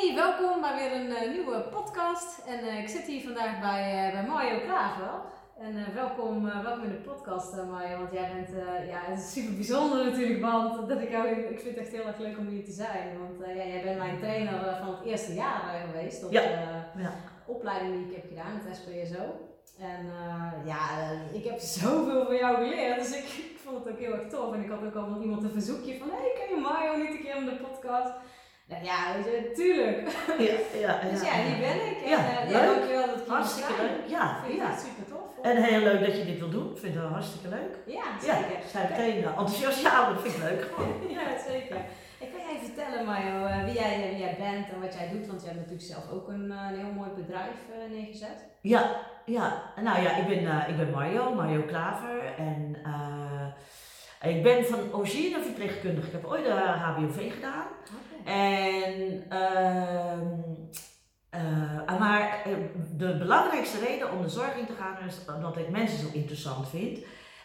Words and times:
Hey, 0.00 0.14
welkom 0.14 0.60
bij 0.60 0.74
weer 0.74 1.00
een 1.00 1.16
eh, 1.16 1.30
nieuwe 1.30 1.60
podcast. 1.60 2.46
En 2.46 2.58
eh, 2.58 2.78
ik 2.82 2.88
zit 2.88 3.02
hier 3.02 3.22
vandaag 3.22 3.60
bij, 3.60 4.06
eh, 4.06 4.12
bij 4.12 4.26
Mario 4.26 4.58
Klaver. 4.58 5.14
En 5.58 5.94
welkom, 5.94 6.44
welkom 6.62 6.84
in 6.84 6.90
de 6.90 7.08
podcast, 7.10 7.56
Mario. 7.70 7.98
Want 7.98 8.12
jij 8.12 8.30
bent, 8.34 8.48
ja, 8.88 9.00
het 9.02 9.18
is 9.18 9.32
super 9.32 9.54
bijzonder 9.54 10.04
natuurlijk, 10.04 10.40
want 10.40 10.88
dat 10.88 11.00
ik 11.00 11.10
jou, 11.10 11.28
ik 11.28 11.60
vind 11.60 11.76
het 11.76 11.84
echt 11.84 11.92
heel 11.92 12.06
erg 12.06 12.18
leuk 12.18 12.38
om 12.38 12.46
hier 12.46 12.64
te 12.64 12.70
zijn. 12.70 13.18
Want 13.18 13.56
ja, 13.56 13.64
jij 13.64 13.82
bent 13.82 13.98
mijn 13.98 14.18
trainer 14.18 14.76
van 14.80 14.94
het 14.94 15.04
eerste 15.04 15.34
jaar 15.34 15.84
geweest 15.86 16.24
op 16.24 16.32
Ja, 16.32 16.40
de 16.42 17.02
ja. 17.02 17.12
opleiding 17.46 17.94
die 17.94 18.06
ik 18.06 18.16
heb 18.16 18.26
gedaan 18.28 18.52
met 18.64 18.76
SPSO. 18.76 19.24
En 19.78 20.06
ja, 20.64 20.82
ik 21.32 21.44
heb 21.44 21.58
zoveel 21.58 22.24
van 22.24 22.36
jou 22.36 22.56
geleerd, 22.56 22.98
dus 22.98 23.16
ik, 23.16 23.24
ik 23.24 23.58
vond 23.64 23.84
het 23.84 23.92
ook 23.92 24.00
heel 24.00 24.12
erg 24.12 24.28
tof. 24.28 24.54
En 24.54 24.62
ik 24.62 24.70
had 24.70 24.84
ook 24.84 24.94
al 24.94 25.08
van 25.08 25.22
iemand 25.22 25.42
een 25.42 25.58
verzoekje 25.60 25.98
van, 25.98 26.08
hey, 26.10 26.32
ken 26.34 26.54
je 26.54 26.60
Mario 26.60 26.96
niet 26.96 27.10
een 27.10 27.22
keer 27.22 27.36
in 27.36 27.44
de 27.44 27.56
podcast? 27.56 28.12
Nou 28.70 28.84
ja, 28.84 28.98
weet 29.14 29.24
je, 29.24 29.50
tuurlijk. 29.54 30.08
Ja, 30.38 30.78
ja, 30.86 31.00
Dus 31.10 31.22
ja, 31.22 31.32
hier 31.46 31.58
ben 31.66 31.76
ik. 31.90 31.96
En, 32.04 32.08
Ja, 32.10 32.18
eh, 32.40 32.50
leuk. 32.50 32.64
dankjewel 32.74 33.06
dat 33.06 33.20
ik 33.20 33.26
Hartstikke 33.26 33.72
leuk. 33.82 34.00
Ja, 34.06 34.36
vind 34.44 34.56
ja. 34.58 34.70
het 34.70 34.80
super 34.80 35.04
tof. 35.12 35.28
hoor. 35.36 35.44
En 35.44 35.56
heel 35.62 35.80
leuk 35.80 36.00
dat 36.06 36.16
je 36.16 36.24
dit 36.24 36.38
wil 36.38 36.50
doen. 36.50 36.70
Ik 36.74 36.78
vind 36.78 36.94
het 36.94 37.04
hartstikke 37.04 37.48
leuk. 37.48 37.72
Ja, 37.86 38.02
Ja, 38.26 38.32
zeker. 38.38 38.58
zijn 38.72 38.86
meteen 38.90 39.16
eh, 39.22 39.28
enthousiast. 39.28 39.82
Ja, 39.82 40.08
dat 40.12 40.20
vind 40.22 40.34
ik 40.34 40.42
leuk. 40.42 40.62
Ja, 41.16 41.22
zeker. 41.50 41.76
Ik 42.24 42.28
kan 42.32 42.40
jij 42.48 42.58
vertellen, 42.64 43.04
Mario, 43.06 43.44
eh, 43.44 43.64
wie, 43.64 43.74
jij, 43.74 44.08
wie 44.10 44.18
jij 44.18 44.36
bent 44.38 44.66
en 44.72 44.80
wat 44.80 44.94
jij 44.94 45.08
doet? 45.12 45.26
Want 45.26 45.40
je 45.40 45.46
hebt 45.46 45.58
natuurlijk 45.60 45.86
zelf 45.92 46.10
ook 46.12 46.28
een, 46.28 46.50
eh, 46.52 46.66
een 46.70 46.78
heel 46.78 46.92
mooi 47.00 47.10
bedrijf 47.16 47.58
eh, 47.72 47.90
neergezet. 47.96 48.38
Ja, 48.60 48.82
ja. 49.24 49.62
Nou 49.82 50.02
ja, 50.02 50.16
ik 50.16 50.26
ben, 50.26 50.46
eh, 50.50 50.68
ik 50.68 50.76
ben 50.76 50.90
Mario, 50.90 51.34
Mario 51.34 51.62
Klaver. 51.62 52.18
En 52.38 52.76
eh, 52.84 54.30
ik 54.30 54.42
ben 54.42 54.64
van 54.64 54.78
origine 54.92 55.40
verpleegkundige. 55.42 56.06
Ik 56.06 56.12
heb 56.12 56.24
ooit 56.24 56.44
de 56.44 56.50
HBOV 56.52 57.32
gedaan. 57.34 57.66
En, 58.24 59.24
ehm, 59.28 60.26
eh, 61.30 61.98
maar 61.98 62.42
eh, 62.44 62.52
de 62.96 63.16
belangrijkste 63.16 63.78
reden 63.78 64.12
om 64.12 64.22
de 64.22 64.28
zorg 64.28 64.56
in 64.56 64.66
te 64.66 64.72
gaan 64.72 64.96
is 65.06 65.34
omdat 65.34 65.56
ik 65.56 65.70
mensen 65.70 65.98
zo 65.98 66.06
interessant 66.12 66.68
vind. 66.68 66.98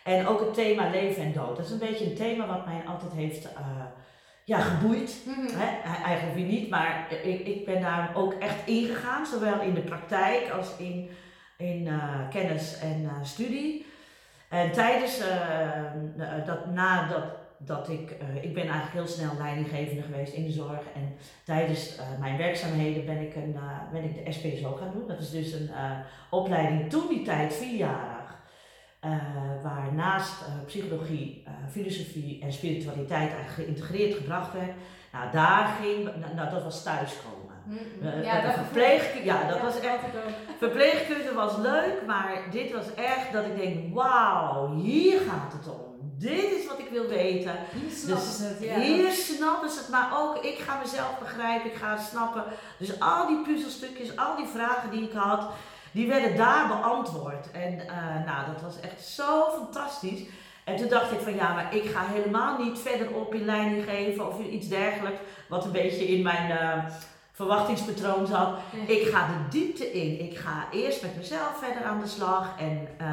En 0.04 0.28
ook 0.28 0.40
het 0.40 0.54
thema 0.54 0.90
leven 0.90 1.24
en 1.24 1.34
dood. 1.34 1.58
Dat 1.58 1.66
is 1.66 1.72
een 1.72 1.80
beetje 1.80 2.06
een 2.06 2.16
thema 2.16 2.48
wat 2.48 2.66
mij 2.66 2.82
altijd 2.88 3.12
heeft 3.12 3.46
eh, 3.46 3.86
ja, 4.46 4.60
geboeid. 4.60 5.22
Mhm. 5.26 5.58
Hè? 5.58 5.82
Eigenlijk 6.04 6.36
weer 6.36 6.46
niet, 6.46 6.70
maar 6.70 7.08
ik, 7.24 7.48
ik 7.48 7.66
ben 7.66 7.82
daar 7.82 8.12
ook 8.16 8.34
echt 8.34 8.68
ingegaan. 8.68 9.26
Zowel 9.26 9.62
in 9.62 9.74
de 9.74 9.82
praktijk 9.82 10.50
als 10.50 10.78
in, 10.78 11.10
in 11.58 11.90
kennis 12.30 12.80
en 12.80 13.10
studie. 13.24 13.86
En 14.50 14.72
tijdens, 14.72 15.20
eh, 15.20 16.46
dat, 16.46 16.66
nadat 16.66 17.24
dat 17.66 17.90
ik, 17.90 18.12
eh, 18.12 18.44
ik 18.44 18.54
ben 18.54 18.64
eigenlijk 18.68 18.94
heel 18.94 19.08
snel 19.08 19.32
leidinggevende 19.38 20.02
geweest 20.02 20.34
in 20.34 20.44
de 20.44 20.52
zorg. 20.52 20.80
En 20.96 21.16
tijdens 21.44 21.98
eh, 21.98 22.06
mijn 22.20 22.38
werkzaamheden 22.38 23.06
ben 23.06 23.22
ik, 23.22 23.36
een, 23.36 23.56
eh, 23.56 23.92
ben 23.92 24.04
ik 24.04 24.26
de 24.26 24.32
SPSO 24.32 24.72
gaan 24.76 24.92
doen. 24.94 25.08
Dat 25.08 25.20
is 25.20 25.30
dus 25.32 25.52
een 25.54 25.70
opleiding 26.30 26.90
toen 26.90 27.08
die 27.10 27.22
tijd 27.22 27.54
vierjarig. 27.54 28.24
waar 29.64 29.94
naast 29.94 30.44
psychologie, 30.66 31.44
filosofie 31.72 32.42
en 32.42 32.52
spiritualiteit 32.54 33.32
eigenlijk 33.34 33.52
geïntegreerd 33.54 34.14
gebracht 34.14 34.54
werd. 34.54 34.72
Nou, 35.12 35.32
daar 35.32 35.68
ging, 35.82 36.04
nou, 36.04 36.36
nou, 36.36 36.50
dat 36.50 36.64
was 36.64 36.84
thuiskomen. 36.84 37.56
Ja, 38.24 38.42
dat 38.42 38.54
verpleeg- 38.54 39.24
ja, 39.24 39.48
dat 39.48 39.62
was 39.62 39.80
echt-. 39.80 40.04
Verpleegkunde 40.58 41.34
was 41.34 41.58
leuk, 41.58 42.02
maar 42.08 42.42
dit 42.52 42.72
was 42.72 42.94
echt 42.94 43.34
dat 43.34 43.46
ik 43.46 43.56
denk, 43.58 43.94
wauw, 43.94 44.76
hier 44.76 45.20
gaat 45.20 45.54
het 45.54 45.68
om. 45.74 45.85
Dit 46.18 46.52
is 46.52 46.68
wat 46.68 46.80
ik 46.80 46.90
wil 46.92 47.08
weten. 47.08 47.56
Hier 47.74 47.92
snappen 47.92 48.26
Dus 48.26 48.40
het, 48.40 48.58
ja. 48.60 48.80
Hier 48.80 49.12
snappen 49.12 49.70
ze 49.70 49.80
het, 49.80 49.90
maar 49.90 50.22
ook 50.22 50.44
ik 50.44 50.58
ga 50.58 50.80
mezelf 50.80 51.20
begrijpen, 51.20 51.72
ik 51.72 51.78
ga 51.78 51.92
het 51.96 52.06
snappen. 52.06 52.44
Dus 52.78 53.00
al 53.00 53.28
die 53.28 53.42
puzzelstukjes, 53.42 54.18
al 54.18 54.36
die 54.36 54.48
vragen 54.48 54.92
die 54.92 55.04
ik 55.04 55.14
had, 55.14 55.50
die 55.92 56.08
werden 56.08 56.38
daar 56.38 56.68
beantwoord. 56.68 57.52
En 57.52 57.88
eh, 57.88 58.26
nou, 58.26 58.46
dat 58.54 58.62
was 58.62 58.80
echt 58.80 59.06
zo 59.06 59.50
fantastisch. 59.58 60.22
En 60.64 60.76
toen 60.76 60.88
dacht 60.88 61.12
ik 61.12 61.20
van 61.20 61.36
ja, 61.36 61.54
maar 61.54 61.76
ik 61.76 61.90
ga 61.90 62.06
helemaal 62.06 62.64
niet 62.64 62.80
verderop 62.80 63.34
in 63.34 63.46
leiding 63.46 63.84
geven 63.84 64.28
of 64.28 64.40
iets 64.40 64.68
dergelijks, 64.68 65.20
wat 65.48 65.66
een 65.66 65.72
beetje 65.72 66.08
in 66.08 66.24
mijn 66.24 66.52
eh, 66.52 66.86
verwachtingspatroon 67.36 68.28
zat. 68.28 68.58
Ik 68.88 69.08
ga 69.08 69.28
de 69.28 69.58
diepte 69.58 69.92
in. 69.92 70.20
Ik 70.20 70.38
ga 70.38 70.68
eerst 70.72 71.02
met 71.02 71.18
mezelf 71.18 71.60
verder 71.64 71.84
aan 71.84 72.00
de 72.00 72.08
slag 72.08 72.54
en, 72.60 72.88
eh, 72.98 73.08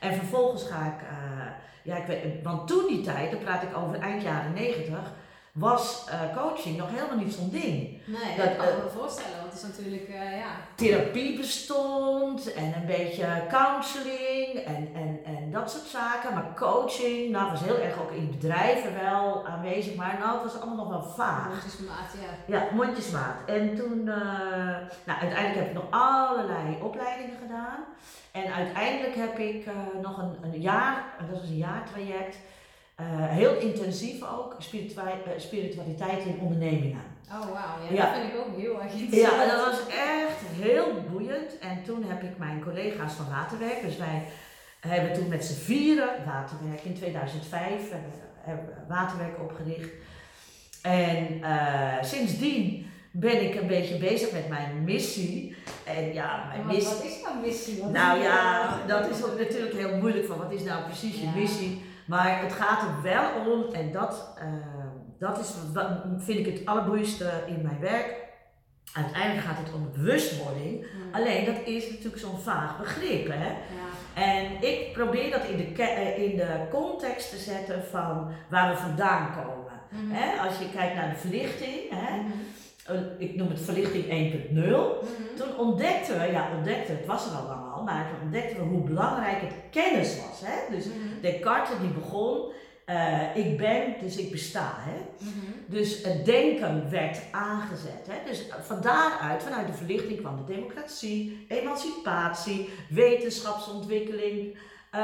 en 0.00 0.14
vervolgens 0.14 0.62
ga 0.62 0.86
ik, 0.86 1.02
eh, 1.08 1.46
ja, 1.82 1.96
ik 1.96 2.06
weet, 2.06 2.42
want 2.42 2.68
toen 2.68 2.86
die 2.86 3.00
tijd, 3.00 3.30
dan 3.30 3.40
praat 3.40 3.62
ik 3.62 3.76
over 3.76 3.98
eind 4.00 4.22
jaren 4.22 4.52
negentig, 4.52 5.12
was 5.52 6.04
eh, 6.08 6.36
coaching 6.36 6.76
nog 6.76 6.90
helemaal 6.90 7.24
niet 7.24 7.34
zo'n 7.34 7.50
ding. 7.50 8.00
Nee, 8.06 8.36
Dat, 8.36 8.56
kan 8.56 8.68
ik 8.68 8.82
me 8.84 8.90
voorstellen, 8.98 9.36
want 9.40 9.52
het 9.52 9.62
is 9.62 9.68
natuurlijk, 9.68 10.08
ja. 10.12 10.56
Therapie 10.74 11.36
bestond 11.36 12.52
en 12.52 12.74
een 12.74 12.86
beetje 12.86 13.42
counseling 13.48 14.54
en, 14.54 14.88
en, 14.94 15.20
en 15.24 15.35
dat 15.52 15.70
soort 15.70 15.84
zaken, 15.84 16.34
maar 16.34 16.46
coaching, 16.56 17.30
nou 17.30 17.50
was 17.50 17.60
heel 17.60 17.78
erg 17.78 17.98
ook 18.00 18.10
in 18.10 18.30
bedrijven 18.30 18.94
wel 19.02 19.46
aanwezig, 19.46 19.94
maar 19.94 20.16
nou, 20.20 20.32
het 20.42 20.52
was 20.52 20.60
allemaal 20.62 20.84
nog 20.84 20.88
wel 20.88 21.02
vaag. 21.16 21.48
Mondjesmaat, 21.48 22.10
ja. 22.46 22.56
Ja, 22.58 22.68
mondjesmaat. 22.74 23.36
En 23.46 23.76
toen, 23.76 24.08
eh, 24.08 24.16
nou 25.04 25.20
uiteindelijk 25.20 25.54
heb 25.54 25.66
ik 25.66 25.72
nog 25.74 25.86
allerlei 25.90 26.76
opleidingen 26.82 27.36
gedaan. 27.42 27.78
En 28.30 28.54
uiteindelijk 28.54 29.14
heb 29.14 29.38
ik 29.38 29.66
eh, 29.66 29.72
nog 30.02 30.18
een, 30.18 30.36
een 30.42 30.60
jaar, 30.60 31.04
dat 31.20 31.38
was 31.40 31.48
een 31.48 31.56
jaartraject, 31.56 32.36
eh, 32.94 33.06
heel 33.10 33.56
intensief 33.58 34.22
ook, 34.22 34.54
spiritua- 34.58 35.18
spiritualiteit 35.36 36.24
in 36.24 36.38
ondernemingen. 36.40 37.02
Oh, 37.32 37.40
wauw. 37.40 37.88
Ja, 37.88 37.94
Ja. 37.94 38.04
dat 38.10 38.20
vind 38.20 38.32
ik 38.32 38.38
ook 38.38 38.56
heel 38.56 38.82
erg 38.82 38.92
interessant. 38.92 39.42
Ja, 39.42 39.46
dat 39.56 39.64
was 39.64 39.80
echt 39.86 40.38
heel 40.60 40.86
boeiend. 41.10 41.58
En 41.58 41.82
toen 41.84 42.04
heb 42.04 42.22
ik 42.22 42.38
mijn 42.38 42.62
collega's 42.62 43.12
van 43.12 43.26
Waterwerk, 43.30 43.82
dus 43.82 43.96
wij 43.96 44.22
hebben 44.86 45.12
toen 45.12 45.28
met 45.28 45.44
z'n 45.44 45.60
vieren 45.60 46.08
Waterwerk 46.26 46.82
in 46.82 46.94
2005 46.94 47.90
hebben, 47.90 48.10
hebben 48.36 48.66
we 48.66 48.72
Waterwerk 48.88 49.40
opgericht. 49.40 49.90
En 50.82 51.42
eh, 51.42 52.02
sindsdien 52.02 52.86
ben 53.12 53.42
ik 53.44 53.60
een 53.60 53.66
beetje 53.66 53.98
bezig 53.98 54.32
met 54.32 54.48
mijn 54.48 54.84
missie. 54.84 55.56
En 55.84 56.12
ja, 56.12 56.44
mijn 56.48 56.66
Wat, 56.66 56.74
missie. 56.74 56.96
wat 56.96 57.04
is 57.04 57.20
jouw 57.20 57.40
missie? 57.40 57.82
Wat 57.82 57.90
Nou 57.90 58.20
ja, 58.20 58.78
dat 58.86 59.10
is 59.10 59.24
ook 59.24 59.38
natuurlijk 59.38 59.74
heel 59.74 59.96
moeilijk 59.96 60.26
van 60.26 60.38
wat 60.38 60.52
is 60.52 60.62
nou 60.62 60.84
precies 60.84 61.20
je 61.20 61.28
missie. 61.36 61.84
Maar 62.06 62.42
het 62.42 62.52
gaat 62.52 62.82
er 62.82 63.02
wel 63.02 63.30
om, 63.52 63.74
en 63.74 63.92
dat, 63.92 64.34
eh, 64.38 64.46
dat 65.18 65.38
is 65.38 65.54
wat, 65.72 65.88
vind 66.18 66.46
ik 66.46 66.46
het 66.46 66.66
allerboeiendste 66.66 67.30
in 67.46 67.62
mijn 67.62 67.80
werk. 67.80 68.24
Uiteindelijk 68.92 69.46
gaat 69.46 69.58
het 69.58 69.74
om 69.74 69.90
bewustwording. 69.92 70.86
Hmm. 70.92 71.14
Alleen 71.14 71.44
dat 71.44 71.56
is 71.64 71.90
natuurlijk 71.90 72.18
zo'n 72.18 72.38
vaag 72.38 72.78
begrip. 72.78 73.26
Hè? 73.28 73.48
Ja. 73.48 73.85
En 74.16 74.62
ik 74.62 74.92
probeer 74.92 75.30
dat 75.30 75.44
in 75.44 75.56
de, 75.56 75.82
eh, 75.82 76.22
in 76.22 76.36
de 76.36 76.66
context 76.70 77.30
te 77.30 77.36
zetten 77.36 77.84
van 77.90 78.32
waar 78.50 78.70
we 78.70 78.76
vandaan 78.76 79.34
komen. 79.34 79.72
Mhm. 79.90 80.46
Als 80.46 80.58
je 80.58 80.70
kijkt 80.74 80.94
naar 80.94 81.10
de 81.10 81.16
verlichting? 81.16 81.90
Mhm. 81.90 83.02
ik 83.18 83.36
noem 83.36 83.48
het 83.48 83.60
verlichting 83.60 84.10
1.0. 84.10 85.02
Mhm. 85.02 85.36
Toen 85.36 85.58
ontdekten 85.58 86.20
we, 86.20 86.32
ja 86.32 86.48
ontdekten, 86.56 86.96
het 86.96 87.06
was 87.06 87.26
er 87.26 87.36
al 87.36 87.46
lang 87.46 87.72
al, 87.74 87.82
maar 87.82 88.08
toen 88.08 88.22
ontdekten 88.22 88.56
we 88.56 88.62
hoe 88.62 88.82
belangrijk 88.82 89.40
het 89.40 89.54
kennis 89.70 90.16
was. 90.16 90.42
Hè? 90.44 90.76
Dus. 90.76 90.86
Descartes 91.20 91.78
die 91.80 91.90
begon, 91.90 92.52
eh, 92.86 93.36
ik 93.36 93.56
ben, 93.56 93.94
dus 94.00 94.16
ik 94.16 94.30
besta. 94.30 94.72
Hè? 94.76 94.96
Mhm. 95.18 95.32
Dus 95.66 96.02
het 96.02 96.24
denken 96.24 96.90
werd 96.90 97.18
aangezet. 97.30 98.06
Hè? 98.08 98.28
Dus 98.30 98.42
van 98.66 98.80
daaruit, 98.80 99.42
vanuit 99.42 99.66
de 99.66 99.72
verlichting 99.72 100.20
kwam 100.20 100.36
de 100.46 100.52
democratie, 100.54 101.44
emancipatie, 101.48 102.68
wetenschapsontwikkeling. 102.90 104.58
eh, 104.90 105.00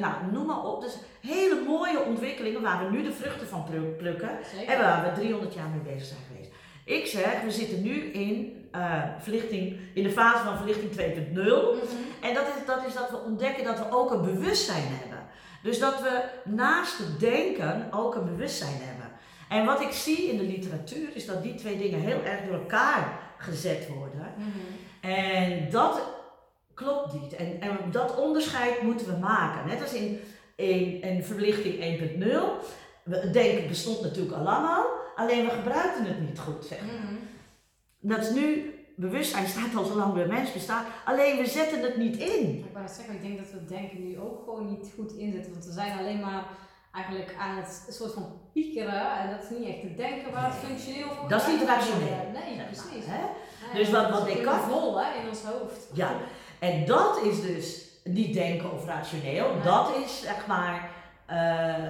nou, 0.00 0.14
noem 0.32 0.46
maar 0.46 0.64
op. 0.64 0.80
Dus 0.82 0.96
hele 1.20 1.62
mooie 1.66 2.02
ontwikkelingen 2.04 2.62
waar 2.62 2.84
we 2.84 2.90
nu 2.96 3.02
de 3.02 3.12
vruchten 3.12 3.46
van 3.46 3.64
pluk- 3.64 3.96
plukken. 3.96 4.30
Zeker. 4.54 4.74
En 4.74 4.80
waar 4.80 5.04
we 5.04 5.20
300 5.20 5.54
jaar 5.54 5.68
mee 5.68 5.94
bezig 5.94 6.08
zijn 6.08 6.20
geweest. 6.28 6.50
Ik 6.84 7.06
zeg, 7.06 7.40
we 7.42 7.50
zitten 7.50 7.82
nu 7.82 8.02
in, 8.04 8.66
eh, 8.72 9.02
verlichting, 9.18 9.76
in 9.94 10.02
de 10.02 10.10
fase 10.10 10.44
van 10.44 10.56
verlichting 10.56 10.90
2.0. 10.92 11.74
Mhm. 11.74 12.26
En 12.28 12.34
dat 12.34 12.44
is, 12.46 12.66
dat 12.66 12.86
is 12.86 12.94
dat 12.94 13.10
we 13.10 13.16
ontdekken 13.24 13.64
dat 13.64 13.78
we 13.78 13.84
ook 13.90 14.10
een 14.10 14.22
bewustzijn 14.22 14.82
hebben. 14.86 15.15
Dus 15.66 15.78
dat 15.78 16.00
we 16.00 16.22
naast 16.44 16.98
het 16.98 17.20
denken 17.20 17.88
ook 17.90 18.14
een 18.14 18.24
bewustzijn 18.24 18.76
hebben. 18.80 19.10
En 19.48 19.64
wat 19.64 19.80
ik 19.80 19.92
zie 19.92 20.30
in 20.30 20.36
de 20.36 20.42
literatuur 20.42 21.08
is 21.12 21.26
dat 21.26 21.42
die 21.42 21.54
twee 21.54 21.78
dingen 21.78 22.00
heel 22.00 22.22
erg 22.24 22.40
door 22.46 22.54
elkaar 22.54 23.18
gezet 23.38 23.88
worden. 23.88 24.32
Mhm. 24.36 25.10
En 25.12 25.70
dat 25.70 26.00
klopt 26.74 27.20
niet. 27.20 27.36
En, 27.36 27.60
en 27.60 27.78
dat 27.90 28.16
onderscheid 28.16 28.82
moeten 28.82 29.06
we 29.06 29.16
maken. 29.18 29.66
Net 29.68 29.82
als 29.82 29.92
in, 29.92 30.20
in, 30.54 31.02
in 31.02 31.24
verlichting 31.24 31.74
1.0. 31.74 32.24
We- 33.02 33.16
Het 33.16 33.32
denken 33.32 33.68
bestond 33.68 34.00
natuurlijk 34.02 34.36
al 34.36 34.42
lang 34.42 34.68
al, 34.68 34.84
alleen 35.16 35.44
we 35.44 35.50
gebruikten 35.50 36.04
het 36.04 36.20
niet 36.20 36.38
goed. 36.38 36.64
Zeg. 36.64 36.78
maar. 36.80 36.94
Mhm. 36.94 37.14
Dat 38.00 38.18
is 38.22 38.30
nu, 38.30 38.74
bewustzijn 38.96 39.46
staat 39.48 39.74
al 39.76 39.84
zo 39.84 39.94
lang 39.96 40.12
bij 40.14 40.26
mens 40.26 40.52
bestaat, 40.52 40.84
alleen 41.04 41.36
we 41.36 41.46
zetten 41.46 41.82
het 41.82 41.96
niet 41.96 42.16
in. 42.16 42.48
Ik 42.58 42.70
wou 42.72 42.88
zeggen, 42.88 43.14
ik 43.14 43.22
denk 43.22 43.38
dat 43.38 43.50
we 43.50 43.58
het 43.58 43.68
denken 43.68 44.08
nu 44.08 44.18
ook 44.18 44.42
gewoon 44.44 44.66
niet 44.70 44.92
goed 44.94 45.12
inzetten. 45.12 45.52
Want 45.52 45.64
we 45.66 45.72
zijn 45.72 45.98
alleen 45.98 46.20
maar 46.20 46.44
eigenlijk 46.92 47.34
aan 47.38 47.56
het 47.56 47.86
soort 47.90 48.12
van 48.12 48.40
piekeren. 48.52 49.18
En 49.20 49.30
dat 49.30 49.42
is 49.42 49.58
niet 49.58 49.68
echt 49.68 49.82
het 49.82 49.96
denken 49.96 50.32
waar 50.32 50.44
het 50.44 50.64
functioneel 50.64 51.08
voor 51.20 51.28
Dat 51.28 51.40
is 51.40 51.46
niet 51.46 51.62
rationeel. 51.68 52.30
Nee, 52.32 52.64
precies. 52.64 53.04
Hè? 53.06 53.24
Dus 53.78 53.90
wat- 53.90 54.10
wat 54.10 54.26
is 54.28 54.34
Descartes- 54.34 54.72
vol 54.72 55.00
hè, 55.00 55.20
in 55.22 55.28
ons 55.28 55.42
hoofd. 55.42 55.88
Ja, 55.92 56.10
en 56.58 56.84
dat 56.84 57.20
is 57.22 57.40
dus 57.42 57.84
niet 58.04 58.34
denken 58.34 58.72
of 58.72 58.84
rationeel, 58.86 59.52
Nee. 59.54 59.62
dat 59.62 59.90
is 60.04 60.20
zeg 60.20 60.46
maar 60.46 60.90
eh, 61.26 61.38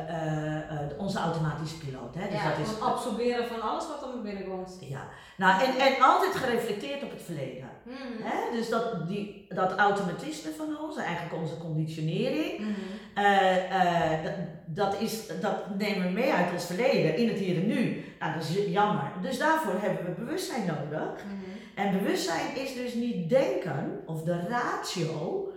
eh, 0.08 0.56
eh, 0.56 0.98
onze 0.98 1.18
automatische 1.18 1.78
piloot. 1.78 2.14
Hè? 2.14 2.28
Dus 2.30 2.42
ja, 2.42 2.50
dat 2.50 2.58
is, 2.66 2.72
gewoon 2.72 2.92
absorberen 2.92 3.46
van 3.46 3.60
alles 3.62 3.84
wat 3.88 4.02
er 4.14 4.22
binnenkomt. 4.22 4.76
ja. 4.80 5.08
nou, 5.36 5.62
en, 5.64 5.78
en 5.86 6.02
altijd 6.02 6.34
gereflecteerd 6.34 7.02
op 7.02 7.10
het 7.10 7.22
verleden. 7.22 7.68
Mhm. 7.82 8.22
Hè? 8.22 8.56
Dus 8.56 8.68
dat, 8.68 9.08
die, 9.08 9.46
dat 9.48 9.72
automatisme 9.72 10.50
van 10.56 10.78
ons, 10.86 10.96
eigenlijk 10.96 11.34
onze 11.34 11.56
conditionering, 11.58 12.58
Mhm. 12.58 12.70
eh, 13.14 14.12
eh, 14.16 14.24
dat, 14.24 14.32
dat, 14.64 15.00
is, 15.00 15.26
dat 15.40 15.76
nemen 15.78 16.06
we 16.06 16.12
mee 16.12 16.32
uit 16.32 16.52
ons 16.52 16.66
verleden, 16.66 17.16
in 17.16 17.28
het 17.28 17.38
hier 17.38 17.56
en 17.56 17.66
nu. 17.66 18.04
Nou, 18.20 18.32
dat 18.34 18.42
is 18.42 18.56
jammer. 18.66 19.12
Dus 19.22 19.38
daarvoor 19.38 19.74
hebben 19.80 20.04
we 20.04 20.10
bewustzijn 20.24 20.66
nodig. 20.66 21.10
Mhm. 21.24 21.34
En 21.74 21.98
bewustzijn 21.98 22.56
is 22.56 22.74
dus 22.74 22.94
niet 22.94 23.28
denken 23.28 24.02
of 24.06 24.22
de 24.22 24.40
ratio. 24.48 25.48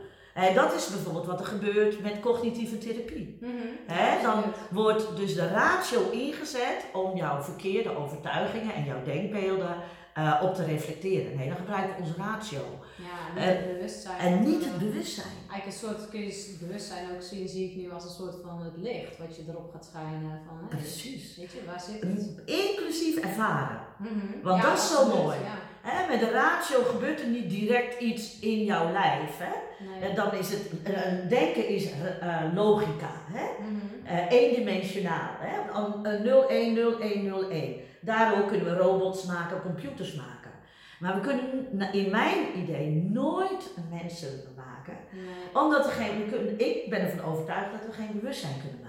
Dat 0.56 0.74
is 0.74 0.90
bijvoorbeeld 0.90 1.26
wat 1.26 1.40
er 1.40 1.46
gebeurt 1.46 2.02
met 2.02 2.20
cognitieve 2.20 2.78
therapie. 2.78 3.38
Mhm. 3.42 4.24
Dan 4.24 4.44
wordt 4.72 5.16
dus 5.18 5.36
de 5.36 5.48
ratio 5.48 6.10
ingezet 6.12 6.86
om 6.94 7.18
jouw 7.18 7.42
verkeerde 7.42 7.98
overtuigingen 7.98 8.74
en 8.74 8.84
jouw 8.84 9.04
denkbeelden 9.04 9.76
eh, 10.14 10.40
op 10.44 10.56
te 10.56 10.64
reflecteren. 10.66 11.36
Nee, 11.38 11.48
dan 11.48 11.58
gebruiken 11.58 11.96
we 11.96 12.02
onze 12.02 12.14
ratio. 12.18 12.60
Ja, 12.96 13.34
niet 13.36 13.44
En- 13.44 13.56
het 13.58 13.74
bewustzijn. 13.74 14.18
En 14.20 14.44
niet 14.44 14.62
Eh, 14.64 14.68
het 14.70 14.78
bewustzijn. 14.80 15.28
Eigenlijk 15.52 15.66
een 15.66 15.72
soort, 15.90 16.10
kun 16.10 16.20
je 16.20 16.26
het 16.26 16.58
bewustzijn 16.60 17.06
ook 17.16 17.22
zien, 17.22 17.48
zie 17.48 17.70
ik 17.70 17.76
nu 17.76 17.92
als 17.92 18.04
een 18.04 18.10
soort 18.10 18.36
van 18.46 18.62
het 18.62 18.74
licht 18.78 19.18
wat 19.18 19.36
je 19.36 19.44
erop 19.50 19.72
gaat 19.74 19.86
schijnen. 19.86 20.42
Van, 20.48 20.58
hey, 20.70 20.78
Precies. 20.80 21.38
Weet 21.38 21.52
je, 21.52 21.60
waar 21.66 21.82
zit 21.82 22.02
het? 22.02 22.42
Inclusief 22.46 23.16
ervaren. 23.18 23.80
Mhm. 23.98 24.42
Want 24.44 24.62
dat 24.62 24.78
is 24.78 24.92
zo 24.92 25.06
mooi. 25.08 25.38
Ja. 25.38 25.58
Hè, 25.82 26.08
met 26.08 26.20
de 26.20 26.32
ratio 26.32 26.84
gebeurt 26.84 27.20
er 27.22 27.28
niet 27.28 27.50
direct 27.50 28.00
iets 28.00 28.40
in 28.40 28.64
jouw 28.64 28.92
lijf. 28.92 29.38
Hè? 29.38 29.54
Nee. 30.00 30.14
Dan 30.14 30.34
is 30.34 30.50
het, 30.52 30.70
eh, 30.84 31.02
denken 31.30 31.68
is 31.68 31.92
eh, 31.92 32.38
logica. 32.56 33.10
Hè? 33.32 33.46
Mhm. 33.64 34.06
Eh, 34.06 34.32
eendimensionaal. 34.42 35.30
Hè? 35.40 35.80
Een- 35.82 36.06
een 36.14 36.24
0, 36.24 36.50
1, 36.50 36.74
0, 36.74 37.00
1, 37.02 37.26
0, 37.26 37.50
1. 37.52 37.76
Daardoor 38.02 38.46
kunnen 38.46 38.66
we 38.66 38.82
robots 38.82 39.26
maken, 39.26 39.62
computers 39.62 40.14
maken. 40.16 40.52
Maar 41.00 41.16
we 41.16 41.22
kunnen 41.22 41.94
in 41.94 42.10
mijn 42.12 42.38
idee 42.58 43.10
nooit 43.12 43.70
mensen 43.90 44.30
maken. 44.56 44.94
Nee. 45.12 45.64
Omdat 45.64 45.86
er 45.86 45.92
geen, 45.92 46.18
we 46.18 46.30
kunnen, 46.32 46.60
ik 46.60 46.90
ben 46.90 47.00
ervan 47.02 47.26
overtuigd 47.34 47.72
dat 47.72 47.86
we 47.86 47.92
geen 48.02 48.20
bewustzijn 48.20 48.54
kunnen 48.62 48.80
maken. 48.82 48.89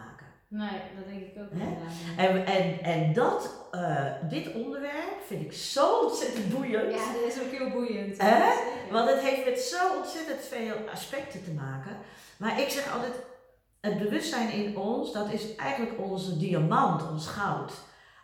Nee, 0.50 0.80
dat 0.96 1.04
denk 1.06 1.20
ik 1.20 1.42
ook 1.42 1.50
inderdaad. 1.50 1.92
En, 2.16 2.46
en, 2.46 2.82
en 2.82 3.12
dat, 3.12 3.68
eh, 3.70 4.04
dit 4.28 4.52
onderwerp 4.52 5.20
vind 5.26 5.42
ik 5.42 5.52
zo 5.52 5.98
ontzettend 5.98 6.48
boeiend. 6.48 6.94
Ja, 6.94 7.12
dat 7.12 7.22
is 7.22 7.40
ook 7.42 7.50
heel 7.50 7.70
boeiend. 7.70 8.18
Hè? 8.18 8.52
Want 8.90 9.10
het 9.10 9.20
heeft 9.20 9.44
met 9.44 9.60
zo 9.60 9.96
ontzettend 9.96 10.40
veel 10.40 10.76
aspecten 10.92 11.44
te 11.44 11.52
maken. 11.52 11.96
Maar 12.38 12.60
ik 12.60 12.68
zeg 12.68 12.92
altijd, 12.92 13.12
het 13.80 13.98
bewustzijn 13.98 14.52
in 14.52 14.76
ons, 14.76 15.12
dat 15.12 15.32
is 15.32 15.56
eigenlijk 15.56 16.00
onze 16.00 16.38
diamant, 16.38 17.10
ons 17.10 17.26
goud. 17.26 17.72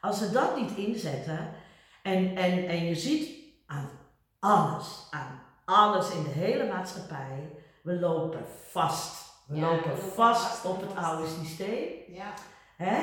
Als 0.00 0.20
we 0.20 0.30
dat 0.30 0.60
niet 0.60 0.76
inzetten, 0.76 1.54
en, 2.02 2.36
en, 2.36 2.68
en 2.68 2.84
je 2.84 2.94
ziet 2.94 3.30
aan 3.66 3.90
alles, 4.38 5.06
aan 5.10 5.42
alles 5.64 6.10
in 6.10 6.22
de 6.22 6.30
hele 6.30 6.66
maatschappij, 6.66 7.50
we 7.82 7.98
lopen 7.98 8.44
vast. 8.70 9.25
We 9.46 9.56
Ja, 9.56 9.70
lopen 9.70 9.98
vast 9.98 10.64
op 10.64 10.80
het 10.80 11.04
oude 11.04 11.28
systeem. 11.42 11.88
Ja. 12.08 12.32
Hè? 12.76 12.96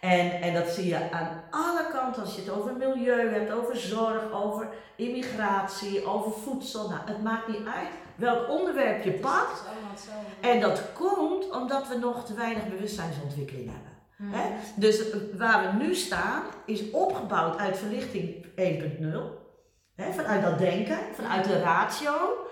En, 0.00 0.40
en 0.40 0.54
dat 0.54 0.68
zie 0.68 0.86
je 0.86 1.10
aan 1.10 1.42
alle 1.50 1.86
kanten 1.92 2.22
als 2.22 2.34
je 2.34 2.40
het 2.40 2.50
over 2.50 2.76
milieu 2.76 3.28
hebt, 3.28 3.52
over 3.52 3.76
zorg, 3.76 4.32
over 4.32 4.68
immigratie, 4.96 6.06
over 6.06 6.32
voedsel. 6.32 6.88
Nou, 6.88 7.00
het 7.04 7.22
maakt 7.22 7.48
niet 7.48 7.66
uit 7.66 7.88
welk 8.16 8.48
onderwerp 8.48 9.04
je 9.04 9.12
pakt. 9.12 9.62
En 10.40 10.60
dat 10.60 10.92
komt 10.92 11.50
omdat 11.50 11.88
we 11.88 11.98
nog 11.98 12.24
te 12.26 12.34
weinig 12.34 12.68
bewustzijnsontwikkeling 12.68 13.70
hebben. 13.70 13.92
Mhm. 14.16 14.32
hè? 14.32 14.50
Dus 14.76 15.10
eh, 15.10 15.18
waar 15.36 15.62
we 15.62 15.84
nu 15.84 15.94
staan 15.94 16.42
is 16.66 16.90
opgebouwd 16.90 17.58
uit 17.58 17.78
verlichting 17.78 18.44
1.0. 18.44 19.42
Hè? 19.94 20.12
Vanuit 20.12 20.42
dat 20.42 20.58
denken, 20.58 20.98
vanuit 21.14 21.44
de 21.44 21.60
ratio. 21.60 22.43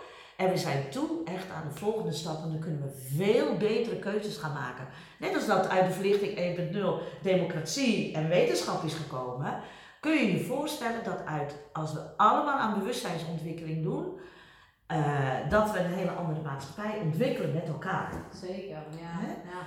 En 0.43 0.51
we 0.51 0.57
zijn 0.57 0.91
toen 0.91 1.21
echt 1.25 1.51
aan 1.51 1.69
de 1.69 1.79
volgende 1.79 2.13
stap 2.13 2.43
en 2.43 2.49
dan 2.49 2.59
kunnen 2.59 2.83
we 2.83 3.17
veel 3.17 3.57
betere 3.57 3.99
keuzes 3.99 4.37
gaan 4.37 4.53
maken. 4.53 4.87
Net 5.19 5.35
als 5.35 5.47
dat 5.47 5.69
uit 5.69 5.87
de 5.87 5.93
verlichting 5.93 6.37
1.0 6.37 7.23
democratie 7.23 8.15
en 8.15 8.29
wetenschap 8.29 8.83
is 8.83 8.95
gekomen, 8.95 9.61
kun 10.01 10.13
je 10.13 10.33
je 10.33 10.45
voorstellen 10.45 11.05
dat 11.05 11.27
uit, 11.27 11.57
als 11.73 11.93
we 11.93 12.17
allemaal 12.17 12.59
aan 12.59 12.79
bewustzijnsontwikkeling 12.79 13.83
doen, 13.83 14.19
eh, 14.87 15.49
dat 15.49 15.73
we 15.73 15.79
een 15.79 15.93
hele 15.93 16.11
andere 16.11 16.43
maatschappij 16.43 16.99
ontwikkelen 17.03 17.53
met 17.53 17.69
elkaar. 17.69 18.13
Zeker, 18.35 18.77
ja. 19.01 19.21
Ja. 19.45 19.67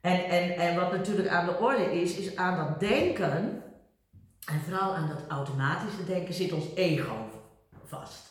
En, 0.00 0.24
en, 0.24 0.56
en 0.56 0.76
wat 0.76 0.92
natuurlijk 0.92 1.28
aan 1.28 1.46
de 1.46 1.58
orde 1.58 2.00
is, 2.00 2.16
is 2.16 2.36
aan 2.36 2.56
dat 2.56 2.80
denken, 2.80 3.62
en 4.46 4.60
vooral 4.60 4.94
aan 4.94 5.08
dat 5.08 5.26
automatische 5.28 6.04
denken, 6.04 6.34
zit 6.34 6.52
ons 6.52 6.74
ego 6.74 7.28
vast. 7.84 8.27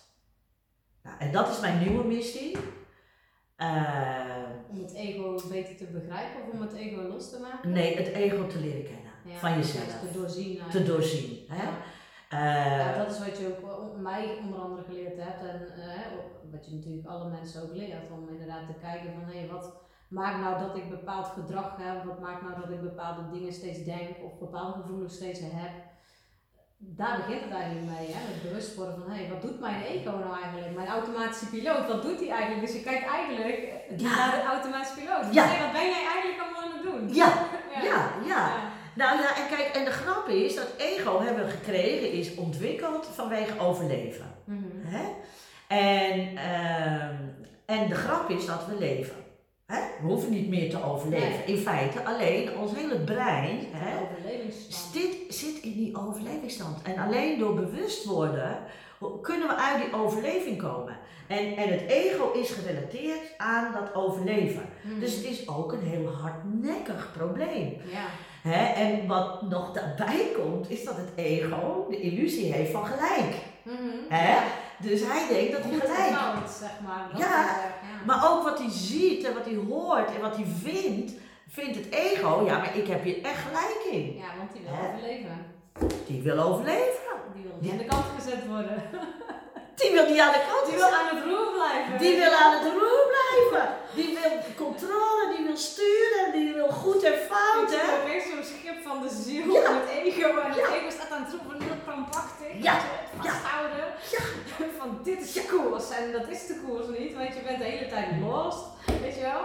Nou, 1.08 1.20
en 1.20 1.32
dat 1.32 1.50
is 1.50 1.60
mijn 1.60 1.80
nieuwe 1.80 2.04
missie. 2.04 2.58
Eh, 3.56 4.44
Om 4.70 4.80
het 4.82 4.94
ego 4.94 5.42
beter 5.50 5.76
te 5.76 5.86
begrijpen 5.86 6.42
of 6.42 6.54
om 6.54 6.62
het 6.62 6.74
ego 6.74 7.02
los 7.02 7.30
te 7.30 7.40
maken? 7.40 7.72
nee, 7.72 7.96
het 7.98 8.08
ego 8.08 8.48
te 8.48 8.60
leren 8.60 8.84
kennen 8.84 9.12
Ja, 9.26 9.38
van 9.38 9.54
jezelf. 9.56 10.00
Te 10.00 10.12
doorzien. 10.20 10.56
Te 10.56 10.62
eigenlijk. 10.62 10.88
doorzien. 10.88 11.46
Hè? 11.48 11.64
Ja. 11.64 11.72
Eh, 12.30 12.78
Ja, 12.78 12.98
dat 12.98 13.12
is 13.12 13.20
wat 13.20 13.38
je 13.38 13.48
ook 13.48 13.70
eh, 13.70 14.02
mij 14.02 14.38
onder 14.44 14.60
andere 14.60 14.84
geleerd 14.84 15.18
hebt 15.18 15.42
en 15.42 15.68
eh, 15.84 16.00
wat 16.52 16.66
je 16.66 16.76
natuurlijk 16.76 17.08
alle 17.08 17.30
mensen 17.30 17.64
ook 17.64 17.74
leert 17.76 18.12
om 18.12 18.30
inderdaad 18.30 18.68
te 18.68 18.74
kijken 18.82 19.14
van 19.14 19.34
hé, 19.34 19.48
wat 19.48 19.74
maakt 20.08 20.40
nou 20.40 20.60
dat 20.68 20.76
ik 20.76 20.90
bepaald 20.90 21.26
gedrag 21.28 21.78
heb, 21.78 22.04
wat 22.04 22.20
maakt 22.20 22.42
nou 22.42 22.62
dat 22.62 22.70
ik 22.70 22.82
bepaalde 22.82 23.30
dingen 23.32 23.54
steeds 23.54 23.84
denk 23.84 24.10
of 24.24 24.40
bepaalde 24.40 24.82
gevoelens 24.82 25.16
steeds 25.16 25.40
heb. 25.44 25.72
Daar 26.80 27.18
begint 27.18 27.42
het 27.44 27.52
eigenlijk 27.54 27.86
mee, 27.86 28.08
hè? 28.14 28.20
met 28.32 28.42
bewust 28.44 28.76
worden 28.76 28.96
van 29.00 29.12
hé, 29.12 29.30
wat 29.30 29.42
doet 29.42 29.60
mijn 29.60 29.82
ego 29.84 30.10
nou 30.10 30.42
eigenlijk? 30.44 30.76
Mijn 30.76 30.88
automatische 30.88 31.46
piloot, 31.50 31.88
wat 31.88 32.02
doet 32.02 32.20
hij 32.20 32.30
eigenlijk? 32.30 32.66
Dus 32.66 32.76
je 32.76 32.82
kijkt 32.84 33.08
eigenlijk 33.08 33.74
Ja. 33.98 34.16
naar 34.16 34.32
de 34.32 34.44
automatische 34.48 35.00
piloot. 35.00 35.24
Dus 35.26 35.34
Ja. 35.36 35.44
wat 35.64 35.72
ben 35.72 35.90
jij 35.96 36.06
eigenlijk 36.14 36.42
allemaal 36.44 36.62
aan 36.64 36.74
het 36.78 36.84
doen? 36.84 37.14
ja, 37.22 37.30
ja. 37.74 37.82
ja, 37.84 38.12
ja. 38.26 38.50
Nou 38.96 39.22
ja, 39.22 39.36
en 39.36 39.48
kijk, 39.50 39.76
en 39.76 39.86
de 39.86 39.92
grap 39.92 40.28
is 40.28 40.56
dat 40.56 40.74
ego 40.78 41.22
hebben 41.22 41.46
we 41.46 41.52
gekregen, 41.52 42.12
is 42.12 42.36
ontwikkeld 42.36 43.06
vanwege 43.14 43.60
overleven. 43.60 44.26
Mhm. 44.44 44.66
Hè? 44.86 45.06
En, 45.68 46.38
ehm, 46.38 47.16
en 47.66 47.88
de 47.88 47.96
grap 47.96 48.30
is 48.30 48.46
dat 48.46 48.66
we 48.66 48.78
leven. 48.78 49.16
Hè? 49.68 49.80
We 50.02 50.08
hoeven 50.08 50.30
niet 50.30 50.50
meer 50.50 50.70
te 50.70 50.84
overleven. 50.84 51.48
In 51.48 51.58
feite, 51.58 52.06
alleen 52.06 52.58
ons 52.58 52.76
hele 52.76 53.00
brein 53.00 53.60
hè, 53.72 53.96
zit, 54.94 55.18
zit 55.30 55.62
in 55.62 55.74
die 55.74 55.98
overlevingsstand. 55.98 56.82
En 56.82 56.98
alleen 56.98 57.40
door 57.40 57.54
bewust 57.54 58.06
worden 58.06 58.60
kunnen 59.22 59.48
we 59.48 59.56
uit 59.56 59.84
die 59.84 60.00
overleving 60.00 60.58
komen. 60.58 60.98
En, 61.28 61.56
en 61.56 61.70
het 61.70 61.82
ego 61.82 62.32
is 62.32 62.50
gerelateerd 62.50 63.22
aan 63.38 63.74
dat 63.74 63.96
overleven. 63.96 64.70
Mhm. 64.82 65.00
Dus 65.00 65.16
het 65.16 65.26
is 65.26 65.48
ook 65.48 65.72
een 65.72 65.84
heel 65.84 66.08
hardnekkig 66.08 67.12
probleem. 67.18 67.78
ja. 67.92 68.06
Hè? 68.42 68.74
En 68.74 69.08
wat 69.08 69.42
nog 69.42 69.72
daarbij 69.72 70.32
komt, 70.36 70.70
is 70.70 70.84
dat 70.84 70.98
het 70.98 71.10
ego 71.16 71.88
de 71.90 72.00
illusie 72.00 72.54
heeft 72.54 72.72
van 72.72 72.86
gelijk. 72.86 73.36
Mhm. 73.64 73.98
Hè? 74.10 74.38
Dus 74.80 75.02
hij 75.04 75.28
denkt 75.30 75.52
dat 75.52 75.62
hij 75.64 75.80
gelijk 75.80 76.22
fout, 76.22 76.50
zeg 76.50 76.72
maar. 76.86 77.20
Ja, 77.20 77.26
eh, 77.26 77.64
ja. 77.64 77.77
Maar 78.08 78.32
ook 78.32 78.44
wat 78.44 78.58
hij 78.60 78.70
ziet 78.70 79.24
en 79.24 79.34
wat 79.34 79.46
hij 79.46 79.56
hoort 79.70 80.16
en 80.16 80.22
wat 80.22 80.36
hij 80.36 80.46
vindt, 80.64 81.12
vindt 81.48 81.76
het 81.76 81.90
ego, 81.90 82.44
ja, 82.46 82.58
maar 82.58 82.78
ik 82.78 82.88
heb 82.88 83.04
hier 83.04 83.22
echt 83.24 83.42
gelijk 83.48 83.88
in. 83.92 84.16
Ja, 84.16 84.26
want 84.38 84.52
die 84.54 84.62
wil 84.62 84.72
Hè? 84.74 84.88
overleven. 84.88 85.46
Die 86.08 86.22
wil 86.22 86.40
overleven. 86.40 87.14
Die 87.34 87.44
wil 87.62 87.72
aan 87.72 87.78
de 87.78 87.86
kant 87.86 88.06
gezet 88.18 88.48
worden. 88.48 88.84
Die 89.80 89.92
wil 89.92 90.06
niet 90.10 90.20
aan 90.20 90.32
de 90.38 90.44
kant. 90.50 90.66
Die 90.66 90.76
wil 90.76 90.94
aan 91.00 91.16
het 91.16 91.24
roer 91.26 91.52
blijven. 91.58 91.98
Die 92.04 92.16
wil 92.22 92.32
aan 92.44 92.52
het 92.58 92.64
roer 92.74 93.04
blijven. 93.14 93.66
Die 93.94 94.18
wil 94.22 94.32
controle, 94.66 95.24
die 95.36 95.46
wil 95.46 95.58
sturen, 95.58 96.32
die 96.32 96.54
wil 96.54 96.68
goed 96.70 97.04
en 97.04 97.18
fout, 97.30 97.70
zie 97.70 97.78
hè? 97.80 98.02
opeens 98.02 98.24
zo'n 98.24 98.44
schip 98.54 98.78
van 98.88 99.02
de 99.02 99.10
ziel 99.24 99.54
Ja. 99.54 99.62
het 99.74 99.90
ego. 99.90 100.28
En 100.40 100.50
het 100.52 100.56
Ja. 100.58 100.68
ego 100.76 100.90
staat 100.90 101.12
aan 101.12 101.24
het 101.24 101.32
roepen, 101.34 101.62
heel 101.68 101.80
krampachtig. 101.86 102.48
Ja. 102.68 102.74
het 102.74 103.28
Vasthouden. 103.32 103.86
Van 104.78 105.00
dit 105.04 105.22
is 105.22 105.34
de 105.34 105.44
koers. 105.46 105.90
En 105.90 106.12
dat 106.12 106.28
is 106.30 106.48
de 106.48 106.56
koers 106.66 106.88
niet, 106.98 107.14
want 107.16 107.28
je 107.36 107.42
bent 107.48 107.58
de 107.58 107.64
hele 107.64 107.88
tijd 107.88 108.08
lost. 108.22 108.60
Weet 109.02 109.16
je 109.16 109.22
wel? 109.22 109.44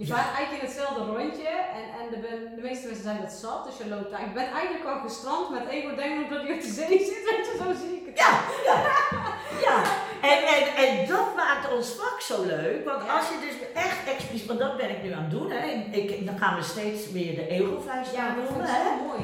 Je 0.00 0.06
Ja. 0.06 0.14
vaart 0.14 0.32
eigenlijk 0.36 0.62
in 0.62 0.68
hetzelfde 0.68 1.02
rondje 1.12 1.48
en, 1.78 1.84
en 2.00 2.06
de, 2.14 2.18
de 2.56 2.62
meeste 2.68 2.86
mensen 2.86 3.06
zijn 3.08 3.20
dat 3.26 3.32
zat, 3.44 3.60
dus 3.66 3.76
je 3.82 3.86
loopt 3.94 4.12
eigenlijk, 4.12 4.32
je 4.34 4.40
bent 4.42 4.52
eigenlijk 4.60 4.86
al 4.90 4.98
gestrand 5.08 5.46
met 5.56 5.64
ego 5.76 5.90
denken 6.02 6.22
omdat 6.24 6.42
je 6.46 6.52
op 6.56 6.60
de 6.68 6.72
zee 6.80 6.98
zit, 7.10 7.22
weet 7.30 7.44
je, 7.48 7.54
zo 7.62 7.66
zie 7.82 7.94
ik 8.00 8.06
het. 8.08 8.18
Ja, 8.24 8.32
ja, 8.68 8.76
ja. 9.66 9.76
En, 10.32 10.38
en, 10.56 10.62
en 10.84 10.90
dat 11.14 11.28
maakt 11.36 11.72
ons 11.76 11.88
vak 12.00 12.20
zo 12.20 12.36
leuk, 12.44 12.84
want 12.84 13.02
Ja. 13.04 13.16
als 13.16 13.26
je 13.28 13.36
dus 13.46 13.56
echt 13.84 14.00
expliciet, 14.14 14.46
want 14.48 14.58
dat 14.58 14.76
ben 14.76 14.90
ik 14.90 15.02
nu 15.02 15.12
aan 15.12 15.22
het 15.22 15.30
doen, 15.30 15.50
hè. 15.50 15.64
Ik, 16.00 16.26
dan 16.26 16.38
gaan 16.38 16.54
we 16.56 16.62
steeds 16.62 17.10
weer 17.12 17.34
de 17.34 17.46
ego-vuist 17.48 18.14
Ja, 18.14 18.26
dat 18.26 18.34
doen, 18.36 18.46
vind 18.46 18.68
ik 18.68 18.74
hè. 18.74 18.82
zo 18.88 19.06
mooi. 19.06 19.20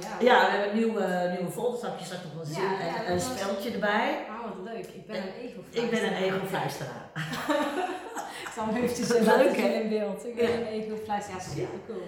Ja. 0.00 0.16
Ja, 0.20 0.46
we 0.46 0.56
hebben 0.56 0.76
nieuwe, 0.78 1.04
nieuwe 1.36 1.52
je 1.98 2.04
straks 2.04 2.22
nog 2.22 2.34
wel 2.34 2.44
zien. 2.44 2.64
En 2.80 2.92
dat 2.96 3.06
een 3.08 3.20
speltje 3.20 3.70
erbij. 3.70 4.18
Oh, 4.28 4.42
wat 4.44 4.72
leuk. 4.74 4.86
Ik 4.86 5.06
ben 5.06 5.16
een 5.16 5.34
ego 5.42 5.60
Ik 5.70 5.90
ben 5.90 6.02
een 6.06 6.14
ego-fluisteraar. 6.22 7.06
Ik 8.58 8.64
zal 8.64 8.74
hem 8.74 8.82
eventjes 8.82 9.08
Leuk, 9.08 9.56
in 9.56 9.88
beeld. 9.88 10.26
Ik 10.26 10.34
ben 10.34 10.48
Ja. 10.48 10.56
een 10.56 10.66
ego 10.66 10.94
Ja, 11.06 11.40
super 11.40 11.80
cool. 11.86 12.02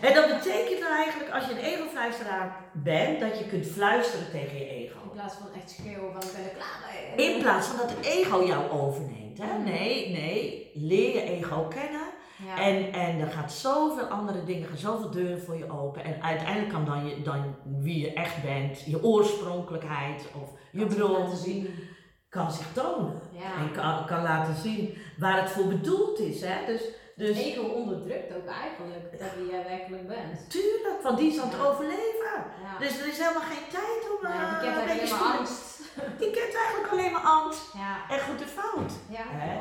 En 0.00 0.14
dat 0.14 0.26
betekent 0.26 0.80
nou 0.80 0.94
eigenlijk, 0.94 1.30
als 1.30 1.44
je 1.46 1.52
een 1.52 1.64
ego-fluisteraar 1.64 2.56
bent, 2.72 3.20
dat 3.20 3.38
je 3.38 3.46
kunt 3.46 3.66
fluisteren 3.66 4.30
tegen 4.30 4.58
je 4.58 4.68
ego. 4.68 4.98
In 5.02 5.10
plaats 5.10 5.34
van 5.34 5.46
echt 5.56 5.70
schreeuwen 5.70 6.12
van 6.12 6.22
ik 6.22 6.32
ben 6.32 6.44
er 6.44 6.56
klaar 6.56 6.78
mee. 7.16 7.26
In 7.26 7.42
plaats 7.42 7.66
van 7.66 7.76
dat 7.76 7.90
het 7.90 8.06
ego 8.06 8.44
jou 8.44 8.70
overneemt. 8.70 9.38
Hè? 9.38 9.58
Mm. 9.58 9.64
Nee, 9.64 10.10
nee, 10.10 10.70
leer 10.74 11.14
je 11.14 11.22
ego 11.22 11.62
kennen. 11.62 12.06
Ja. 12.46 12.62
En, 12.62 12.92
en 12.92 13.20
er 13.20 13.30
gaat 13.30 13.52
zoveel 13.52 14.04
andere 14.04 14.44
dingen, 14.44 14.68
gaan 14.68 14.78
zoveel 14.78 15.10
deuren 15.10 15.42
voor 15.42 15.56
je 15.56 15.70
open. 15.70 16.04
En 16.04 16.22
uiteindelijk 16.22 16.72
kan 16.72 16.84
dan, 16.84 17.08
je, 17.08 17.22
dan 17.22 17.54
wie 17.64 18.00
je 18.00 18.12
echt 18.12 18.42
bent, 18.42 18.82
je 18.84 19.04
oorspronkelijkheid 19.04 20.22
of 20.42 20.48
je 20.70 20.86
bron, 20.86 21.10
laten 21.10 21.36
zien. 21.36 21.68
Kan 22.36 22.50
zich 22.52 22.66
tonen. 22.72 23.20
Ja. 23.30 23.50
En 23.60 23.72
kan, 23.72 24.06
kan 24.06 24.22
laten 24.22 24.54
zien 24.54 24.98
waar 25.18 25.40
het 25.42 25.50
voor 25.50 25.66
bedoeld 25.66 26.18
is. 26.18 26.40
Hè? 26.40 26.56
Dus, 26.66 26.82
dus 27.16 27.36
Ego 27.38 27.62
onderdrukt 27.62 28.34
ook 28.36 28.46
eigenlijk 28.46 29.18
dat 29.20 29.28
wie 29.38 29.50
jij 29.50 29.64
werkelijk 29.68 30.06
bent. 30.08 30.50
tuurlijk, 30.50 30.98
want 31.02 31.18
die 31.18 31.32
is 31.32 31.38
aan 31.40 31.48
het 31.48 31.58
Ja. 31.60 31.64
overleven. 31.66 32.34
Ja. 32.64 32.72
Dus 32.78 33.00
er 33.00 33.06
is 33.08 33.18
helemaal 33.18 33.48
geen 33.52 33.68
tijd 33.78 34.02
om 34.14 34.28
Ja, 34.28 34.34
eh, 34.34 34.50
die 34.50 34.68
kent 34.68 34.76
een 34.80 34.86
beetje 34.86 35.00
eigenlijk 35.00 35.10
alleen 35.10 35.10
maar 35.10 35.18
stoer- 35.18 35.38
angst. 35.38 35.64
Die 36.22 36.30
kent 36.30 36.54
eigenlijk 36.62 36.88
alleen 36.92 37.12
maar 37.12 37.26
angst 37.38 37.62
Ja. 37.82 37.92
en 38.14 38.20
goed 38.20 38.40
en 38.42 38.48
fout. 38.58 38.92
Hè? 39.10 39.56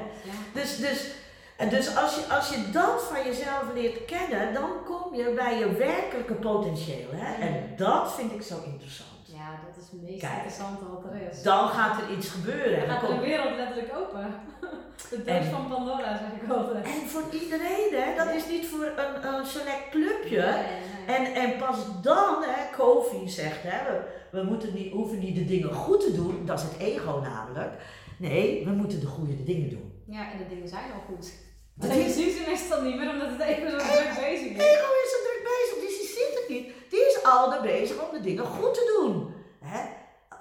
Dus, 0.53 0.77
dus, 0.77 1.11
en 1.57 1.69
dus 1.69 1.95
als, 1.97 2.15
je, 2.15 2.33
als 2.35 2.49
je 2.49 2.69
dat 2.71 3.03
van 3.03 3.23
jezelf 3.23 3.63
leert 3.73 4.05
kennen, 4.05 4.53
dan 4.53 4.69
kom 4.85 5.15
je 5.15 5.33
bij 5.33 5.59
je 5.59 5.71
werkelijke 5.73 6.33
potentieel. 6.33 7.09
Hè? 7.11 7.33
En 7.47 7.73
dat 7.77 8.13
vind 8.13 8.31
ik 8.31 8.41
zo 8.41 8.55
interessant. 8.65 9.09
Ja, 9.45 9.51
dat 9.65 9.83
is 9.83 9.89
het 9.91 10.01
meest 10.01 10.19
Kijk. 10.19 10.33
interessante 10.33 10.83
wat 10.93 11.03
er 11.11 11.15
is. 11.29 11.41
Dan 11.41 11.67
gaat 11.67 12.01
er 12.01 12.07
iets 12.17 12.29
gebeuren. 12.29 12.73
En, 12.73 12.79
Dan 12.79 12.87
dan 12.87 12.97
gaat 12.99 13.09
komt- 13.09 13.21
wereld 13.21 13.55
letterlijk 13.55 13.91
open. 14.01 14.25
De 15.11 15.23
doos 15.23 15.45
van 15.55 15.67
Pandora, 15.67 16.17
zeg 16.17 16.31
ik 16.41 16.49
altijd. 16.57 16.85
en 16.85 17.07
voor 17.13 17.23
iedereen, 17.41 17.89
hè? 18.01 18.15
dat 18.21 18.29
is 18.35 18.47
niet 18.53 18.65
voor 18.67 18.85
een, 18.85 19.33
een 19.33 19.45
select 19.45 19.89
clubje. 19.89 20.41
Nee, 20.41 20.79
nee. 21.07 21.15
En, 21.17 21.23
en 21.43 21.57
pas 21.57 21.77
dan, 22.01 22.43
hè, 22.43 22.75
Kofi 22.77 23.29
zegt, 23.29 23.63
hè, 23.63 23.77
we, 23.91 23.97
we 24.31 24.43
moeten 24.43 24.73
niet, 24.73 24.91
hoeven 24.91 25.19
niet 25.19 25.35
de 25.35 25.45
dingen 25.45 25.73
goed 25.73 25.99
te 26.05 26.13
doen, 26.15 26.45
dat 26.45 26.59
is 26.59 26.65
het 26.65 26.77
ego 26.77 27.19
namelijk. 27.23 27.71
Nee, 28.17 28.65
we 28.65 28.71
moeten 28.71 28.99
de 28.99 29.05
goede 29.05 29.43
dingen 29.43 29.69
doen. 29.69 30.03
Ja, 30.07 30.31
en 30.31 30.37
de 30.37 30.47
dingen 30.47 30.67
zijn 30.67 30.91
al 30.93 31.03
goed. 31.15 31.31
Dat 31.73 31.91
is- 31.91 32.15
ze 32.15 32.43
meestal 32.47 32.81
niet 32.81 32.95
meer 32.99 33.09
omdat 33.09 33.29
het 33.29 33.41
even 33.41 33.71
zo 33.71 33.77
druk 33.77 34.13
bezig 34.27 34.49
is. 34.51 34.63
Ego 34.71 34.89
is 35.05 35.11
er 35.15 35.21
druk 35.27 35.43
bezig, 35.53 35.77
dus 35.85 36.04
ziet 36.17 36.39
het 36.39 36.49
niet. 36.49 36.65
Die 36.91 37.05
is 37.09 37.23
al 37.23 37.53
er 37.53 37.61
bezig 37.61 37.97
om 38.05 38.11
de 38.17 38.21
dingen 38.29 38.45
goed 38.45 38.73
te 38.73 38.93
doen. 38.97 39.33
Hè? 39.71 39.81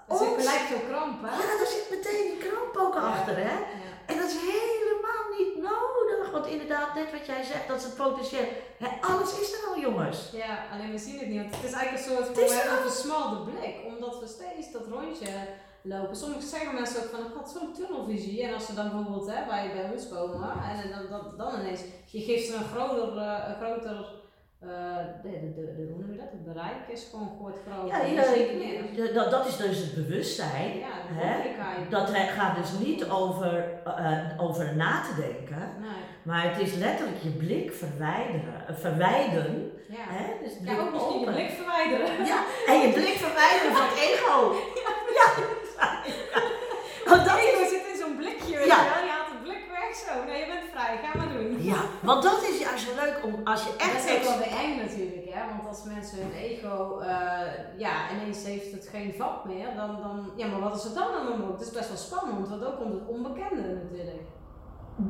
Het 0.09 0.19
zit 0.19 0.29
Ons- 0.29 0.43
gelijk 0.43 0.65
zo 0.73 0.79
kramp, 0.89 1.19
hè? 1.23 1.31
ja, 1.43 1.57
daar 1.59 1.73
zit 1.77 1.87
meteen 1.91 2.25
die 2.31 2.43
kramp 2.49 2.75
ook 2.77 2.97
achter. 3.11 3.37
Hè? 3.37 3.57
Ja. 3.59 3.93
En 4.07 4.17
dat 4.21 4.27
is 4.31 4.37
helemaal 4.53 5.25
niet 5.39 5.55
nodig. 5.71 6.31
Want 6.33 6.47
inderdaad, 6.47 6.95
net 6.95 7.11
wat 7.13 7.27
jij 7.27 7.43
zegt, 7.43 7.69
dat 7.69 7.77
is 7.77 7.85
het 7.85 7.97
potentieel. 7.97 8.49
Hè, 8.79 8.89
alles 9.09 9.41
is 9.41 9.53
er 9.53 9.69
al, 9.69 9.79
jongens. 9.81 10.31
Ja, 10.33 10.53
alleen 10.73 10.91
we 10.91 10.99
zien 10.99 11.19
het 11.19 11.29
niet. 11.29 11.41
Want 11.41 11.55
het 11.57 11.65
is 11.65 11.73
eigenlijk 11.73 12.07
een 12.07 12.11
soort 12.17 12.51
van 12.51 12.77
een 12.77 12.91
versmalde 12.91 13.51
blik, 13.51 13.77
omdat 13.87 14.21
we 14.21 14.27
steeds 14.27 14.73
dat 14.73 14.87
rondje 14.87 15.29
lopen. 15.83 16.17
Soms 16.17 16.51
zeggen 16.51 16.75
mensen 16.75 17.03
ook 17.03 17.11
van, 17.11 17.21
ik 17.21 17.35
had 17.37 17.51
zo'n 17.51 17.73
tunnelvisie. 17.73 18.43
En 18.43 18.55
als 18.55 18.67
ze 18.67 18.75
dan 18.75 18.91
bijvoorbeeld 18.91 19.31
hè, 19.31 19.47
bij, 19.47 19.71
bij 19.75 19.91
ons 19.93 20.09
komen, 20.09 20.53
en 20.83 20.91
dan, 20.91 21.05
dan, 21.11 21.37
dan 21.37 21.61
ineens, 21.61 21.81
je 22.05 22.21
geeft 22.21 22.47
ze 22.47 22.55
een 22.55 22.65
groter, 22.75 23.19
eh, 23.19 23.61
groter 23.61 24.23
de, 24.67 25.29
de, 25.29 25.55
de, 25.55 25.75
de, 25.77 25.83
hoe 25.93 26.01
noem 26.01 26.13
je 26.13 26.19
dat? 26.19 26.31
Het 26.31 26.45
bereik 26.53 26.83
is 26.89 27.07
gewoon 27.11 27.37
wordt 27.41 27.59
groter. 27.67 27.89
Ja, 28.09 28.23
ja, 28.97 29.13
dat, 29.13 29.31
dat 29.31 29.47
is 29.47 29.57
dus 29.57 29.79
het 29.79 29.95
bewustzijn. 29.95 30.79
Ja, 30.79 30.87
Hè? 31.13 31.35
Dat 31.91 32.11
gaat 32.37 32.57
dus 32.57 32.71
niet 32.87 33.11
over, 33.11 33.65
eh, 33.85 34.19
over 34.39 34.77
na 34.77 35.01
te 35.03 35.15
denken, 35.21 35.69
Nee, 35.81 35.91
maar 36.23 36.43
het 36.53 36.61
is 36.61 36.75
letterlijk 36.75 37.19
je 37.23 37.31
blik 37.31 37.73
verwijderen, 37.73 38.55
eh, 38.69 38.75
verwijderen. 38.75 39.73
ja. 39.89 40.05
Hè? 40.17 40.25
Dus 40.43 40.53
Ja, 40.63 40.81
ook 40.81 40.93
misschien 40.93 41.21
je 41.21 41.27
blik 41.33 41.51
verwijderen. 41.51 42.27
Ja, 42.27 42.39
en 42.67 42.77
je 42.81 42.89
blik 42.93 43.17
verwijderen 43.27 43.73
van 43.77 43.87
het 43.89 43.99
ego. 44.09 44.55
Ja. 45.19 45.29
Want 47.11 47.25
dat 47.27 47.39
is, 47.39 47.45
Ego 47.45 47.65
zit 47.69 47.85
in 47.93 47.99
zo'n 48.03 48.17
blikje, 48.17 48.57
weet 48.59 48.67
Ja. 48.67 48.79
je 48.83 48.91
wel. 48.95 49.05
Je 49.09 49.11
haalt 49.17 49.31
het 49.35 49.43
blik 49.43 49.65
weg, 49.79 49.91
zo. 50.07 50.13
Nee, 50.29 50.39
je 50.43 50.47
bent 50.53 50.67
vrij, 50.73 50.93
ga 51.03 51.19
maar 51.19 51.29
doen. 51.33 51.63
ja, 51.73 51.81
want 52.09 52.23
dat 52.23 52.43
is 52.51 52.59
juist 52.67 52.85
zo 52.87 52.93
leuk 53.03 53.14
om 53.25 53.41
als 53.45 53.63
je 53.63 53.71
Dat 53.71 53.89
echt 53.89 54.09
is 54.09 54.17
ook 54.17 54.23
wel 54.23 54.39
weer 54.39 54.59
eng 54.65 54.77
natuurlijk, 54.77 55.29
hè? 55.35 55.41
want 55.49 55.69
als 55.69 55.83
mensen 55.85 56.19
hun 56.19 56.33
ego, 56.33 56.99
eh, 56.99 57.09
ja, 57.77 57.93
ineens 58.13 58.45
heeft 58.45 58.73
het 58.73 58.89
geen 58.91 59.15
vat 59.19 59.45
meer, 59.45 59.67
dan, 59.77 59.99
dan, 60.03 60.31
ja, 60.37 60.47
maar 60.47 60.61
wat 60.61 60.77
is 60.77 60.85
er 60.85 60.95
dan 60.95 61.15
aan 61.15 61.27
de 61.27 61.53
Het 61.53 61.61
is 61.61 61.71
best 61.71 61.89
wel 61.89 61.97
spannend, 61.97 62.49
want 62.49 62.65
ook 62.65 62.77
komt 62.77 62.93
het 62.93 63.07
onbekende 63.07 63.63
natuurlijk. 63.83 64.27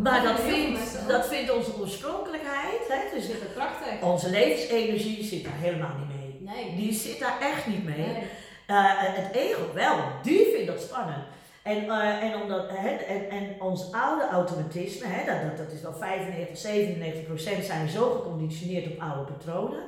Maar 0.03 0.23
dat 0.23 0.41
vindt, 0.41 1.09
dat 1.09 1.27
vindt 1.27 1.53
onze 1.53 1.79
oorspronkelijkheid, 1.81 2.89
hè? 2.89 3.17
Dus 3.17 3.27
zit 3.27 3.41
het 3.41 3.55
prachtig. 3.55 4.03
onze 4.03 4.31
levensenergie 4.31 5.25
zit 5.25 5.45
daar 5.45 5.57
helemaal 5.57 5.95
niet 5.99 6.09
mee. 6.09 6.55
Nee. 6.55 6.77
Die 6.77 6.93
zit 6.93 7.19
daar 7.19 7.41
echt 7.41 7.67
niet 7.67 7.85
mee. 7.85 7.97
nee. 7.97 8.29
Eh, 8.67 8.85
het 8.97 9.35
ego 9.35 9.73
wel, 9.75 9.97
die 10.23 10.51
vindt 10.55 10.67
dat 10.67 10.81
spannend. 10.81 11.25
En, 11.65 11.89
eh, 11.91 12.23
en, 12.23 12.43
omdat, 12.43 12.65
hè, 12.71 12.89
en, 12.89 13.31
en 13.31 13.61
ons 13.61 13.93
oude 13.93 14.29
automatisme, 14.31 15.07
hè, 15.07 15.25
dat, 15.33 15.43
dat, 15.57 15.67
dat 15.67 15.75
is 15.77 15.83
wel 15.83 15.93
95, 15.95 16.59
97 16.59 17.25
procent 17.25 17.65
zijn 17.65 17.89
zo 17.89 18.11
geconditioneerd 18.11 18.93
op 18.93 19.01
oude 19.01 19.33
patronen. 19.33 19.83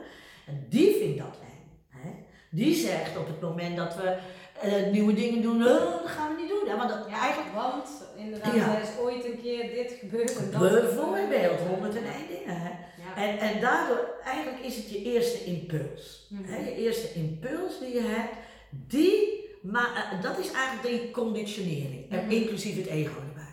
En 0.46 0.66
die 0.68 0.96
vindt 0.96 1.18
dat 1.18 1.36
eng. 1.42 1.78
Hè. 1.88 2.10
Die 2.50 2.74
zegt 2.74 3.16
op 3.18 3.26
het 3.26 3.40
moment 3.40 3.76
dat 3.76 3.96
we 3.96 4.16
eh, 4.60 4.90
nieuwe 4.92 5.12
dingen 5.14 5.42
doen, 5.42 5.56
"Oh, 5.62 5.68
dat 6.02 6.02
gaan 6.06 6.34
we 6.34 6.40
niet 6.40 6.50
doen. 6.50 6.68
Hè, 6.68 6.76
want 6.76 6.88
dat, 6.88 7.06
Ja, 7.08 7.20
eigenlijk 7.20 7.54
want 7.54 7.88
inderdaad, 8.16 8.54
Ja. 8.54 8.74
er 8.76 8.82
is 8.82 8.98
ooit 9.00 9.24
een 9.24 9.40
keer 9.42 9.74
dit 9.74 9.92
gebeurd 10.00 10.36
en 10.36 10.50
dat 10.50 10.60
bijvoorbeeld 10.70 11.60
101 11.60 12.26
dingen. 12.28 12.60
Hè. 12.60 12.68
Ja. 12.68 13.22
En, 13.22 13.38
en 13.38 13.60
daardoor, 13.60 14.08
eigenlijk 14.24 14.58
is 14.64 14.76
het 14.76 14.90
je 14.90 15.02
eerste 15.02 15.44
impuls. 15.44 16.26
Mhm. 16.30 16.52
Hè, 16.52 16.58
je 16.58 16.74
eerste 16.76 17.12
impuls 17.14 17.78
die 17.78 17.94
je 17.94 18.00
hebt, 18.02 18.34
die, 18.70 19.45
maar 19.70 20.08
eh, 20.12 20.22
dat 20.22 20.38
is 20.38 20.50
eigenlijk 20.52 21.02
die 21.02 21.10
conditionering, 21.10 22.10
Mhm. 22.10 22.30
inclusief 22.30 22.76
het 22.76 22.86
ego 22.86 23.14
erbij. 23.28 23.44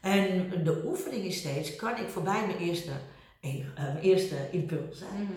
En 0.00 0.50
de 0.64 0.82
oefening 0.86 1.24
is 1.24 1.36
steeds, 1.38 1.76
kan 1.76 1.96
ik 1.96 2.08
voorbij 2.08 2.46
mijn 2.46 2.58
eerste, 2.58 2.90
eh, 3.40 3.50
mijn 3.76 3.98
eerste 4.00 4.36
impuls 4.50 4.98
zijn? 4.98 5.28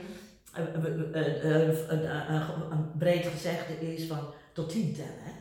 Een, 2.71 2.91
breed 2.97 3.25
gezegde 3.25 3.93
is 3.93 4.07
van 4.07 4.33
tot 4.53 4.69
tien 4.69 4.93
tellen. 4.93 5.09
Hè? 5.23 5.31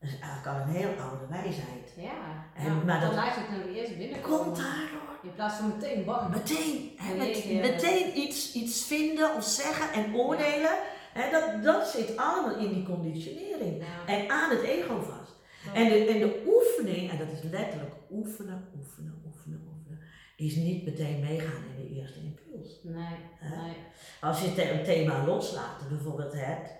Dat 0.00 0.10
is 0.10 0.18
eigenlijk 0.18 0.46
al 0.46 0.62
een 0.62 0.74
heel 0.74 0.94
oude 1.04 1.26
wijsheid. 1.28 1.92
Ja, 1.96 2.46
En- 2.56 2.64
ja. 2.64 2.74
maar 2.84 3.00
dan 3.00 3.08
dat- 3.08 3.18
laat 3.18 3.34
je 3.34 3.40
het 3.40 3.64
weer 3.66 3.74
eerst 3.82 3.98
binnenkomen. 3.98 4.38
Komt 4.38 4.56
daardoor. 4.56 5.02
In 5.22 5.34
plaats 5.34 5.54
van 5.56 5.72
meteen 5.78 6.04
bang. 6.04 6.30
Meteen, 6.34 6.92
hè, 6.96 7.14
met- 7.14 7.44
meteen 7.60 8.18
iets, 8.18 8.52
iets 8.52 8.84
vinden 8.84 9.34
of 9.36 9.44
zeggen 9.44 9.92
en 9.92 10.14
oordelen. 10.14 10.72
Dat, 11.14 11.62
dat 11.62 11.86
zit 11.88 12.16
allemaal 12.16 12.58
in 12.58 12.72
die 12.72 12.82
conditionering. 12.82 13.82
Ja. 13.82 14.14
En 14.14 14.30
aan 14.30 14.50
het 14.50 14.62
ego 14.62 15.00
vast. 15.00 15.32
En 15.74 15.88
de, 15.88 16.06
en 16.06 16.18
de 16.18 16.42
oefening, 16.46 17.10
en 17.10 17.18
dat 17.18 17.28
is 17.32 17.50
letterlijk 17.50 17.94
oefenen, 18.10 18.68
oefenen, 18.76 19.22
oefenen, 19.26 19.62
oefenen, 19.66 20.00
is 20.36 20.56
niet 20.56 20.84
meteen 20.84 21.20
meegaan 21.20 21.64
in 21.76 21.86
de 21.86 21.94
eerste 21.94 22.18
impuls. 22.18 22.80
Nee, 22.82 23.18
nee. 23.40 23.76
Als 24.20 24.40
je 24.40 24.48
het 24.48 24.70
een 24.70 24.84
thema 24.84 25.24
loslaten 25.24 25.88
bijvoorbeeld 25.88 26.32
hebt, 26.32 26.70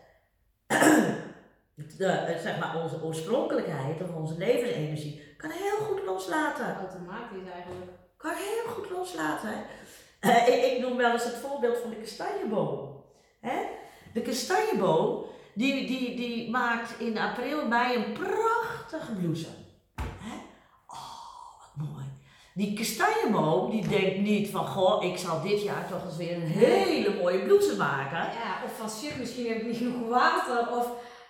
de, 1.77 2.39
zeg 2.43 2.59
maar 2.59 2.83
onze 2.83 3.03
oorspronkelijkheid 3.03 4.03
of 4.03 4.15
onze 4.15 4.39
levensenergie, 4.39 5.23
kan 5.37 5.51
heel 5.51 5.77
goed 5.77 6.05
loslaten. 6.05 6.77
Automatisch 6.77 7.51
eigenlijk. 7.55 7.91
Kan 8.17 8.35
heel 8.35 8.73
goed 8.73 8.91
loslaten. 8.91 9.49
Hè? 9.49 9.63
Eh, 10.31 10.49
ik, 10.49 10.73
ik 10.73 10.81
noem 10.81 10.97
wel 10.97 11.13
eens 11.13 11.25
het 11.25 11.35
voorbeeld 11.35 11.79
van 11.79 11.91
de 11.91 11.97
kastanjeboom. 11.97 13.05
Hè? 13.41 13.63
De 14.15 14.23
kastanjeboom, 14.23 15.25
die, 15.55 15.87
die, 15.87 16.17
die 16.17 16.51
maakt 16.51 17.01
in 17.01 17.19
april, 17.19 17.67
mei 17.67 17.97
een 17.97 18.13
prachtige 18.13 19.13
bloesem. 19.13 19.55
Hè? 19.97 20.37
Oh, 20.87 21.59
wat 21.61 21.89
mooi. 21.89 22.05
Die 22.55 22.77
kastanjeboom, 22.77 23.71
die 23.71 23.89
denkt 23.89 24.19
niet 24.19 24.51
van, 24.51 24.67
goh, 24.67 25.05
ik 25.05 25.19
zal 25.19 25.43
dit 25.43 25.63
jaar 25.63 25.89
toch 25.89 26.05
eens 26.05 26.17
weer 26.17 26.35
een 26.35 26.51
hele 26.65 27.15
mooie 27.21 27.39
bloesem 27.39 27.77
maken. 27.77 28.19
Ja, 28.19 28.61
of 28.65 28.77
van 28.77 28.91
shit, 28.91 29.19
misschien 29.19 29.49
heb 29.49 29.57
ik 29.57 29.67
niet 29.67 29.77
genoeg 29.77 30.09
water. 30.09 30.77
Of 30.79 30.87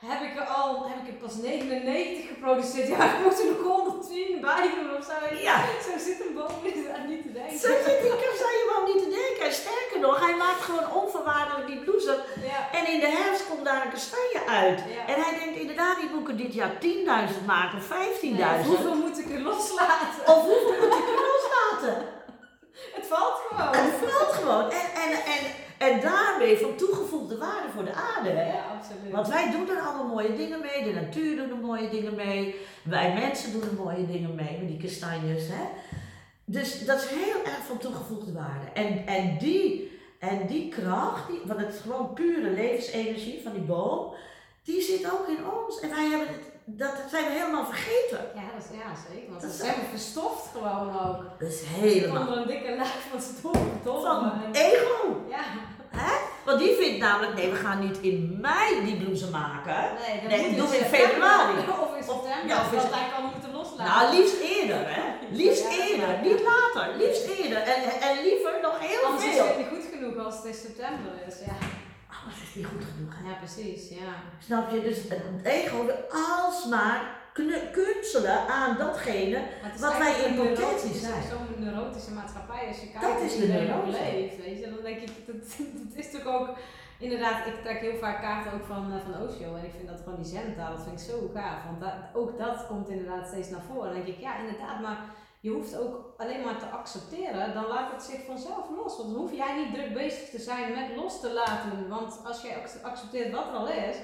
heb 0.07 0.21
ik 0.29 0.37
er 0.41 0.47
al, 0.47 0.89
heb 0.89 0.99
ik 1.03 1.09
er 1.09 1.21
pas 1.25 1.35
99 1.37 2.29
geproduceerd. 2.29 2.89
Ja, 2.89 3.15
ik 3.15 3.25
moet 3.25 3.41
er 3.41 3.47
nog 3.47 3.63
110 3.63 4.41
bij 4.41 4.71
doen 4.75 4.97
of 4.99 5.05
zo. 5.11 5.17
Ja. 5.49 5.57
Zo 5.87 5.93
zit 6.07 6.21
een 6.25 6.35
boom 6.35 6.57
inderdaad 6.63 7.07
niet 7.09 7.23
te 7.23 7.33
denken. 7.33 7.59
Zo 7.59 7.71
zit 7.87 7.99
die 8.03 8.17
kastanjeboom 8.25 8.85
niet 8.91 9.03
te 9.05 9.11
denken. 9.21 9.44
En 9.44 9.44
sterker 9.55 10.01
nog, 10.01 10.21
hij 10.27 10.37
maakt 10.37 10.63
gewoon 10.69 10.93
onvoorwaardelijk 11.03 11.67
die 11.67 11.81
bloesem. 11.85 12.19
Ja. 12.51 12.79
En 12.79 12.93
in 12.93 13.01
de 13.01 13.11
herfst 13.19 13.49
komt 13.49 13.65
daar 13.65 13.85
een 13.85 13.91
kastanje 13.91 14.43
uit. 14.49 14.79
Ja. 14.97 15.15
En 15.15 15.23
hij 15.23 15.39
denkt 15.39 15.59
inderdaad, 15.61 15.95
moet 16.15 16.29
er 16.29 16.37
dit 16.37 16.55
jaar 16.55 16.73
10.000 16.81 17.45
maken 17.47 17.79
of 17.79 17.89
15.000. 17.89 18.21
Nee, 18.21 18.65
hoeveel 18.65 18.95
moet 18.95 19.19
ik 19.19 19.31
er 19.33 19.41
loslaten? 19.41 20.09
Of 20.27 20.43
hoeveel 20.43 20.77
moet 20.81 20.99
ik 20.99 21.07
er 21.13 21.21
loslaten? 21.31 22.05
Het 22.97 23.07
valt 23.07 23.41
gewoon. 23.49 23.75
Het 23.75 24.11
valt 24.13 24.33
gewoon. 24.33 24.71
En, 24.71 24.87
en, 25.05 25.13
en, 25.35 25.43
En 25.79 26.01
daarmee 26.01 26.59
van 26.59 26.77
toegevoegde 26.77 27.39
waarde 27.39 27.69
voor 27.75 27.85
de 27.85 27.93
aarde. 27.93 28.29
Hè? 28.29 28.47
Ja, 28.47 28.65
absoluut. 28.77 29.13
Want 29.13 29.29
wij 29.29 29.51
doen 29.51 29.69
er 29.69 29.83
allemaal 29.83 30.07
mooie 30.07 30.37
dingen 30.37 30.61
mee, 30.61 30.85
de 30.85 31.01
natuur 31.01 31.37
doet 31.37 31.51
er 31.51 31.57
mooie 31.57 31.89
dingen 31.89 32.15
mee, 32.15 32.61
wij 32.83 33.13
mensen 33.13 33.53
doen 33.53 33.63
er 33.63 33.75
mooie 33.85 34.07
dingen 34.07 34.35
mee 34.35 34.59
met 34.59 34.69
die 34.69 34.81
kastanjes. 34.83 35.43
Hè? 35.49 35.65
Dus 36.45 36.85
dat 36.85 36.99
is 37.03 37.09
heel 37.09 37.45
erg 37.45 37.65
van 37.67 37.79
toegevoegde 37.79 38.33
waarde. 38.33 38.67
En, 38.75 39.07
en, 39.07 39.39
die, 39.39 39.99
en 40.19 40.47
die 40.47 40.69
kracht, 40.69 41.27
die, 41.29 41.41
want 41.45 41.61
het 41.61 41.75
is 41.75 41.81
gewoon 41.81 42.13
pure 42.13 42.51
levensenergie 42.51 43.41
van 43.43 43.53
die 43.53 43.61
boom, 43.63 44.15
die 44.65 44.83
zit 44.83 45.13
ook 45.13 45.29
in 45.29 45.39
ons. 45.63 45.81
En 45.81 45.91
wij 45.91 46.05
hebben 46.09 46.29
het, 46.29 46.43
dat 46.65 46.95
zijn 47.11 47.25
we 47.25 47.31
helemaal 47.31 47.65
vergeten. 47.67 48.19
Ja, 48.35 48.41
dat 48.57 48.65
is, 48.65 48.77
ja, 48.79 49.13
zeker. 49.13 49.29
Want 49.31 49.41
Dat 49.43 49.51
is- 49.51 49.57
zijn 49.59 49.75
we 49.75 49.87
verstoft 49.91 50.49
gewoon 50.53 50.89
ook. 51.07 51.25
Dat 51.39 51.49
is 51.49 51.63
helemaal 51.65 52.21
onder 52.23 52.37
een 52.37 52.47
dikke 52.47 52.77
laag 52.77 52.97
van 53.11 53.21
stof. 53.21 53.57
van 53.85 54.33
ego. 54.53 55.25
Ja. 55.29 55.43
Hè? 55.97 56.13
Want 56.45 56.59
die 56.59 56.75
vindt 56.77 56.99
namelijk, 56.99 57.35
nee, 57.35 57.51
we 57.51 57.57
gaan 57.57 57.87
niet 57.87 57.99
in 58.01 58.39
mei 58.41 58.85
die 58.85 58.97
bloesem 58.97 59.31
maken. 59.31 59.75
Nee, 60.07 60.21
dat 60.21 60.31
Nee, 60.31 60.57
doen 60.57 60.69
we 60.69 60.77
in 60.77 60.85
februari. 60.85 61.53
Of 61.85 61.97
in 61.97 62.03
september. 62.03 62.47
ja, 62.47 62.61
of 62.61 62.73
in 62.73 62.79
dat 62.79 62.95
hij 62.95 63.09
kan 63.17 63.31
moeten 63.33 63.53
loslaten. 63.53 63.85
Nou, 63.85 64.17
liefst 64.17 64.41
eerder, 64.41 64.95
hè? 64.95 65.03
Liefst 65.43 65.65
eerder, 65.83 66.13
niet 66.23 66.41
later, 66.53 66.97
liefst 66.97 67.27
eerder. 67.39 67.59
En, 67.75 67.81
en 68.09 68.23
liever 68.23 68.53
nog 68.63 68.77
heel 68.89 69.05
Anders 69.07 69.25
is 69.25 69.35
veel. 69.37 69.47
het 69.47 69.57
niet 69.57 69.67
goed 69.75 69.85
genoeg 69.93 70.25
als 70.25 70.37
het 70.37 70.45
in 70.45 70.55
september 70.55 71.13
is. 71.29 71.37
Ja, 71.47 71.57
Oh, 72.11 72.25
maar 72.25 72.35
dat 72.39 72.49
is 72.49 72.55
niet 72.55 72.67
goed 72.67 72.85
genoeg, 72.95 73.13
hè? 73.19 73.29
ja 73.31 73.35
precies. 73.45 73.89
Ja. 73.89 74.13
Snap 74.47 74.71
je? 74.73 74.83
Dus 74.83 74.99
het 75.09 75.23
ego 75.43 75.85
wil 75.85 76.01
alsmaar 76.11 77.23
kunstelen 77.73 78.49
aan 78.49 78.77
datgene. 78.77 79.41
Wat 79.81 79.99
wij 79.99 80.15
in 80.25 80.35
potentie 80.37 80.95
zijn. 80.95 81.23
Zo'n 81.31 81.65
neurotische 81.65 82.11
maatschappij, 82.13 82.67
als 82.69 82.81
je 82.81 82.89
kijkt 82.91 83.07
Dat 83.07 83.21
is 83.31 83.37
de 83.37 83.47
neurose. 83.47 83.91
leeft, 83.91 84.37
weet 84.45 84.59
je, 84.59 84.65
dan 84.75 84.83
denk 84.83 85.01
ik, 85.01 85.11
dat, 85.27 85.37
dat 85.59 86.05
is 86.05 86.11
toch 86.11 86.27
ook, 86.27 86.49
inderdaad, 86.99 87.47
ik 87.47 87.63
trek 87.63 87.81
heel 87.81 87.97
vaak 87.99 88.21
kaarten 88.21 88.53
ook 88.53 88.67
van, 88.67 88.93
eh, 88.93 88.99
van 89.13 89.23
Osho 89.29 89.55
en 89.57 89.65
ik 89.65 89.73
vind 89.77 89.89
dat 89.89 90.01
gewoon 90.05 90.23
die 90.23 90.33
zendtaal, 90.33 90.77
dat 90.77 90.85
vind 90.87 91.01
ik 91.01 91.07
zo 91.11 91.31
gaaf, 91.35 91.65
want 91.65 91.81
dat, 91.81 91.95
ook 92.15 92.39
dat 92.39 92.67
komt 92.67 92.89
inderdaad 92.89 93.27
steeds 93.27 93.51
naar 93.51 93.65
voren. 93.73 93.93
Dan 93.93 93.95
denk 94.03 94.17
ik, 94.17 94.21
ja 94.21 94.39
inderdaad, 94.39 94.81
maar 94.81 94.99
je 95.45 95.51
hoeft 95.51 95.77
ook 95.77 96.15
alleen 96.17 96.43
maar 96.45 96.59
te 96.59 96.65
accepteren, 96.67 97.55
dan 97.55 97.67
laat 97.67 97.93
het 97.93 98.03
zich 98.03 98.21
vanzelf 98.27 98.65
los, 98.77 98.97
want 98.97 99.09
dan 99.11 99.21
hoef 99.21 99.33
jij 99.33 99.57
niet 99.57 99.75
druk 99.75 99.93
bezig 99.95 100.29
te 100.31 100.39
zijn 100.41 100.73
met 100.75 100.97
los 100.97 101.21
te 101.21 101.33
laten, 101.33 101.89
want 101.89 102.21
als 102.25 102.43
jij 102.43 102.57
ac- 102.57 102.83
accepteert 102.83 103.31
wat 103.33 103.47
er 103.49 103.53
al 103.55 103.69
is, 103.69 103.97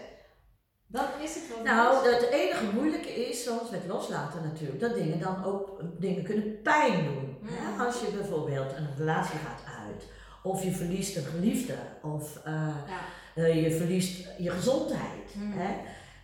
dan 0.86 1.04
is 1.22 1.34
het 1.34 1.48
wat 1.48 1.64
Nou, 1.64 1.94
los. 2.06 2.14
het 2.14 2.28
enige 2.30 2.64
moeilijke 2.74 3.28
is, 3.28 3.44
zoals 3.44 3.70
met 3.70 3.86
loslaten 3.86 4.42
natuurlijk, 4.42 4.80
dat 4.80 4.94
dingen 4.94 5.20
dan 5.20 5.44
ook 5.44 5.80
dingen 5.98 6.24
kunnen 6.24 6.62
pijn 6.62 7.04
doen. 7.04 7.36
Mm. 7.40 7.80
Als 7.80 8.00
je 8.00 8.10
bijvoorbeeld 8.16 8.72
een 8.72 8.88
relatie 8.96 9.38
gaat 9.38 9.62
uit, 9.86 10.04
of 10.42 10.62
je 10.64 10.70
verliest 10.70 11.16
een 11.16 11.24
geliefde, 11.24 11.74
of 12.02 12.36
eh, 12.44 12.52
Ja. 12.86 12.98
eh, 13.42 13.62
je 13.62 13.70
verliest 13.76 14.28
je 14.38 14.50
gezondheid. 14.50 15.34
Mm. 15.34 15.52
Hè? 15.52 15.74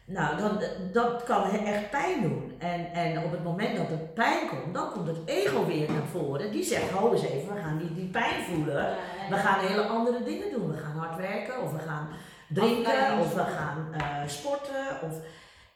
Nou, 0.06 0.36
dan, 0.36 0.58
dat 0.92 1.24
kan 1.24 1.50
echt 1.50 1.90
pijn 1.90 2.22
doen. 2.22 2.54
En, 2.58 2.92
en 2.92 3.24
op 3.24 3.30
het 3.30 3.44
moment 3.44 3.76
dat 3.76 3.90
er 3.90 3.98
pijn 3.98 4.48
komt, 4.48 4.74
dan 4.74 4.90
komt 4.92 5.06
het 5.06 5.18
ego 5.24 5.66
weer 5.66 5.92
naar 5.92 6.06
voren. 6.10 6.50
Die 6.52 6.64
zegt, 6.64 6.90
hou 6.90 7.12
eens 7.12 7.22
even, 7.24 7.54
we 7.54 7.60
gaan 7.60 7.76
niet 7.76 7.94
die 7.94 8.08
pijn 8.10 8.44
voelen. 8.44 8.96
We 9.30 9.36
gaan 9.36 9.58
hele 9.58 9.82
andere 9.82 10.22
dingen 10.22 10.50
doen. 10.52 10.70
We 10.70 10.76
gaan 10.76 10.96
hard 10.98 11.16
werken, 11.16 11.62
of 11.62 11.72
we 11.72 11.78
gaan 11.78 12.08
drinken, 12.48 13.18
of 13.18 13.34
we 13.34 13.40
gaan 13.44 13.94
eh, 13.94 14.16
sporten. 14.26 14.86
Of... 15.02 15.12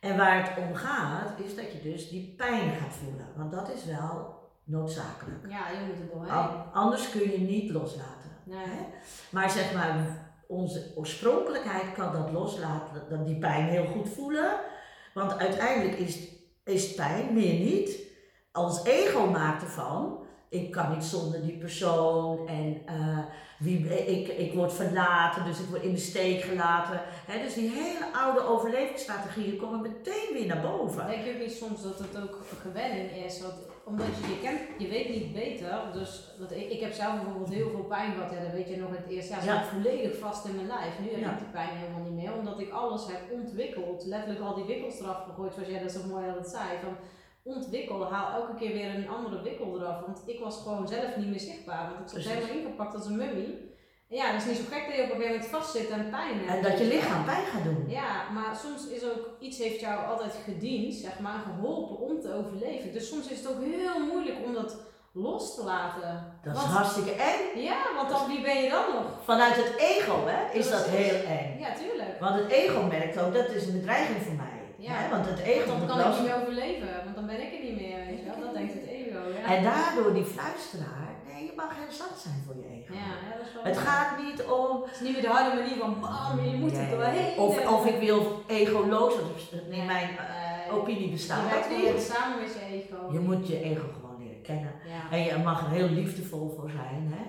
En 0.01 0.17
waar 0.17 0.37
het 0.49 0.59
om 0.69 0.75
gaat, 0.75 1.29
is 1.37 1.57
dat 1.57 1.73
je 1.73 1.81
dus 1.83 2.09
die 2.09 2.35
pijn 2.37 2.71
gaat 2.81 2.95
voelen. 3.05 3.27
Want 3.37 3.53
dat 3.53 3.71
is 3.75 3.85
wel 3.85 4.39
noodzakelijk. 4.65 5.47
Ja, 5.49 5.69
je 5.69 5.87
moet 5.87 5.99
er 6.01 6.15
doorheen. 6.15 6.33
An- 6.33 6.73
anders 6.73 7.11
kun 7.11 7.31
je 7.31 7.39
niet 7.39 7.71
loslaten. 7.71 8.31
Nee. 8.45 8.59
Hè? 8.65 8.85
Maar 9.31 9.51
zeg 9.51 9.73
maar, 9.75 9.95
onze 10.51 10.93
oorspronkelijkheid 10.95 11.93
kan 11.93 12.13
dat 12.13 12.31
loslaten, 12.31 13.03
dat 13.09 13.27
die 13.27 13.39
pijn 13.39 13.69
heel 13.69 13.87
goed 13.87 14.09
voelen. 14.09 14.61
Want 15.15 15.39
uiteindelijk 15.39 15.99
is, 15.99 16.19
is 16.65 16.95
pijn 16.95 17.35
meer 17.35 17.59
niet. 17.59 17.99
Ons 18.53 18.85
ego 18.85 19.27
maakt 19.27 19.63
ervan, 19.63 20.19
ik 20.49 20.71
kan 20.71 20.93
niet 20.93 21.05
zonder 21.05 21.43
die 21.43 21.59
persoon 21.59 22.49
en 22.49 22.83
eh, 22.87 23.19
wie, 23.59 24.07
ik, 24.07 24.29
ik 24.29 24.55
word 24.55 24.73
verlaten, 24.73 25.45
dus 25.45 25.61
ik 25.61 25.67
word 25.67 25.83
in 25.83 25.93
de 25.93 26.01
steek 26.01 26.43
gelaten. 26.43 27.01
Hè, 27.27 27.43
dus 27.43 27.55
die 27.55 27.71
hele 27.71 28.13
oude 28.13 28.41
overlevingsstrategieën 28.41 29.57
komen 29.57 29.81
meteen 29.81 30.29
weer 30.33 30.47
naar 30.47 30.61
boven. 30.61 31.07
Denk 31.07 31.25
je 31.25 31.51
soms 31.51 31.83
dat 31.83 31.99
het 31.99 32.23
ook 32.23 32.39
gewenning 32.63 33.25
is? 33.25 33.41
Want, 33.41 33.55
omdat 33.91 34.07
je, 34.07 34.29
je 34.35 34.41
kent, 34.41 34.61
je 34.79 34.89
weet 34.89 35.09
niet 35.09 35.33
beter. 35.33 35.91
Dus 35.93 36.35
dat 36.39 36.51
ik, 36.53 36.71
ik 36.71 36.81
heb 36.81 36.93
zelf 36.93 37.15
bijvoorbeeld 37.15 37.49
heel 37.59 37.71
veel 37.71 37.85
pijn 37.85 38.13
gehad. 38.13 38.31
Dat 38.31 38.53
weet 38.53 38.69
je 38.69 38.77
nog 38.77 38.91
het 38.91 39.07
eerste 39.09 39.33
jaar. 39.33 39.45
Ja. 39.45 39.55
zat 39.59 39.67
volledig 39.71 40.19
vast 40.19 40.45
in 40.45 40.55
mijn 40.55 40.67
lijf. 40.67 40.99
Nu 41.01 41.09
heb 41.11 41.21
Ja. 41.21 41.33
ik 41.33 41.39
die 41.39 41.49
pijn 41.49 41.77
helemaal 41.77 42.03
niet 42.03 42.23
meer. 42.23 42.33
Omdat 42.37 42.61
ik 42.61 42.71
alles 42.71 43.07
heb 43.07 43.21
ontwikkeld. 43.31 44.05
Letterlijk 44.05 44.41
al 44.41 44.55
die 44.55 44.65
wikkels 44.65 45.01
eraf 45.01 45.25
gegooid. 45.25 45.55
Zoals 45.55 45.69
jij 45.69 45.83
dat 45.83 45.93
zo 45.93 46.07
mooi 46.09 46.27
altijd 46.29 46.49
zei. 46.49 46.69
Van, 46.85 46.97
ontwikkel, 47.43 48.11
haal 48.13 48.41
elke 48.41 48.55
keer 48.55 48.73
weer 48.73 48.95
een 48.95 49.09
andere 49.09 49.43
wikkel 49.43 49.81
eraf. 49.81 50.01
Want 50.07 50.23
ik 50.27 50.41
was 50.41 50.63
gewoon 50.63 50.89
zelf 50.89 51.17
niet 51.17 51.29
meer 51.29 51.41
zichtbaar. 51.41 51.91
Want 51.95 52.17
ik 52.17 52.23
zat 52.23 52.33
helemaal 52.33 52.57
ingepakt 52.57 52.95
als 52.95 53.07
een 53.07 53.17
mummie. 53.17 53.70
Ja, 54.19 54.33
dat 54.33 54.41
is 54.41 54.47
niet 54.47 54.57
zo 54.57 54.63
gek 54.71 54.87
dat 54.87 54.97
je 54.97 55.03
op 55.03 55.11
een 55.11 55.17
gegeven 55.17 55.35
moment 55.35 55.57
vastzit 55.57 55.91
en 55.91 56.11
pijn 56.11 56.39
hebt. 56.39 56.57
En 56.57 56.63
dat 56.63 56.79
je 56.79 56.85
lichaam 56.85 57.25
pijn 57.25 57.47
gaat 57.53 57.65
doen. 57.65 57.85
Ja, 57.89 58.31
maar 58.35 58.57
soms 58.65 58.87
is 58.87 59.05
ook 59.05 59.25
iets 59.39 59.59
heeft 59.59 59.81
jou 59.81 60.07
altijd 60.07 60.35
gediend, 60.45 60.95
zeg 60.95 61.19
maar, 61.19 61.41
geholpen 61.49 61.99
om 61.99 62.21
te 62.21 62.35
overleven. 62.35 62.93
Dus 62.93 63.09
soms 63.09 63.29
is 63.29 63.39
het 63.39 63.49
ook 63.49 63.63
heel 63.65 64.07
moeilijk 64.13 64.39
om 64.45 64.55
dat 64.55 64.77
los 65.13 65.55
te 65.55 65.65
laten. 65.65 66.39
Dat 66.43 66.57
is 66.57 66.63
hartstikke 66.63 67.13
eng. 67.13 67.61
Ja, 67.61 67.81
want 67.97 68.09
dan 68.09 68.27
wie 68.29 68.43
ben 68.43 68.63
je 68.63 68.71
dan 68.71 68.85
nog? 68.95 69.07
Vanuit 69.25 69.57
het 69.57 69.73
ego 69.77 70.27
hè, 70.27 70.59
is 70.59 70.71
dat 70.71 70.87
heel 70.87 71.25
eng. 71.39 71.59
Ja, 71.59 71.75
tuurlijk. 71.75 72.21
Want 72.21 72.35
het 72.41 72.51
ego 72.51 72.83
merkt 72.83 73.19
ook, 73.21 73.35
dat 73.35 73.49
is 73.49 73.67
een 73.67 73.79
bedreiging 73.79 74.23
voor 74.23 74.35
mij. 74.35 74.59
Ja. 74.77 74.93
Hè? 74.93 75.11
Want 75.11 75.27
het 75.27 75.39
ego 75.39 75.79
Dan 75.79 75.87
kan 75.87 76.01
ik 76.01 76.07
niet 76.07 76.23
meer 76.23 76.41
overleven, 76.41 76.89
want 77.05 77.15
dan 77.15 77.27
ben 77.27 77.41
ik 77.41 77.53
er 77.53 77.65
niet 77.65 77.81
meer, 77.81 77.99
weet 78.07 78.19
je 78.19 78.25
wel. 78.25 78.41
Dat 78.41 78.55
denkt 78.55 78.73
het 78.73 78.87
ego, 78.87 79.21
ja. 79.37 79.55
En 79.55 79.63
daardoor 79.63 80.13
die 80.15 80.25
fluisteraar, 80.25 81.09
nee, 81.27 81.45
je 81.45 81.53
mag 81.57 81.71
heel 81.77 81.93
zacht 81.93 82.21
zijn 82.21 82.43
voor 82.47 82.57
je 82.57 82.67
ego. 82.69 82.80
Ja, 82.91 82.99
ja, 82.99 83.37
dat 83.37 83.47
is 83.47 83.53
wel 83.55 83.65
Het 83.65 83.79
gaat 83.79 84.19
niet 84.23 84.43
om. 84.45 84.83
Het 84.83 84.95
is 84.95 85.01
niet 85.01 85.13
meer 85.13 85.23
de 85.23 85.29
harde 85.29 85.57
manier 85.61 85.77
van 85.79 86.01
bam, 86.01 86.45
je 86.45 86.57
moet 86.57 86.73
er 86.77 86.83
Nee. 86.83 86.91
doorheen. 86.91 87.39
Of, 87.39 87.67
of 87.71 87.87
ik 87.87 88.01
wil 88.01 88.43
egoloos, 88.47 89.15
dat 89.17 89.25
is 89.37 89.49
in 89.51 89.69
Nee, 89.69 89.85
mijn 89.87 90.09
eh, 90.19 90.75
opinie 90.75 91.05
Je 91.05 91.11
bestaat 91.11 91.51
dat 91.51 91.63
gewoon 91.65 91.93
niet. 91.95 92.03
samen 92.03 92.39
met 92.41 92.53
je 92.55 92.61
ego. 92.75 93.13
Je 93.13 93.19
moet 93.19 93.49
je 93.49 93.63
ego 93.63 93.85
gewoon 93.95 94.17
leren 94.23 94.43
kennen. 94.43 94.73
En 95.11 95.21
je 95.25 95.37
mag 95.45 95.65
er 95.65 95.71
heel 95.71 95.89
liefdevol 95.89 96.55
voor 96.59 96.71
zijn. 96.71 97.15
Hè? 97.15 97.23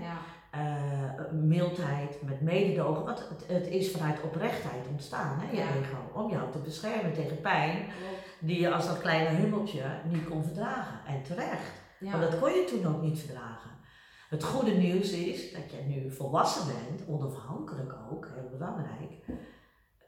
Eh, 0.51 1.31
mildheid, 1.31 2.21
met 2.21 2.41
mededogen. 2.41 3.05
Want 3.05 3.19
het, 3.29 3.43
het 3.47 3.67
is 3.67 3.91
vanuit 3.91 4.21
oprechtheid 4.23 4.87
ontstaan, 4.91 5.39
hè, 5.39 5.51
je 5.51 5.57
Ja. 5.57 5.63
ego. 5.63 6.19
Om 6.23 6.31
jou 6.31 6.51
te 6.51 6.57
beschermen 6.57 7.13
tegen 7.13 7.41
pijn 7.41 7.85
die 8.39 8.59
je 8.59 8.73
als 8.73 8.87
dat 8.87 9.01
kleine 9.01 9.29
hummeltje 9.29 9.81
niet 10.03 10.29
kon 10.29 10.43
verdragen. 10.43 10.99
En 11.07 11.23
terecht. 11.23 11.71
Ja. 11.99 12.11
Want 12.11 12.31
dat 12.31 12.39
kon 12.39 12.51
je 12.51 12.63
toen 12.65 12.95
ook 12.95 13.01
niet 13.01 13.19
verdragen. 13.19 13.70
Het 14.31 14.43
goede 14.43 14.71
nieuws 14.71 15.11
is 15.11 15.51
dat 15.53 15.71
je 15.71 15.81
nu 15.87 16.11
volwassen 16.11 16.73
bent, 16.73 17.07
onafhankelijk 17.07 17.93
ook, 18.11 18.27
heel 18.33 18.49
belangrijk. 18.57 19.11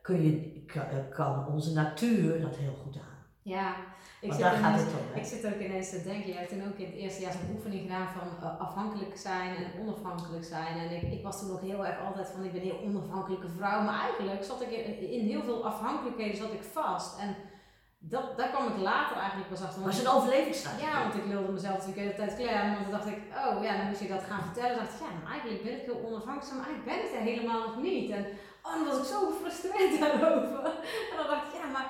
Kun 0.01 0.21
je, 0.21 0.63
kan, 0.65 0.83
kan 1.09 1.47
onze 1.47 1.73
natuur 1.73 2.41
dat 2.41 2.55
heel 2.55 2.73
goed 2.83 2.95
aan. 2.95 3.17
Ja, 3.41 3.75
ik 4.21 4.31
zit, 4.31 4.41
daar 4.41 4.55
gaat 4.55 4.79
het 4.79 4.87
om. 4.87 5.19
ik 5.19 5.25
zit 5.25 5.45
ook 5.45 5.59
ineens 5.59 5.89
te 5.89 6.03
denken, 6.03 6.27
jij 6.27 6.37
hebt 6.37 6.49
toen 6.49 6.67
ook 6.67 6.77
in 6.77 6.85
het 6.85 6.95
eerste 6.95 7.21
jaar 7.21 7.31
zo'n 7.31 7.55
oefening 7.55 7.81
gedaan 7.81 8.07
van 8.07 8.27
eh, 8.41 8.59
afhankelijk 8.59 9.17
zijn 9.17 9.55
en 9.55 9.81
onafhankelijk 9.81 10.43
zijn. 10.43 10.77
En 10.77 10.95
ik, 10.95 11.01
ik 11.01 11.23
was 11.23 11.39
toen 11.39 11.51
ook 11.51 11.61
heel 11.61 11.85
erg 11.85 11.99
altijd 11.99 12.29
van, 12.29 12.43
ik 12.43 12.51
ben 12.51 12.61
een 12.61 12.67
heel 12.67 12.83
onafhankelijke 12.83 13.49
vrouw, 13.49 13.81
maar 13.81 13.99
eigenlijk 13.99 14.43
zat 14.43 14.61
ik 14.61 14.71
in, 14.71 15.11
in 15.11 15.25
heel 15.25 15.43
veel 15.43 15.65
afhankelijkheden 15.65 16.37
zat 16.37 16.53
ik 16.53 16.63
vast. 16.63 17.19
En 17.19 17.35
dat, 18.11 18.37
daar 18.37 18.49
kwam 18.49 18.67
ik 18.67 18.77
later 18.77 19.17
eigenlijk 19.17 19.49
pas 19.49 19.61
achter. 19.61 19.81
Want- 19.81 19.93
het 19.95 20.05
een 20.05 20.11
overlevingsstrategie. 20.11 20.87
ja, 20.87 21.01
want 21.03 21.15
ik 21.15 21.23
wilde 21.23 21.51
mezelf 21.51 21.77
natuurlijk 21.77 21.97
de 21.97 22.01
hele 22.05 22.21
tijd 22.23 22.35
klem. 22.39 22.73
Want 22.73 22.83
dan 22.85 22.95
dacht 22.97 23.07
ik, 23.07 23.19
oh 23.45 23.63
ja, 23.63 23.77
dan 23.77 23.87
moest 23.87 24.01
je 24.01 24.07
dat 24.07 24.23
gaan 24.29 24.43
vertellen. 24.43 24.75
Dan 24.75 24.85
dacht 24.85 24.93
ik, 24.99 25.05
ja, 25.07 25.11
maar 25.23 25.31
eigenlijk 25.31 25.63
ben 25.63 25.77
ik 25.79 25.85
heel 25.87 26.03
onafhankelijk, 26.07 26.55
maar 26.57 26.67
eigenlijk 26.67 26.89
ben 26.91 27.05
ik 27.05 27.13
er 27.17 27.29
helemaal 27.31 27.61
nog 27.67 27.77
niet. 27.87 28.09
En 28.17 28.25
oh, 28.65 28.73
dan 28.73 28.85
was 28.85 28.97
ik 28.97 29.13
zo 29.13 29.19
gefrustreerd 29.31 29.99
daarover. 30.03 30.63
En 31.11 31.15
dan 31.19 31.27
dacht 31.33 31.45
ik, 31.47 31.53
ja, 31.61 31.67
maar 31.75 31.87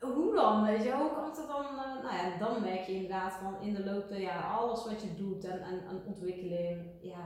hoe 0.00 0.34
dan, 0.34 0.64
weet 0.64 0.82
je, 0.82 0.92
hoe 0.92 1.12
kan 1.14 1.24
het 1.24 1.48
dan? 1.48 1.64
eh, 1.64 2.02
nou 2.04 2.14
ja, 2.16 2.38
dan 2.38 2.62
merk 2.62 2.84
je 2.86 2.92
inderdaad 2.92 3.32
van 3.42 3.60
in 3.60 3.74
de 3.74 3.84
loop 3.84 4.08
der 4.08 4.20
jaren, 4.20 4.50
alles 4.58 4.84
wat 4.84 5.02
je 5.02 5.14
doet 5.14 5.44
en, 5.44 5.60
en, 5.62 5.86
en 5.88 6.02
ontwikkeling, 6.06 6.90
ja, 7.00 7.24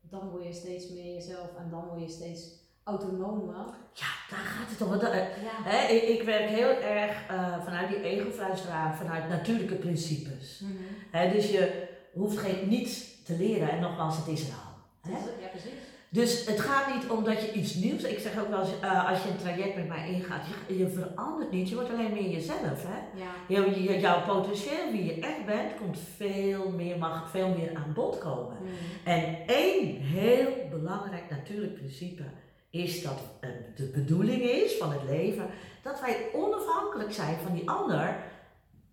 dan 0.00 0.30
word 0.30 0.44
je 0.44 0.52
steeds 0.52 0.88
meer 0.90 1.14
jezelf 1.14 1.54
en 1.58 1.70
dan 1.70 1.86
word 1.88 2.00
je 2.00 2.08
steeds 2.08 2.59
autonomer. 2.90 3.54
Ja, 3.92 4.06
daar 4.30 4.38
gaat 4.44 4.70
het 4.70 4.82
om. 4.82 4.88
Want, 4.88 5.02
eh, 5.02 5.14
Ja, 5.18 5.70
hè, 5.70 5.92
ik, 5.92 6.02
ik 6.02 6.22
werk 6.22 6.48
heel 6.48 6.80
erg 6.80 7.26
eh, 7.28 7.64
vanuit 7.64 7.88
die 7.88 8.02
ego-fluisteraar, 8.02 8.96
vanuit 8.96 9.28
natuurlijke 9.28 9.74
principes. 9.74 10.60
Mhm. 10.60 10.72
Hè, 11.10 11.32
dus 11.32 11.50
je 11.50 11.88
hoeft 12.12 12.38
geen, 12.38 12.68
niets 12.68 13.22
te 13.24 13.36
leren 13.36 13.70
en 13.70 13.80
nogmaals, 13.80 14.16
het 14.16 14.26
is 14.28 14.48
er 14.48 14.54
al. 14.54 14.68
Hè? 15.12 15.18
ja 15.42 15.48
precies. 15.50 15.70
Dus 16.12 16.46
het 16.46 16.60
gaat 16.60 16.94
niet 16.94 17.08
om 17.10 17.24
dat 17.24 17.40
je 17.42 17.52
iets 17.52 17.74
nieuws. 17.74 18.02
Ik 18.02 18.18
zeg 18.18 18.38
ook 18.40 18.48
wel 18.48 18.60
eens, 18.60 18.80
eh, 18.80 19.08
als 19.10 19.22
je 19.22 19.28
een 19.28 19.36
traject 19.36 19.76
met 19.76 19.88
mij 19.88 20.10
ingaat, 20.12 20.42
je, 20.66 20.78
je 20.78 20.88
verandert 20.88 21.50
niet, 21.50 21.68
je 21.68 21.74
wordt 21.74 21.90
alleen 21.90 22.12
meer 22.12 22.30
jezelf. 22.30 22.84
Hè? 22.86 23.18
Ja. 23.20 23.30
Je, 23.48 23.82
je- 23.82 23.98
jouw 24.00 24.22
potentieel, 24.22 24.92
wie 24.92 25.04
je 25.04 25.20
echt 25.20 25.46
bent, 25.46 25.76
komt 25.80 25.98
veel 26.16 26.70
meer, 26.70 26.98
mag 26.98 27.30
veel 27.30 27.48
meer 27.48 27.70
aan 27.76 27.92
bod 27.94 28.18
komen. 28.18 28.56
Mm. 28.60 28.68
En 29.04 29.36
één 29.46 29.96
heel 29.96 30.48
belangrijk 30.70 31.30
natuurlijk 31.30 31.74
principe 31.74 32.22
is 32.70 33.02
dat 33.02 33.18
eh, 33.40 33.50
de 33.76 33.84
bedoeling 33.84 34.42
is 34.42 34.76
van 34.76 34.92
het 34.92 35.02
leven 35.02 35.46
dat 35.82 36.00
wij 36.00 36.26
onafhankelijk 36.34 37.12
zijn 37.12 37.36
van 37.44 37.54
die 37.54 37.70
ander 37.70 38.16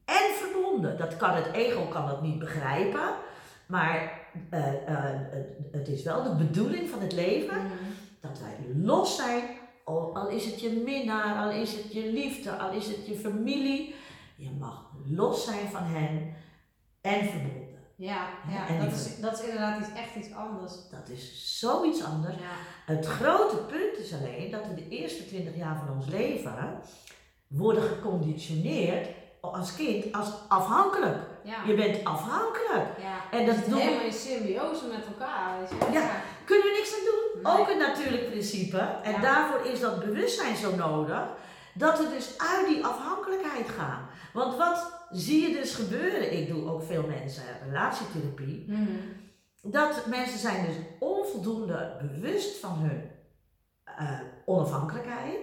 en 0.05 0.33
verbonden. 0.33 0.97
Dat 0.97 1.17
kan 1.17 1.35
het 1.35 1.51
ego 1.53 1.85
kan 1.85 2.07
dat 2.07 2.21
niet 2.21 2.39
begrijpen, 2.39 3.09
maar 3.65 4.21
eh, 4.49 4.87
eh, 4.87 5.19
het, 5.71 5.87
is 5.87 6.03
wel 6.03 6.23
de 6.23 6.35
bedoeling 6.35 6.89
van 6.89 7.01
het 7.01 7.13
leven 7.13 7.57
Mm. 7.57 7.71
dat 8.19 8.39
wij 8.39 8.83
los 8.83 9.15
zijn, 9.15 9.43
al, 9.83 10.15
al 10.15 10.27
is 10.27 10.45
het 10.45 10.61
je 10.61 10.81
minnaar, 10.85 11.45
al 11.45 11.51
is 11.51 11.73
het 11.73 11.93
je 11.93 12.11
liefde, 12.11 12.51
al 12.51 12.71
is 12.71 12.87
het 12.87 13.07
je 13.07 13.15
familie. 13.15 13.95
Je 14.35 14.49
mag 14.59 14.91
los 15.05 15.45
zijn 15.45 15.67
van 15.67 15.83
hen 15.83 16.35
en 17.01 17.29
verbonden. 17.29 17.66
Ja, 17.99 18.27
ja. 18.49 18.67
En 18.67 18.79
dat, 18.79 18.91
is, 18.93 19.19
dat 19.19 19.33
is 19.33 19.41
inderdaad 19.45 19.79
iets, 19.79 19.89
echt 19.95 20.15
iets 20.15 20.33
anders. 20.35 20.71
Dat 20.91 21.09
is 21.09 21.57
zoiets 21.59 22.03
anders. 22.03 22.35
Ja. 22.35 22.93
Het 22.93 23.05
grote 23.05 23.55
punt 23.55 23.97
is 23.97 24.13
alleen 24.13 24.51
dat 24.51 24.61
we 24.67 24.73
de 24.73 24.87
eerste 24.89 25.25
20 25.27 25.55
jaar 25.55 25.77
van 25.85 25.95
ons 25.95 26.05
leven 26.07 26.79
worden 27.47 27.83
geconditioneerd 27.83 29.07
als 29.41 29.75
kind 29.75 30.13
als 30.15 30.27
afhankelijk. 30.47 31.17
Ja. 31.43 31.63
Je 31.65 31.73
bent 31.73 32.03
afhankelijk. 32.05 32.87
ja. 33.01 33.37
En 33.37 33.45
dat 33.45 33.55
doen 33.65 33.73
we- 33.73 33.79
helemaal 33.81 34.05
in 34.05 34.13
symbiose 34.13 34.85
met 34.85 35.05
elkaar. 35.05 35.59
Weet 35.59 35.69
je? 35.69 35.91
Ja. 35.99 36.09
Kunnen 36.45 36.65
we 36.65 36.73
niks 36.77 36.93
aan 36.93 37.05
doen. 37.05 37.41
Nee. 37.43 37.61
Ook 37.61 37.69
een 37.69 37.77
natuurlijk 37.77 38.29
principe. 38.29 38.77
En 39.03 39.11
Ja. 39.11 39.19
daarvoor 39.21 39.65
is 39.65 39.79
dat 39.79 39.99
bewustzijn 39.99 40.55
zo 40.55 40.75
nodig. 40.75 41.21
Dat 41.73 41.97
we 41.97 42.09
dus 42.09 42.37
uit 42.37 42.67
die 42.67 42.85
afhankelijkheid 42.85 43.69
gaan. 43.69 44.07
Want 44.33 44.57
wat 44.57 44.96
zie 45.11 45.49
je 45.49 45.55
dus 45.55 45.75
gebeuren? 45.75 46.37
Ik 46.37 46.47
doe 46.47 46.69
ook 46.69 46.83
veel 46.83 47.07
mensen 47.07 47.43
relatietherapie. 47.65 48.65
Mhm. 48.67 48.81
Dat 49.61 50.05
mensen 50.05 50.39
zijn 50.39 50.65
dus 50.65 50.75
onvoldoende 50.99 51.97
bewust 52.01 52.59
van 52.59 52.73
hun 52.73 53.11
eh, 53.83 54.19
onafhankelijkheid. 54.45 55.39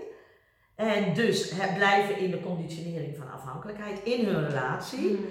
En 0.75 1.15
dus 1.15 1.53
blijven 1.75 2.19
in 2.19 2.31
de 2.31 2.41
conditionering 2.41 3.17
van 3.17 3.33
afhankelijkheid 3.33 4.03
in 4.03 4.27
hun 4.27 4.49
relatie. 4.49 5.11
Mhm. 5.11 5.23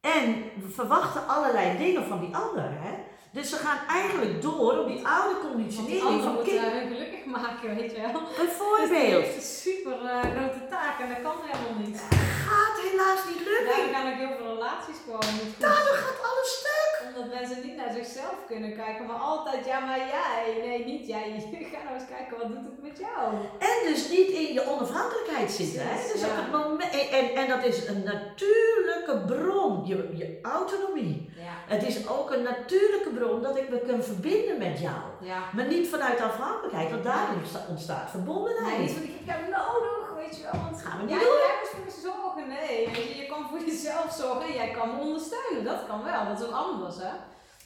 En 0.00 0.44
verwachten 0.68 1.28
allerlei 1.28 1.78
dingen 1.78 2.06
van 2.06 2.20
die 2.20 2.36
ander. 2.36 2.70
Hè? 2.70 2.99
Dus 3.32 3.48
ze 3.50 3.56
gaan 3.56 3.78
eigenlijk 3.88 4.42
door 4.42 4.78
op 4.78 4.88
die 4.88 5.06
oude 5.06 5.38
conditionering 5.48 6.22
van 6.22 6.34
moet 6.34 6.42
kind. 6.44 6.60
hun 6.60 6.88
gelukkig 6.92 7.24
maken, 7.24 7.76
weet 7.76 7.90
je 7.90 8.00
wel. 8.00 8.12
Dus 8.12 8.36
Bijvoorbeeld. 8.36 9.24
heeft 9.24 9.36
een 9.36 9.42
super 9.64 9.96
grote 10.36 10.62
taak 10.70 10.96
en 11.02 11.08
dat 11.08 11.22
kan 11.26 11.36
helemaal 11.46 11.76
niet. 11.86 12.00
Gaat 12.48 12.76
helaas 12.86 13.20
niet 13.30 13.42
lukken. 13.48 13.66
Daarom 13.66 13.92
gaan 13.94 14.06
ook 14.12 14.18
heel 14.24 14.36
veel 14.38 14.52
relaties 14.54 14.98
gewoon 15.04 15.32
niet 15.38 15.52
goed. 15.54 15.60
Daardoor 15.66 15.98
gaat 16.04 16.20
alles 16.28 16.50
stuk. 16.60 16.88
Omdat 17.08 17.26
mensen 17.38 17.58
niet 17.66 17.76
naar 17.76 17.92
zichzelf 18.00 18.36
kunnen 18.52 18.72
kijken, 18.82 19.06
maar 19.06 19.22
altijd, 19.32 19.66
ja 19.66 19.78
maar 19.86 19.98
jij. 19.98 20.42
Nee, 20.66 20.84
niet 20.84 21.06
jij. 21.06 21.26
Ga 21.72 21.78
nou 21.84 21.94
eens 21.98 22.10
kijken, 22.16 22.34
wat 22.40 22.48
doet 22.52 22.64
het 22.70 22.82
met 22.88 22.96
jou? 23.06 23.22
En 23.70 23.76
dus 23.88 24.08
niet 24.16 24.30
in 24.40 24.52
je 24.56 24.62
onafhankelijkheid 24.72 25.50
zitten. 25.50 25.80
Hè? 25.88 25.96
Dus 26.12 26.22
op 26.30 26.36
het 26.42 26.50
moment, 26.52 26.90
en, 27.00 27.06
en, 27.18 27.24
en 27.40 27.48
dat 27.48 27.64
is 27.64 27.88
een 27.88 28.02
natuurlijke 28.12 29.14
bron, 29.26 29.86
je, 29.86 29.96
je 30.20 30.38
autonomie. 30.42 31.30
Ja, 31.36 31.74
Het 31.74 31.82
is 31.86 32.08
ook 32.08 32.30
een 32.30 32.42
natuurlijke 32.42 33.08
bron 33.08 33.19
dat 33.42 33.56
ik 33.56 33.68
me 33.70 33.78
kan 33.78 34.02
verbinden 34.02 34.58
met 34.58 34.80
jou. 34.80 35.00
ja. 35.20 35.40
Maar 35.52 35.66
niet 35.66 35.88
vanuit 35.88 36.20
afhankelijkheid, 36.20 36.90
want 36.90 37.04
ontsta- 37.36 37.66
ontstaat 37.68 38.10
verbondenheid. 38.10 38.76
Nee, 38.76 38.80
niet 38.86 38.90
van 38.92 39.02
ik 39.02 39.10
heb 39.24 39.26
jou 39.48 39.50
nodig, 39.50 40.14
weet 40.16 40.36
je 40.36 40.42
wel. 40.42 40.60
Want 40.62 40.82
Gaan 40.82 40.96
we 40.98 41.02
niet 41.04 41.10
jij, 41.14 41.18
doen. 41.24 41.38
jij 41.46 41.54
moet 41.60 41.70
voor 41.74 41.84
me 41.84 41.94
zorgen. 42.10 42.48
Nee, 42.48 42.86
weet 42.86 43.08
je, 43.08 43.16
je 43.22 43.26
kan 43.32 43.48
voor 43.48 43.58
jezelf 43.70 44.08
zorgen 44.22 44.42
en 44.48 44.52
jij 44.52 44.70
kan 44.70 44.88
me 44.94 45.00
ondersteunen. 45.06 45.64
Dat 45.64 45.80
kan 45.88 46.04
wel, 46.04 46.24
dat 46.28 46.40
is 46.40 46.46
ook 46.46 46.54
anders 46.66 46.96
hè. 46.96 47.12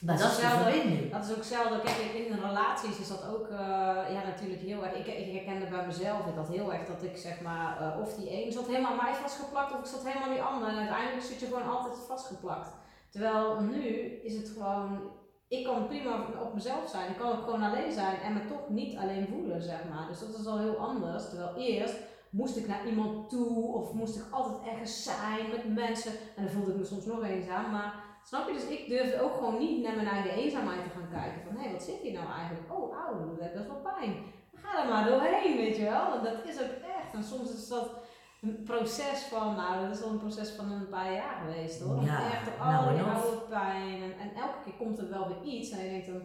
maar 0.05 0.17
dat 0.17 0.31
is 0.31 0.37
verbinding. 0.37 1.11
Dat 1.11 1.23
is 1.25 1.29
ook 1.29 1.43
hetzelfde. 1.45 1.81
Kijk, 1.81 2.13
in 2.13 2.39
relaties 2.49 2.97
is 3.03 3.07
dat 3.07 3.23
ook 3.33 3.45
eh, 3.47 3.57
ja, 4.15 4.21
natuurlijk 4.31 4.61
heel 4.69 4.83
erg. 4.85 4.93
Ik, 5.01 5.07
ik 5.07 5.33
herkende 5.35 5.65
bij 5.75 5.85
mezelf 5.85 6.19
ik 6.31 6.35
had 6.41 6.47
heel 6.57 6.73
erg 6.73 6.85
dat 6.93 7.03
ik 7.09 7.17
zeg 7.17 7.41
maar, 7.41 7.69
eh, 7.81 8.01
of 8.03 8.09
die 8.17 8.27
een 8.45 8.51
zat 8.51 8.67
helemaal 8.67 8.91
aan 8.91 9.03
mij 9.05 9.13
vastgeplakt 9.25 9.73
of 9.73 9.79
ik 9.79 9.85
zat 9.93 10.03
helemaal 10.03 10.27
aan 10.27 10.33
die 10.37 10.47
ander. 10.51 10.67
En 10.69 10.77
uiteindelijk 10.85 11.25
zit 11.29 11.39
je 11.39 11.45
gewoon 11.51 11.69
altijd 11.75 11.97
vastgeplakt. 12.07 12.69
Terwijl 13.09 13.59
nu 13.59 13.83
is 14.29 14.33
het 14.35 14.49
gewoon, 14.57 15.11
ik 15.47 15.63
kan 15.63 15.87
prima 15.87 16.25
op 16.41 16.53
mezelf 16.53 16.89
zijn. 16.89 17.09
Ik 17.09 17.17
kan 17.17 17.31
ook 17.31 17.43
gewoon 17.43 17.61
alleen 17.61 17.91
zijn 17.91 18.19
en 18.19 18.33
me 18.33 18.45
toch 18.45 18.69
niet 18.69 18.97
alleen 18.97 19.27
voelen, 19.27 19.61
zeg 19.61 19.79
maar. 19.89 20.07
Dus 20.07 20.19
dat 20.19 20.39
is 20.39 20.45
al 20.45 20.59
heel 20.59 20.77
anders. 20.77 21.29
Terwijl 21.29 21.55
eerst 21.55 21.95
moest 22.29 22.57
ik 22.57 22.67
naar 22.67 22.87
iemand 22.87 23.29
toe 23.29 23.73
of 23.73 23.93
moest 23.93 24.15
ik 24.15 24.23
altijd 24.31 24.73
ergens 24.73 25.03
zijn 25.03 25.49
met 25.49 25.75
mensen. 25.75 26.11
En 26.35 26.43
dan 26.43 26.51
voelde 26.51 26.71
ik 26.71 26.77
me 26.77 26.85
soms 26.85 27.05
nog 27.05 27.23
eenzaam. 27.23 27.71
Maar 27.71 28.03
snap 28.23 28.47
je, 28.47 28.53
dus 28.53 28.67
ik 28.67 28.87
durfde 28.87 29.21
ook 29.21 29.33
gewoon 29.33 29.57
niet 29.57 29.83
naar 29.83 29.95
mijn 29.95 30.07
eigen 30.07 30.31
eenzaamheid 30.31 30.83
te 30.83 30.89
gaan 30.89 31.21
kijken. 31.21 31.41
Van 31.45 31.61
hé, 31.61 31.71
wat 31.71 31.83
zit 31.83 32.01
hier 32.01 32.13
nou 32.13 32.27
eigenlijk? 32.31 32.73
Oh, 32.73 32.97
auw, 32.97 33.35
dat 33.37 33.53
best 33.53 33.67
wel 33.67 33.93
pijn. 33.93 34.15
Ga 34.53 34.83
er 34.83 34.89
maar 34.89 35.05
doorheen, 35.05 35.57
weet 35.57 35.75
je 35.75 35.83
wel. 35.83 36.21
Dat 36.23 36.45
is 36.45 36.61
ook 36.61 36.75
echt. 36.97 37.13
En 37.13 37.23
soms 37.23 37.53
is 37.53 37.67
dat 37.67 37.89
een 38.45 38.63
proces 38.63 39.19
van, 39.31 39.55
nou, 39.55 39.87
dat 39.87 39.97
is 39.97 40.03
al 40.03 40.09
een 40.09 40.17
proces 40.25 40.49
van 40.49 40.71
een 40.71 40.89
paar 40.89 41.13
jaar 41.13 41.35
geweest 41.45 41.81
hoor. 41.81 42.03
Ja, 42.03 42.17
echt 42.31 42.45
door 42.45 42.65
nou 42.67 42.85
al 42.85 42.89
die 42.89 42.97
en 42.99 43.05
of. 43.05 43.23
oude 43.23 43.37
pijn. 43.49 43.97
En, 44.07 44.13
en 44.23 44.29
elke 44.43 44.59
keer 44.63 44.73
komt 44.77 44.97
er 44.99 45.09
wel 45.09 45.27
weer 45.27 45.53
iets. 45.53 45.69
En 45.71 45.83
je 45.83 45.89
denkt 45.89 46.07
dan, 46.07 46.21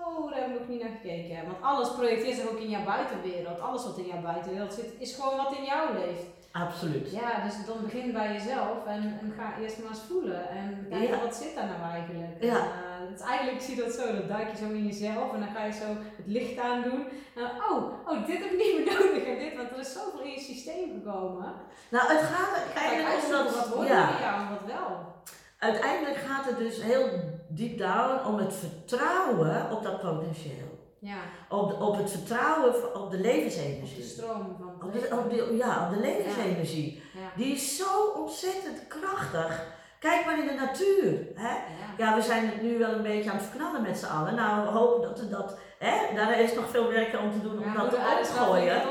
oh, 0.00 0.30
daar 0.30 0.40
heb 0.40 0.48
ik 0.50 0.58
nog 0.58 0.68
niet 0.68 0.82
naar 0.82 0.96
gekeken. 1.02 1.46
Want 1.46 1.62
alles 1.62 1.90
projecteert 1.92 2.36
zich 2.36 2.48
ook 2.50 2.58
in 2.58 2.70
jouw 2.70 2.84
buitenwereld. 2.84 3.60
Alles 3.60 3.84
wat 3.84 3.98
in 3.98 4.06
jouw 4.06 4.22
buitenwereld 4.22 4.72
zit, 4.72 4.90
is 4.98 5.14
gewoon 5.14 5.36
wat 5.36 5.52
in 5.58 5.64
jou 5.64 5.98
leeft. 5.98 6.24
Absoluut. 6.52 7.10
Ja, 7.12 7.44
dus 7.44 7.66
dan 7.66 7.76
begin 7.82 8.12
bij 8.12 8.32
jezelf 8.32 8.86
en, 8.86 9.02
en 9.20 9.32
ga 9.38 9.58
eerst 9.60 9.78
maar 9.78 9.88
eens 9.88 10.00
voelen. 10.08 10.48
En 10.48 10.86
kijken 10.90 11.16
Ja. 11.16 11.22
wat 11.24 11.34
zit 11.36 11.54
daar 11.54 11.66
nou 11.66 11.82
eigenlijk. 11.92 12.42
Ja. 12.42 12.56
En, 12.56 12.62
eh, 12.62 12.87
het 13.18 13.26
is 13.26 13.34
eigenlijk, 13.34 13.60
ik 13.60 13.68
zie 13.68 13.84
dat 13.84 13.92
zo, 13.92 14.12
dat 14.12 14.28
duik 14.28 14.50
je 14.50 14.56
zo 14.56 14.70
in 14.70 14.86
jezelf 14.86 15.32
en 15.32 15.40
dan 15.40 15.54
ga 15.54 15.64
je 15.64 15.72
zo 15.72 15.88
het 16.16 16.26
licht 16.26 16.58
aandoen. 16.58 17.02
En 17.34 17.40
dan, 17.42 17.50
oh, 17.70 18.08
oh, 18.08 18.26
dit 18.26 18.38
heb 18.38 18.50
ik 18.52 18.58
niet 18.62 18.74
meer 18.76 18.86
nodig 18.94 19.24
en 19.24 19.38
dit, 19.38 19.56
want 19.56 19.70
er 19.70 19.78
is 19.78 19.92
zoveel 19.92 20.20
in 20.20 20.30
je 20.30 20.40
systeem 20.40 20.90
gekomen. 20.92 21.52
Nou, 21.88 22.12
het 22.12 22.22
gaat 22.22 22.54
uiteindelijk 22.64 23.24
om 23.24 23.30
dat... 23.30 23.54
wat 23.54 23.66
hoort 23.66 23.88
ja. 23.88 24.48
wat 24.50 24.74
wel. 24.76 25.16
Uiteindelijk 25.58 26.16
gaat 26.16 26.44
het 26.44 26.58
dus 26.58 26.82
heel 26.82 27.08
diep 27.48 27.78
down 27.78 28.26
om 28.26 28.36
het 28.36 28.54
vertrouwen 28.54 29.70
op 29.70 29.82
dat 29.82 30.00
potentieel. 30.00 30.76
Ja, 31.00 31.18
Op, 31.48 31.80
op 31.80 31.96
het 31.96 32.10
vertrouwen 32.10 32.74
op 32.74 32.92
de 32.92 33.00
op 33.00 33.10
de 33.10 33.20
levensenergie. 33.20 34.02
stroom 34.02 34.56
van 34.58 34.88
Op 34.88 34.92
de, 34.92 35.08
op 35.12 35.30
de, 35.30 35.56
ja, 35.56 35.86
op 35.86 35.94
de 35.94 36.00
levensenergie. 36.00 37.02
Ja. 37.14 37.30
Die 37.36 37.54
is 37.54 37.76
zo 37.76 38.06
ontzettend 38.16 38.86
krachtig. 38.86 39.77
Kijk 39.98 40.24
maar 40.24 40.38
in 40.38 40.46
de 40.46 40.54
natuur. 40.54 41.26
Hè? 41.34 41.52
Ja. 41.52 41.88
Ja, 41.98 42.14
we 42.14 42.22
zijn 42.22 42.46
het 42.46 42.62
nu 42.62 42.78
wel 42.78 42.92
een 42.92 43.02
beetje 43.02 43.30
aan 43.30 43.36
het 43.36 43.46
verknallen 43.46 43.82
met 43.82 43.98
z'n 43.98 44.06
allen. 44.06 44.34
Nou, 44.34 44.62
we 44.62 44.68
hopen 44.68 45.08
dat 45.08 45.20
we 45.20 45.28
dat... 45.28 45.58
Hè? 45.78 46.14
Daar 46.14 46.40
is 46.40 46.54
nog 46.54 46.70
veel 46.70 46.88
werk 46.88 47.20
om 47.20 47.32
te 47.32 47.40
doen 47.40 47.58
om 47.58 47.64
Ja, 47.64 47.74
dat 47.74 47.90
te 47.90 47.96
opgooien. 48.32 48.82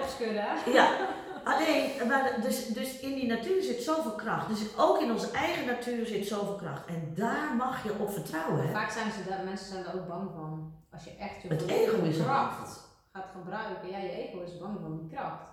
Ja, 0.74 0.90
alleen, 1.44 1.92
maar 2.08 2.36
dus, 2.42 2.68
dus 2.68 3.00
in 3.00 3.14
die 3.14 3.28
natuur 3.28 3.64
zit 3.64 3.82
zoveel 3.82 4.16
kracht. 4.16 4.48
Dus 4.48 4.78
ook 4.78 5.02
in 5.02 5.12
onze 5.12 5.32
eigen 5.32 5.66
natuur 5.66 6.06
zit 6.06 6.28
zoveel 6.28 6.56
kracht. 6.56 6.86
En 6.86 7.12
daar 7.16 7.56
mag 7.58 7.84
je 7.84 7.92
op 8.00 8.12
vertrouwen. 8.12 8.68
Hè? 8.68 8.72
Vaak 8.72 8.92
zijn 8.92 9.12
ze 9.12 9.30
daar, 9.30 9.44
mensen 9.44 9.68
zijn 9.68 9.84
daar 9.84 9.96
ook 9.96 10.08
bang 10.08 10.30
van. 10.36 10.74
Als 10.94 11.04
je 11.04 11.16
echt 11.20 11.42
je 11.42 11.48
Het 11.48 11.68
ego 11.68 12.04
is 12.04 12.18
er 12.18 12.24
kracht 12.24 12.86
gaat 13.14 13.30
gebruiken. 13.32 13.90
Ja, 13.90 13.98
je 13.98 14.12
ego 14.12 14.42
is 14.42 14.58
bang 14.58 14.78
van 14.82 14.98
die 14.98 15.10
kracht. 15.18 15.44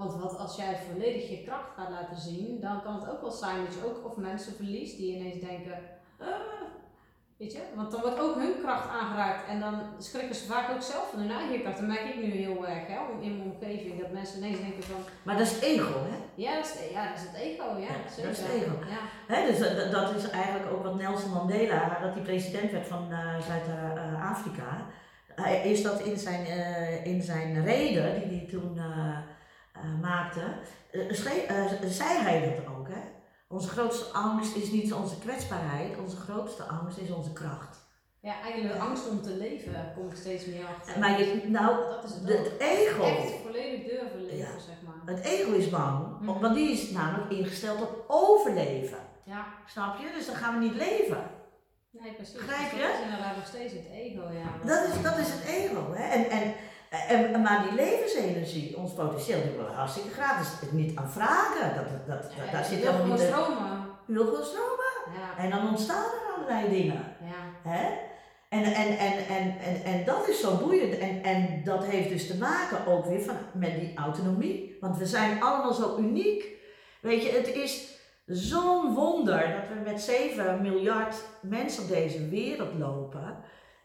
Want 0.00 0.22
wat 0.22 0.38
als 0.38 0.56
jij 0.56 0.78
volledig 0.90 1.30
je 1.30 1.42
kracht 1.44 1.74
gaat 1.76 1.90
laten 1.90 2.20
zien, 2.20 2.60
dan 2.60 2.82
kan 2.82 2.94
het 2.94 3.10
ook 3.10 3.20
wel 3.20 3.30
zijn 3.30 3.64
dat 3.64 3.74
je 3.74 3.86
ook 3.86 4.10
of 4.10 4.16
mensen 4.16 4.54
verliest 4.54 4.96
die 4.96 5.16
ineens 5.16 5.40
denken, 5.40 5.78
"Ah." 6.18 6.28
weet 7.36 7.52
je, 7.52 7.62
want 7.74 7.90
dan 7.90 8.00
wordt 8.00 8.20
ook 8.20 8.34
hun 8.34 8.54
kracht 8.62 8.88
aangeraakt 8.88 9.48
en 9.48 9.60
dan 9.60 9.74
schrikken 9.98 10.34
ze 10.34 10.46
vaak 10.46 10.70
ook 10.70 10.82
zelf 10.82 11.10
van 11.10 11.20
hun 11.20 11.30
eigen 11.30 11.60
kracht. 11.60 11.78
Dat 11.78 11.86
merk 11.86 12.04
ik 12.04 12.16
nu 12.16 12.30
heel 12.30 12.66
erg 12.66 12.86
hè, 12.86 12.98
in 13.20 13.36
mijn 13.36 13.50
omgeving, 13.50 14.00
dat 14.00 14.10
mensen 14.10 14.38
ineens 14.38 14.60
denken 14.60 14.82
van, 14.82 15.00
Maar 15.22 15.36
dat 15.36 15.46
is 15.46 15.60
ego, 15.60 15.92
hè? 16.10 16.16
ja, 16.34 16.54
dat 16.54 16.64
is, 16.64 16.90
ja, 16.92 17.08
dat 17.08 17.16
is 17.16 17.26
het 17.28 17.36
ego, 17.40 17.64
ja, 17.78 17.94
dat 18.16 18.30
is 18.30 18.38
het 18.38 18.50
ego. 18.50 18.74
Ja. 18.94 19.34
Hè, 19.34 19.46
dus 19.46 19.58
dat, 19.58 19.92
dat 19.92 20.14
is 20.14 20.30
eigenlijk 20.30 20.72
ook 20.72 20.82
wat 20.82 20.94
Nelson 20.94 21.32
Mandela, 21.32 21.98
dat 22.02 22.14
hij 22.14 22.22
president 22.22 22.70
werd 22.70 22.86
van 22.86 23.12
eh, 23.12 23.40
Zuid-Afrika, 23.48 24.86
hij 25.34 25.70
is 25.70 25.82
dat 25.82 26.00
in 26.00 26.18
zijn, 26.18 26.46
eh, 26.46 27.04
in 27.06 27.22
zijn 27.22 27.64
reden 27.64 28.28
die 28.28 28.38
hij 28.38 28.46
toen 28.50 28.78
eh, 28.78 28.84
eh, 28.84 29.16
maakte, 30.00 30.40
eh, 30.90 31.10
eh, 31.50 31.66
zei 31.86 32.18
hij 32.18 32.40
dat 32.56 32.74
ook. 32.76 32.88
Hè? 32.88 33.00
Onze 33.48 33.68
grootste 33.68 34.04
angst 34.12 34.56
is 34.56 34.70
niet 34.70 34.92
onze 34.92 35.18
kwetsbaarheid, 35.18 35.98
onze 35.98 36.16
grootste 36.16 36.62
angst 36.62 36.98
is 36.98 37.10
onze 37.10 37.32
kracht. 37.32 37.78
Ja, 38.20 38.34
eigenlijk 38.42 38.74
de 38.74 38.80
angst 38.80 39.08
om 39.08 39.22
te 39.22 39.30
leven 39.36 39.92
kom 39.94 40.08
ik 40.08 40.16
steeds 40.16 40.46
meer 40.46 40.64
achter. 40.78 40.98
Maar 40.98 41.20
je, 41.20 41.42
nou, 41.48 41.88
dat 41.90 42.04
is 42.04 42.10
het 42.14 42.26
de, 42.26 42.32
het 42.32 42.52
ego, 42.58 43.02
Echt 43.02 43.32
volledig 43.42 43.86
durven 43.88 44.20
leven, 44.24 44.36
Ja. 44.38 44.58
zeg 44.58 44.76
maar. 44.86 45.14
het 45.14 45.24
ego 45.24 45.52
is 45.52 45.68
bang, 45.70 46.20
Mhm. 46.20 46.40
want 46.40 46.54
die 46.54 46.70
is 46.72 46.90
namelijk 46.90 47.30
ingesteld 47.30 47.80
op 47.82 48.04
overleven. 48.08 48.98
Ja, 49.24 49.46
Snap 49.66 49.98
je? 49.98 50.12
Dus 50.16 50.26
dan 50.26 50.34
gaan 50.34 50.54
we 50.58 50.64
niet 50.64 50.74
leven. 50.74 51.30
Nee, 51.90 52.12
precies. 52.12 52.34
Begrijp 52.34 52.70
Dus 52.70 52.80
je? 52.80 52.86
Dat 52.86 52.94
is 52.94 53.04
inderdaad 53.04 53.36
nog 53.36 53.46
steeds 53.46 53.72
het 53.72 53.86
ego, 53.92 54.22
ja. 54.32 54.66
Dat 54.66 54.88
is, 54.88 55.02
dat 55.02 55.18
is 55.18 55.28
het 55.32 55.44
ego. 55.44 55.92
Hè? 55.92 56.02
En, 56.08 56.30
en, 56.30 56.54
en, 57.08 57.42
maar 57.42 57.62
die 57.62 57.74
levensenergie, 57.74 58.76
ons 58.76 58.92
potentieel, 58.92 59.42
die 59.42 59.50
willen 59.50 59.66
we 59.66 59.72
hartstikke 59.76 60.10
gratis 60.10 60.48
niet 60.70 60.96
aan 60.98 61.10
vragen. 61.10 61.74
Dat, 61.74 61.84
dat, 61.88 62.06
dat, 62.22 62.32
Ja, 62.46 62.52
daar 62.52 62.64
zit 62.64 62.78
niet... 63.04 63.18
de- 63.18 63.26
stromen. 63.26 63.88
Wil 64.06 64.24
gewoon 64.24 64.44
stromen. 64.44 64.92
Ja, 65.18 65.42
En 65.44 65.50
dan 65.50 65.68
ontstaan 65.68 66.04
er 66.04 66.34
allerlei 66.36 66.68
dingen. 66.82 67.04
ja. 67.20 67.70
Hè? 67.70 67.88
En, 68.48 68.62
en, 68.64 68.98
en, 68.98 69.26
en, 69.28 69.58
en, 69.58 69.84
en 69.84 70.04
dat 70.04 70.28
is 70.28 70.40
zo 70.40 70.56
boeiend. 70.56 70.98
En, 70.98 71.22
en 71.22 71.62
dat 71.64 71.84
heeft 71.84 72.08
dus 72.08 72.26
te 72.26 72.36
maken 72.38 72.86
ook 72.86 73.04
weer 73.06 73.20
van, 73.20 73.36
met 73.52 73.80
die 73.80 73.92
autonomie. 73.96 74.76
Want 74.80 74.96
we 74.98 75.06
zijn 75.06 75.42
allemaal 75.42 75.72
zo 75.72 75.96
uniek. 75.98 76.44
Weet 77.00 77.22
je, 77.22 77.30
het 77.30 77.48
is 77.54 77.98
zo'n 78.26 78.94
wonder 78.94 79.38
dat 79.40 79.68
we 79.68 79.90
met 79.90 80.00
7 80.02 80.62
miljard 80.62 81.14
mensen 81.42 81.82
op 81.82 81.88
deze 81.88 82.28
wereld 82.28 82.78
lopen. 82.78 83.36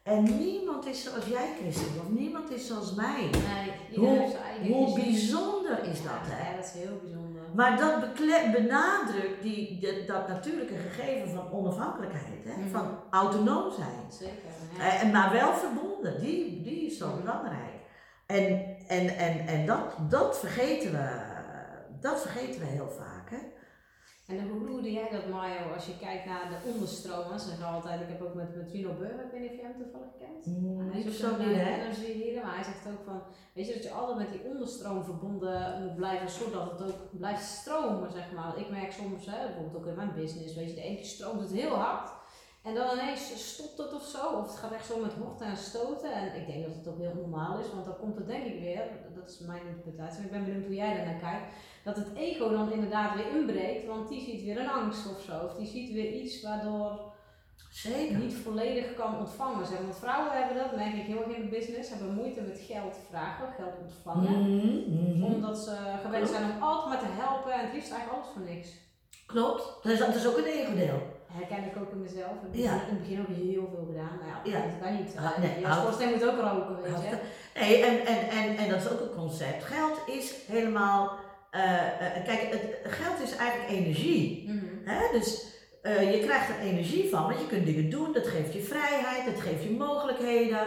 En 0.05 0.23
niemand 0.23 0.85
is 0.85 1.03
zoals 1.03 1.25
jij, 1.25 1.49
Christel. 1.61 2.01
Of 2.01 2.09
niemand 2.09 2.51
is 2.51 2.67
zoals 2.67 2.93
mij. 2.93 3.29
Nee, 3.31 3.99
Hoe, 3.99 4.35
hoe 4.73 4.93
bijzonder 4.95 5.83
is 5.83 6.03
dat, 6.03 6.11
Ja, 6.29 6.35
hè? 6.35 6.49
Ja, 6.49 6.55
dat 6.55 6.65
is 6.65 6.71
heel 6.71 6.99
bijzonder. 7.01 7.41
Maar 7.55 7.77
dat 7.77 8.13
benadrukt 8.51 9.41
die, 9.41 9.79
dat 10.07 10.27
natuurlijke 10.27 10.75
gegeven 10.75 11.29
van 11.29 11.51
onafhankelijkheid, 11.51 12.43
hè? 12.43 12.51
Mhm. 12.61 12.69
van 12.69 12.99
autonoom 13.09 13.71
zijn. 13.71 14.11
Zeker. 14.19 14.49
Eh, 14.79 15.03
en 15.03 15.11
maar 15.11 15.31
wel 15.31 15.53
verbonden, 15.53 16.21
die, 16.21 16.61
die 16.61 16.85
is 16.85 16.97
zo 16.97 17.07
Mhm. 17.07 17.21
belangrijk. 17.21 17.73
En, 18.25 18.65
en, 18.87 19.17
en, 19.17 19.47
en 19.47 19.65
dat, 19.65 19.95
dat, 20.09 20.39
vergeten 20.39 20.91
we, 20.91 21.09
dat 22.01 22.21
vergeten 22.21 22.59
we 22.59 22.65
heel 22.65 22.89
vaak. 22.97 23.14
En 24.27 24.49
hoe 24.49 24.81
doe 24.81 24.91
jij 24.91 25.09
dat, 25.09 25.27
Mario, 25.27 25.73
als 25.73 25.85
je 25.85 25.97
kijkt 25.97 26.25
naar 26.25 26.49
de 26.49 26.69
onderstromen? 26.71 27.39
Ze 27.39 27.47
zeggen 27.47 27.65
altijd, 27.65 28.01
ik 28.01 28.07
heb 28.07 28.21
ook 28.21 28.33
met, 28.33 28.55
met 28.55 28.69
Vino 28.71 28.93
Beur, 28.93 29.23
ik 29.25 29.31
weet 29.31 29.41
niet 29.41 29.51
of 29.51 29.55
jij 29.55 29.65
hem 29.65 29.81
toevallig 29.83 30.13
kent. 30.19 30.45
Hij 30.91 31.01
is 31.01 31.25
ook 31.25 31.37
niet, 31.37 32.35
hè? 32.35 32.41
maar 32.43 32.55
hij 32.55 32.63
zegt 32.63 32.87
ook 32.87 33.03
van, 33.05 33.21
weet 33.53 33.67
je, 33.67 33.73
dat 33.73 33.83
je 33.83 33.91
altijd 33.91 34.17
met 34.17 34.31
die 34.31 34.49
onderstroom 34.51 35.03
verbonden 35.03 35.83
moet 35.83 35.95
blijven, 35.95 36.29
zodat 36.29 36.71
het 36.71 36.81
ook 36.87 36.99
blijft 37.11 37.43
stromen, 37.43 38.11
zeg 38.11 38.31
maar. 38.31 38.57
Ik 38.57 38.69
merk 38.69 38.91
soms, 38.91 39.25
hè, 39.25 39.45
bijvoorbeeld 39.45 39.75
ook 39.75 39.85
in 39.85 39.95
mijn 39.95 40.13
business, 40.13 40.55
weet 40.55 40.69
je, 40.69 40.75
de 40.75 40.81
ene 40.81 40.95
keer 40.95 41.05
stroomt 41.05 41.41
het 41.41 41.51
heel 41.51 41.75
hard. 41.75 42.09
En 42.63 42.75
dan 42.75 42.97
ineens 42.97 43.53
stopt 43.53 43.77
het 43.77 43.93
of 43.93 44.03
zo, 44.03 44.27
of 44.27 44.47
het 44.47 44.55
gaat 44.55 44.71
echt 44.71 44.85
zo 44.85 44.99
met 44.99 45.13
horten 45.13 45.47
en 45.47 45.57
stoten. 45.57 46.13
En 46.13 46.35
ik 46.41 46.47
denk 46.47 46.65
dat 46.65 46.75
het 46.75 46.87
ook 46.87 46.99
heel 46.99 47.13
normaal 47.15 47.59
is, 47.59 47.71
want 47.73 47.85
dan 47.85 47.97
komt 47.97 48.17
het 48.17 48.27
denk 48.27 48.45
ik 48.45 48.59
weer, 48.59 48.83
dat 49.15 49.29
is 49.29 49.39
mijn 49.39 49.67
interpretatie, 49.67 50.19
en 50.19 50.25
ik 50.25 50.31
ben 50.31 50.45
benieuwd 50.45 50.65
hoe 50.65 50.75
jij 50.75 50.95
daarnaar 50.95 51.19
kijkt, 51.19 51.53
dat 51.85 51.95
het 51.95 52.07
ego 52.15 52.49
dan 52.49 52.71
inderdaad 52.71 53.15
weer 53.15 53.29
inbreekt, 53.39 53.85
want 53.87 54.09
die 54.09 54.21
ziet 54.21 54.43
weer 54.43 54.59
een 54.59 54.69
angst 54.69 55.09
of 55.09 55.21
zo. 55.21 55.45
Of 55.45 55.53
die 55.53 55.67
ziet 55.67 55.91
weer 55.93 56.11
iets 56.11 56.41
waardoor 56.41 57.13
Zeker. 57.69 58.17
niet 58.17 58.33
volledig 58.43 58.93
kan 58.93 59.17
ontvangen. 59.19 59.65
Zeg. 59.65 59.77
Want 59.79 59.97
vrouwen 59.97 60.31
hebben 60.37 60.57
dat, 60.57 60.75
merk 60.75 60.93
ik 60.95 61.03
heel 61.05 61.23
erg 61.23 61.35
in 61.35 61.41
de 61.41 61.55
business, 61.57 61.89
hebben 61.89 62.13
moeite 62.13 62.41
met 62.41 62.59
geld 62.67 62.95
vragen, 63.09 63.47
geld 63.57 63.73
ontvangen. 63.81 64.31
Mhm, 64.41 65.17
mhm. 65.17 65.23
Omdat 65.33 65.57
ze 65.57 65.75
gewend 66.03 66.29
zijn 66.29 66.43
om 66.51 66.61
altijd 66.63 66.89
maar 66.89 66.99
te 66.99 67.21
helpen 67.23 67.51
en 67.53 67.59
het 67.65 67.73
liefst 67.73 67.91
eigenlijk 67.91 68.21
alles 68.23 68.33
voor 68.33 68.53
niks. 68.53 68.67
Klopt, 69.25 69.63
dat 69.83 69.91
is, 69.91 69.99
dat 69.99 70.15
is 70.15 70.27
ook 70.27 70.37
een 70.37 70.43
ego-deel. 70.45 71.01
Herken 71.27 71.63
ik 71.65 71.77
ook 71.77 71.91
in 71.91 72.01
mezelf. 72.01 72.31
Ik 72.31 72.41
heb 72.41 72.53
Ja. 72.53 72.73
in 72.73 72.79
het 72.95 72.99
begin 72.99 73.19
ook 73.19 73.27
heel 73.27 73.67
veel 73.73 73.85
gedaan. 73.87 74.17
Maar 74.19 74.39
ja, 74.43 74.51
Ja. 74.59 74.65
dat 74.65 74.79
kan 74.81 74.95
niet. 74.95 75.15
Ah, 75.17 75.37
nee, 75.37 75.59
je 75.59 75.71
schoorsteen 75.73 76.09
moet 76.11 76.25
ook 76.25 76.39
roken, 76.39 76.81
weet 76.81 77.01
je. 77.09 77.17
Nee, 77.59 77.83
en, 77.83 78.05
en, 78.05 78.29
en, 78.29 78.57
en 78.57 78.69
dat 78.69 78.79
is 78.81 78.89
ook 78.91 78.99
een 79.01 79.15
concept. 79.15 79.63
Geld 79.63 79.97
is 80.05 80.35
helemaal. 80.47 81.11
Eh, 81.55 82.17
eh, 82.17 82.25
kijk, 82.25 82.41
het, 82.41 82.93
geld 82.93 83.21
is 83.21 83.35
eigenlijk 83.35 83.71
energie. 83.71 84.43
Mhm. 84.47 84.89
Hè? 84.89 85.19
Dus 85.19 85.45
eh, 85.81 86.13
je 86.13 86.19
krijgt 86.19 86.49
er 86.49 86.59
energie 86.59 87.09
van, 87.09 87.23
want 87.23 87.39
je 87.39 87.47
kunt 87.47 87.65
dingen 87.65 87.89
doen, 87.89 88.13
dat 88.13 88.27
geeft 88.27 88.53
je 88.53 88.61
vrijheid, 88.61 89.25
dat 89.25 89.41
geeft 89.41 89.63
je 89.63 89.71
mogelijkheden. 89.71 90.63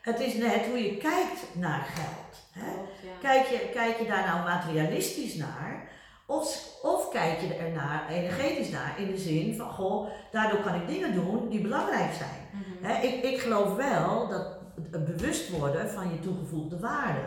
Het 0.00 0.20
is 0.20 0.34
net 0.34 0.66
hoe 0.66 0.78
je 0.84 0.96
kijkt 0.96 1.46
naar 1.52 1.86
geld. 1.94 2.48
Hè? 2.52 2.70
Ja. 2.70 3.14
Kijk, 3.20 3.46
je, 3.46 3.70
kijk 3.72 3.98
je 3.98 4.06
daar 4.06 4.26
nou 4.26 4.44
materialistisch 4.44 5.34
naar, 5.34 5.88
of, 6.26 6.78
of 6.82 7.08
kijk 7.10 7.40
je 7.40 7.54
er 7.54 7.70
naar, 7.70 8.08
energetisch 8.10 8.70
naar, 8.70 8.94
in 8.98 9.10
de 9.10 9.18
zin 9.18 9.56
van, 9.56 9.70
goh, 9.70 10.08
daardoor 10.32 10.60
kan 10.60 10.74
ik 10.74 10.86
dingen 10.86 11.14
doen 11.14 11.48
die 11.48 11.60
belangrijk 11.60 12.12
zijn. 12.12 12.48
Mhm. 12.52 12.92
Hè, 12.92 13.02
ik, 13.02 13.22
ik 13.22 13.40
geloof 13.40 13.74
wel 13.76 14.28
dat 14.28 14.58
het 14.90 15.04
bewust 15.04 15.50
worden 15.50 15.90
van 15.90 16.10
je 16.10 16.20
toegevoegde 16.20 16.78
waarde. 16.78 17.26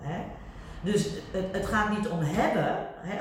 Hè? 0.00 0.22
Dus 0.82 1.04
het, 1.30 1.52
het 1.52 1.66
gaat 1.66 1.90
niet 1.90 2.08
om 2.08 2.18
hebben, 2.20 2.88
hè, 2.96 3.16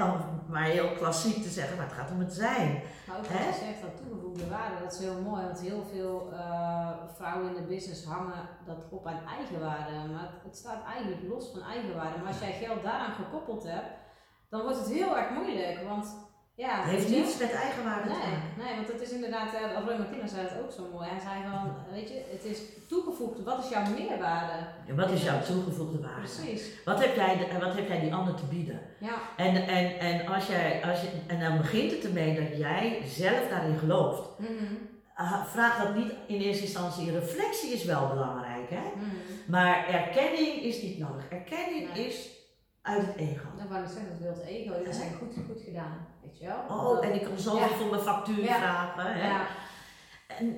maar 0.47 0.63
heel 0.63 0.91
klassiek 0.91 1.43
te 1.43 1.50
zeggen, 1.50 1.78
maar 1.78 1.86
het 1.86 1.95
gaat 1.95 2.12
om 2.12 2.19
het 2.19 2.34
zijn. 2.34 2.82
Maar 3.08 3.17
ook 3.17 3.26
wat 3.26 3.38
je 3.38 3.63
zegt, 3.65 3.82
dat 3.82 3.97
toegevoegde 3.97 4.47
waarde, 4.50 4.84
dat 4.84 4.93
is 4.93 5.00
heel 5.00 5.21
mooi. 5.21 5.43
Want 5.43 5.60
heel 5.60 5.84
veel 5.93 6.32
eh, 6.34 6.89
vrouwen 7.15 7.47
in 7.47 7.62
de 7.62 7.67
business 7.67 8.06
hangen 8.06 8.50
dat 8.65 8.88
op 8.89 9.08
aan 9.08 9.28
eigenwaarde. 9.38 9.91
Maar 9.91 10.21
het, 10.21 10.43
het 10.43 10.58
staat 10.58 10.84
eigenlijk 10.86 11.21
los 11.30 11.52
van 11.52 11.62
eigenwaarde. 11.62 12.17
Maar 12.17 12.28
als 12.28 12.39
jij 12.39 12.54
geld 12.54 12.84
daaraan 12.84 13.13
gekoppeld 13.13 13.63
hebt, 13.63 13.91
dan 14.50 14.62
wordt 14.62 14.78
het 14.78 14.89
heel 14.89 15.17
erg 15.17 15.30
moeilijk. 15.30 15.84
Want 15.88 16.15
ja, 16.65 16.74
Het 16.82 16.89
heeft 16.95 17.10
niets 17.10 17.38
met 17.38 17.52
eigenwaarde 17.65 18.08
te 18.10 18.15
Nee, 18.17 18.28
maken. 18.28 18.52
nee, 18.63 18.76
want 18.76 18.88
het 18.93 19.02
is 19.02 19.12
inderdaad, 19.12 19.50
uh, 19.54 19.60
Roy 19.86 19.97
Martina 19.97 20.28
zei 20.28 20.41
het 20.47 20.58
ook 20.62 20.71
zo 20.71 20.84
mooi. 20.93 21.08
Hij 21.10 21.19
zei 21.28 21.36
van, 21.52 21.62
weet 21.93 22.10
je, 22.10 22.19
het 22.36 22.43
is 22.52 22.60
toegevoegd, 22.88 23.43
wat 23.43 23.63
is 23.63 23.69
jouw 23.69 23.86
meerwaarde? 23.97 24.58
Ja, 24.88 24.93
Wat 25.02 25.10
is 25.12 25.24
jouw 25.24 25.41
toegevoegde 25.41 26.00
waarde? 26.08 26.21
Precies, 26.21 26.63
Wat 26.86 27.00
heb 27.04 27.15
jij, 27.15 27.47
wat 27.60 27.74
heb 27.76 27.88
jij 27.88 28.00
die 28.00 28.13
ander 28.13 28.36
te 28.36 28.45
bieden? 28.45 28.80
ja. 29.00 29.15
En, 29.38 29.56
en, 29.67 30.00
en, 30.00 30.28
als 30.28 30.47
jij, 30.47 30.84
als 30.89 31.02
je, 31.02 31.08
en 31.28 31.39
dan 31.39 31.58
begint 31.58 31.91
het 31.91 32.04
ermee 32.04 32.36
dat 32.50 32.58
jij 32.58 33.02
zelf 33.06 33.47
daarin 33.50 33.78
gelooft. 33.78 34.30
Mhm, 34.39 34.74
Ah, 35.15 35.45
Vraag 35.45 35.84
dat 35.84 35.95
niet 35.95 36.12
in 36.28 36.41
eerste 36.41 36.63
instantie. 36.63 37.12
Reflectie 37.12 37.74
is 37.74 37.84
wel 37.84 38.08
belangrijk, 38.08 38.69
hè? 38.69 38.82
mhm. 38.95 39.06
maar 39.47 39.88
erkenning 39.88 40.62
is 40.63 40.82
niet 40.82 40.97
nodig. 40.97 41.28
Erkenning 41.30 41.93
Nee. 41.93 42.08
is 42.08 42.30
uit 42.82 43.06
het 43.06 43.15
ego. 43.15 43.45
Dan 43.58 43.67
wou 43.69 43.84
ik 43.84 43.89
zeggen, 43.89 44.10
dat 44.10 44.19
wil 44.19 44.32
het 44.34 44.45
ego, 44.45 44.84
dat 44.86 44.95
zijn 44.95 45.13
goed, 45.13 45.34
goed 45.47 45.62
gedaan, 45.65 46.08
weet 46.32 46.39
je 46.39 46.46
wel? 46.48 46.78
Oh, 46.78 47.06
en 47.06 47.13
ik 47.13 47.24
kan 47.24 47.38
zoveel 47.38 47.60
Ja. 47.70 47.76
voor 47.76 47.89
mijn 47.89 48.02
factuur 48.02 48.46
vragen. 48.46 49.06
Hè? 49.06 49.32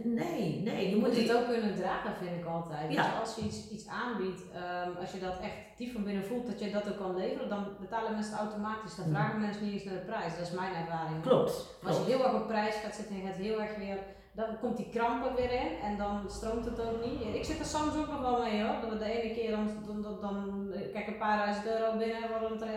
Nee, 0.03 0.61
nee, 0.63 0.83
je 0.83 0.89
je 0.89 0.95
moet 0.95 1.07
moet 1.07 1.17
het 1.17 1.35
ook 1.35 1.45
kunnen 1.47 1.75
dragen, 1.75 2.13
vind 2.21 2.37
ik 2.39 2.45
altijd. 2.45 2.91
Ja. 2.93 3.03
Dus 3.03 3.19
als 3.19 3.35
je 3.35 3.41
iets, 3.41 3.69
iets 3.69 3.87
aanbiedt, 3.87 4.41
ehm, 4.53 4.91
als 5.01 5.11
je 5.11 5.19
dat 5.19 5.39
echt 5.41 5.77
diep 5.77 5.91
van 5.91 6.03
binnen 6.03 6.25
voelt 6.25 6.45
dat 6.47 6.59
je 6.59 6.71
dat 6.71 6.89
ook 6.89 6.97
kan 6.97 7.15
leveren, 7.15 7.49
dan 7.49 7.67
betalen 7.79 8.11
mensen 8.11 8.31
het 8.31 8.41
automatisch. 8.41 8.95
Dan 8.95 9.05
Mhm. 9.09 9.15
vragen 9.15 9.39
mensen 9.41 9.63
niet 9.63 9.73
eens 9.73 9.83
naar 9.83 9.93
de 9.93 10.05
prijs. 10.11 10.37
Dat 10.37 10.47
is 10.47 10.51
mijn 10.51 10.73
ervaring. 10.75 11.21
Klopt. 11.21 11.77
Maar 11.81 11.91
als 11.93 12.05
je 12.05 12.11
heel 12.11 12.23
erg 12.23 12.33
op 12.33 12.47
prijs 12.47 12.75
gaat 12.75 12.95
zitten 12.95 13.15
en 13.15 13.21
je 13.21 13.27
gaat 13.27 13.35
heel 13.35 13.61
erg 13.61 13.75
weer, 13.77 13.97
dan 14.31 14.59
komt 14.59 14.77
die 14.77 14.89
kramp 14.89 15.25
er 15.25 15.35
weer 15.35 15.51
in 15.51 15.71
en 15.83 15.97
dan 15.97 16.29
stroomt 16.29 16.65
het 16.65 16.81
ook 16.81 17.05
niet. 17.05 17.35
Ik 17.35 17.45
zit 17.45 17.59
er 17.59 17.65
soms 17.65 17.95
ook 17.97 18.07
nog 18.07 18.21
wel 18.21 18.41
mee 18.41 18.63
hoor. 18.63 18.81
Dat 18.81 18.89
we 18.89 18.97
de 18.97 19.21
ene 19.21 19.33
keer 19.33 19.51
dan, 19.51 19.67
dan, 19.85 20.01
dan, 20.01 20.21
dan 20.21 20.71
kijk 20.93 21.07
een 21.07 21.17
paar 21.17 21.37
duizend 21.37 21.65
euro 21.65 21.97
binnen 21.97 22.23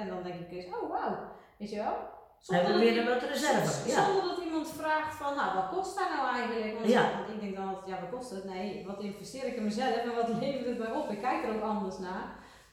en 0.00 0.08
dan 0.08 0.22
denk 0.22 0.40
ik 0.40 0.50
eens, 0.50 0.66
oh 0.66 0.90
wauw, 0.90 1.16
weet 1.56 1.70
je 1.70 1.76
wel. 1.76 2.14
Hebben 2.46 2.78
we 2.78 2.84
dat 2.84 2.94
weer 2.94 3.08
wat 3.14 3.22
reserve. 3.22 3.88
Ja. 3.88 4.04
Zonder 4.04 4.22
dat 4.34 4.44
iemand 4.44 4.68
vraagt 4.80 5.14
van, 5.16 5.34
nou 5.36 5.54
wat 5.58 5.68
kost 5.74 5.98
dat 5.98 6.08
nou 6.16 6.24
eigenlijk? 6.36 6.74
Want, 6.78 6.86
Ja. 6.96 7.04
ik 7.34 7.40
denk 7.40 7.56
dan 7.56 7.68
altijd, 7.68 7.86
ja 7.86 8.00
wat 8.00 8.10
kost 8.18 8.30
het? 8.30 8.44
Nee, 8.44 8.86
wat 8.86 9.00
investeer 9.02 9.46
ik 9.46 9.56
in 9.56 9.64
mezelf 9.64 9.94
en 9.96 10.14
wat 10.14 10.28
levert 10.42 10.66
het 10.66 10.78
mij 10.78 10.92
op? 11.00 11.10
Ik 11.10 11.20
kijk 11.20 11.44
er 11.44 11.54
ook 11.54 11.62
anders 11.62 11.98
naar. 11.98 12.26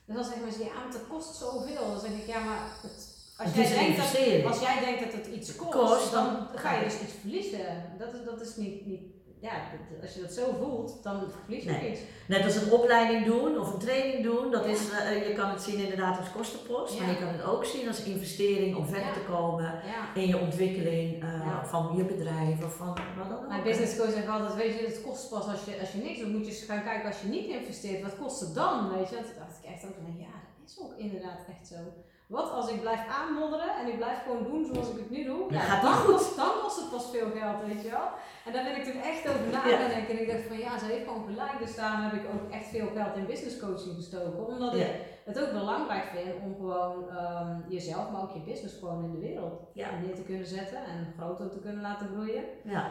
Dus 0.05 0.15
dan 0.15 0.23
zeggen 0.23 0.43
mensen, 0.43 0.65
ja 0.65 0.73
maar 0.73 0.93
het 0.93 1.07
kost 1.07 1.35
zoveel. 1.35 1.87
Dan 1.91 1.99
zeg 1.99 2.11
ik, 2.11 2.27
ja 2.27 2.39
maar 2.39 2.61
het, 2.81 2.95
als, 3.37 3.47
Het 3.47 3.55
jij 3.67 3.77
denkt 3.79 3.97
dat, 3.97 4.51
als 4.51 4.59
jij 4.67 4.79
denkt 4.85 5.03
dat 5.03 5.13
het 5.13 5.27
iets 5.27 5.55
kost, 5.55 5.71
Kost, 5.71 6.11
dan, 6.11 6.25
dan- 6.33 6.47
ga 6.59 6.73
je 6.73 6.83
dus 6.83 6.99
iets 7.01 7.13
verliezen. 7.21 7.95
Dat 7.97 8.13
is, 8.13 8.23
dat 8.25 8.41
is 8.41 8.55
niet, 8.55 8.85
niet 8.85 9.01
ja, 9.47 9.51
dat- 9.71 10.01
als 10.01 10.13
je 10.15 10.21
dat 10.21 10.31
zo 10.31 10.45
voelt, 10.61 11.03
dan 11.03 11.15
verlies 11.41 11.63
je 11.63 11.71
Nee. 11.71 11.91
iets. 11.91 11.99
Net 12.27 12.43
als 12.43 12.55
een 12.55 12.71
opleiding 12.71 13.25
doen 13.25 13.59
of 13.59 13.73
een 13.73 13.79
training 13.79 14.23
doen, 14.23 14.51
dat 14.51 14.65
is, 14.65 14.81
eh, 14.91 15.27
je 15.27 15.33
kan 15.33 15.49
het 15.49 15.61
zien 15.61 15.79
inderdaad 15.79 16.17
als 16.17 16.31
kostenpost, 16.31 16.97
maar 16.99 17.07
Ja. 17.07 17.13
je 17.13 17.19
kan 17.19 17.27
het 17.27 17.43
ook 17.43 17.65
zien 17.65 17.87
als 17.87 18.03
investering 18.03 18.75
om 18.75 18.85
verder 18.85 19.07
Ja. 19.07 19.13
te 19.13 19.25
komen 19.33 19.81
in 20.13 20.27
je 20.27 20.37
ontwikkeling 20.39 21.23
eh, 21.23 21.63
van 21.63 21.93
je 21.97 22.03
bedrijf 22.05 22.63
of 22.65 22.75
van 22.75 22.87
wat 23.17 23.29
dan 23.29 23.37
ook. 23.37 23.47
Mijn 23.47 23.63
business 23.63 23.97
coach 23.97 24.11
zegt 24.11 24.27
altijd, 24.27 24.55
weet 24.55 24.79
je, 24.79 24.85
het 24.85 25.01
kost 25.01 25.29
pas 25.29 25.45
als 25.47 25.63
je, 25.65 25.79
als 25.79 25.91
je 25.91 25.97
niks 25.97 26.19
doet. 26.19 26.31
Moet 26.31 26.45
je 26.45 26.51
eens 26.51 26.63
gaan 26.63 26.83
kijken 26.83 27.05
als 27.07 27.21
je 27.21 27.27
niet 27.27 27.45
investeert, 27.47 28.01
wat 28.01 28.17
kost 28.17 28.39
het 28.39 28.53
dan? 28.55 28.97
Weet 28.97 29.09
je? 29.09 29.15
En 29.17 29.23
toen 29.23 29.33
dacht 29.39 29.57
ik 29.63 29.69
echt 29.69 29.85
ook 29.85 29.95
van, 30.03 30.15
ja, 30.17 30.33
dat 30.59 30.69
is 30.69 30.79
ook 30.83 30.93
inderdaad 30.97 31.39
echt 31.49 31.67
zo. 31.67 31.75
Wat 32.37 32.51
als 32.51 32.69
ik 32.69 32.81
blijf 32.81 33.01
aanmodderen 33.19 33.71
en 33.79 33.87
ik 33.87 33.97
blijf 33.97 34.19
gewoon 34.23 34.43
doen 34.43 34.65
zoals 34.71 34.89
ik 34.89 34.97
het 35.03 35.09
nu 35.09 35.23
doe? 35.31 35.39
Dan 35.39 35.57
Ja, 35.57 35.59
gaat 35.59 35.81
dan. 35.81 35.97
Kost, 36.05 36.35
dan 36.35 36.51
kost 36.61 36.79
het 36.81 36.89
pas 36.91 37.05
veel 37.11 37.29
geld, 37.37 37.57
weet 37.67 37.81
je 37.85 37.89
wel. 37.89 38.07
En 38.45 38.51
daar 38.53 38.63
ben 38.63 38.75
ik 38.79 38.83
toen 38.83 39.01
echt 39.11 39.23
over 39.29 39.47
na 39.51 39.59
gaan 39.59 39.89
denken. 39.95 40.13
En 40.15 40.21
ik 40.21 40.31
dacht 40.31 40.47
van, 40.49 40.57
ja, 40.65 40.71
ze 40.79 40.85
heeft 40.85 41.07
gewoon 41.07 41.25
gelijk. 41.29 41.55
Dus 41.59 41.75
daarom 41.75 42.01
heb 42.05 42.13
ik 42.21 42.25
ook 42.33 42.51
echt 42.57 42.67
veel 42.75 42.89
geld 42.97 43.15
in 43.17 43.25
business 43.25 43.59
coaching 43.59 43.95
gestoken. 43.95 44.45
Omdat 44.47 44.73
ik 44.75 44.87
het 45.29 45.39
ook 45.41 45.51
belangrijk 45.51 46.05
vind 46.15 46.31
om 46.45 46.55
gewoon 46.55 47.09
ehm, 47.09 47.51
jezelf, 47.67 48.05
maar 48.11 48.21
ook 48.21 48.33
je 48.33 48.49
business 48.51 48.75
gewoon 48.79 49.03
in 49.05 49.11
de 49.11 49.25
wereld 49.27 49.55
Ja. 49.73 49.87
neer 50.01 50.15
te 50.15 50.21
kunnen 50.29 50.47
zetten. 50.47 50.77
En 50.77 51.13
groter 51.17 51.49
te 51.49 51.59
kunnen 51.65 51.81
laten 51.81 52.07
groeien. 52.13 52.43
Ja. 52.63 52.85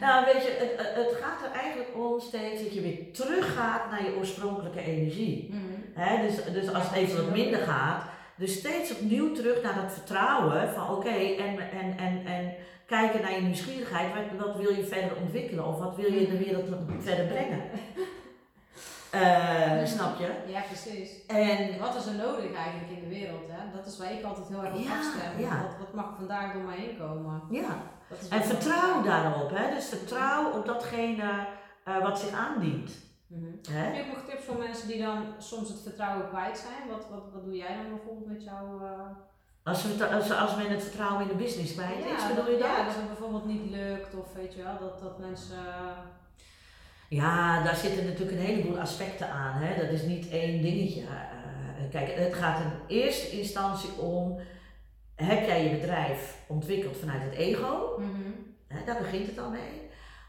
Nou, 0.00 0.24
weet 0.24 0.42
je, 0.46 0.50
het, 0.62 0.72
het- 0.96 1.14
gaat 1.22 1.40
er 1.46 1.52
eigenlijk 1.60 1.90
om 1.96 2.20
steeds 2.20 2.62
dat 2.62 2.74
je 2.74 2.80
weer 2.80 3.12
teruggaat 3.12 3.90
naar 3.90 4.04
je 4.04 4.16
oorspronkelijke 4.16 4.80
energie. 4.80 5.54
Hè, 5.94 6.26
dus, 6.26 6.44
dus 6.52 6.74
als 6.74 6.82
het 6.88 6.92
even 6.96 7.24
wat 7.24 7.32
minder 7.34 7.60
gaat, 7.60 8.02
dus 8.36 8.58
steeds 8.58 8.92
opnieuw 8.92 9.32
terug 9.32 9.62
naar 9.62 9.74
dat 9.74 9.92
vertrouwen 9.92 10.72
van 10.74 10.88
oké, 10.96 11.08
en, 11.08 11.58
en, 11.70 11.98
en, 11.98 12.26
en 12.26 12.54
kijken 12.86 13.22
naar 13.22 13.34
je 13.34 13.40
nieuwsgierigheid. 13.40 14.12
Wat, 14.14 14.46
wat 14.46 14.56
wil 14.56 14.72
je 14.74 14.84
verder 14.84 15.16
ontwikkelen 15.16 15.66
of 15.66 15.78
wat 15.78 15.96
wil 15.96 16.12
je 16.12 16.26
in 16.26 16.30
de 16.38 16.44
wereld 16.44 16.68
verder 17.00 17.26
brengen? 17.26 17.60
Eh, 19.10 19.84
snap 19.84 20.18
je? 20.18 20.28
Ja, 20.46 20.60
precies. 20.60 21.26
En 21.26 21.78
Wat 21.78 21.94
is 21.94 22.06
er 22.06 22.14
nodig 22.14 22.54
eigenlijk 22.54 22.90
in 22.90 23.00
de 23.08 23.14
wereld? 23.14 23.42
Hè? 23.48 23.76
Dat 23.76 23.86
is 23.86 23.98
waar 23.98 24.12
ik 24.12 24.24
altijd 24.24 24.48
heel 24.48 24.64
erg 24.64 24.74
op 24.74 24.80
Ja, 24.80 24.98
afstem. 24.98 25.40
ja. 25.40 25.62
Wat, 25.62 25.78
wat 25.78 25.94
mag 25.94 26.14
vandaag 26.16 26.52
door 26.52 26.62
mij 26.62 26.76
heen 26.76 26.98
komen? 26.98 27.42
ja, 27.50 27.76
en 28.30 28.44
vertrouw 28.44 29.02
daarop. 29.02 29.50
Hè? 29.54 29.74
Dus 29.74 29.88
vertrouw 29.88 30.50
op 30.52 30.66
datgene 30.66 31.46
eh, 31.84 32.02
wat 32.02 32.18
zich 32.18 32.30
aandient. 32.32 32.90
Mhm. 33.26 33.44
Hè? 33.70 33.78
Heb 33.78 33.94
je 33.94 34.00
ook 34.10 34.16
nog 34.16 34.24
tips 34.28 34.44
voor 34.44 34.56
mensen 34.58 34.88
die 34.88 34.98
dan 35.02 35.24
soms 35.38 35.68
het 35.68 35.80
vertrouwen 35.82 36.28
kwijt 36.28 36.58
zijn? 36.58 36.88
Wat, 36.90 37.06
wat, 37.10 37.24
wat 37.32 37.44
doe 37.44 37.56
jij 37.56 37.74
dan 37.76 37.88
bijvoorbeeld 37.96 38.26
met 38.32 38.42
jouw... 38.44 38.80
eh, 38.82 39.00
Als, 39.62 39.82
we, 39.82 40.06
als, 40.06 40.32
als 40.32 40.56
men 40.56 40.70
het 40.70 40.82
vertrouwen 40.82 41.22
in 41.22 41.28
de 41.28 41.42
business 41.44 41.72
kwijt 41.74 42.04
is, 42.04 42.28
bedoel 42.28 42.50
je 42.52 42.58
dat? 42.58 42.68
Ja, 42.68 42.84
dat 42.84 42.94
het 42.94 43.06
bijvoorbeeld 43.06 43.44
niet 43.46 43.70
lukt 43.70 44.14
of 44.14 44.32
weet 44.34 44.54
je 44.54 44.62
wel, 44.62 44.78
dat, 44.78 45.00
dat 45.00 45.18
mensen... 45.18 45.56
Ja, 47.08 47.62
daar 47.64 47.76
zitten 47.76 48.04
natuurlijk 48.04 48.38
een 48.38 48.44
heleboel 48.46 48.78
aspecten 48.78 49.30
aan. 49.30 49.62
Hè? 49.62 49.82
Dat 49.82 49.90
is 49.92 50.02
niet 50.02 50.28
één 50.28 50.62
dingetje. 50.62 51.00
Eh, 51.00 51.90
kijk, 51.90 52.10
het 52.14 52.34
gaat 52.34 52.60
in 52.60 52.96
eerste 52.96 53.30
instantie 53.38 53.92
om: 53.98 54.38
heb 55.14 55.46
jij 55.46 55.64
je 55.64 55.70
bedrijf 55.76 56.44
ontwikkeld 56.48 56.96
vanuit 56.96 57.22
het 57.22 57.32
ego? 57.34 57.96
Mhm. 57.98 58.84
Daar 58.86 58.98
begint 58.98 59.26
het 59.26 59.38
al 59.38 59.50
mee. 59.50 59.85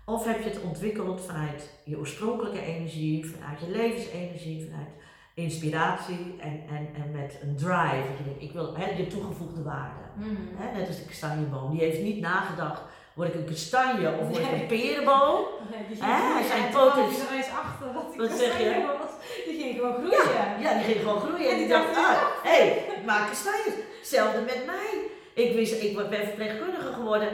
Of 0.10 0.26
heb 0.26 0.43
je 0.43 0.50
het 0.50 0.62
ontwikkeld 0.63 1.22
vanuit 1.22 1.70
je 1.84 1.98
oorspronkelijke 1.98 2.62
energie, 2.65 3.26
vanuit 3.36 3.60
je 3.60 3.70
levensenergie, 3.70 4.70
vanuit 4.70 4.89
inspiratie 5.34 6.36
en, 6.39 6.63
en, 6.70 6.89
en 7.04 7.12
met 7.12 7.38
een 7.41 7.56
drive. 7.56 8.08
Dat 8.10 8.17
je 8.17 8.24
denkt, 8.24 8.41
ik 8.41 8.52
wil 8.52 8.76
hè, 8.78 8.89
je 8.98 9.08
toegevoegde 9.08 9.63
waarde. 9.63 10.04
Mhm. 10.13 10.28
Hè, 10.56 10.78
net 10.80 10.88
als 10.88 10.98
de 10.98 11.06
kastanjeboom. 11.06 11.72
Die 11.72 11.80
heeft 11.80 12.02
niet 12.02 12.20
nagedacht, 12.22 12.82
word 13.13 13.28
ik 13.30 13.36
een 13.36 13.46
kastanje 13.46 14.10
of 14.20 14.28
word 14.28 14.38
ik 14.46 14.52
Nee. 14.52 14.62
een 14.62 14.67
perenboom? 14.67 15.39
Nee, 15.72 15.84
die 15.89 16.04
Hè, 16.04 16.17
groeien. 16.30 16.48
zijn 16.48 16.70
poten- 16.72 17.28
hij 17.28 17.38
er 17.43 17.58
achter 17.63 17.93
dat 17.93 18.12
die 18.12 18.22
Wat 18.22 18.32
zeg 18.39 18.58
je? 18.60 18.96
was. 19.00 19.12
Die 19.46 19.62
ging 19.63 19.76
gewoon 19.76 19.93
groeien. 19.93 20.62
Ja, 20.65 20.74
die 20.74 20.84
ging 20.84 21.00
gewoon 21.00 21.20
groeien. 21.20 21.46
En 21.50 21.52
En 21.54 21.58
die 21.58 21.67
dacht, 21.67 21.96
dacht, 21.96 22.08
ah, 22.08 22.22
hé, 22.43 22.58
hey, 22.58 22.67
ik 22.98 23.06
maak 23.06 23.28
kastanjes. 23.28 23.74
Hetzelfde 24.00 24.41
met 24.41 24.62
mij. 24.65 24.89
Ik, 25.43 25.54
wist, 25.56 25.82
ik 25.84 25.96
ben 26.10 26.26
verpleegkundige 26.26 26.93
geworden 26.93 27.30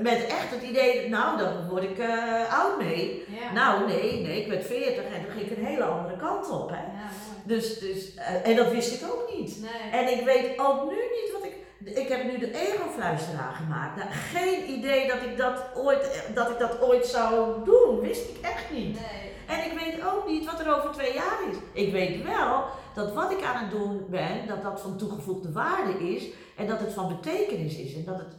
met 0.00 0.26
echt 0.26 0.50
het 0.50 0.62
idee, 0.62 1.08
nou, 1.08 1.38
dan 1.38 1.68
word 1.68 1.82
ik 1.82 1.98
eh, 1.98 2.60
oud 2.60 2.78
mee. 2.78 3.24
Ja. 3.28 3.52
Nou, 3.52 3.86
nee, 3.86 4.20
nee, 4.20 4.40
ik 4.40 4.48
werd 4.48 4.66
40 4.66 4.96
en 4.96 5.24
toen 5.24 5.32
ging 5.32 5.50
ik 5.50 5.56
een 5.56 5.64
hele 5.64 5.84
andere 5.84 6.16
kant 6.16 6.50
op. 6.50 6.68
Hè. 6.68 6.76
Ja. 6.76 7.08
Dus, 7.44 7.78
dus, 7.78 8.14
eh, 8.14 8.48
en 8.48 8.56
dat 8.56 8.70
wist 8.70 9.02
ik 9.02 9.12
ook 9.12 9.32
niet. 9.36 9.60
Nee. 9.60 10.00
En 10.02 10.18
ik 10.18 10.24
weet 10.24 10.58
ook 10.58 10.90
nu 10.90 10.96
niet 10.96 11.32
wat 11.32 11.44
ik. 11.44 11.56
Ik 11.96 12.08
heb 12.08 12.24
nu 12.24 12.38
de 12.38 12.52
ego-fluisteraar 12.52 13.52
gemaakt. 13.52 13.96
Nou, 13.96 14.08
geen 14.10 14.70
idee 14.70 15.08
dat 15.08 15.22
ik 15.22 15.36
dat, 15.36 15.64
ooit, 15.74 16.24
dat 16.34 16.50
ik 16.50 16.58
dat 16.58 16.80
ooit 16.80 17.06
zou 17.06 17.64
doen. 17.64 18.00
Wist 18.00 18.28
ik 18.28 18.36
echt 18.42 18.70
niet. 18.70 19.00
Nee. 19.00 19.30
En 19.46 19.64
ik 19.70 19.78
weet 19.78 20.06
ook 20.12 20.26
niet 20.26 20.44
wat 20.44 20.60
er 20.60 20.76
over 20.76 20.90
twee 20.90 21.14
jaar 21.14 21.38
is. 21.50 21.56
Ik 21.72 21.92
weet 21.92 22.22
wel 22.22 22.64
dat 22.94 23.12
wat 23.12 23.30
ik 23.30 23.42
aan 23.42 23.62
het 23.62 23.70
doen 23.70 24.06
ben, 24.08 24.46
dat 24.46 24.62
dat 24.62 24.80
van 24.80 24.96
toegevoegde 24.96 25.52
waarde 25.52 26.14
is. 26.14 26.24
En 26.56 26.66
dat 26.66 26.80
het 26.80 26.92
van 26.92 27.08
betekenis 27.08 27.76
is. 27.76 27.94
En 27.94 28.04
dat 28.04 28.18
het 28.18 28.34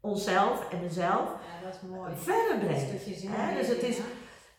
onszelf 0.00 0.70
en 0.72 0.80
mezelf 0.82 1.28
Ja, 1.30 1.64
dat 1.64 1.74
is 1.74 1.88
mooi. 1.88 2.12
verder 2.16 2.58
brengt. 2.58 2.90
dus 3.58 3.68
het 3.68 3.82
is-. 3.82 3.98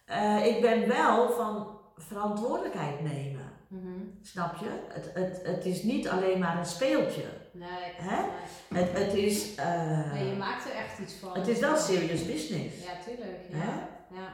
Eh, 0.06 0.46
ik 0.46 0.62
ben 0.62 0.88
wel 0.88 1.30
van 1.32 1.80
verantwoordelijkheid 1.96 3.02
nemen. 3.02 3.50
Mhm. 3.68 4.00
Snap 4.22 4.56
je? 4.56 4.70
Het, 4.88 5.12
het, 5.14 5.42
het 5.44 5.66
is 5.66 5.84
niet 5.84 6.10
alleen 6.10 6.40
maar 6.40 6.58
een 6.58 6.66
speeltje. 6.66 7.24
Nee. 7.54 7.70
Hè? 7.98 8.22
nee. 8.70 8.84
Het, 8.84 8.98
het 8.98 9.14
is. 9.14 9.56
eh, 9.56 10.12
Nee, 10.12 10.28
je 10.30 10.36
maakt 10.36 10.66
er 10.66 10.76
echt 10.76 11.00
iets 11.00 11.14
van. 11.14 11.34
het 11.38 11.48
is 11.48 11.60
wel 11.60 11.78
serious 11.78 12.26
business. 12.26 12.84
Ja, 12.86 12.92
tuurlijk. 13.06 13.40
Ja. 13.50 13.58
Hè? 13.58 13.72
ja. 14.16 14.30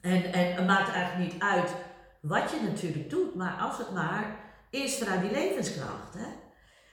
En, 0.00 0.32
en 0.32 0.54
het 0.54 0.66
maakt 0.66 0.92
eigenlijk 0.92 1.32
niet 1.32 1.42
uit 1.42 1.74
wat 2.20 2.50
je 2.50 2.60
natuurlijk 2.62 3.10
doet, 3.10 3.34
maar 3.34 3.58
als 3.60 3.78
het 3.78 3.90
maar 3.92 4.36
is 4.70 4.98
vanuit 4.98 5.20
die 5.20 5.30
levenskracht. 5.30 6.14
Hè? 6.16 6.26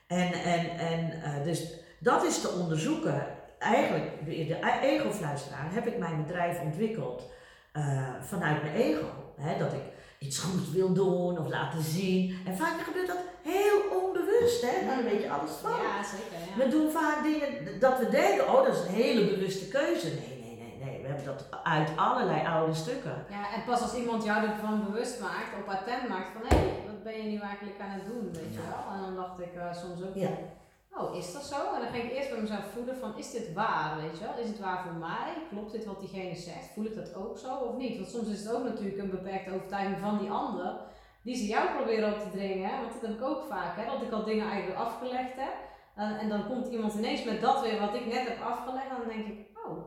En, 0.08 0.34
en, 0.34 0.70
en 0.78 1.22
eh, 1.22 1.44
dus 1.44 1.74
dat 2.00 2.24
is 2.24 2.42
te 2.42 2.50
onderzoeken. 2.50 3.28
Eigenlijk, 3.60 4.26
de, 4.26 4.46
de 4.46 4.80
ego-fluisteraar, 4.82 5.74
heb 5.74 5.88
ik 5.88 5.98
mijn 5.98 6.24
bedrijf 6.26 6.62
ontwikkeld 6.62 7.24
eh, 7.72 8.14
vanuit 8.22 8.62
mijn 8.62 8.76
ego. 8.76 9.06
Hè? 9.38 9.58
Dat 9.58 9.74
ik 9.74 9.84
iets 10.20 10.40
goed 10.40 10.72
wil 10.72 10.94
doen 10.94 11.40
of 11.40 11.48
laten 11.50 11.82
zien. 11.82 12.38
En 12.46 12.58
vaak 12.58 12.82
gebeurt 12.82 13.08
dat 13.08 13.24
heel 13.44 14.02
onbewust, 14.02 14.62
hè? 14.62 14.86
daar 14.88 15.04
weet 15.04 15.22
je 15.22 15.32
alles 15.32 15.52
van. 15.52 15.72
Ja, 15.72 16.04
zeker. 16.04 16.48
Ja. 16.58 16.64
We 16.64 16.70
doen 16.70 16.92
vaak 16.92 17.24
dingen 17.24 17.80
dat 17.80 18.00
we 18.00 18.10
denken, 18.10 18.48
oh 18.48 18.66
dat 18.66 18.76
is 18.76 18.82
een 18.82 18.94
hele 18.94 19.26
bewuste 19.36 19.68
keuze. 19.68 20.08
Nee, 20.08 20.44
nee, 20.44 20.58
nee, 20.58 20.86
nee. 20.86 21.02
We 21.02 21.08
hebben 21.08 21.26
dat 21.26 21.46
uit 21.64 21.90
allerlei 21.96 22.46
oude 22.48 22.74
stukken. 22.74 23.26
Ja, 23.30 23.54
en 23.56 23.64
pas 23.66 23.82
als 23.82 23.96
iemand 23.96 24.24
jou 24.24 24.48
ervan 24.48 24.86
bewust 24.86 25.22
maakt, 25.22 25.52
op 25.60 25.74
attent 25.74 26.10
maakt 26.10 26.30
van 26.34 26.42
hé, 26.48 26.66
wat 26.86 27.04
ben 27.04 27.24
je 27.24 27.30
nu 27.30 27.40
eigenlijk 27.40 27.80
aan 27.80 27.90
het 27.90 28.06
doen, 28.06 28.30
weet 28.34 28.54
je 28.54 28.60
wel? 28.70 28.94
En 28.94 29.02
dan 29.02 29.16
dacht 29.16 29.40
ik 29.40 29.54
eh, 29.56 29.74
soms 29.74 30.02
ook 30.08 30.16
Ja. 30.16 30.30
Oh, 31.00 31.16
is 31.16 31.34
dat 31.34 31.44
zo? 31.44 31.74
En 31.74 31.82
dan 31.82 31.90
ging 31.90 32.04
ik 32.04 32.12
eerst 32.12 32.30
bij 32.30 32.42
mezelf 32.42 32.66
voelen 32.74 32.98
van, 32.98 33.18
is 33.18 33.32
dit 33.32 33.54
waar, 33.54 33.98
weet 34.02 34.18
je 34.18 34.24
wel? 34.24 34.38
Is 34.44 34.48
het 34.48 34.60
waar 34.60 34.84
voor 34.84 34.94
mij? 34.94 35.34
Klopt 35.50 35.72
dit 35.72 35.86
wat 35.86 36.00
diegene 36.00 36.36
zegt? 36.36 36.74
Voel 36.74 36.86
ik 36.86 36.96
dat 36.96 37.16
ook 37.16 37.38
zo 37.38 37.56
of 37.56 37.78
niet? 37.78 37.96
Want 37.96 38.10
soms 38.10 38.28
is 38.28 38.44
het 38.44 38.56
ook 38.56 38.64
natuurlijk 38.64 38.98
een 38.98 39.10
beperkte 39.10 39.54
overtuiging 39.54 39.98
van 40.00 40.18
die 40.18 40.30
ander, 40.30 40.80
die 41.24 41.36
ze 41.36 41.46
jou 41.46 41.70
proberen 41.76 42.14
op 42.14 42.20
te 42.20 42.30
dringen, 42.30 42.82
want 42.82 42.94
dat 42.94 43.02
heb 43.02 43.20
ik 43.20 43.26
ook 43.26 43.44
vaak, 43.44 43.78
hè? 43.78 43.86
dat 43.92 44.02
ik 44.02 44.12
al 44.12 44.24
dingen 44.24 44.50
eigenlijk 44.50 44.80
afgelegd 44.80 45.36
heb. 45.36 45.56
En, 45.96 46.18
en 46.18 46.30
dan 46.30 46.48
komt 46.48 46.68
iemand 46.68 46.94
ineens 46.94 47.24
met 47.24 47.42
dat 47.42 47.62
weer 47.62 47.80
wat 47.80 47.96
ik 47.96 48.06
net 48.06 48.28
heb 48.28 48.42
afgelegd, 48.42 48.90
en 48.90 48.98
dan 48.98 49.16
denk 49.16 49.28
ik, 49.28 49.58
oh, 49.66 49.78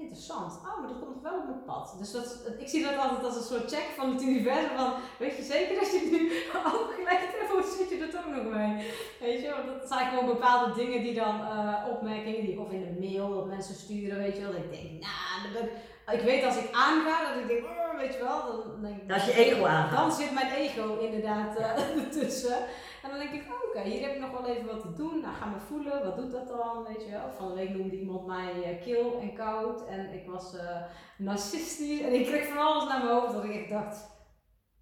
interessant. 0.00 0.52
Oh, 0.66 0.78
maar 0.78 0.88
dat 0.88 0.98
komt 0.98 1.14
nog 1.14 1.22
wel 1.22 1.38
op 1.40 1.44
mijn 1.44 1.64
pad. 1.64 1.94
Dus 1.98 2.12
dat, 2.12 2.26
ik 2.58 2.68
zie 2.68 2.82
dat 2.84 2.96
altijd 2.96 3.24
als 3.24 3.36
een 3.36 3.50
soort 3.52 3.72
check 3.74 3.88
van 3.96 4.12
het 4.12 4.22
universum 4.22 4.76
van, 4.76 4.92
weet 5.18 5.36
je 5.36 5.42
zeker 5.42 5.74
dat 5.80 5.90
je 5.90 5.98
het 5.98 6.10
nu 6.10 6.22
afgelegd 6.64 7.32
hebt, 7.38 7.54
of 7.58 7.76
zit 7.78 7.90
je 7.90 8.04
er 8.04 8.10
toch 8.10 8.26
nog 8.34 8.44
mee? 8.54 8.72
Weet 9.20 9.40
je, 9.40 9.50
want 9.56 9.66
dat 9.80 9.88
zijn 9.88 10.08
gewoon 10.08 10.26
bepaalde 10.26 10.74
dingen 10.74 11.02
die 11.02 11.14
dan, 11.14 11.36
eh, 11.40 11.86
opmerkingen 11.90 12.44
die 12.46 12.60
of 12.60 12.70
in 12.70 12.84
de 12.84 13.06
mail 13.06 13.34
dat 13.34 13.46
mensen 13.46 13.74
sturen, 13.74 14.18
weet 14.18 14.36
je 14.36 14.42
wel, 14.42 14.52
dat 14.52 14.60
ik 14.60 14.72
denk, 14.72 14.90
nou, 15.04 15.64
ik, 15.64 16.20
ik 16.20 16.24
weet 16.24 16.44
als 16.44 16.56
ik 16.56 16.68
aanga, 16.72 17.28
dat 17.28 17.42
ik 17.42 17.48
denk, 17.48 17.64
oh, 17.64 17.98
weet 17.98 18.14
je 18.14 18.22
wel, 18.22 18.46
dan 18.46 18.82
denk 18.82 19.08
Dat 19.08 19.16
is 19.16 19.24
je 19.24 19.32
ego 19.32 19.64
aangaat. 19.64 19.98
dan 19.98 20.12
zit 20.12 20.32
mijn 20.32 20.52
ego 20.52 20.98
inderdaad 20.98 21.56
eh, 21.56 21.96
ertussen. 22.04 22.56
En 23.02 23.08
dan 23.10 23.18
denk 23.18 23.30
ik, 23.32 23.42
oh, 23.52 23.68
oké, 23.68 23.88
hier 23.88 24.02
heb 24.02 24.14
ik 24.14 24.20
nog 24.20 24.30
wel 24.30 24.46
even 24.46 24.66
wat 24.66 24.80
te 24.80 24.92
doen. 24.92 25.20
Nou, 25.20 25.34
ga 25.34 25.46
maar 25.46 25.60
voelen, 25.60 26.04
wat 26.04 26.16
doet 26.16 26.30
dat 26.32 26.48
dan, 26.48 26.84
weet 26.88 27.04
je 27.04 27.10
wel. 27.10 27.30
Van 27.36 27.48
de 27.48 27.54
week 27.54 27.70
noemde 27.70 27.98
iemand 27.98 28.26
mij 28.26 28.62
eh, 28.64 28.82
kil 28.82 29.18
en 29.20 29.34
koud 29.34 29.86
en 29.86 30.12
ik 30.12 30.26
was 30.26 30.56
eh 30.56 30.76
narcistisch. 31.18 32.00
En 32.00 32.12
ik 32.14 32.26
kreeg 32.26 32.46
van 32.48 32.58
alles 32.66 32.88
naar 32.88 33.04
mijn 33.04 33.16
hoofd 33.20 33.32
dat 33.32 33.44
ik 33.44 33.54
echt 33.54 33.70
dacht, 33.70 34.10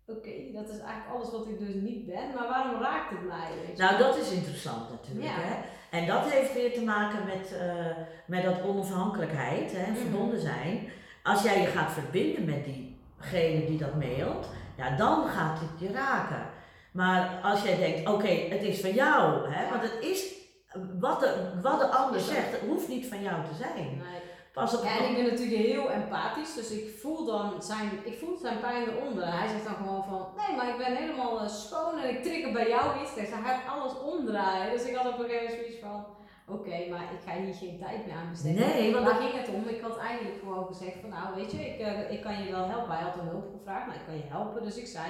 oké, 0.06 0.30
dat 0.52 0.68
is 0.68 0.78
eigenlijk 0.78 1.10
alles 1.14 1.30
wat 1.30 1.46
ik 1.46 1.58
dus 1.58 1.74
niet 1.74 2.06
ben. 2.06 2.34
Maar 2.34 2.48
waarom 2.48 2.80
raakt 2.82 3.10
het 3.10 3.24
mij, 3.26 3.50
Nou, 3.76 3.98
dat 3.98 4.16
is 4.16 4.30
interessant 4.32 4.90
natuurlijk. 4.90 5.26
Ja. 5.26 5.34
Hè? 5.34 5.54
En 5.98 6.06
dat 6.06 6.30
heeft 6.30 6.54
weer 6.54 6.72
te 6.72 6.84
maken 6.84 7.24
met, 7.26 7.52
eh, 7.58 7.96
met 8.26 8.42
dat 8.42 8.62
onafhankelijkheid 8.62 9.72
hè, 9.76 9.90
Mhm. 9.90 10.00
verbonden 10.00 10.40
zijn. 10.40 10.88
Als 11.22 11.42
jij 11.42 11.60
je 11.60 11.66
gaat 11.66 11.92
verbinden 11.92 12.44
met 12.44 12.64
diegene 12.64 13.66
die 13.66 13.78
dat 13.78 13.94
mailt, 13.94 14.48
ja, 14.76 14.96
dan 14.96 15.26
gaat 15.28 15.60
het 15.60 15.80
je 15.80 15.92
raken. 15.92 16.46
Maar 16.92 17.40
als 17.42 17.62
jij 17.62 17.76
denkt, 17.76 18.08
oké, 18.08 18.28
het 18.28 18.62
is 18.62 18.80
van 18.80 18.92
jou, 18.92 19.48
hè, 19.52 19.70
want 19.70 19.82
het 19.82 19.98
is 20.00 20.34
wat 21.00 21.20
de, 21.20 21.50
wat 21.62 21.78
de 21.80 21.86
ander 21.86 22.20
zegt, 22.20 22.50
het 22.50 22.60
hoeft 22.68 22.88
niet 22.88 23.06
van 23.06 23.22
jou 23.22 23.44
te 23.44 23.54
zijn. 23.54 23.86
Nee. 23.96 24.20
Pas 24.52 24.76
op. 24.76 24.84
Ja, 24.84 24.98
en 24.98 25.08
ik 25.10 25.14
ben 25.16 25.24
natuurlijk 25.32 25.62
heel 25.62 25.90
empathisch, 25.90 26.54
dus 26.54 26.70
ik 26.70 26.98
voel 27.00 27.24
dan 27.26 27.62
zijn, 27.62 27.90
ik 28.04 28.18
voel 28.18 28.36
zijn 28.36 28.60
pijn 28.60 28.88
eronder. 28.88 29.38
Hij 29.38 29.48
zegt 29.48 29.64
dan 29.64 29.74
gewoon 29.74 30.04
van, 30.04 30.26
nee, 30.36 30.56
maar 30.56 30.68
ik 30.68 30.76
ben 30.76 30.96
helemaal 30.96 31.40
eh, 31.40 31.48
schoon 31.48 31.98
en 31.98 32.08
ik 32.08 32.22
trigger 32.22 32.52
bij 32.52 32.68
jou 32.68 33.02
iets. 33.02 33.14
Dus 33.14 33.28
hij 33.30 33.42
gaat 33.44 33.74
alles 33.74 33.92
omdraaien. 34.12 34.72
Dus 34.72 34.84
ik 34.84 34.94
had 34.94 35.06
op 35.12 35.18
een 35.18 35.24
gegeven 35.24 35.44
moment 35.46 35.60
zoiets 35.64 35.80
van, 35.86 36.06
oké, 36.54 36.76
maar 36.90 37.02
ik 37.14 37.20
ga 37.26 37.32
hier 37.40 37.54
geen 37.54 37.78
tijd 37.78 38.06
meer 38.06 38.14
aan 38.16 38.30
besteden. 38.30 38.66
Nee, 38.68 38.92
want 38.92 39.06
dat- 39.06 39.16
ging 39.16 39.32
het 39.40 39.48
om? 39.48 39.68
Ik 39.68 39.80
had 39.80 39.96
eigenlijk 39.98 40.38
gewoon 40.38 40.66
gezegd 40.66 40.96
van, 41.00 41.08
nou 41.10 41.34
weet 41.34 41.50
je, 41.52 41.58
ik, 41.70 41.78
eh, 41.80 42.10
ik 42.10 42.20
kan 42.22 42.42
je 42.44 42.50
wel 42.50 42.66
helpen. 42.68 42.94
Hij 42.96 43.04
had 43.04 43.18
om 43.20 43.28
hulp 43.28 43.48
gevraagd, 43.56 43.86
nou 43.86 43.98
ik 43.98 44.06
kan 44.06 44.16
je 44.16 44.24
helpen. 44.36 44.62
Dus 44.62 44.76
ik 44.76 44.86
zei, 44.86 45.06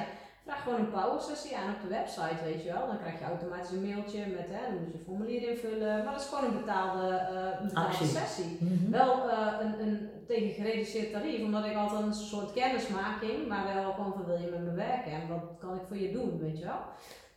vraag 0.49 0.63
gewoon 0.63 0.81
een 0.81 0.91
power 0.99 1.21
sessie 1.21 1.57
aan 1.57 1.75
op 1.75 1.81
de 1.83 1.89
website, 1.99 2.45
weet 2.45 2.63
je 2.65 2.73
wel. 2.73 2.87
Dan 2.87 2.99
krijg 3.03 3.19
je 3.19 3.25
automatisch 3.25 3.71
een 3.71 3.87
mailtje 3.89 4.27
met, 4.39 4.49
hè, 4.55 4.61
dan 4.67 4.79
moet 4.83 4.93
je 4.93 4.99
een 4.99 5.05
formulier 5.11 5.43
invullen. 5.51 6.05
Maar 6.05 6.13
dat 6.13 6.23
is 6.23 6.29
gewoon 6.29 6.45
een 6.45 6.61
betaalde, 6.61 7.09
eh, 7.15 7.61
een 7.61 7.67
betaalde 7.69 8.05
sessie 8.19 8.57
Mhm. 8.61 8.91
wel 8.91 9.31
eh, 9.31 9.53
een, 9.61 9.75
een 9.87 10.11
tegen 10.27 10.51
gereduceerd 10.59 11.13
tarief, 11.13 11.43
omdat 11.45 11.65
ik 11.65 11.77
altijd 11.77 12.03
een 12.03 12.15
soort 12.15 12.53
kennismaking, 12.53 13.39
maar 13.49 13.65
wel 13.75 13.93
gewoon 13.93 14.13
van 14.13 14.25
wil 14.25 14.39
je 14.41 14.51
met 14.51 14.65
me 14.69 14.73
werken 14.75 15.13
en 15.13 15.29
wat 15.29 15.45
kan 15.61 15.75
ik 15.75 15.83
voor 15.89 15.97
je 15.97 16.13
doen, 16.13 16.39
weet 16.39 16.59
je 16.59 16.65
wel. 16.65 16.81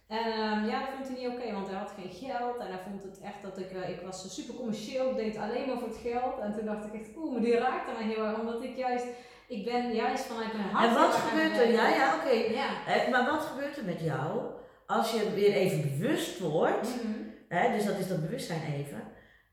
En 0.08 0.26
ehm, 0.32 0.66
ja, 0.72 0.80
dat 0.80 0.90
vond 0.96 1.08
hij 1.08 1.18
niet 1.18 1.34
oké, 1.36 1.52
want 1.54 1.68
hij 1.68 1.78
had 1.78 1.94
geen 2.00 2.12
geld 2.28 2.58
en 2.58 2.68
hij 2.68 2.82
vond 2.90 3.04
het 3.04 3.20
echt 3.30 3.42
dat 3.42 3.58
ik, 3.60 3.72
eh, 3.72 3.90
ik 3.90 4.02
was 4.02 4.36
super 4.36 4.56
commercieel, 4.56 5.10
ik 5.10 5.16
deed 5.16 5.38
alleen 5.38 5.68
maar 5.68 5.78
voor 5.78 5.88
het 5.88 5.98
geld. 6.10 6.40
En 6.40 6.52
toen 6.54 6.66
dacht 6.66 6.86
ik 6.86 6.94
echt, 6.94 7.10
oeh, 7.18 7.32
maar 7.32 7.42
die 7.42 7.58
raakte 7.58 7.92
mij 7.98 8.08
heel 8.14 8.26
erg, 8.26 8.40
omdat 8.40 8.64
ik 8.64 8.76
juist, 8.76 9.06
ik 9.52 9.66
ben 9.66 9.94
juist 9.94 10.24
vanuit 10.26 10.54
mijn 10.54 10.70
hart. 10.70 10.88
En 10.90 10.94
wat 10.96 11.14
gebeurt 11.14 11.58
er? 11.58 11.72
Ja, 11.72 11.88
ja, 11.88 12.16
oké. 12.16 12.30
Ja. 12.30 12.70
Maar 13.10 13.26
wat 13.32 13.42
gebeurt 13.42 13.78
er 13.78 13.86
met 13.86 14.00
jou 14.00 14.42
als 14.86 15.12
je 15.12 15.32
weer 15.34 15.54
even 15.54 15.82
bewust 15.82 16.40
wordt, 16.40 16.96
Mhm. 17.04 17.14
hè, 17.48 17.72
dus 17.76 17.86
dat 17.86 17.98
is 17.98 18.08
dat 18.08 18.22
bewustzijn 18.22 18.62
even, 18.74 19.04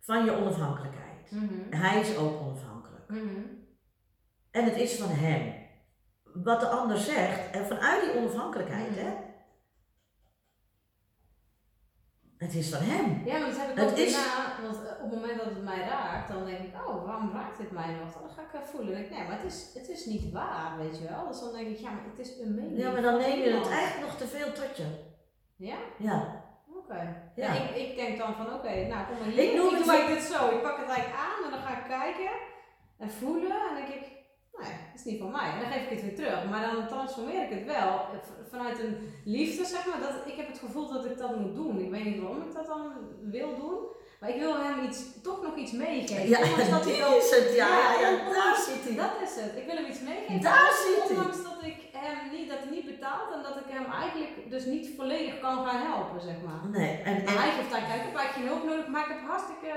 van 0.00 0.24
je 0.24 0.30
onafhankelijkheid? 0.36 1.30
Mhm. 1.30 1.76
Hij 1.82 2.00
is 2.00 2.16
ook 2.16 2.40
onafhankelijk. 2.40 3.08
Mhm. 3.08 3.40
En 4.50 4.64
het 4.64 4.76
is 4.76 4.94
van 4.98 5.10
hem. 5.10 5.54
Wat 6.44 6.60
de 6.60 6.66
ander 6.66 6.96
zegt, 6.98 7.50
en 7.50 7.66
vanuit 7.66 8.02
die 8.02 8.20
onafhankelijkheid, 8.20 8.94
hè. 8.96 9.10
Het 12.38 12.54
is 12.54 12.68
van 12.74 12.82
hem. 12.82 13.22
Ja, 13.24 13.38
maar 13.38 13.48
dat 13.48 13.58
heb 13.58 13.70
ik 13.70 13.76
Het 13.76 13.90
ook 13.90 13.96
is- 13.96 14.12
daarna, 14.12 14.62
want 14.62 14.76
eh, 14.86 15.04
op 15.04 15.10
het 15.10 15.20
moment 15.20 15.38
dat 15.38 15.46
het 15.54 15.62
mij 15.64 15.80
raakt, 15.94 16.28
dan 16.32 16.44
denk 16.44 16.58
ik, 16.58 16.74
oh, 16.88 17.04
waarom 17.06 17.30
raakt 17.32 17.58
dit 17.58 17.70
mij 17.70 17.90
nog? 18.00 18.12
Dan 18.12 18.30
ga 18.36 18.42
ik 18.58 18.64
voelen. 18.64 18.92
Dan 18.92 18.96
denk 19.00 19.10
ik, 19.10 19.16
nee, 19.18 19.26
maar 19.28 19.36
het 19.40 19.52
is, 19.52 19.58
het 19.74 19.88
is 19.88 20.04
niet 20.04 20.32
waar, 20.32 20.78
weet 20.78 20.98
je 20.98 21.08
wel. 21.08 21.26
Dus 21.28 21.40
dan 21.40 21.52
denk 21.52 21.66
ik, 21.68 21.78
ja, 21.78 21.90
maar 21.90 22.04
het 22.10 22.18
is 22.26 22.38
een 22.40 22.54
mening. 22.54 22.78
Ja, 22.78 22.90
maar 22.90 23.02
dan 23.02 23.16
neem 23.18 23.38
je 23.44 23.50
het 23.58 23.68
eigenlijk 23.68 24.06
nog 24.06 24.16
te 24.16 24.26
veel 24.26 24.52
tot 24.52 24.76
je. 24.76 24.86
Ja? 25.56 25.76
Ja. 25.98 26.44
Oké. 26.78 27.00
Ja. 27.34 27.54
Ja. 27.54 27.62
ik, 27.62 27.76
ik 27.76 27.96
denk 27.96 28.18
dan 28.18 28.34
van, 28.34 28.52
oké, 28.54 28.72
nou 28.86 29.06
kom 29.06 29.16
maar 29.18 29.28
hier. 29.28 29.42
Ik 29.42 29.50
Ik, 29.50 29.56
noem 29.56 29.74
doe 29.74 29.92
het 29.92 30.06
dit 30.14 30.22
zo. 30.22 30.48
Ik 30.50 30.62
pak 30.62 30.76
het 30.76 30.88
eigenlijk 30.88 31.20
aan 31.26 31.44
en 31.44 31.50
dan 31.50 31.60
ga 31.60 31.78
ik 31.78 31.84
kijken 31.88 32.30
en 32.98 33.10
voelen. 33.10 33.50
En 33.50 33.64
dan 33.66 33.74
denk 33.74 33.88
ik, 33.88 34.04
ja, 34.60 34.68
dat 34.92 34.94
is 35.00 35.04
niet 35.04 35.20
van 35.20 35.30
mij. 35.30 35.48
En 35.52 35.58
dan 35.60 35.70
geef 35.72 35.82
ik 35.82 35.90
het 35.90 36.02
weer 36.02 36.14
terug. 36.16 36.44
Maar 36.50 36.62
dan 36.70 36.86
transformeer 36.88 37.42
ik 37.42 37.50
het 37.58 37.64
wel 37.64 37.88
eh, 38.12 38.18
vanuit 38.50 38.78
een 38.78 39.12
liefde, 39.24 39.64
zeg 39.64 39.86
maar. 39.86 40.00
Dat, 40.00 40.26
ik 40.32 40.36
heb 40.36 40.46
het 40.46 40.58
gevoel 40.58 40.88
dat 40.92 41.04
ik 41.04 41.18
dat 41.18 41.36
moet 41.36 41.54
doen. 41.54 41.78
Ik 41.80 41.90
weet 41.90 42.04
niet 42.04 42.20
waarom 42.20 42.42
ik 42.42 42.54
dat 42.54 42.66
dan 42.66 42.82
wil 43.22 43.56
doen. 43.56 43.78
Maar 44.20 44.30
ik 44.30 44.40
wil 44.40 44.54
hem 44.64 44.84
iets, 44.84 45.00
toch 45.22 45.42
nog 45.42 45.56
iets 45.56 45.72
meegeven. 45.72 46.28
Ja, 46.28 46.38
Ondanks 46.42 46.70
dat 46.70 46.84
die 46.84 46.96
is 47.20 47.30
het. 47.36 47.54
Ja, 47.54 47.68
ja, 47.78 48.00
ja, 48.00 48.10
ondanks- 48.12 48.34
daar 48.38 48.56
zit 48.68 48.82
hij. 48.86 48.94
Dat 49.04 49.14
is 49.28 49.34
het. 49.42 49.52
Ik 49.60 49.66
wil 49.66 49.76
hem 49.76 49.86
iets 49.92 50.00
meegeven. 50.00 50.40
Daar 50.40 50.72
zit 50.86 51.08
hij. 51.08 51.16
Ondanks 51.16 51.42
dat 51.42 51.62
ik 51.70 51.76
hem 51.92 52.18
niet, 52.32 52.48
dat 52.48 52.58
hij 52.58 52.70
niet 52.70 52.86
betaalt 52.86 53.28
en 53.34 53.42
dat 53.42 53.56
ik 53.62 53.68
hem 53.76 53.86
eigenlijk 54.02 54.50
dus 54.50 54.64
niet 54.64 54.86
volledig 54.96 55.40
kan 55.40 55.66
gaan 55.66 55.80
helpen, 55.90 56.20
zeg 56.20 56.38
maar. 56.46 56.60
Nee, 56.78 56.92
en, 57.10 57.16
en 57.26 57.36
hij 57.40 57.50
geeft 57.56 57.70
daar, 57.70 57.86
kijk, 57.90 58.02
ik 58.10 58.16
heb 58.18 58.30
geen 58.36 58.46
hulp 58.46 58.64
nodig, 58.64 58.86
maar 58.88 59.02
ik 59.06 59.12
heb 59.14 59.22
hartstikke, 59.32 59.72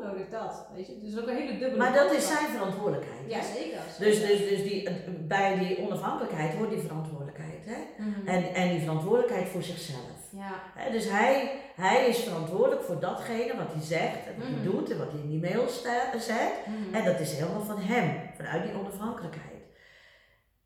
nodig, 0.00 0.28
dat. 0.30 0.66
Weet 0.74 0.86
je, 0.86 1.00
dus 1.00 1.18
ook 1.20 1.26
een 1.28 1.36
hele 1.36 1.58
dubbele 1.58 1.76
maar 1.76 1.92
dat 1.92 2.12
is 2.12 2.26
zijn 2.26 2.48
verantwoordelijkheid. 2.48 3.20
Ja, 3.26 3.40
zeker. 3.56 3.78
Dus, 3.98 4.20
dus, 4.20 4.48
dus 4.48 4.62
die, 4.62 4.88
bij 5.26 5.58
die 5.58 5.78
onafhankelijkheid 5.86 6.54
hoort 6.54 6.70
die 6.70 6.78
verantwoordelijkheid. 6.80 7.64
Hè? 7.64 8.04
Mhm. 8.04 8.28
En, 8.28 8.54
en 8.54 8.68
die 8.68 8.80
verantwoordelijkheid 8.80 9.48
voor 9.48 9.62
zichzelf. 9.62 10.10
Ja. 10.30 10.52
Hè, 10.74 10.90
dus 10.90 11.10
hij, 11.10 11.50
hij 11.76 12.06
is 12.08 12.18
verantwoordelijk 12.18 12.82
voor 12.82 13.00
datgene 13.00 13.56
wat 13.56 13.72
hij 13.72 13.82
zegt 13.82 14.26
en 14.26 14.34
wat 14.38 14.46
hij 14.46 14.56
Mhm. 14.56 14.64
doet 14.70 14.90
en 14.90 14.98
wat 14.98 15.10
hij 15.12 15.20
in 15.20 15.30
die 15.30 15.40
mail 15.40 15.68
zet. 15.68 16.52
Mhm. 16.66 16.94
En 16.94 17.04
dat 17.04 17.20
is 17.20 17.32
helemaal 17.32 17.62
van 17.64 17.80
hem, 17.80 18.20
vanuit 18.36 18.62
die 18.62 18.74
onafhankelijkheid. 18.80 19.50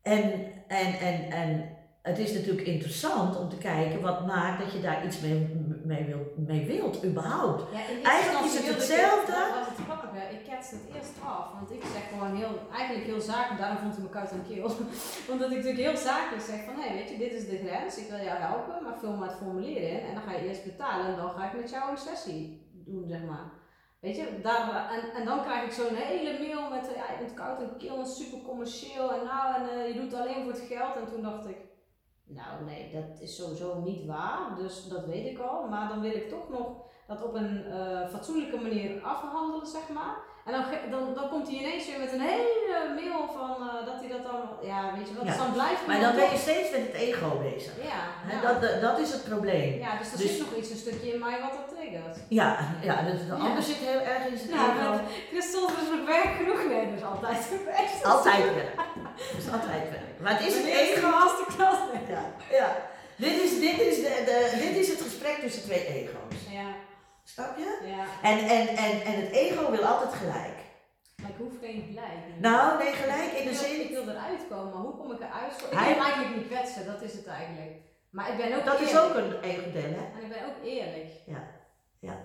En, 0.01 0.23
en, 0.67 0.93
en, 0.99 1.31
en 1.31 1.69
het 2.01 2.17
is 2.19 2.33
natuurlijk 2.33 2.67
interessant 2.67 3.37
om 3.39 3.49
te 3.49 3.57
kijken 3.57 4.01
wat 4.01 4.25
maakt 4.27 4.63
dat 4.63 4.71
je 4.73 4.81
daar 4.81 5.05
iets 5.05 5.19
mee, 5.19 5.47
mee, 5.87 6.03
wilt, 6.05 6.37
mee 6.37 6.65
wilt, 6.65 7.05
überhaupt. 7.05 7.63
Ja, 7.71 8.09
Eigenlijk 8.09 8.45
is 8.45 8.53
het 8.57 8.65
ik 8.65 8.75
hetzelfde. 8.75 9.31
Dat 9.31 9.57
was 9.59 9.67
het 9.67 9.85
grappige. 9.87 10.21
Ik 10.35 10.43
ketste 10.49 10.75
het 10.75 10.95
eerst 10.95 11.15
af. 11.23 11.45
Want 11.53 11.71
ik 11.71 11.83
zeg 11.93 12.03
gewoon 12.13 12.35
heel, 12.35 12.53
eigenlijk 12.79 13.05
heel 13.11 13.21
zakelijk. 13.21 13.59
Daarom 13.61 13.77
vond 13.77 13.95
hij 13.95 14.03
me 14.03 14.09
koud 14.09 14.31
aan 14.31 14.47
keel. 14.51 14.69
Omdat 15.31 15.49
ik 15.51 15.57
natuurlijk 15.57 15.87
heel 15.87 16.01
zakelijk 16.09 16.43
zeg 16.51 16.59
van, 16.65 16.75
hé, 16.79 16.93
weet 16.93 17.09
je, 17.09 17.17
dit 17.17 17.33
is 17.33 17.49
de 17.49 17.57
grens. 17.63 17.97
Ik 17.97 18.09
wil 18.09 18.23
jou 18.29 18.37
helpen, 18.47 18.83
maar 18.83 18.97
vul 18.99 19.15
maar 19.15 19.29
het 19.29 19.37
formulier 19.37 19.81
in. 19.93 19.99
En 20.07 20.13
dan 20.13 20.23
ga 20.23 20.31
je 20.31 20.47
eerst 20.47 20.63
betalen. 20.63 21.05
En 21.05 21.15
dan 21.15 21.31
ga 21.35 21.45
ik 21.45 21.59
met 21.61 21.69
jou 21.69 21.91
een 21.91 22.05
sessie 22.09 22.41
doen, 22.85 23.07
zeg 23.07 23.23
maar. 23.23 23.45
Weet 23.99 24.15
je, 24.15 24.39
daar, 24.41 24.91
en, 24.95 25.03
en 25.19 25.25
dan 25.25 25.41
krijg 25.41 25.63
ik 25.63 25.71
zo'n 25.71 25.95
hele 25.95 26.39
mail 26.39 26.69
met, 26.69 26.85
ja, 26.95 27.05
je 27.11 27.17
bent 27.19 27.33
koud 27.33 27.61
en 27.61 27.77
keel 27.77 27.99
en 27.99 28.05
super 28.05 28.41
commercieel. 28.41 29.13
En 29.13 29.23
nou, 29.25 29.45
en 29.55 29.69
eh, 29.69 29.87
je 29.87 29.93
doet 29.93 30.11
het 30.11 30.21
alleen 30.21 30.43
voor 30.43 30.51
het 30.51 30.67
geld. 30.71 30.95
En 30.95 31.07
toen 31.11 31.21
dacht 31.21 31.47
ik, 31.47 31.57
nou 32.27 32.63
nee, 32.65 32.91
dat 32.93 33.19
is 33.19 33.35
sowieso 33.35 33.79
niet 33.79 34.05
waar, 34.05 34.55
dus 34.57 34.87
dat 34.87 35.05
weet 35.05 35.25
ik 35.25 35.39
al. 35.39 35.67
Maar 35.67 35.87
dan 35.87 36.01
wil 36.01 36.11
ik 36.11 36.29
toch 36.29 36.49
nog 36.49 36.67
dat 37.07 37.23
op 37.23 37.33
een 37.33 37.65
eh, 37.65 38.09
fatsoenlijke 38.09 38.57
manier 38.57 39.03
afhandelen, 39.03 39.67
zeg 39.67 39.89
maar. 39.89 40.17
En 40.45 40.51
dan, 40.51 40.63
dan, 40.91 41.13
dan 41.13 41.29
komt 41.29 41.47
hij 41.47 41.57
ineens 41.57 41.87
weer 41.87 41.99
met 41.99 42.11
een 42.11 42.19
hele 42.19 42.93
mail 42.95 43.27
van 43.27 43.69
eh, 43.69 43.85
dat 43.85 43.96
ja 44.61 44.79
weet 44.95 45.07
je 45.09 45.13
wat, 45.15 45.23
Ja, 45.25 45.29
dus 45.31 45.41
dan 45.43 45.51
blijft 45.53 45.87
Maar 45.87 45.99
dan 45.99 46.15
ben 46.15 46.29
je 46.31 46.37
steeds 46.47 46.69
met 46.75 46.83
het 46.87 46.95
ego 47.07 47.29
bezig. 47.49 47.73
Ja. 47.91 48.01
Dat, 48.45 48.81
dat, 48.81 48.99
is 48.99 49.11
het 49.11 49.23
probleem. 49.31 49.79
ja, 49.79 49.91
dus 49.99 50.11
er 50.11 50.17
dus- 50.17 50.27
zit 50.29 50.39
nog 50.39 50.53
iets, 50.59 50.69
een 50.69 50.83
stukje 50.85 51.13
in 51.13 51.19
mij 51.19 51.37
wat 51.45 51.53
dat 51.59 51.67
triggert. 51.75 52.17
Ja, 52.39 52.49
ja 52.89 52.95
dus 53.09 53.19
de 53.27 53.33
ander 53.33 53.63
zit 53.63 53.81
heel 53.89 54.01
erg 54.11 54.23
in 54.31 54.37
zijn 54.37 54.49
Ja, 54.59 54.65
ego. 54.75 54.99
Christel, 55.31 55.65
is 55.83 55.89
nog 55.95 56.05
werk 56.15 56.31
genoeg. 56.39 56.61
Nee, 56.71 56.83
is 56.99 57.03
altijd 57.13 57.41
geweest. 57.53 58.03
Altijd 58.13 58.43
werk. 58.61 58.79
Is 59.39 59.47
altijd 59.55 59.83
werk. 59.95 60.15
Maar 60.23 60.33
het 60.37 60.47
is 60.47 60.55
het 60.59 60.65
ego. 60.65 61.09
masterclass. 61.09 61.79
Nee. 61.93 62.15
Ja, 62.15 62.23
ja. 62.59 62.69
Dit, 63.15 63.35
is, 63.43 63.59
dit, 63.59 63.79
is 63.79 63.95
de, 63.95 64.13
de, 64.29 64.57
dit 64.63 64.75
is 64.83 64.87
het 64.87 65.01
gesprek 65.01 65.35
tussen 65.35 65.63
twee 65.63 65.85
ego's. 65.87 66.39
Ja, 66.49 66.69
Snap 67.23 67.57
je? 67.57 67.77
ja. 67.95 68.29
En, 68.29 68.37
en, 68.39 68.67
en, 68.67 69.01
en 69.05 69.15
het 69.21 69.31
ego 69.31 69.71
wil 69.71 69.85
altijd 69.85 70.13
gelijk. 70.13 70.56
Hoef 71.37 71.53
geen 71.61 71.83
gelijk. 71.87 72.39
Nou, 72.39 72.77
nee, 72.83 72.93
gelijk 72.93 73.31
in 73.31 73.43
ik 73.43 73.49
de 73.49 73.55
zin. 73.55 73.81
ik 73.81 73.89
wil 73.89 74.09
eruit 74.09 74.41
komen, 74.49 74.73
maar 74.73 74.81
hoe 74.81 74.95
kom 74.97 75.11
ik 75.11 75.19
eruit? 75.19 75.53
Ik 75.71 75.77
Hij- 75.77 75.93
wil 75.93 76.03
eigenlijk 76.03 76.35
niet 76.35 76.47
kwetsen, 76.47 76.85
dat 76.85 77.01
is 77.01 77.13
het 77.13 77.27
eigenlijk. 77.27 77.71
Maar 78.09 78.29
ik 78.31 78.37
ben 78.37 78.57
ook 78.57 78.65
Dat 78.65 78.79
is 78.79 78.97
ook 78.99 79.15
een 79.15 79.39
ego-deel, 79.41 79.91
hè? 79.99 80.05
En 80.17 80.21
ik 80.23 80.29
ben 80.29 80.45
ook 80.45 80.65
eerlijk. 80.65 81.11
Ja, 81.25 81.43
ja. 81.99 82.15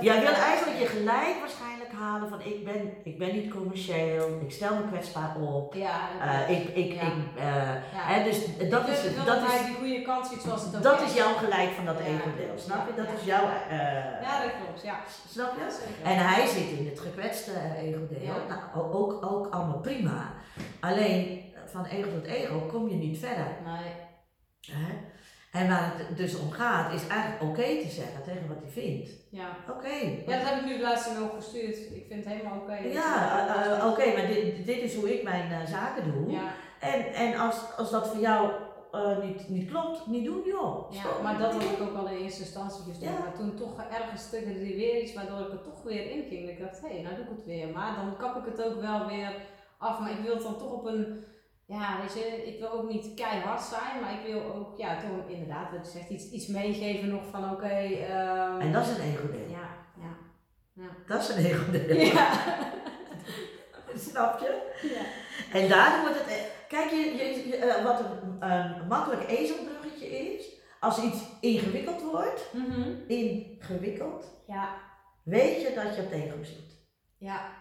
Jij 0.00 0.20
wil 0.20 0.32
eigenlijk 0.32 0.78
je 0.78 0.86
gelijk 0.86 1.36
waarschijnlijk 1.40 1.92
halen 1.92 2.28
van 2.28 2.40
ik 2.42 2.64
ben, 2.64 2.92
ik 3.04 3.18
ben 3.18 3.32
niet 3.34 3.50
commercieel, 3.50 4.40
ik 4.40 4.50
stel 4.52 4.74
me 4.74 4.88
kwetsbaar 4.88 5.36
op. 5.40 5.74
Ja, 5.74 6.00
Eh, 6.20 6.50
ik, 6.60 6.68
ik, 6.68 6.92
Ja. 6.92 7.00
ik, 7.02 7.08
eh, 7.38 7.44
ja. 7.44 7.80
hè, 7.92 8.24
dus 8.24 8.38
dat 8.70 8.88
is, 8.88 9.02
het, 9.02 9.26
dat 9.26 9.42
is, 9.42 9.66
die 9.66 9.74
goede 9.74 10.02
kant 10.02 10.26
ziet 10.26 10.40
zoals 10.40 10.62
het 10.64 10.76
ook 10.76 10.82
dat 10.82 11.00
is 11.00 11.14
jouw 11.14 11.34
gelijk 11.34 11.70
van 11.70 11.84
dat 11.84 11.98
Ja. 11.98 12.04
ego-deel, 12.04 12.58
snap 12.58 12.86
je? 12.88 12.94
Dat 13.02 13.12
is 13.20 13.24
jouw, 13.24 13.44
eh, 13.68 13.78
Ja, 14.22 14.42
dat 14.42 14.50
klopt, 14.64 14.82
ja. 14.82 14.96
snap 15.28 15.52
je? 15.56 15.76
En 16.04 16.16
hij 16.28 16.46
zit 16.46 16.78
in 16.78 16.86
het 16.88 17.00
gekwetste. 17.00 17.50
Ja. 18.20 18.34
Nou, 18.48 18.92
ook, 18.94 19.24
ook 19.32 19.52
allemaal 19.54 19.78
prima. 19.80 20.30
Alleen 20.80 21.40
van 21.66 21.84
ego 21.84 22.08
tot 22.10 22.24
ego 22.24 22.58
kom 22.58 22.88
je 22.88 22.94
niet 22.94 23.18
verder. 23.18 23.46
Nee. 23.64 23.92
Hè? 24.76 24.92
En 25.52 25.68
waar 25.68 25.92
het 25.96 26.16
dus 26.16 26.38
om 26.38 26.50
gaat, 26.50 26.92
is 26.92 27.06
eigenlijk 27.06 27.42
oké 27.42 27.62
te 27.62 27.88
zeggen 27.88 28.22
tegen 28.24 28.48
wat 28.48 28.56
hij 28.62 28.70
vindt. 28.70 29.10
Ja. 29.28 29.56
Oké. 29.70 29.94
ja, 30.26 30.36
dat 30.38 30.48
heb 30.48 30.60
ik 30.60 30.64
nu 30.64 30.76
de 30.76 30.82
laatste 30.82 31.12
mail 31.12 31.28
gestuurd. 31.28 31.76
Ik 31.76 32.04
vind 32.08 32.24
het 32.24 32.34
helemaal 32.34 32.58
oké. 32.60 32.76
Ja, 32.76 33.48
eh, 33.48 33.78
eh, 33.78 33.86
oké, 33.86 34.12
maar 34.12 34.26
dit, 34.26 34.66
dit 34.66 34.78
is 34.78 34.94
hoe 34.94 35.14
ik 35.14 35.22
mijn 35.22 35.52
eh, 35.52 35.66
zaken 35.66 36.12
doe. 36.12 36.30
Ja, 36.30 36.52
En, 36.80 37.12
en 37.14 37.38
als, 37.38 37.56
als 37.76 37.90
dat 37.90 38.08
voor 38.08 38.20
jou 38.20 38.50
niet, 39.22 39.48
niet 39.48 39.70
klopt, 39.70 40.06
niet 40.06 40.24
doen, 40.24 40.42
joh. 40.44 40.92
ja, 40.92 41.00
Stop. 41.00 41.22
maar 41.22 41.38
dat 41.38 41.52
had 41.52 41.62
ik 41.62 41.80
ook 41.80 41.96
al 41.96 42.08
in 42.08 42.22
eerste 42.22 42.40
instantie. 42.40 42.82
Ja. 43.00 43.10
Maar 43.10 43.32
toen 43.36 43.54
toch 43.54 43.82
ergens 43.90 44.28
triggerde 44.28 44.58
die 44.64 44.76
weer 44.76 45.02
iets 45.02 45.14
waardoor 45.14 45.40
ik 45.40 45.52
er 45.52 45.62
toch 45.62 45.82
weer 45.82 46.10
in 46.10 46.24
ging. 46.28 46.48
Ik 46.48 46.60
dacht, 46.60 46.80
hé, 46.80 46.88
hey, 46.88 47.02
nou 47.02 47.14
doe 47.14 47.24
ik 47.24 47.30
het 47.36 47.46
weer. 47.46 47.68
Maar 47.68 47.94
dan 47.96 48.16
kap 48.16 48.36
ik 48.36 48.52
het 48.52 48.62
ook 48.66 48.80
wel 48.80 49.06
weer 49.06 49.34
af. 49.78 50.00
Maar 50.00 50.10
ik 50.10 50.24
wil 50.24 50.34
het 50.34 50.42
dan 50.42 50.58
toch 50.58 50.72
op 50.72 50.84
een, 50.84 51.24
ja, 51.66 52.00
weet 52.00 52.12
je, 52.14 52.42
ik 52.46 52.58
wil 52.60 52.70
ook 52.70 52.88
niet 52.88 53.14
keihard 53.14 53.60
zijn. 53.62 54.00
Maar 54.00 54.12
ik 54.12 54.32
wil 54.32 54.54
ook, 54.54 54.78
ja, 54.78 55.00
toch 55.00 55.28
inderdaad, 55.28 55.70
wat 55.70 55.86
je 55.92 55.98
zegt, 55.98 56.10
iets, 56.10 56.30
iets 56.30 56.46
meegeven 56.46 57.08
nog 57.08 57.22
van, 57.30 57.50
oké. 57.50 57.66
ehm, 57.68 58.60
En 58.60 58.72
dat 58.72 58.86
is 58.86 58.96
een 58.96 59.04
ego-deel. 59.12 59.48
Ja, 59.48 59.68
ja. 60.74 60.88
Dat 61.06 61.20
is 61.22 61.28
een 61.28 61.44
ego-deel. 61.44 61.96
Ja. 61.96 62.30
Snap 64.10 64.38
je? 64.40 64.70
ja. 64.82 65.04
En 65.60 65.68
daar 65.68 66.00
wordt 66.00 66.18
het. 66.18 66.26
eh, 66.28 66.42
Kijk, 66.68 66.90
je, 66.90 66.96
je, 66.96 67.48
je, 67.48 67.56
eh, 67.56 67.84
wat 67.84 68.00
een, 68.00 68.50
een 68.50 68.86
makkelijk 68.88 69.28
ezelbruggetje 69.28 70.06
is. 70.06 70.50
Als 70.80 71.02
iets 71.02 71.22
ingewikkeld 71.40 72.02
wordt, 72.02 72.48
Mhm. 72.52 72.90
ingewikkeld, 73.06 74.24
Ja, 74.46 74.74
weet 75.24 75.60
je 75.62 75.72
dat 75.74 75.96
je 75.96 76.02
op 76.02 76.10
het 76.10 76.20
ego 76.20 76.42
zit. 76.42 76.76
ja. 77.18 77.60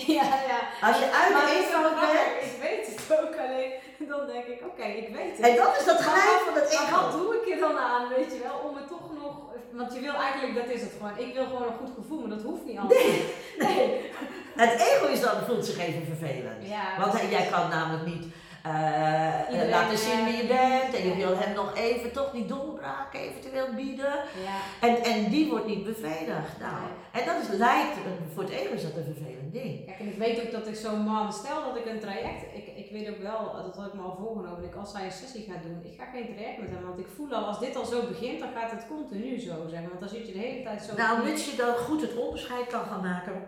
Ja, 0.18 0.22
ja. 0.50 0.60
Als 0.88 0.98
je 0.98 1.06
uit 1.20 1.32
de 1.34 1.44
ego 1.58 1.82
bent. 2.00 2.44
Ik 2.50 2.56
weet 2.66 2.86
het 2.86 3.20
ook, 3.20 3.34
alleen 3.44 3.72
dan 4.12 4.26
denk 4.32 4.44
ik, 4.44 4.60
oké, 4.70 4.82
ik 5.02 5.08
weet 5.16 5.30
het. 5.36 5.46
En 5.48 5.56
dat 5.56 5.76
is 5.78 5.84
dat 5.84 5.96
wat- 6.04 6.04
van 6.46 6.54
het 6.54 6.72
Maar 6.72 6.90
wat 6.90 7.12
ego. 7.12 7.18
doe 7.18 7.34
ik 7.40 7.52
er 7.54 7.58
dan 7.66 7.76
aan, 7.78 8.08
weet 8.08 8.32
je 8.34 8.40
wel, 8.42 8.56
om 8.68 8.76
het 8.76 8.88
toch 8.88 9.06
nog... 9.22 9.34
Want 9.72 9.94
je 9.94 10.00
wil 10.00 10.14
eigenlijk, 10.14 10.54
dat 10.54 10.74
is 10.76 10.80
het 10.80 10.92
gewoon, 10.98 11.18
ik 11.26 11.34
wil 11.34 11.44
gewoon 11.46 11.62
een 11.68 11.78
goed 11.82 11.92
gevoel, 11.98 12.20
maar 12.20 12.36
dat 12.36 12.46
hoeft 12.46 12.64
niet 12.64 12.78
altijd. 12.78 13.00
Nee. 13.02 13.26
nee. 13.76 14.10
Het 14.56 14.80
ego 14.80 15.06
is 15.06 15.20
dan, 15.20 15.34
voelt 15.46 15.64
zich 15.66 15.78
even 15.86 16.04
vervelend. 16.06 16.60
Ja, 16.74 16.84
Want 16.98 17.12
jij 17.30 17.46
kan 17.52 17.68
namelijk 17.68 18.06
niet 18.06 18.24
eh, 18.68 19.50
Iedereen, 19.50 19.70
laten 19.70 19.98
zien 19.98 20.24
wie 20.24 20.36
je 20.36 20.42
eh, 20.42 20.48
bent. 20.48 20.94
En 20.94 21.08
je 21.08 21.14
wil 21.14 21.38
hem 21.38 21.54
nog 21.54 21.76
even, 21.76 22.12
toch 22.12 22.30
die 22.30 22.46
doorbraken 22.46 23.20
eventueel 23.20 23.66
bieden. 23.74 24.14
Ja, 24.48 24.58
En, 24.88 25.02
en 25.04 25.30
die 25.30 25.50
wordt 25.50 25.66
niet 25.66 25.84
bevredigd. 25.84 26.58
Nou, 26.60 26.76
Nee. 26.80 27.22
En 27.22 27.26
dat 27.26 27.42
is, 27.42 27.58
lijkt, 27.58 27.96
voor 28.34 28.42
het 28.42 28.52
ego 28.52 28.72
is 28.74 28.82
dat 28.82 28.96
een 28.96 29.04
vervelend 29.14 29.52
ding. 29.52 29.86
kijk, 29.86 29.98
en 29.98 30.06
ik 30.06 30.18
weet 30.18 30.40
ook 30.44 30.52
dat 30.52 30.66
ik 30.66 30.74
zo'n 30.74 31.00
man, 31.00 31.32
stel 31.32 31.64
dat 31.64 31.76
ik 31.76 31.86
een 31.86 32.00
traject, 32.00 32.42
ik, 32.54 32.66
ik 32.76 32.90
weet 32.90 33.08
ook 33.08 33.22
wel, 33.22 33.52
dat 33.66 33.76
had 33.76 33.86
ik 33.86 33.94
me 33.94 34.02
al 34.02 34.16
voorgenomen, 34.20 34.64
ik 34.64 34.74
als 34.74 34.92
hij 34.92 35.04
een 35.04 35.12
sessie 35.12 35.46
gaat 35.50 35.62
doen, 35.62 35.80
ik 35.84 36.00
ga 36.00 36.04
geen 36.12 36.34
traject 36.34 36.58
met 36.58 36.70
hem, 36.70 36.84
want 36.86 36.98
ik 36.98 37.08
voel 37.16 37.32
al, 37.34 37.44
als 37.44 37.60
dit 37.60 37.76
al 37.76 37.84
zo 37.84 38.06
begint, 38.06 38.40
dan 38.40 38.52
gaat 38.54 38.70
het 38.70 38.86
continu 38.88 39.38
zo, 39.38 39.54
zeg 39.68 39.80
maar. 39.80 39.88
Want 39.88 40.00
dan 40.00 40.08
zit 40.08 40.26
je 40.26 40.32
de 40.32 40.38
hele 40.38 40.62
tijd 40.62 40.82
zo... 40.82 40.96
Nou, 40.96 41.24
mits 41.24 41.50
je 41.50 41.56
dan 41.56 41.74
goed 41.74 42.00
het 42.00 42.16
onderscheid 42.16 42.66
kan 42.66 42.84
gaan 42.84 43.02
maken 43.02 43.46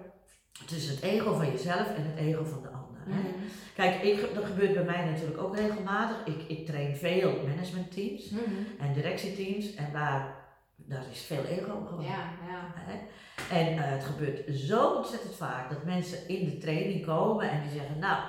tussen 0.67 0.95
het 0.95 1.05
ego 1.05 1.35
van 1.35 1.51
jezelf 1.51 1.87
en 1.97 2.05
het 2.05 2.19
ego 2.19 2.45
van 2.45 2.63
de 2.63 2.69
ander. 2.69 2.80
Hè? 3.13 3.31
Kijk, 3.75 4.03
ik, 4.03 4.35
dat 4.35 4.45
gebeurt 4.45 4.75
bij 4.75 4.85
mij 4.85 5.05
natuurlijk 5.05 5.43
ook 5.43 5.57
regelmatig. 5.57 6.17
Ik, 6.25 6.43
ik 6.59 6.67
train 6.67 6.97
veel 6.97 7.33
managementteams 7.47 8.31
Mhm. 8.31 8.43
en 8.79 8.93
directieteams. 8.93 9.75
En 9.75 9.93
waar 9.93 10.35
daar 10.77 11.05
is 11.13 11.21
veel 11.21 11.45
ego 11.45 11.85
gewoon. 11.89 12.05
Ja, 12.05 12.31
ja. 12.49 12.73
Hè? 12.75 12.99
En 13.57 13.67
eh, 13.85 13.91
het 13.91 14.05
gebeurt 14.05 14.59
zo 14.59 14.87
ontzettend 14.91 15.35
vaak 15.35 15.71
dat 15.71 15.85
mensen 15.85 16.29
in 16.29 16.45
de 16.45 16.59
training 16.59 17.05
komen 17.07 17.51
en 17.51 17.61
die 17.63 17.71
zeggen, 17.79 17.99
nou, 17.99 18.23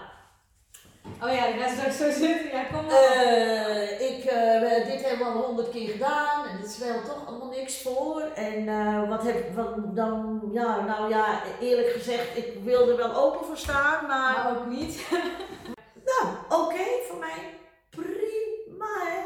Oh 1.24 1.34
ja, 1.34 1.52
die 1.52 1.62
gaan 1.62 1.72
straks 1.78 1.97
zo 1.97 2.10
zitten. 2.12 2.52
Ja, 2.52 2.64
kom 2.64 2.86
maar. 2.86 2.95
eh, 2.95 4.10
ik, 4.10 4.24
eh, 4.24 4.86
dit 4.91 5.02
hebben 5.08 5.28
we 5.28 5.34
al 5.34 5.41
honderd 5.45 5.70
keer 5.70 5.89
gedaan 5.89 6.45
en 6.47 6.58
het 6.58 6.72
stelt 6.72 7.06
toch 7.06 7.28
allemaal 7.28 7.49
niks 7.49 7.82
voor. 7.82 8.22
En 8.22 8.68
eh, 8.68 9.10
wat 9.10 9.24
heb 9.24 9.56
wat 9.56 9.95
dan, 9.95 10.41
ja, 10.54 10.80
nou 10.86 11.10
ja, 11.10 11.41
eerlijk 11.62 11.89
gezegd, 11.89 12.38
ik 12.38 12.54
wil 12.64 12.89
er 12.89 12.97
wel 12.97 13.16
open 13.16 13.45
voor 13.45 13.58
staan, 13.58 14.06
maar 14.08 14.43
maar 14.43 14.58
ook 14.58 14.66
niet. 14.66 15.06
nou, 16.10 16.36
oké, 16.49 16.84
voor 17.08 17.20
mij 17.20 17.54
prima 17.89 18.93
hè. 19.06 19.20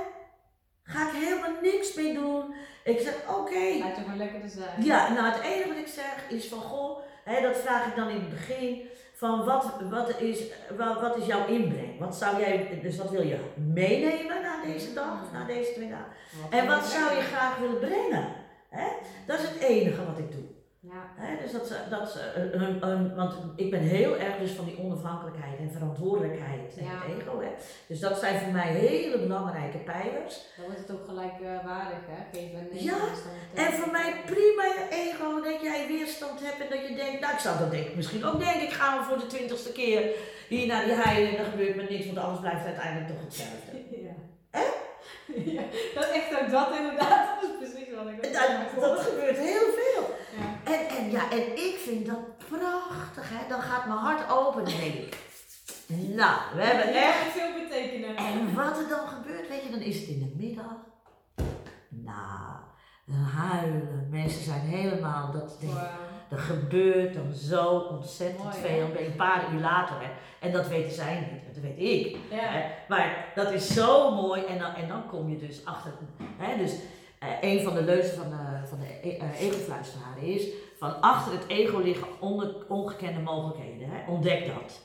Ga 0.83 1.07
ik 1.07 1.13
helemaal 1.13 1.61
niks 1.61 1.93
mee 1.93 2.13
doen. 2.13 2.53
Ik 2.83 2.99
zeg, 2.99 3.13
oké, 3.37 3.77
Laat 3.79 3.95
je 3.95 4.03
maar 4.07 4.15
lekker 4.17 4.41
er 4.43 4.49
zijn. 4.49 4.83
Ja, 4.83 5.13
nou 5.13 5.25
het 5.25 5.41
enige 5.43 5.67
wat 5.67 5.77
ik 5.77 5.87
zeg 5.87 6.23
is 6.29 6.47
van 6.47 6.59
goh, 6.61 6.99
hè, 7.23 7.41
dat 7.41 7.57
vraag 7.57 7.85
ik 7.87 7.95
dan 7.95 8.09
in 8.09 8.15
het 8.19 8.29
begin. 8.29 8.89
Van 9.17 9.45
wat, 9.45 9.71
wat, 9.89 10.19
is, 10.19 10.43
wat, 10.77 11.01
wat 11.01 11.17
is 11.17 11.25
jouw 11.25 11.47
inbreng? 11.47 11.99
Wat 11.99 12.15
zou 12.15 12.39
jij, 12.39 12.79
dus 12.81 12.97
wat 12.97 13.09
wil 13.09 13.21
je 13.21 13.39
meenemen 13.73 14.41
na 14.41 14.63
deze 14.65 14.93
dag 14.93 15.23
of 15.23 15.31
na 15.31 15.45
deze 15.45 15.73
twee 15.73 15.89
dagen? 15.89 16.11
En 16.49 16.67
wat 16.67 16.85
zou 16.85 17.15
je 17.15 17.21
graag 17.21 17.57
willen 17.57 17.79
brengen? 17.79 18.27
Hè? 18.69 18.87
Dat 19.25 19.39
is 19.39 19.49
het 19.49 19.57
enige 19.59 20.05
wat 20.05 20.17
ik 20.17 20.31
doe. 20.31 20.54
Ja. 20.91 21.03
Dus 21.43 21.51
dat, 21.51 21.67
ze- 21.67 21.83
dat, 21.89 22.09
ze 22.11 22.19
een, 22.53 22.87
een- 22.89 23.15
want 23.15 23.33
ik 23.55 23.71
ben 23.71 23.79
heel 23.79 24.17
erg 24.17 24.37
dus 24.37 24.51
van 24.51 24.65
die 24.65 24.79
onafhankelijkheid 24.79 25.57
en 25.59 25.71
verantwoordelijkheid 25.71 26.77
en 26.77 26.83
Ja. 26.85 26.91
het 26.91 27.21
ego. 27.21 27.39
Hè? 27.41 27.47
Dus 27.87 27.99
dat 27.99 28.19
zijn 28.19 28.39
voor 28.41 28.51
mij 28.51 28.67
hele 28.73 29.17
belangrijke 29.19 29.77
pijlers. 29.77 30.35
Dan 30.57 30.65
wordt 30.65 30.79
het 30.79 30.91
ook 30.91 31.05
gelijkwaardig, 31.05 32.01
hè? 32.13 32.19
Geven 32.39 32.59
en. 32.59 32.83
Ja, 32.83 32.97
En 33.53 33.73
voor 33.73 33.91
mij 33.91 34.13
prima 34.25 34.63
je 34.77 34.85
ego 34.89 35.41
dat 35.41 35.61
jij 35.61 35.87
weerstand 35.87 36.39
hebt 36.43 36.59
en 36.61 36.69
dat 36.77 36.87
je 36.87 36.95
denkt, 36.95 37.19
nou 37.21 37.33
ik 37.33 37.39
zou 37.39 37.57
dat 37.57 37.71
denk, 37.71 37.95
misschien 37.95 38.25
ook 38.25 38.39
denken, 38.39 38.61
ik 38.61 38.73
ga 38.73 39.03
voor 39.03 39.17
de 39.17 39.27
twintigste 39.27 39.71
keer 39.71 40.01
hier 40.47 40.67
naar 40.67 40.85
die 40.85 40.93
heide 40.93 41.27
en 41.29 41.37
er 41.37 41.51
gebeurt 41.51 41.75
me 41.75 41.85
niks, 41.89 42.05
want 42.05 42.17
alles 42.17 42.39
blijft 42.39 42.65
uiteindelijk 42.65 43.07
toch 43.07 43.21
hetzelfde. 43.23 43.71
Ja. 44.07 44.15
Hè? 44.51 44.65
Ja, 45.57 45.61
dat 45.95 46.03
is 46.03 46.11
echt 46.11 46.41
ook 46.41 46.49
dat 46.51 46.69
inderdaad. 46.77 47.23
Dat 47.41 47.49
is 47.49 47.57
precies 47.71 47.93
wat 47.95 48.07
ik 48.07 48.15
ook 48.25 48.33
Dat, 48.33 48.81
dat 48.89 48.99
gebeurt 48.99 49.37
heel 49.37 49.67
veel. 49.79 49.94
En, 50.75 50.97
en 50.97 51.11
ja, 51.11 51.31
en 51.31 51.55
ik 51.55 51.75
vind 51.85 52.05
dat 52.05 52.37
prachtig, 52.37 53.29
hè. 53.29 53.47
Dan 53.49 53.61
gaat 53.61 53.85
mijn 53.85 53.99
hart 53.99 54.31
open 54.31 54.65
en 54.65 54.79
denk 54.79 54.93
ik, 54.93 55.17
nou, 56.15 56.39
we 56.55 56.61
hebben 56.63 56.93
echt... 56.93 57.31
veel 57.31 57.63
betekenen. 57.63 58.15
En 58.15 58.55
wat 58.55 58.77
er 58.77 58.87
dan 58.89 59.07
gebeurt, 59.07 59.49
weet 59.49 59.63
je, 59.63 59.69
dan 59.69 59.79
is 59.79 59.99
het 59.99 60.07
in 60.07 60.19
de 60.19 60.33
middag. 60.43 60.75
Nou, 61.89 62.55
dan 63.05 63.23
huilen. 63.23 64.07
Mensen 64.11 64.43
zijn 64.43 64.61
helemaal, 64.61 65.31
dat 65.31 65.57
denk. 65.59 65.73
Er 66.29 66.37
gebeurt 66.37 67.13
dan 67.13 67.33
zo 67.33 67.77
ontzettend 67.77 68.43
Mooi, 68.43 68.55
hè? 68.55 68.61
veel. 68.61 68.87
Je 68.87 69.05
een 69.05 69.15
paar 69.15 69.53
uur 69.53 69.59
later, 69.59 69.95
hè. 69.99 70.09
En 70.39 70.51
dat 70.51 70.67
weten 70.67 70.91
zij 70.91 71.29
niet, 71.31 71.55
dat 71.55 71.63
weet 71.63 71.79
ik. 71.79 72.17
Ja. 72.29 72.37
Hè. 72.37 72.71
Maar 72.87 73.31
dat 73.35 73.51
is 73.51 73.73
zo 73.73 74.15
mooi. 74.15 74.43
En 74.43 74.59
dan, 74.59 74.73
en 74.73 74.87
dan 74.87 75.07
kom 75.07 75.29
je 75.29 75.37
dus 75.37 75.65
achter. 75.65 75.91
Hè, 76.37 76.57
dus 76.57 76.75
eh, 77.19 77.29
een 77.41 77.63
van 77.63 77.73
de 77.73 77.83
leuzen 77.83 78.15
van 78.15 78.29
de, 78.29 78.67
van 78.67 78.79
de 78.79 79.09
eh, 79.09 79.41
ego-fluisteraren 79.41 80.23
is: 80.23 80.47
van 80.85 81.01
achter 81.01 81.31
het 81.31 81.47
ego 81.47 81.79
liggen 81.79 82.07
ongekende 82.67 83.19
mogelijkheden. 83.19 83.89
Hè. 83.89 84.11
Ontdek 84.11 84.45
dat. 84.45 84.83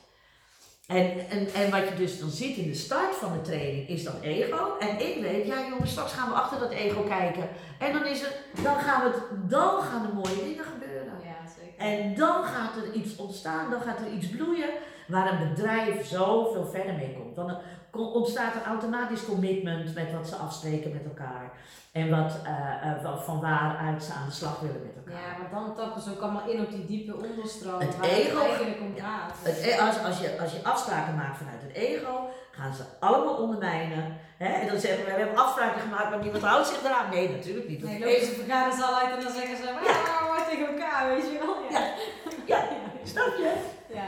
En, 0.87 1.29
en, 1.29 1.47
en 1.53 1.71
wat 1.71 1.87
je 1.89 1.95
dus 1.95 2.19
dan 2.19 2.29
ziet 2.29 2.57
in 2.57 2.67
de 2.67 2.75
start 2.75 3.15
van 3.15 3.31
de 3.31 3.41
training 3.41 3.87
is 3.87 4.03
dat 4.03 4.21
ego. 4.21 4.77
En 4.79 4.99
ik 4.99 5.21
weet, 5.21 5.47
ja 5.47 5.67
jongens, 5.69 5.91
straks 5.91 6.13
gaan 6.13 6.29
we 6.29 6.35
achter 6.35 6.59
dat 6.59 6.71
ego 6.71 7.01
kijken. 7.01 7.49
En 7.79 7.93
dan 7.93 8.05
is 8.05 8.21
het, 8.21 8.37
dan 8.63 8.75
gaan 8.75 9.03
we 9.03 9.09
het, 9.09 9.49
dan 9.49 9.81
gaan 9.81 10.05
er 10.05 10.13
mooie 10.13 10.43
dingen 10.43 10.65
gebeuren. 10.65 11.13
Ja, 11.23 11.51
zeker. 11.59 11.77
En 11.77 12.15
dan 12.15 12.43
gaat 12.43 12.75
er 12.75 12.91
iets 12.93 13.15
ontstaan, 13.15 13.69
dan 13.69 13.81
gaat 13.81 13.99
er 13.99 14.11
iets 14.11 14.29
bloeien 14.29 14.69
waar 15.07 15.31
een 15.31 15.49
bedrijf 15.49 16.07
zoveel 16.07 16.65
verder 16.65 16.93
mee 16.93 17.13
komt. 17.13 17.35
Dan 17.35 17.57
ontstaat 17.91 18.55
er 18.55 18.63
automatisch 18.65 19.25
commitment 19.25 19.95
met 19.95 20.11
wat 20.13 20.27
ze 20.27 20.35
afspreken 20.35 20.91
met 20.91 21.03
elkaar. 21.05 21.51
En 21.91 22.09
wat, 22.09 22.31
eh, 22.43 22.91
eh, 23.05 23.17
van 23.25 23.41
waaruit 23.41 24.03
ze 24.03 24.13
aan 24.13 24.25
de 24.27 24.33
slag 24.33 24.59
willen 24.59 24.81
met 24.85 24.95
elkaar. 25.05 25.21
Ja, 25.21 25.37
maar 25.39 25.49
dan 25.61 25.75
tappen 25.75 26.01
ze 26.01 26.09
ook 26.11 26.21
allemaal 26.21 26.49
in 26.49 26.59
op 26.61 26.71
die 26.71 26.85
diepe 26.85 27.15
onderstroom 27.15 27.79
Het 27.79 27.97
waar 27.97 28.09
ego- 28.09 28.37
het 28.39 28.47
eigenlijk 28.47 28.79
om 28.81 28.93
gaat. 28.97 29.33
Het, 29.43 29.57
e- 29.65 29.77
als, 29.79 30.03
als, 30.03 30.19
je, 30.19 30.39
als 30.41 30.51
je 30.51 30.63
afspraken 30.63 31.15
maakt 31.15 31.37
vanuit 31.37 31.61
het 31.61 31.73
ego, 31.73 32.29
gaan 32.51 32.73
ze 32.73 32.83
allemaal 32.99 33.35
ondermijnen. 33.35 34.17
Hè? 34.37 34.45
En 34.61 34.67
dan 34.67 34.79
zeggen 34.79 35.05
we, 35.05 35.11
we 35.11 35.17
hebben 35.19 35.37
afspraken 35.37 35.81
gemaakt, 35.81 36.09
maar 36.09 36.19
niemand 36.23 36.43
houdt 36.43 36.67
zich 36.67 36.83
eraan. 36.83 37.09
Nee, 37.09 37.29
natuurlijk 37.29 37.67
niet. 37.67 37.83
Nee, 37.83 37.93
Het 37.93 38.03
lopen 38.03 38.25
ze 38.25 38.33
vergaderzaal 38.43 38.95
uit 38.95 39.15
en 39.17 39.23
dan 39.23 39.33
zeggen 39.33 39.57
ze, 39.57 39.63
ja, 39.63 40.45
tegen 40.49 40.67
elkaar, 40.67 41.07
weet 41.09 41.25
je 41.31 41.37
wel. 41.43 41.55
Ja, 41.69 41.83
Ja, 42.45 42.59
snap 43.13 43.31
je? 43.37 43.51
ja. 43.93 44.03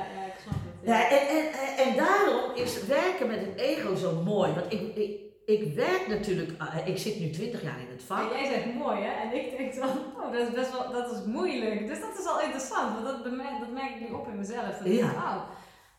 Ja, 0.86 1.10
en, 1.10 1.28
en, 1.28 1.52
en, 1.52 1.86
en 1.86 1.96
daarom 1.96 2.56
is 2.56 2.86
werken 2.86 3.28
met 3.28 3.40
het 3.40 3.60
ego 3.60 3.96
zo 3.96 4.22
mooi. 4.22 4.54
Want 4.54 4.74
ik, 4.74 4.96
ik, 4.96 5.20
ik 5.46 5.74
werk 5.74 6.08
natuurlijk, 6.08 6.52
eh, 6.62 6.88
ik 6.88 6.98
zit 6.98 7.20
nu 7.20 7.30
20 7.30 7.64
jaar 7.64 7.80
in 7.80 7.88
het 7.90 8.00
En 8.00 8.06
vak. 8.06 8.32
jij 8.32 8.46
zegt 8.46 8.74
mooi, 8.74 9.02
hè? 9.02 9.12
En 9.22 9.34
ik 9.36 9.58
denk 9.58 9.76
dan, 9.76 9.90
oh, 10.18 10.32
dat 10.32 10.48
is 10.48 10.54
best 10.54 10.72
wel, 10.72 10.92
dat 10.92 11.12
is 11.12 11.26
moeilijk. 11.26 11.88
Dus 11.88 12.00
dat 12.00 12.20
is 12.20 12.26
al 12.26 12.42
interessant, 12.42 12.94
want 12.94 13.06
dat, 13.06 13.24
dat 13.24 13.72
merk 13.72 13.96
ik 13.96 14.10
nu 14.10 14.16
op 14.16 14.28
in 14.28 14.38
mezelf. 14.38 14.78
Dat 14.78 14.88
Ja. 14.88 15.06
oh. 15.06 15.42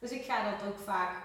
Dus 0.00 0.10
ik 0.10 0.24
ga 0.24 0.50
dat 0.50 0.68
ook 0.68 0.78
vaak, 0.84 1.16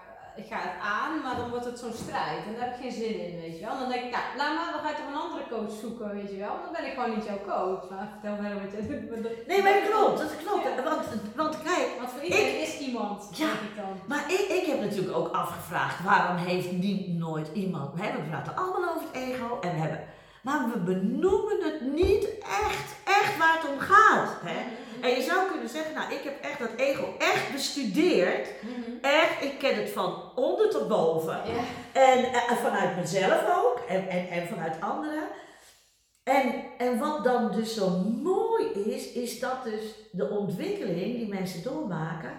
ik 0.42 0.48
ga 0.52 0.60
het 0.68 0.78
aan, 0.98 1.14
maar 1.24 1.36
dan 1.40 1.50
wordt 1.54 1.70
het 1.72 1.80
zo'n 1.84 2.00
strijd. 2.04 2.42
En 2.48 2.54
daar 2.56 2.66
heb 2.66 2.74
ik 2.76 2.82
geen 2.86 2.98
zin 3.02 3.16
in, 3.26 3.34
weet 3.44 3.56
je 3.58 3.64
wel. 3.66 3.74
En 3.76 3.82
dan 3.84 3.92
denk 3.94 4.04
ik, 4.08 4.12
nou, 4.16 4.26
laat 4.40 4.54
maar, 4.58 4.72
dan 4.74 4.82
ga 4.84 4.90
je 4.92 5.00
toch 5.02 5.12
een 5.12 5.24
andere 5.26 5.46
coach 5.54 5.74
zoeken, 5.84 6.08
weet 6.18 6.32
je 6.34 6.40
wel. 6.46 6.56
Dan 6.64 6.74
ben 6.78 6.86
ik 6.90 6.94
gewoon 6.98 7.14
niet 7.16 7.28
jouw 7.32 7.42
coach. 7.54 7.84
Maar 7.92 8.08
vertel 8.14 8.36
verder 8.42 8.58
wat 8.62 8.72
doet. 8.74 9.24
Dat- 9.26 9.48
Nee, 9.52 9.62
maar 9.64 9.76
dat 9.80 9.88
klopt, 9.92 10.18
dat 10.24 10.34
klopt. 10.44 10.64
Ja. 10.68 10.84
Want, 10.92 11.04
want 11.42 11.54
kijk, 11.70 11.88
Want 12.00 12.10
voor 12.14 12.24
iedereen 12.30 12.60
is 12.68 12.74
iemand, 12.88 13.18
Ja. 13.42 13.46
denk 13.48 13.64
ik 13.70 13.76
dan. 13.82 13.94
maar 14.12 14.24
ik, 14.38 14.44
ik 14.60 14.66
heb 14.72 14.80
natuurlijk 14.88 15.18
ook 15.20 15.32
afgevraagd, 15.44 15.98
waarom 16.12 16.38
heeft 16.52 16.72
niet 16.88 17.02
nooit 17.26 17.48
iemand... 17.64 17.90
Hè, 18.02 18.08
we 18.18 18.24
praten 18.30 18.56
allemaal 18.62 18.90
over 18.96 19.08
het 19.12 19.16
ego 19.28 19.48
en 19.66 19.72
we 19.76 19.80
hebben... 19.86 20.02
Maar 20.48 20.70
we 20.74 20.80
benoemen 20.80 21.58
het 21.64 21.82
niet 21.82 22.38
echt, 22.40 22.88
zou 25.30 25.50
kunnen 25.50 25.70
zeggen, 25.70 25.94
nou, 25.94 26.14
ik 26.14 26.24
heb 26.24 26.42
echt 26.42 26.60
dat 26.60 26.76
ego 26.76 27.16
echt 27.18 27.52
bestudeerd. 27.52 28.48
Mhm. 28.62 28.92
Echt, 29.02 29.44
ik 29.44 29.60
ken 29.60 29.76
het 29.76 29.90
van 29.90 30.32
onder 30.36 30.70
tot 30.70 30.88
boven. 30.88 31.42
En 31.92 32.24
eh, 32.24 32.52
vanuit 32.52 32.96
mezelf 32.96 33.42
ook 33.58 33.80
en, 33.88 34.10
en, 34.10 34.30
en 34.30 34.48
vanuit 34.48 34.82
anderen. 34.82 35.24
En, 36.24 36.54
en 36.78 37.00
wat 37.00 37.24
dan 37.24 37.52
dus 37.52 37.76
zo 37.76 37.90
mooi 38.24 38.66
is, 38.66 39.12
is 39.12 39.40
dat 39.40 39.64
dus 39.64 39.82
de 40.12 40.30
ontwikkeling 40.30 41.16
die 41.16 41.28
mensen 41.28 41.64
doormaken 41.64 42.32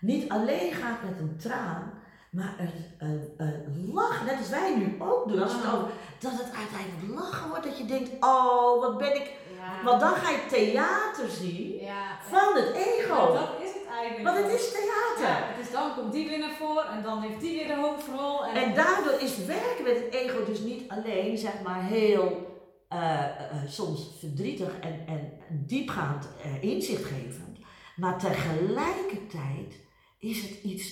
niet 0.00 0.30
alleen 0.30 0.72
gaat 0.72 1.02
met 1.02 1.18
een 1.18 1.36
traan, 1.38 1.92
maar 2.30 2.54
een, 2.58 3.08
een, 3.08 3.34
een 3.38 3.90
lach, 3.92 4.24
net 4.24 4.38
als 4.38 4.48
wij 4.48 4.76
nu 4.76 4.96
ook 4.98 5.28
doen. 5.28 5.42
Als 5.42 5.52
het 5.52 5.72
over, 5.72 5.90
dat 6.18 6.32
het 6.32 6.52
uiteindelijk 6.56 7.20
lachen 7.20 7.48
wordt, 7.48 7.64
dat 7.64 7.78
je 7.78 7.84
denkt, 7.84 8.10
oh 8.20 8.80
wat 8.80 8.98
ben 8.98 9.14
ik. 9.14 9.30
Ja. 9.76 9.84
Want 9.84 10.00
dan 10.00 10.14
ga 10.14 10.30
je 10.30 10.46
theater 10.48 11.28
zien 11.28 11.78
Ja. 11.80 12.18
van 12.28 12.54
het 12.62 12.68
Ja, 12.74 12.80
ego. 12.82 13.32
dat 13.32 13.50
is 13.62 13.72
het 13.74 13.86
eigenlijk. 14.00 14.24
Want 14.28 14.36
het 14.44 14.60
is 14.60 14.70
theater. 14.72 15.28
Ja, 15.46 15.56
dus 15.60 15.70
dan 15.70 15.94
komt 15.94 16.12
die 16.12 16.28
weer 16.28 16.38
naar 16.38 16.56
voren 16.58 16.88
en 16.88 17.02
dan 17.02 17.20
heeft 17.22 17.40
die 17.40 17.58
weer 17.58 17.66
de 17.66 17.80
hoofdrol. 17.82 18.46
En, 18.46 18.54
En 18.62 18.74
daardoor 18.74 19.20
is 19.20 19.36
werken 19.44 19.84
met 19.84 19.94
het 19.96 20.12
ego 20.14 20.44
dus 20.44 20.58
niet 20.60 20.90
alleen, 20.90 21.38
zeg 21.38 21.52
maar, 21.64 21.82
heel 21.82 22.46
eh, 22.88 23.24
eh, 23.24 23.30
soms 23.68 24.10
verdrietig 24.18 24.78
en, 24.80 25.04
en 25.06 25.32
diepgaand 25.50 26.28
eh, 26.44 26.62
inzichtgevend. 26.62 27.58
Maar 27.96 28.18
tegelijkertijd 28.18 29.74
is 30.18 30.42
het 30.42 30.62
iets, 30.62 30.84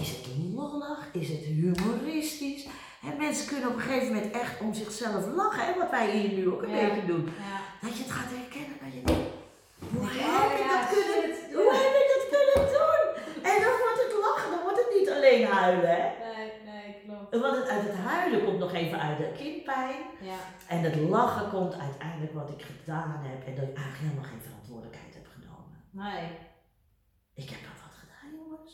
is 0.00 0.08
het 0.08 0.26
lollig, 0.54 1.08
is 1.12 1.28
het 1.28 1.38
humoristisch. 1.44 2.66
En 3.02 3.16
mensen 3.18 3.46
kunnen 3.46 3.68
op 3.68 3.74
een 3.76 3.80
gegeven 3.82 4.14
moment 4.14 4.32
echt 4.34 4.60
om 4.60 4.74
zichzelf 4.74 5.26
lachen, 5.34 5.66
hè, 5.66 5.78
wat 5.78 5.90
wij 5.90 6.10
hier 6.10 6.32
nu 6.38 6.50
ook 6.50 6.62
een 6.62 6.70
Ja. 6.70 6.88
beetje 6.88 7.06
doen. 7.06 7.24
ja. 7.24 7.60
Dat 7.86 7.96
je 7.96 8.02
het 8.02 8.12
gaat 8.18 8.32
herkennen, 8.38 8.78
dat 8.84 8.92
je 8.96 9.02
denkt, 9.10 9.30
hoe 9.92 10.06
heb 10.20 10.48
ik 10.60 10.66
dat 10.74 10.84
kunnen 10.94 11.20
hoe 11.58 11.70
heb 11.80 11.92
ik 12.00 12.06
dat 12.14 12.24
kunnen 12.34 12.60
doen? 12.74 13.04
En 13.50 13.56
dan 13.64 13.74
wordt 13.82 14.00
het 14.04 14.14
lachen, 14.26 14.50
dan 14.54 14.62
wordt 14.66 14.80
het 14.84 14.92
niet 14.98 15.10
alleen 15.16 15.42
huilen, 15.56 15.90
hè. 15.96 16.04
Nee, 16.26 16.46
nee, 16.70 16.88
klopt. 17.04 17.30
Want 17.44 17.56
het, 17.60 17.68
uit 17.74 17.84
het 17.88 17.98
huilen 18.10 18.44
komt 18.44 18.58
nog 18.58 18.72
even 18.82 18.98
uit 19.00 19.18
de 19.18 19.30
kindpijn. 19.40 20.00
Ja. 20.30 20.38
En 20.72 20.78
het 20.88 20.96
lachen 20.96 21.46
komt 21.50 21.74
uiteindelijk 21.86 22.34
wat 22.40 22.50
ik 22.56 22.62
gedaan 22.70 23.12
heb 23.28 23.40
en 23.48 23.54
dat 23.58 23.68
ik 23.70 23.76
eigenlijk 23.76 24.04
helemaal 24.04 24.30
geen 24.32 24.46
verantwoordelijkheid 24.48 25.14
heb 25.18 25.26
genomen. 25.36 25.76
Nee. 26.04 26.24
Ik 27.42 27.48
heb 27.54 27.60
nog 27.68 27.76
wat 27.86 27.96
gedaan, 28.02 28.28
jongens. 28.40 28.72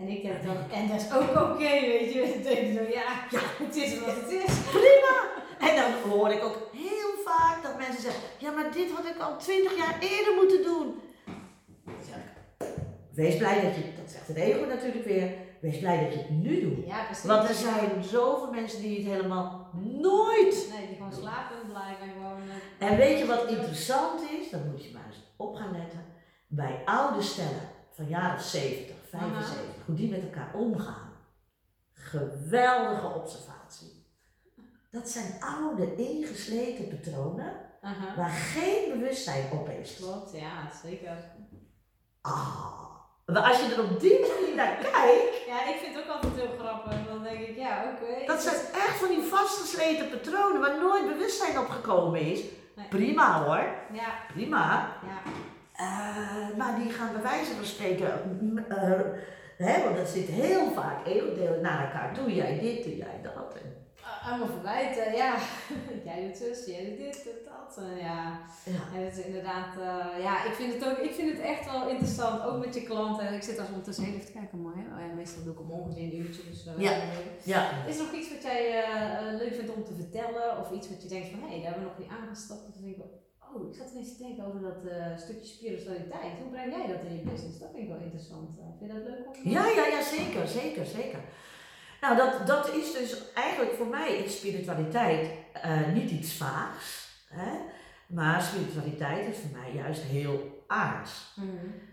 En 0.00 0.06
ik 0.14 0.20
denk 0.26 0.42
dan, 0.48 0.58
en 0.78 0.84
dat 0.90 1.00
is 1.00 1.12
ook 1.18 1.30
oké, 1.44 1.72
weet 1.92 2.12
je. 2.12 2.20
Dan 2.32 2.42
denk 2.48 2.58
ik 2.66 2.72
zo, 2.78 2.84
ja, 2.98 3.08
Ja. 3.34 3.42
het 3.64 3.76
is 3.76 3.90
wat 4.00 4.14
het 4.22 4.30
is. 4.42 4.52
Prima! 4.78 5.16
En 5.58 5.76
dan 5.76 6.10
hoor 6.10 6.30
ik 6.30 6.44
ook 6.44 6.68
heel 6.72 7.12
vaak 7.24 7.62
dat 7.62 7.78
mensen 7.78 8.02
zeggen: 8.02 8.22
Ja, 8.38 8.50
maar 8.50 8.72
dit 8.72 8.90
had 8.90 9.04
ik 9.04 9.18
al 9.18 9.36
twintig 9.36 9.76
jaar 9.76 9.98
eerder 10.00 10.34
moeten 10.34 10.62
doen. 10.62 11.00
Dan 11.84 11.94
zeg 12.06 12.16
ik: 12.16 12.66
Wees 13.12 13.36
blij 13.36 13.62
dat 13.62 13.74
je, 13.74 13.82
dat 13.96 14.10
zegt 14.10 14.28
het 14.28 14.36
ego 14.36 14.66
natuurlijk 14.66 15.04
weer, 15.04 15.34
wees 15.60 15.78
blij 15.78 16.04
dat 16.04 16.12
je 16.12 16.18
het 16.18 16.30
nu 16.30 16.60
doet. 16.60 16.86
Ja, 16.86 17.04
precies. 17.04 17.24
Want 17.24 17.48
er 17.48 17.54
zijn 17.54 18.04
zoveel 18.04 18.50
mensen 18.50 18.80
die 18.80 18.96
het 18.96 19.12
helemaal 19.12 19.70
nooit 19.82 20.68
Nee, 20.72 20.86
die 20.86 20.96
gewoon 20.96 21.12
slapen 21.12 21.56
blijven 21.68 22.02
en 22.02 22.12
gewoon 22.12 22.40
En 22.78 22.96
weet 22.96 23.18
je 23.18 23.26
wat 23.26 23.46
interessant 23.48 24.20
is? 24.30 24.50
Dan 24.50 24.70
moet 24.70 24.84
je 24.84 24.92
maar 24.92 25.06
eens 25.06 25.22
op 25.36 25.54
gaan 25.54 25.72
letten. 25.72 26.04
Bij 26.46 26.82
oude 26.84 27.22
stellen 27.22 27.68
van 27.90 28.08
jaren 28.08 28.40
70, 28.40 28.94
75, 29.10 29.56
hoe 29.86 29.94
die 29.94 30.10
met 30.10 30.22
elkaar 30.22 30.54
omgaan. 30.54 31.12
Geweldige 31.92 33.06
observatie. 33.14 33.55
Dat 34.90 35.08
zijn 35.08 35.34
oude, 35.40 35.94
ingesleten 35.96 36.88
patronen 36.88 37.52
waar 38.16 38.30
geen 38.30 38.90
bewustzijn 38.98 39.50
op 39.52 39.68
is. 39.68 39.96
Klopt, 39.96 40.32
ja, 40.32 40.70
zeker. 40.84 41.16
Ah, 42.20 42.84
maar 43.26 43.42
als 43.42 43.60
je 43.60 43.74
er 43.74 43.82
op 43.90 44.00
die 44.00 44.20
manier 44.20 44.54
naar 44.56 44.76
kijkt, 44.92 45.44
Ja, 45.46 45.66
ik 45.68 45.76
vind 45.82 45.94
het 45.94 46.04
ook 46.04 46.10
altijd 46.10 46.34
heel 46.34 46.58
grappig. 46.58 47.06
Dan 47.08 47.22
denk 47.22 47.38
ik, 47.38 47.56
ja, 47.56 47.84
oké. 47.94 48.26
dat 48.26 48.42
zijn 48.42 48.54
echt 48.56 48.96
van 48.98 49.08
die 49.08 49.22
vastgesleten 49.22 50.08
patronen 50.10 50.60
waar 50.60 50.78
nooit 50.78 51.06
bewustzijn 51.06 51.58
op 51.58 51.68
gekomen 51.68 52.20
is. 52.20 52.40
Nee. 52.76 52.88
Prima 52.88 53.42
hoor, 53.44 53.64
Ja, 53.92 54.08
prima. 54.32 54.96
ja. 55.06 55.30
Eh, 55.72 56.56
maar 56.56 56.74
die 56.82 56.90
gaan 56.92 57.12
bij 57.12 57.22
wijze 57.22 57.54
van 57.54 57.64
spreken, 57.64 58.38
mm, 58.40 58.58
eh, 58.58 59.00
hè, 59.56 59.84
want 59.84 59.96
dat 59.96 60.08
zit 60.08 60.28
heel 60.28 60.70
vaak 60.72 61.06
eeuwdelen 61.06 61.60
naar 61.60 61.84
elkaar. 61.84 62.14
Doe 62.14 62.34
jij 62.34 62.58
dit, 62.60 62.84
doe 62.84 62.96
jij 62.96 63.20
dat. 63.22 63.54
En, 63.54 63.85
Uh, 64.06 64.28
allemaal 64.28 64.46
verwijten, 64.56 65.16
ja. 65.16 65.36
jij 66.08 66.26
doet 66.26 66.36
zus, 66.36 66.66
jij 66.66 66.84
doet 66.88 66.96
dit, 66.98 67.24
doet 67.24 67.44
dat. 67.44 67.76
En 67.84 67.96
ja, 67.96 68.40
ja. 68.64 68.82
en 68.94 69.04
het 69.04 69.16
is 69.18 69.24
inderdaad, 69.24 69.72
eh, 69.76 70.22
ja, 70.22 70.44
ik 70.44 70.52
vind, 70.52 70.74
het 70.74 70.84
ook, 70.90 70.98
ik 70.98 71.14
vind 71.14 71.30
het 71.32 71.40
echt 71.40 71.64
wel 71.70 71.88
interessant, 71.88 72.42
ook 72.42 72.64
met 72.64 72.74
je 72.74 72.82
klanten. 72.82 73.32
Ik 73.34 73.42
zit 73.42 73.58
als 73.58 73.68
ondertussen 73.68 74.04
heel 74.04 74.14
even 74.14 74.26
te 74.26 74.32
kijken, 74.32 74.58
mooi. 74.60 74.74
hè? 74.78 74.82
Oh 74.94 75.00
ja, 75.08 75.14
meestal 75.14 75.42
doe 75.44 75.52
ik 75.52 75.60
om 75.60 75.70
ongeveer 75.70 76.02
een 76.02 76.16
uurtje, 76.16 76.42
dus 76.50 76.66
eh, 76.66 76.78
Ja. 76.78 76.92
ja. 77.44 77.84
Is 77.86 77.98
er 77.98 78.04
nog 78.04 78.12
iets 78.14 78.30
wat 78.32 78.42
jij 78.42 78.62
eh, 78.84 79.18
eh, 79.28 79.38
leuk 79.40 79.54
vindt 79.54 79.74
om 79.74 79.84
te 79.84 79.94
vertellen? 79.94 80.58
Of 80.60 80.70
iets 80.70 80.88
wat 80.88 81.02
je 81.02 81.08
denkt 81.08 81.28
van, 81.28 81.40
hé, 81.40 81.54
daar 81.54 81.64
hebben 81.64 81.82
we 81.82 81.88
nog 81.88 81.98
niet 81.98 82.14
aangestapt. 82.18 82.62
Dan 82.62 82.82
denk 82.82 82.96
ik, 82.96 83.02
oh, 83.54 83.68
ik 83.68 83.74
zat 83.80 83.90
ineens 83.92 84.16
te 84.16 84.22
denken 84.26 84.44
over 84.46 84.60
dat 84.60 84.80
eh, 84.92 85.16
stukje 85.24 85.46
spiritualiteit. 85.56 86.38
Hoe 86.42 86.50
breng 86.54 86.72
jij 86.76 86.86
dat 86.92 87.02
in 87.08 87.14
je 87.16 87.22
business? 87.30 87.58
Dat 87.58 87.70
vind 87.72 87.82
ik 87.82 87.92
wel 87.94 88.04
interessant. 88.06 88.48
Eh, 88.58 88.64
vind 88.78 88.90
je 88.92 88.96
dat 88.98 89.06
leuk 89.08 89.26
om 89.26 89.50
Ja, 89.56 89.64
ja, 89.78 89.86
ja, 89.94 90.02
zeker, 90.16 90.48
zeker, 90.60 90.86
zeker. 90.98 91.20
Nou, 92.00 92.16
dat, 92.16 92.46
dat 92.46 92.74
is 92.74 92.92
dus 92.92 93.32
eigenlijk 93.34 93.74
voor 93.74 93.86
mij 93.86 94.16
is 94.16 94.36
spiritualiteit 94.36 95.30
eh, 95.52 95.92
niet 95.92 96.10
iets 96.10 96.32
vaags. 96.32 97.08
Hè? 97.28 97.50
Maar 98.06 98.42
spiritualiteit 98.42 99.28
is 99.28 99.38
voor 99.38 99.58
mij 99.60 99.72
juist 99.74 100.02
heel 100.02 100.64
aards. 100.66 101.34
Mhm. 101.36 101.46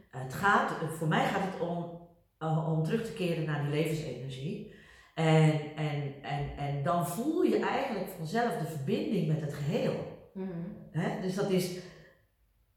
Het 0.10 0.34
gaat, 0.34 0.72
voor 0.98 1.08
mij 1.08 1.26
gaat 1.26 1.42
het 1.42 1.70
om, 1.70 2.02
eh, 2.38 2.74
om 2.74 2.84
terug 2.84 3.06
te 3.06 3.14
keren 3.14 3.46
naar 3.46 3.62
die 3.64 3.72
levensenergie. 3.72 4.74
En, 5.14 5.60
en, 5.76 6.14
en, 6.22 6.58
en 6.58 6.84
dan 6.84 7.08
voel 7.08 7.42
je 7.42 7.60
eigenlijk 7.60 8.10
vanzelf 8.18 8.58
de 8.58 8.66
verbinding 8.66 9.28
met 9.28 9.42
het 9.42 9.54
geheel. 9.54 10.30
Mhm. 10.34 10.48
Hè? 10.92 11.22
Dus 11.22 11.36
dat 11.36 11.50
is 11.50 11.78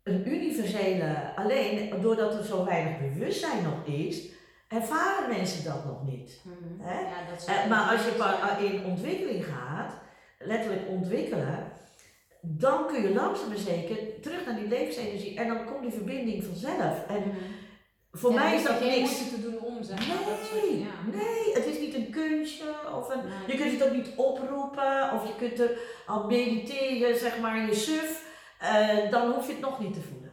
een 0.02 0.28
universele, 0.28 1.34
alleen 1.36 2.00
doordat 2.00 2.34
er 2.34 2.44
zo 2.44 2.64
weinig 2.64 2.98
bewustzijn 2.98 3.62
nog 3.62 3.86
is, 3.86 4.28
ervaren 4.68 5.28
mensen 5.28 5.64
dat 5.64 5.84
nog 5.84 6.04
niet. 6.04 6.40
Mhm. 6.44 6.88
Hè? 6.88 7.00
Ja, 7.00 7.30
dat 7.30 7.38
is 7.40 7.44
Eh, 7.44 7.66
maar 7.68 7.90
als 7.90 8.00
je 8.58 8.64
in 8.66 8.84
ontwikkeling 8.84 9.44
gaat, 9.44 9.92
letterlijk 10.38 10.88
ontwikkelen, 10.88 11.72
dan 12.40 12.86
kun 12.86 13.02
je 13.02 13.14
langzaam 13.14 13.48
maar 13.48 13.56
zeker 13.56 13.96
terug 14.22 14.46
naar 14.46 14.56
die 14.56 14.68
levensenergie 14.68 15.38
en 15.38 15.48
dan 15.48 15.64
komt 15.64 15.82
die 15.82 15.90
verbinding 15.92 16.44
vanzelf. 16.44 17.06
En 17.08 17.18
Mhm. 17.20 17.36
voor 18.12 18.32
Ja, 18.32 18.36
mij 18.42 18.54
is 18.56 18.62
dat 18.64 18.80
niks. 18.80 19.18
te 19.30 19.40
doen 19.42 19.58
om, 19.60 19.82
zeg 19.82 19.98
maar. 20.08 20.16
dat 20.28 20.46
soort- 20.46 20.62
Nee, 20.62 20.78
ja. 20.80 21.16
nee, 21.18 21.54
het 21.54 21.66
is 21.66 21.78
niet 21.78 21.94
een 21.94 22.10
kunstje 22.10 22.64
of 22.96 23.08
een. 23.08 23.20
Nee. 23.28 23.56
Je 23.56 23.62
kunt 23.62 23.80
het 23.80 23.88
ook 23.88 23.94
niet 23.96 24.12
oproepen 24.16 25.12
of 25.12 25.26
je 25.26 25.34
kunt 25.38 25.60
er 25.60 25.78
al 26.06 26.26
mediteren, 26.26 27.18
zeg 27.18 27.40
maar, 27.40 27.66
je 27.66 27.74
suf, 27.74 28.24
eh, 28.60 29.10
dan 29.10 29.32
hoef 29.32 29.46
je 29.46 29.52
het 29.52 29.60
nog 29.60 29.78
niet 29.80 29.94
te 29.94 30.00
voelen. 30.00 30.24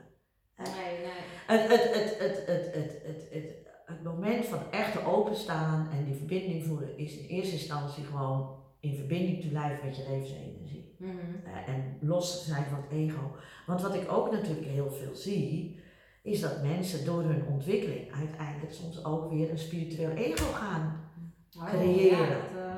Nee, 0.58 0.98
nee. 0.98 1.12
Het, 1.60 1.70
het, 1.72 1.84
het, 1.94 2.20
het, 2.20 2.38
het, 2.48 2.74
het, 2.74 3.02
het, 3.04 3.28
het, 3.32 3.53
het 3.94 4.04
moment 4.04 4.46
van 4.46 4.60
echt 4.72 5.06
openstaan 5.06 5.90
en 5.92 6.06
die 6.06 6.16
verbinding 6.16 6.66
voelen 6.66 6.98
is 6.98 7.18
in 7.18 7.26
eerste 7.28 7.54
instantie 7.54 8.04
gewoon 8.04 8.56
in 8.80 8.96
verbinding 8.96 9.42
te 9.42 9.48
blijven 9.48 9.86
met 9.86 9.96
je 9.96 10.04
levensenergie. 10.10 10.96
Mhm. 10.98 11.18
Eh, 11.46 11.74
en 11.74 11.98
los 12.02 12.46
zijn 12.46 12.66
van 12.66 12.82
het 12.82 12.92
ego. 12.92 13.36
Want 13.66 13.82
wat 13.82 13.96
ik 13.96 14.12
ook 14.12 14.32
natuurlijk 14.32 14.68
heel 14.68 14.92
veel 14.92 15.16
zie, 15.16 15.80
is 16.24 16.42
dat 16.42 16.64
mensen 16.64 17.06
door 17.06 17.24
hun 17.24 17.46
ontwikkeling 17.46 18.14
uiteindelijk 18.14 18.74
soms 18.74 19.06
ook 19.06 19.32
weer 19.32 19.50
een 19.50 19.58
spiritueel 19.58 20.10
ego 20.10 20.52
gaan. 20.54 21.12
Oh, 21.58 21.70
Creëren. 21.70 22.20
Ja, 22.20 22.28
dat, 22.28 22.58
eh, 22.58 22.76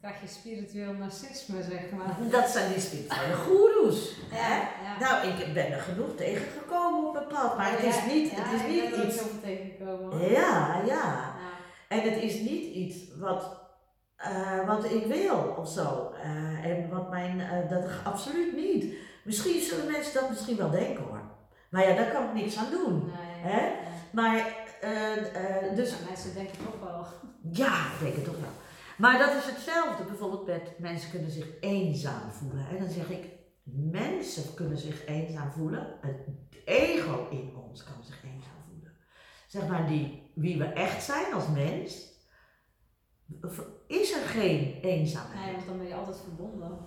krijg 0.00 0.20
je 0.20 0.26
spiritueel 0.28 0.92
narcisme, 0.92 1.62
zeg 1.62 1.90
maar. 1.90 2.16
Dat 2.30 2.48
zijn 2.48 2.72
die 2.72 2.80
spirituele 2.80 3.34
goeroes. 3.34 4.16
hè? 4.30 4.56
ja. 4.84 4.98
Nou, 5.00 5.26
ik 5.28 5.54
ben 5.54 5.72
er 5.72 5.80
genoeg 5.80 6.16
tegengekomen 6.16 7.08
op 7.08 7.16
een 7.16 7.26
pad, 7.26 7.56
maar 7.56 7.70
het 7.70 7.82
is 7.82 8.12
niet, 8.12 8.30
het 8.34 8.60
is 8.60 8.66
niet 8.74 8.92
er 8.94 9.04
iets. 9.06 9.22
tegengekomen. 9.42 10.30
Ja, 10.30 10.82
ja. 10.86 11.34
En 11.88 12.00
het 12.00 12.22
is 12.22 12.34
niet 12.34 12.74
iets 12.74 12.96
wat, 13.18 13.60
eh, 14.16 14.66
wat 14.66 14.84
ik 14.84 15.06
wil 15.06 15.54
of 15.58 15.68
zo. 15.68 16.12
Eh, 16.22 16.64
en 16.70 16.88
wat 16.88 17.10
mijn, 17.10 17.40
eh, 17.40 17.70
dat 17.70 17.84
absoluut 18.04 18.56
niet. 18.56 18.94
Misschien 19.24 19.60
zullen 19.60 19.90
mensen 19.92 20.14
dat 20.20 20.28
misschien 20.30 20.56
wel 20.56 20.70
denken 20.70 21.04
hoor. 21.04 21.20
Maar 21.70 21.88
ja, 21.88 21.94
daar 21.94 22.10
kan 22.10 22.24
ik 22.24 22.32
niks 22.34 22.56
aan 22.56 22.70
doen. 22.70 23.04
Nee, 23.06 23.52
Hè? 23.52 23.60
ja. 23.66 23.72
Maar, 24.12 24.54
dus 25.74 25.90
Ja, 25.90 25.96
mensen 26.08 26.34
denken 26.34 26.56
toch 26.64 26.88
wel. 26.88 27.06
ja, 27.52 27.76
ik 27.92 28.00
denk 28.00 28.14
het 28.14 28.24
toch 28.24 28.40
wel. 28.40 28.66
Maar 28.98 29.18
dat 29.18 29.34
is 29.34 29.44
hetzelfde 29.44 30.04
bijvoorbeeld 30.04 30.46
met 30.46 30.78
mensen 30.78 31.10
kunnen 31.10 31.30
zich 31.30 31.46
eenzaam 31.60 32.30
voelen. 32.30 32.68
En 32.68 32.78
dan 32.78 32.88
zeg 32.88 33.10
ik, 33.10 33.24
mensen 33.90 34.54
kunnen 34.54 34.78
zich 34.78 35.06
eenzaam 35.06 35.50
voelen. 35.50 35.98
Het 36.00 36.16
ego 36.64 37.26
in 37.30 37.56
ons 37.68 37.84
kan 37.84 38.04
zich 38.04 38.24
eenzaam 38.24 38.62
voelen. 38.68 38.92
Zeg 39.46 39.68
maar, 39.68 39.86
die, 39.86 40.30
wie 40.34 40.58
we 40.58 40.64
echt 40.64 41.02
zijn 41.04 41.32
als 41.32 41.48
mens, 41.48 42.06
is 43.86 44.12
er 44.12 44.26
geen 44.26 44.78
eenzaamheid. 44.82 45.44
Nee, 45.44 45.54
want 45.54 45.66
dan 45.66 45.78
ben 45.78 45.86
je 45.86 45.94
altijd 45.94 46.16
verbonden. 46.22 46.78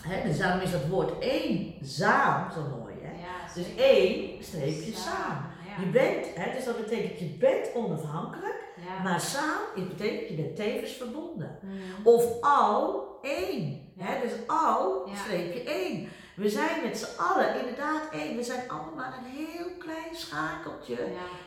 Hè, 0.00 0.28
dus 0.28 0.38
daarom 0.38 0.60
is 0.60 0.70
dat 0.70 0.86
woord 0.86 1.20
eenzaam 1.20 2.50
zo 2.50 2.76
mooi. 2.78 2.94
Hè? 3.00 3.10
Ja, 3.10 3.54
Dus 3.54 3.74
één 3.76 4.44
streepje 4.44 4.92
samen. 4.92 5.50
Ja. 5.66 5.80
Je 5.84 5.90
bent, 5.90 6.34
hè, 6.34 6.52
dus 6.52 6.64
dat 6.64 6.76
betekent 6.76 7.18
je 7.18 7.26
bent 7.26 7.74
onafhankelijk, 7.74 8.57
Ja. 8.96 9.02
maar 9.02 9.20
samen 9.20 9.88
betekent 9.88 10.28
je 10.28 10.34
bent 10.34 10.56
tevens 10.56 10.92
verbonden. 10.92 11.58
Mhm. 11.62 12.06
Of 12.08 12.40
al 12.40 13.08
één. 13.22 13.92
Ja. 13.96 14.04
Hè? 14.04 14.20
Dus 14.20 14.32
al 14.46 15.08
streepje 15.14 15.62
één. 15.62 16.08
We 16.36 16.48
zijn 16.48 16.82
met 16.82 16.98
z'n 16.98 17.20
allen 17.20 17.58
inderdaad 17.60 18.02
één. 18.12 18.36
We 18.36 18.42
zijn 18.42 18.68
allemaal 18.68 19.12
een 19.12 19.46
heel 19.46 19.66
klein 19.78 20.14
schakeltje 20.14 20.96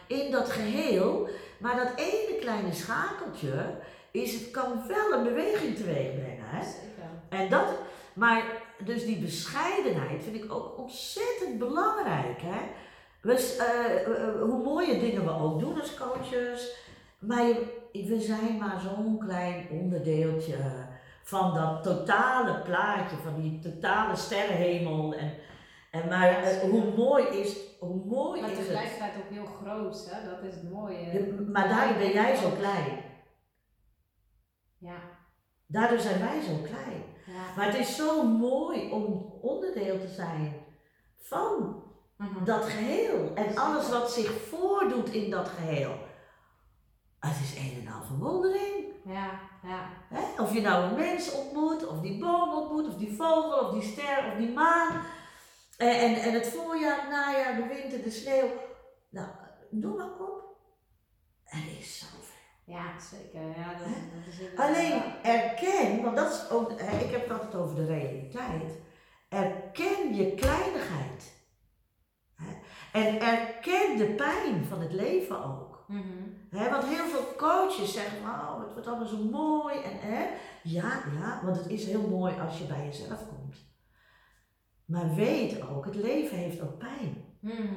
in 0.07 0.31
dat 0.31 0.49
geheel. 0.49 1.29
Maar 1.57 1.75
dat 1.75 1.91
ene 1.95 2.37
kleine 2.39 2.73
schakeltje 2.73 3.75
is, 4.11 4.33
het 4.33 4.51
kan 4.51 4.87
wel 4.87 5.13
een 5.13 5.23
beweging 5.23 5.75
teweeg 5.75 6.15
brengen. 6.15 6.45
Hè? 6.45 6.63
Zeker. 6.63 7.09
En 7.29 7.49
dat, 7.49 7.67
maar 8.13 8.43
dus 8.77 9.05
die 9.05 9.17
bescheidenheid 9.17 10.23
vind 10.23 10.43
ik 10.43 10.53
ook 10.53 10.77
ontzettend 10.77 11.57
belangrijk. 11.57 12.41
Hè? 12.41 12.59
We, 13.21 13.33
eh, 13.33 13.95
eh, 13.95 14.27
eh, 14.27 14.41
hoe 14.41 14.63
mooie 14.63 14.99
dingen 14.99 15.23
we 15.23 15.31
ook 15.31 15.59
doen 15.59 15.81
als 15.81 15.93
coaches, 15.93 16.75
maar 17.21 17.43
je- 17.45 17.79
we 18.07 18.19
zijn 18.21 18.57
maar 18.57 18.79
zo'n 18.79 19.17
klein 19.19 19.67
onderdeeltje 19.69 20.57
van 21.23 21.53
dat 21.53 21.83
totale 21.83 22.61
plaatje, 22.61 23.15
van 23.15 23.41
die 23.41 23.59
totale 23.59 24.15
sterrenhemel. 24.15 25.13
En, 25.13 25.33
en 25.91 26.07
maar 26.07 26.29
eh, 26.43 26.59
hoe 26.59 26.93
mooi 26.95 27.25
is, 27.25 27.57
hoe 27.79 28.05
mooi 28.05 28.41
Maar 28.41 28.51
is 28.51 28.57
het. 28.57 28.65
tegelijkertijd 28.67 29.15
ook 29.17 29.29
heel 29.29 29.45
groot, 29.45 30.09
hè? 30.11 30.29
dat 30.29 30.43
is 30.43 30.53
het 30.55 30.71
mooie. 30.71 31.33
Maar 31.51 31.69
daardoor 31.69 31.97
ben 31.97 32.11
jij 32.11 32.35
zo 32.35 32.49
klein. 32.49 33.03
Ja. 34.77 34.97
Daardoor 35.67 35.99
zijn 35.99 36.19
wij 36.19 36.41
zo 36.41 36.55
klein. 36.63 37.03
ja. 37.25 37.55
Maar 37.55 37.65
het 37.65 37.75
is 37.75 37.95
zo 37.95 38.23
mooi 38.27 38.91
om 38.91 39.03
onderdeel 39.41 39.99
te 39.99 40.07
zijn 40.07 40.53
van 41.19 41.79
Mhm. 42.17 42.43
dat 42.43 42.63
geheel. 42.63 43.31
En 43.35 43.57
alles 43.57 43.89
wat 43.89 44.11
zich 44.11 44.31
voordoet 44.31 45.09
in 45.09 45.29
dat 45.31 45.47
geheel. 45.47 45.93
Het 47.21 47.39
is 47.43 47.55
een 47.55 47.85
en 47.85 47.93
al 47.93 48.03
verwondering. 48.03 48.85
Ja, 49.05 49.39
ja. 49.63 49.89
Hè? 50.09 50.41
Of 50.41 50.53
je 50.53 50.61
nou 50.61 50.83
een 50.83 50.95
mens 50.95 51.31
ontmoet, 51.31 51.87
of 51.87 51.99
die 51.99 52.19
boom 52.19 52.53
ontmoet, 52.53 52.87
of 52.87 52.95
die 52.95 53.15
vogel, 53.15 53.59
of 53.59 53.73
die 53.73 53.91
ster, 53.91 54.31
of 54.31 54.37
die 54.37 54.51
maan. 54.51 55.01
En, 55.77 55.99
en, 55.99 56.15
en 56.15 56.33
het 56.33 56.47
voorjaar, 56.47 57.01
het 57.01 57.09
najaar, 57.09 57.55
de 57.55 57.67
winter, 57.67 58.03
de 58.03 58.11
sneeuw. 58.11 58.49
Nou, 59.09 59.27
noem 59.69 59.97
maar 59.97 60.19
op. 60.19 60.55
Er 61.45 61.79
is 61.79 61.99
zoveel. 61.99 62.21
Ja, 62.63 62.99
zeker. 62.99 63.41
Ja, 63.41 63.73
dat, 63.73 63.87
dat 63.87 64.33
is 64.33 64.57
Alleen 64.57 65.01
erken, 65.23 66.03
want 66.03 66.15
dat 66.15 66.31
is 66.31 66.49
ook, 66.49 66.81
hè, 66.81 66.99
ik 67.05 67.11
heb 67.11 67.21
het 67.21 67.31
altijd 67.31 67.55
over 67.55 67.75
de 67.75 67.85
realiteit. 67.85 68.77
Erken 69.29 70.15
je 70.15 70.33
kleinigheid. 70.35 71.39
En 72.91 73.21
erken 73.21 73.97
de 73.97 74.13
pijn 74.15 74.65
van 74.65 74.81
het 74.81 74.93
leven 74.93 75.43
ook. 75.43 75.70
Hè, 76.49 76.69
want 76.69 76.83
heel 76.85 77.05
veel 77.05 77.35
coaches 77.37 77.93
zeggen, 77.93 78.17
oh, 78.21 78.59
het 78.63 78.71
wordt 78.73 78.87
allemaal 78.87 79.07
zo 79.07 79.17
mooi. 79.17 79.75
En, 79.75 79.91
hè? 80.11 80.25
Ja, 80.63 80.91
ja, 81.19 81.41
want 81.43 81.57
het 81.57 81.67
is 81.67 81.85
heel 81.85 82.07
mooi 82.07 82.33
als 82.47 82.57
je 82.57 82.63
bij 82.63 82.85
jezelf 82.85 83.27
komt. 83.27 83.55
Maar 84.85 85.15
weet 85.15 85.61
ook, 85.69 85.85
het 85.85 85.95
leven 85.95 86.37
heeft 86.37 86.61
ook 86.61 86.77
pijn. 86.77 87.25
Mhm. 87.39 87.67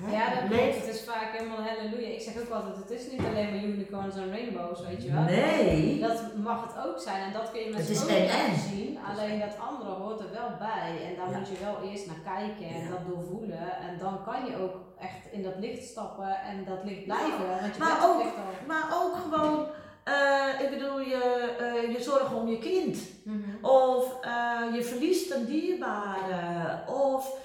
Hè? 0.00 0.10
Ja, 0.12 0.28
dat 0.30 0.38
klopt. 0.38 0.54
leven- 0.54 0.80
Het 0.80 0.94
is 0.94 1.04
vaak 1.04 1.30
helemaal 1.36 1.62
halleluja. 1.62 2.08
Ik 2.08 2.20
zeg 2.20 2.38
ook 2.40 2.48
altijd, 2.50 2.76
het 2.76 2.90
is 2.90 3.10
niet 3.10 3.20
alleen 3.20 3.50
maar 3.54 3.64
unicorns 3.64 4.16
en 4.16 4.28
rainbows, 4.30 4.80
weet 4.86 5.02
je 5.02 5.12
wel. 5.12 5.22
Nee. 5.22 6.00
Dat 6.00 6.36
mag 6.36 6.66
het 6.74 6.84
ook 6.86 6.98
zijn 7.00 7.22
en 7.22 7.32
dat 7.32 7.50
kun 7.50 7.60
je 7.60 7.70
met 7.70 7.84
z'n 7.84 7.92
is 7.92 8.02
ogen 8.02 8.16
en 8.16 8.26
laten 8.26 8.46
en. 8.46 8.56
zien. 8.58 8.98
Alleen 9.04 9.38
dat 9.40 9.58
andere 9.58 9.90
hoort 9.90 10.20
er 10.20 10.30
wel 10.30 10.50
bij. 10.58 11.06
En 11.08 11.16
daar 11.16 11.30
Ja. 11.30 11.38
moet 11.38 11.48
je 11.48 11.58
wel 11.64 11.82
eerst 11.82 12.06
naar 12.06 12.34
kijken 12.36 12.66
en 12.68 12.82
Ja. 12.84 12.88
dat 12.90 13.06
doorvoelen. 13.06 13.76
En 13.78 13.98
dan 13.98 14.24
kan 14.24 14.46
je 14.46 14.56
ook 14.56 14.74
echt 15.00 15.32
in 15.32 15.42
dat 15.42 15.58
licht 15.58 15.82
stappen 15.88 16.40
en 16.40 16.64
dat 16.64 16.84
licht 16.84 17.04
blijven. 17.04 17.48
want 17.60 17.74
je 17.74 17.82
maar 17.82 18.08
ook- 18.08 18.22
licht 18.22 18.36
al. 18.36 18.66
Maar 18.66 18.88
ook 19.02 19.14
gewoon, 19.16 19.66
eh, 20.04 20.60
ik 20.64 20.70
bedoel, 20.70 21.00
je, 21.00 21.54
eh, 21.58 21.92
je 21.96 22.02
zorgen 22.02 22.36
om 22.36 22.48
je 22.48 22.58
kind. 22.58 22.98
Mhm. 23.24 23.64
Of 23.64 24.20
eh, 24.24 24.74
je 24.74 24.82
verliest 24.82 25.30
een 25.30 25.44
dierbare. 25.46 26.80
Of 26.92 27.44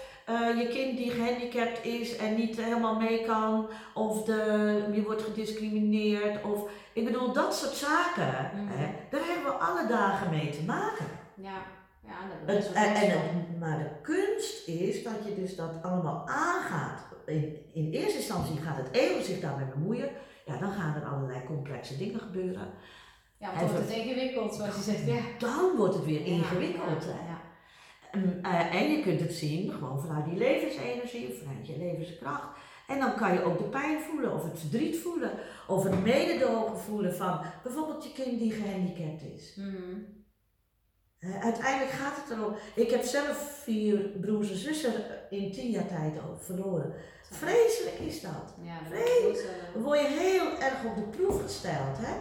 je 0.57 0.67
kind 0.69 0.97
die 0.97 1.11
gehandicapt 1.11 1.85
is 1.85 2.15
en 2.15 2.35
niet 2.35 2.61
helemaal 2.61 2.95
mee 2.95 3.25
kan. 3.25 3.67
Of 3.93 4.23
de, 4.23 4.83
je 4.93 5.03
wordt 5.03 5.21
gediscrimineerd. 5.21 6.43
Of, 6.43 6.69
ik 6.93 7.05
bedoel, 7.05 7.33
dat 7.33 7.55
soort 7.55 7.73
zaken. 7.73 8.51
Mhm. 8.55 8.77
Hè, 8.77 8.87
daar 9.09 9.21
hebben 9.25 9.45
we 9.45 9.57
alle 9.57 9.87
dagen 9.87 10.29
mee 10.29 10.49
te 10.49 10.63
maken. 10.65 11.05
Ja, 11.35 11.57
ja 12.05 12.13
dat 12.45 12.55
is 12.55 12.65
Het, 12.73 13.09
en, 13.09 13.57
maar 13.59 13.77
de 13.77 13.89
kunst 14.01 14.67
is 14.67 15.03
dat 15.03 15.13
je 15.25 15.35
dus 15.35 15.55
dat 15.55 15.71
allemaal 15.81 16.23
aangaat. 16.27 16.99
In, 17.31 17.57
in 17.73 17.91
eerste 17.91 18.17
instantie 18.17 18.57
gaat 18.57 18.77
het 18.77 18.91
ego 18.91 19.21
zich 19.21 19.39
daarmee 19.39 19.65
bemoeien. 19.65 20.09
Ja, 20.45 20.57
dan 20.57 20.71
gaan 20.71 20.95
er 20.95 21.05
allerlei 21.05 21.43
complexe 21.45 21.97
dingen 21.97 22.19
gebeuren. 22.19 22.67
Ja, 23.37 23.59
dan 23.59 23.69
wordt 23.69 23.87
het 23.87 23.97
ingewikkeld, 23.97 24.55
zoals 24.55 24.75
je 24.75 24.81
zegt. 24.81 25.05
Ja. 25.05 25.19
Dan 25.39 25.75
wordt 25.77 25.95
het 25.95 26.05
weer 26.05 26.25
ingewikkeld. 26.25 27.03
ja. 27.03 27.41
En, 28.11 28.39
eh, 28.41 28.75
en 28.75 28.91
je 28.91 29.01
kunt 29.01 29.19
het 29.19 29.33
zien 29.33 29.71
gewoon 29.71 30.01
vanuit 30.01 30.25
die 30.25 30.37
levensenergie, 30.37 31.33
vanuit 31.39 31.67
je 31.67 31.77
levenskracht. 31.77 32.57
En 32.87 32.99
dan 32.99 33.15
kan 33.15 33.33
je 33.33 33.43
ook 33.43 33.57
de 33.57 33.63
pijn 33.63 34.01
voelen, 34.01 34.33
of 34.33 34.43
het 34.43 34.59
verdriet 34.59 34.97
voelen, 34.97 35.31
of 35.67 35.83
het 35.83 36.03
mededogen 36.03 36.77
voelen 36.77 37.15
van 37.15 37.39
bijvoorbeeld 37.63 38.03
je 38.03 38.11
kind 38.11 38.39
die 38.39 38.51
gehandicapt 38.51 39.21
is. 39.21 39.55
Mhm. 39.55 40.19
Uiteindelijk 41.41 41.91
gaat 41.91 42.15
het 42.15 42.37
erom. 42.37 42.55
Ik 42.75 42.89
heb 42.89 43.03
zelf 43.03 43.61
vier 43.63 43.97
broers 43.97 44.51
en 44.51 44.57
zussen 44.57 44.93
in 45.29 45.51
tien 45.51 45.71
jaar 45.71 45.87
tijd 45.87 46.19
al 46.19 46.37
verloren. 46.39 46.93
Vreselijk 47.33 47.99
is 47.99 48.21
dat. 48.21 48.47
Ja, 48.61 48.89
dat 48.89 48.99
voorstellen. 49.23 49.65
Dan 49.73 49.81
word 49.83 49.99
je 49.99 50.07
heel 50.07 50.59
erg 50.59 50.83
op 50.85 50.95
de 50.95 51.17
proef 51.17 51.41
gesteld. 51.41 51.97
Hè? 51.97 52.13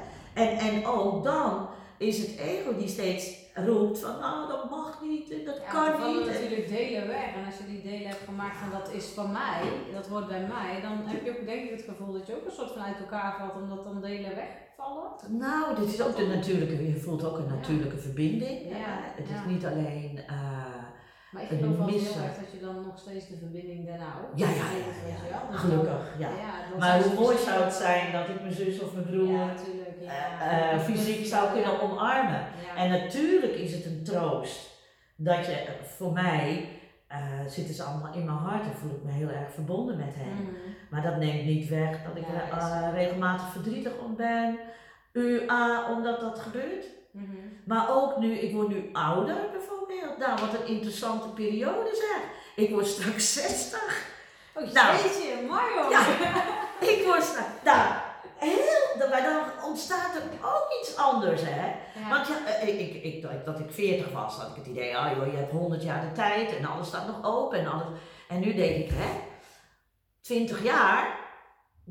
En, 0.42 0.58
en 0.58 0.86
ook 0.86 1.24
dan 1.24 1.68
is 1.96 2.18
het 2.18 2.36
ego 2.38 2.76
die 2.76 2.88
steeds 2.88 3.38
roept 3.54 3.98
van 3.98 4.18
nou 4.20 4.48
dat 4.48 4.70
mag 4.70 4.98
niet 5.02 5.30
en 5.30 5.44
dat 5.44 5.56
Ja, 5.56 5.70
kan 5.72 6.12
niet. 6.12 6.26
En- 6.26 6.32
natuurlijk 6.32 6.68
delen 6.68 7.06
weg. 7.06 7.34
En 7.36 7.44
als 7.46 7.56
je 7.58 7.66
die 7.66 7.82
delen 7.82 8.08
hebt 8.08 8.24
gemaakt 8.24 8.56
van 8.56 8.70
dat 8.78 8.90
is 8.92 9.04
van 9.06 9.32
mij, 9.32 9.62
dat 9.92 10.06
hoort 10.06 10.28
bij 10.28 10.46
mij, 10.46 10.80
dan 10.80 10.98
heb 11.04 11.24
je 11.24 11.30
ook 11.30 11.46
denk 11.46 11.64
ik 11.64 11.76
het 11.76 11.84
gevoel 11.88 12.12
dat 12.12 12.26
je 12.26 12.34
ook 12.36 12.46
een 12.46 12.52
soort 12.52 12.70
van 12.72 12.82
uit 12.82 12.98
elkaar 12.98 13.36
valt 13.38 13.62
omdat 13.62 13.84
dan 13.84 14.00
delen 14.00 14.32
wegvallen. 14.34 15.10
Nou, 15.28 15.74
dit 15.80 15.92
is 15.92 16.02
ook 16.02 16.16
de 16.16 16.26
natuurlijke, 16.26 16.86
je 16.92 17.00
voelt 17.00 17.24
ook 17.24 17.38
een 17.38 17.44
Ja. 17.44 17.54
natuurlijke 17.54 17.96
verbinding. 17.98 18.60
Ja. 18.68 18.98
Het 19.16 19.28
ja. 19.28 19.34
is 19.34 19.52
niet 19.52 19.64
alleen, 19.66 20.20
eh, 20.26 20.34
Maar 21.30 21.42
ik 21.42 21.48
Het 21.48 21.58
geloof 21.58 21.76
wel 21.76 21.86
heel 21.86 22.22
erg 22.22 22.36
dat 22.36 22.52
je 22.52 22.60
dan 22.60 22.82
nog 22.86 22.98
steeds 22.98 23.28
de 23.28 23.36
verbinding 23.36 23.86
daarna 23.86 24.14
ook 24.22 24.38
ja, 24.38 24.48
ja, 24.48 24.54
voelt, 24.54 24.94
ja, 25.08 25.28
ja, 25.30 25.50
Dus 25.50 25.60
gelukkig, 25.60 26.14
ja. 26.18 26.28
Maar 26.78 27.02
hoe 27.02 27.14
mooi 27.14 27.38
zou 27.38 27.64
het 27.64 27.72
zijn 27.72 28.12
dat 28.12 28.28
ik 28.28 28.40
mijn 28.40 28.52
zus 28.52 28.80
of 28.80 28.92
mijn 28.92 29.06
broer 29.06 29.30
Ja, 29.30 29.44
natuurlijk. 29.44 29.96
Ja. 30.00 30.40
eh, 30.40 30.72
eh, 30.72 30.80
fysiek 30.80 31.26
zou 31.26 31.52
kunnen 31.52 31.80
omarmen. 31.80 32.46
En 32.76 32.90
natuurlijk 32.90 33.54
is 33.54 33.72
het 33.72 33.84
een 33.84 34.02
troost 34.04 34.70
dat 35.16 35.46
je, 35.46 35.52
eh, 35.52 35.84
voor 35.84 36.12
mij, 36.12 36.68
zitten 37.48 37.74
ze 37.74 37.82
allemaal 37.82 38.14
in 38.14 38.24
mijn 38.24 38.36
hart 38.36 38.64
en 38.64 38.76
voel 38.76 38.90
ik 38.90 39.02
me 39.04 39.10
heel 39.10 39.28
erg 39.28 39.52
verbonden 39.52 39.96
met 39.96 40.14
hen. 40.14 40.42
Mhm. 40.42 40.54
Maar 40.90 41.02
dat 41.02 41.16
neemt 41.16 41.44
niet 41.44 41.68
weg 41.68 42.02
dat 42.02 42.16
ik 42.16 42.24
regelmatig 42.94 43.52
verdrietig 43.52 43.92
om 44.04 44.16
ben. 44.16 44.58
UA, 45.12 45.92
omdat 45.92 46.20
dat 46.20 46.38
gebeurt. 46.38 46.86
Mhm. 47.10 47.36
Maar 47.64 47.90
ook 47.90 48.16
nu, 48.18 48.32
ik 48.38 48.54
word 48.54 48.68
nu 48.68 48.90
ouder 48.92 49.36
bijvoorbeeld. 49.52 50.18
Nou, 50.18 50.40
wat 50.40 50.60
een 50.60 50.66
interessante 50.66 51.28
periode 51.28 51.90
zeg. 51.92 52.20
Ik 52.64 52.70
word 52.70 52.86
straks 52.86 53.32
60. 53.42 54.08
Oh 54.54 54.72
Nou. 54.72 54.96
jeetje, 54.96 55.46
Mario! 55.48 55.90
Ja. 55.90 56.06
Ik 56.80 57.02
word 57.04 57.22
straks, 57.22 57.48
nou, 57.64 57.92
heel, 58.36 59.08
maar 59.10 59.22
dan 59.22 59.64
ontstaat 59.68 60.14
er 60.14 60.22
ook 60.42 60.66
iets 60.80 60.96
anders 60.96 61.42
hè. 61.44 61.66
Ja. 62.00 62.08
Want 62.08 62.28
ja, 62.28 62.44
eh, 62.46 62.68
ik, 62.68 62.94
ik, 62.94 63.02
ik, 63.04 63.44
dat, 63.44 63.58
ik 63.58 63.70
40 63.70 64.12
was, 64.12 64.34
had 64.34 64.48
ik 64.50 64.56
het 64.56 64.66
idee, 64.66 64.96
ah 64.96 65.16
joh, 65.16 65.26
je 65.26 65.36
hebt 65.36 65.52
100 65.52 65.82
jaar 65.82 66.00
de 66.00 66.12
tijd 66.12 66.56
en 66.56 66.64
alles 66.64 66.86
staat 66.86 67.06
nog 67.06 67.24
open 67.24 67.58
en 67.58 67.66
alles. 67.66 67.86
En 68.28 68.40
nu 68.40 68.54
denk 68.54 68.76
ik, 68.76 68.90
hè, 68.92 69.20
20 70.20 70.62
jaar, 70.62 71.18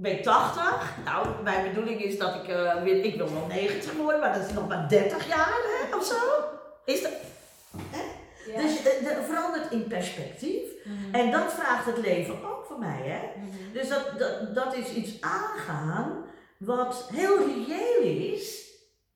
ben 0.02 0.22
80. 0.22 0.98
Nou, 1.06 1.28
mijn 1.44 1.70
bedoeling 1.70 2.04
is 2.04 2.18
dat 2.18 2.36
ik, 2.36 2.48
eh, 2.48 2.84
weer, 2.84 3.04
ik 3.04 3.16
wil 3.16 3.34
wel 3.34 3.46
90 3.48 3.94
worden, 3.94 4.20
maar 4.20 4.34
dat 4.34 4.48
is 4.48 4.54
nog 4.54 4.68
maar 4.68 4.90
30 4.90 5.28
jaar 5.28 5.60
hè, 5.64 5.96
of 5.96 6.06
zo. 6.06 6.16
Is 6.86 7.02
dat, 7.02 7.12
Ja. 8.54 8.62
Dus 8.62 8.84
dat 8.84 9.26
verandert 9.26 9.72
in 9.72 9.88
perspectief. 9.88 10.62
Mhm. 10.84 11.16
En 11.16 11.32
dat 11.32 11.54
vraagt 11.54 11.86
het 11.86 11.98
leven 11.98 12.34
ook 12.34 12.66
van 12.68 12.80
mij, 12.80 13.02
hè. 13.04 13.40
Mhm. 13.40 13.74
Dus 13.74 13.90
dat, 13.90 14.20
dat, 14.20 14.56
dat 14.56 14.76
is 14.76 14.94
iets 14.94 15.22
aangaan 15.22 16.26
wat 16.58 17.10
heel 17.14 17.38
reëel 17.38 18.34
is. 18.34 18.68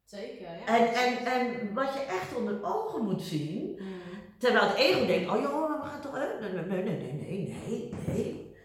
Zeker, 0.05 0.47
ja. 0.65 0.77
En, 0.77 0.93
en, 0.93 1.25
en 1.25 1.73
wat 1.73 1.93
je 1.93 1.99
echt 1.99 2.35
onder 2.35 2.59
ogen 2.61 3.03
moet 3.03 3.21
zien. 3.21 3.73
Mhm. 3.75 3.87
Terwijl 4.37 4.67
het 4.67 4.77
ego 4.77 5.05
denkt, 5.05 5.31
oh 5.31 5.41
joh, 5.41 5.81
we 5.81 5.89
gaan 5.89 6.01
toch... 6.01 6.13
Nee, 6.13 6.51
nee, 6.51 6.83
nee, 6.83 6.83
nee, 6.83 7.13
nee, 7.13 7.57
nee, 7.67 7.93
nee. 8.05 8.55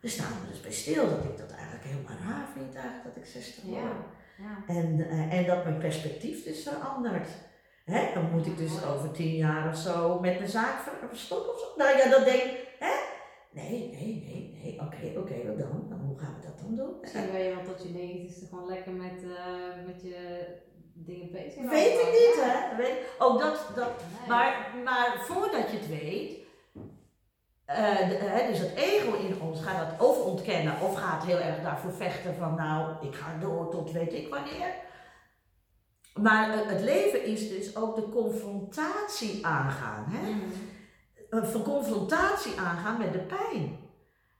We 0.00 0.10
staan 0.10 0.26
er 0.26 0.48
dus 0.50 0.60
bij 0.60 0.72
stil 0.72 1.08
dat 1.08 1.24
ik 1.24 1.38
dat 1.38 1.50
eigenlijk 1.50 1.63
helemaal 1.84 2.16
raar 2.28 2.48
vind 2.54 2.74
eigenlijk 2.74 3.04
dat 3.04 3.16
ik 3.16 3.26
60 3.26 3.64
word. 3.64 3.76
Ja. 3.82 3.92
Ja. 4.38 4.74
En, 4.74 5.06
eh, 5.10 5.32
en 5.38 5.46
dat 5.46 5.64
mijn 5.64 5.78
perspectief 5.78 6.44
dus 6.44 6.62
verandert. 6.68 7.28
Hè? 7.84 8.14
Dan 8.14 8.30
moet 8.30 8.46
ik 8.46 8.56
dus 8.56 8.84
over 8.84 9.10
tien 9.10 9.36
jaar 9.36 9.68
of 9.68 9.76
zo 9.76 10.20
met 10.20 10.38
mijn 10.38 10.50
zaak 10.50 10.80
ver- 10.80 11.08
verstoppen 11.08 11.52
of 11.52 11.58
zo. 11.60 11.66
Nou 11.76 11.98
ja, 11.98 12.10
dan 12.10 12.24
denk 12.24 12.42
ik, 12.42 12.68
hè? 12.78 12.92
Nee, 13.52 13.70
nee, 13.92 14.22
nee, 14.26 14.60
nee. 14.62 14.80
Oké, 14.80 15.18
oké, 15.18 15.46
wat 15.46 15.58
dan? 15.58 15.86
Dan 15.88 16.00
Hoe 16.00 16.18
gaan 16.18 16.34
we 16.40 16.46
dat 16.46 16.58
dan 16.58 16.74
doen? 16.76 16.96
Misschien 17.00 17.30
ben 17.32 17.40
je 17.42 17.54
wel 17.54 17.74
tot 17.74 17.82
je 17.82 17.88
negentigste 17.94 18.46
gewoon 18.46 18.66
lekker 18.68 18.92
met, 18.92 19.22
eh, 19.36 19.86
met 19.86 20.02
je 20.02 20.46
dingen 20.94 21.32
bezig. 21.32 21.70
Weet 21.70 22.00
ik 22.00 22.10
niet, 22.12 22.36
hè? 22.44 22.76
Weet, 22.76 22.98
ook 23.18 23.40
dat, 23.40 23.66
dat, 23.74 23.90
maar, 24.28 24.70
maar 24.84 25.16
voordat 25.20 25.70
je 25.70 25.76
het 25.78 25.88
weet, 25.88 26.38
eh, 27.66 28.08
de- 28.08 28.18
hè, 28.20 28.46
dus 28.48 28.58
het 28.58 28.74
ego 28.74 29.12
in 29.16 29.40
ons 29.40 29.60
gaat 29.62 29.88
dat 29.98 30.08
of 30.08 30.18
ontkennen 30.24 30.80
of 30.80 30.94
gaat 30.94 31.24
heel 31.24 31.38
erg 31.38 31.62
daarvoor 31.62 31.92
vechten 31.92 32.34
van 32.36 32.54
nou, 32.54 33.06
ik 33.06 33.14
ga 33.14 33.38
door 33.40 33.70
tot 33.70 33.92
weet 33.92 34.12
ik 34.12 34.28
wanneer. 34.28 34.74
Maar 36.14 36.50
eh, 36.50 36.58
het 36.66 36.80
leven 36.80 37.24
is 37.24 37.48
dus 37.48 37.76
ook 37.76 37.94
de 37.96 38.08
confrontatie 38.08 39.46
aangaan. 39.46 40.04
Hè? 40.08 40.30
Mhm. 40.30 40.40
Een 41.30 41.62
confrontatie 41.62 42.60
aangaan 42.60 42.98
met 42.98 43.12
de 43.12 43.18
pijn. 43.18 43.78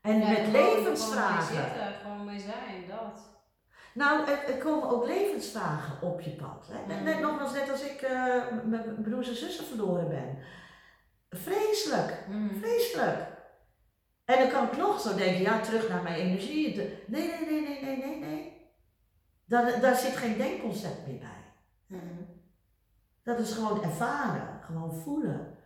En 0.01 0.19
Ja, 0.19 0.27
met 0.27 0.37
gewoon- 0.37 0.43
Gewoon 0.53 0.61
mee 0.73 0.75
levensvragen. 0.75 1.43
zitten, 1.55 1.93
gewoon 2.01 2.25
mee 2.25 2.39
zijn, 2.39 2.83
dat. 2.87 3.33
Nou, 3.93 4.29
er, 4.29 4.53
er 4.53 4.57
komen 4.57 4.89
ook 4.89 5.05
levensvragen 5.05 6.01
op 6.01 6.21
je 6.21 6.29
pad. 6.29 6.67
Hè? 6.71 6.87
Net, 6.87 7.03
net 7.03 7.15
Mm. 7.15 7.21
nogmaals, 7.21 7.53
net 7.53 7.71
als 7.71 7.81
ik 7.83 8.01
eh, 8.01 8.11
mijn 8.65 9.01
broers 9.03 9.27
en 9.29 9.35
zussen 9.35 9.65
verloren 9.65 10.07
ben. 10.09 10.37
Vreselijk, 11.35 12.25
Mhm. 12.29 12.55
vreselijk. 12.55 13.33
En 14.25 14.39
dan 14.39 14.49
kan 14.49 14.63
ik 14.67 14.77
nog 14.77 14.99
zo 14.99 15.15
denken, 15.15 15.41
ja, 15.41 15.59
terug 15.59 15.89
naar 15.89 16.03
mijn 16.03 16.15
energie. 16.15 16.75
Nee, 16.77 16.91
nee, 17.07 17.45
nee, 17.49 17.61
nee, 17.61 17.81
nee, 17.83 17.97
nee, 17.97 18.19
nee. 18.19 18.53
Daar, 19.45 19.79
daar 19.81 19.95
zit 19.95 20.15
geen 20.17 20.37
denkconcept 20.37 21.07
meer 21.07 21.19
bij. 21.19 21.43
Mhm. 21.99 22.23
Dat 23.23 23.39
is 23.39 23.53
gewoon 23.53 23.83
ervaren, 23.83 24.61
gewoon 24.63 24.93
voelen. 24.93 25.57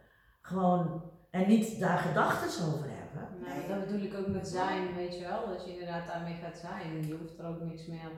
Gewoon, 0.41 1.11
en 1.31 1.47
niet 1.47 1.79
daar 1.79 1.97
gedachten 1.97 2.65
over 2.67 2.87
hebben. 2.89 3.41
Nou, 3.41 3.59
Nee. 3.59 3.67
dat 3.67 3.85
bedoel 3.87 4.01
ik 4.05 4.13
ook 4.17 4.27
met 4.27 4.47
zijn, 4.47 4.95
weet 4.95 5.15
je 5.17 5.21
wel. 5.27 5.47
Dat 5.47 5.65
je 5.65 5.71
inderdaad 5.71 6.07
daarmee 6.07 6.35
gaat 6.43 6.57
zijn. 6.57 7.07
Je 7.07 7.17
hoeft 7.17 7.39
er 7.39 7.45
ook 7.45 7.59
niks 7.61 7.87
meer. 7.87 8.11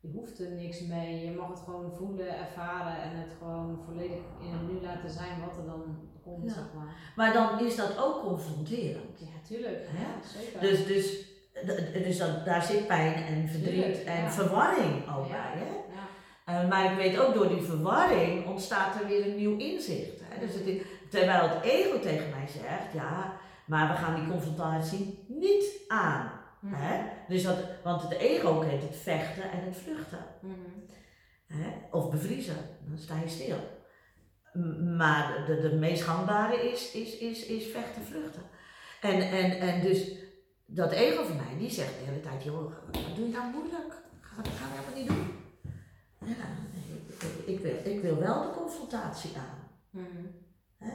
Je 0.00 0.10
hoeft 0.10 0.40
er 0.40 0.50
niks 0.50 0.80
mee. 0.86 1.24
Je 1.24 1.36
mag 1.36 1.48
het 1.48 1.58
gewoon 1.58 1.92
voelen, 1.96 2.38
ervaren 2.38 3.02
en 3.02 3.16
het 3.16 3.32
gewoon 3.38 3.82
volledig 3.84 4.18
in 4.40 4.52
het 4.52 4.72
nu 4.72 4.80
laten 4.80 5.10
zijn 5.10 5.40
wat 5.40 5.56
er 5.56 5.66
dan 5.66 6.09
komt, 6.34 6.48
Ja. 6.48 6.52
zeg 6.54 6.64
maar. 6.74 6.94
Maar 7.16 7.32
dan 7.32 7.66
is 7.66 7.76
dat 7.76 7.98
ook 7.98 8.22
confronterend. 8.22 9.18
Ja, 9.18 9.26
tuurlijk. 9.48 9.88
Ja, 9.98 10.28
zeker. 10.38 10.60
Dus, 10.60 10.86
dus, 10.86 11.24
dus 12.04 12.18
dat, 12.18 12.44
daar 12.44 12.62
zit 12.62 12.86
pijn 12.86 13.14
en 13.14 13.48
verdriet 13.48 13.72
Tuurlijk, 13.74 14.04
en 14.04 14.32
verwarring 14.32 14.94
ook 15.16 15.26
Ja. 15.28 15.32
bij. 15.52 15.62
Hè? 15.62 15.64
ja. 15.94 16.08
Eh, 16.62 16.68
maar 16.68 16.90
ik 16.92 16.96
weet 16.96 17.18
ook 17.18 17.34
door 17.34 17.48
die 17.48 17.62
verwarring 17.62 18.46
ontstaat 18.46 19.00
er 19.00 19.06
weer 19.06 19.26
een 19.26 19.36
nieuw 19.36 19.56
inzicht. 19.58 20.20
Hè? 20.22 20.46
Dus 20.46 20.54
het 20.54 20.66
is- 20.66 20.82
terwijl 21.10 21.48
het 21.48 21.62
ego 21.62 21.98
tegen 22.00 22.30
mij 22.30 22.46
zegt, 22.48 22.92
ja, 22.92 23.32
maar 23.66 23.88
we 23.88 23.94
gaan 23.94 24.14
die 24.14 24.28
confrontatie 24.30 25.24
niet 25.28 25.64
aan. 25.88 26.32
Mhm. 26.60 26.74
Hè? 26.74 27.00
Dus 27.28 27.42
dat, 27.42 27.56
want 27.84 28.02
het 28.02 28.12
ego 28.12 28.58
kent 28.58 28.82
het 28.82 28.96
vechten 28.96 29.42
en 29.42 29.64
het 29.64 29.76
vluchten. 29.76 30.24
Mhm. 30.40 30.54
Hè? 31.46 31.68
Of 31.90 32.10
bevriezen, 32.10 32.56
dan 32.88 32.98
sta 32.98 33.14
je 33.24 33.28
stil. 33.28 33.56
Maar 34.96 35.44
de, 35.46 35.60
de 35.60 35.76
meest 35.76 36.02
gangbare 36.02 36.70
is, 36.70 36.92
is, 36.92 37.18
is, 37.18 37.46
is 37.46 37.66
vechten, 37.66 38.02
vluchten. 38.02 38.42
En, 39.00 39.20
en, 39.20 39.58
en 39.58 39.80
dus 39.80 40.12
dat 40.66 40.92
ego 40.92 41.24
van 41.24 41.36
mij, 41.36 41.58
die 41.58 41.70
zegt 41.70 41.98
de 41.98 42.04
hele 42.04 42.20
tijd, 42.20 42.42
joh, 42.42 42.72
wat 42.92 43.16
doe 43.16 43.26
je 43.26 43.32
nou 43.32 43.52
moeilijk? 43.52 43.88
Dat 44.36 44.48
gaan 44.48 44.70
we 44.70 44.76
helemaal 44.76 44.98
niet 44.98 45.08
doen. 45.08 45.38
Ja, 46.18 46.46
nee, 46.74 47.16
ik, 47.46 47.56
ik, 47.56 47.60
wil, 47.60 47.92
ik 47.92 48.00
wil 48.00 48.18
wel 48.18 48.42
de 48.42 48.50
confrontatie 48.50 49.36
aan. 49.36 49.68
Mhm. 49.90 50.26
Hè? 50.78 50.92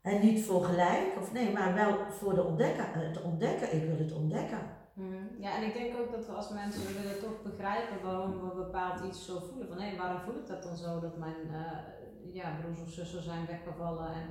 En 0.00 0.20
niet 0.20 0.44
voor 0.44 0.64
gelijk, 0.64 1.16
of 1.20 1.32
nee, 1.32 1.52
maar 1.52 1.74
wel 1.74 1.98
voor 2.10 2.34
de 2.34 2.42
ontdekken, 2.42 2.92
het 2.92 3.22
ontdekken. 3.22 3.74
Ik 3.74 3.88
wil 3.88 3.98
het 3.98 4.12
ontdekken. 4.12 4.75
Mhm. 5.02 5.24
Ja, 5.44 5.50
en 5.56 5.62
ik 5.62 5.74
denk 5.78 5.98
ook 6.00 6.10
dat 6.12 6.26
we 6.26 6.32
als 6.32 6.48
mensen 6.48 6.86
willen 6.96 7.20
toch 7.20 7.42
begrijpen 7.42 7.96
waarom 8.02 8.30
we 8.40 8.54
bepaald 8.64 9.04
iets 9.04 9.26
zo 9.26 9.34
voelen. 9.48 9.68
Van 9.68 9.80
hé, 9.80 9.96
waarom 9.96 10.20
voel 10.20 10.36
ik 10.42 10.46
dat 10.46 10.62
dan 10.62 10.76
zo 10.76 11.00
dat 11.00 11.16
mijn 11.16 11.42
eh, 11.52 12.34
ja, 12.38 12.56
broers 12.60 12.80
of 12.80 12.90
zussen 12.90 13.22
zijn 13.22 13.46
weggevallen 13.46 14.08
en 14.20 14.26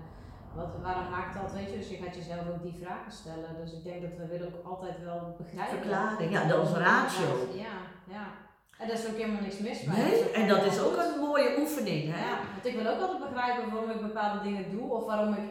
wat, 0.56 0.70
waarom 0.82 1.10
maakt 1.10 1.34
dat, 1.42 1.52
weet 1.54 1.70
je? 1.72 1.78
Dus 1.78 1.90
je 1.90 1.98
gaat 1.98 2.16
jezelf 2.16 2.50
ook 2.50 2.64
die 2.64 2.80
vragen 2.82 3.12
stellen. 3.12 3.56
Dus 3.62 3.74
ik 3.74 3.84
denk 3.84 4.02
dat 4.02 4.18
we 4.18 4.28
willen 4.28 4.48
ook 4.48 4.66
altijd 4.72 5.04
wel 5.04 5.36
begrijpen. 5.38 5.78
Verklaring, 5.78 6.32
ja, 6.32 6.44
dat 6.46 6.68
is 6.68 6.74
ratio. 6.74 7.30
Ja, 7.54 7.78
ja. 8.16 8.26
En 8.80 8.88
daar 8.88 8.98
is 8.98 9.08
ook 9.08 9.18
helemaal 9.18 9.42
niks 9.42 9.60
mis 9.60 9.84
mee. 9.84 9.98
Nee, 9.98 10.32
en 10.32 10.48
dat 10.48 10.66
is 10.66 10.80
ook 10.80 10.98
een 10.98 11.20
mooie 11.20 11.56
oefening, 11.60 12.14
hè? 12.14 12.20
Ja, 12.30 12.38
want 12.54 12.66
ik 12.66 12.76
wil 12.76 12.92
ook 12.92 13.02
altijd 13.02 13.30
begrijpen 13.30 13.72
waarom 13.72 13.90
ik 13.90 14.02
bepaalde 14.02 14.42
dingen 14.42 14.72
doe 14.72 14.92
of 14.92 15.06
waarom 15.06 15.34
ik 15.34 15.50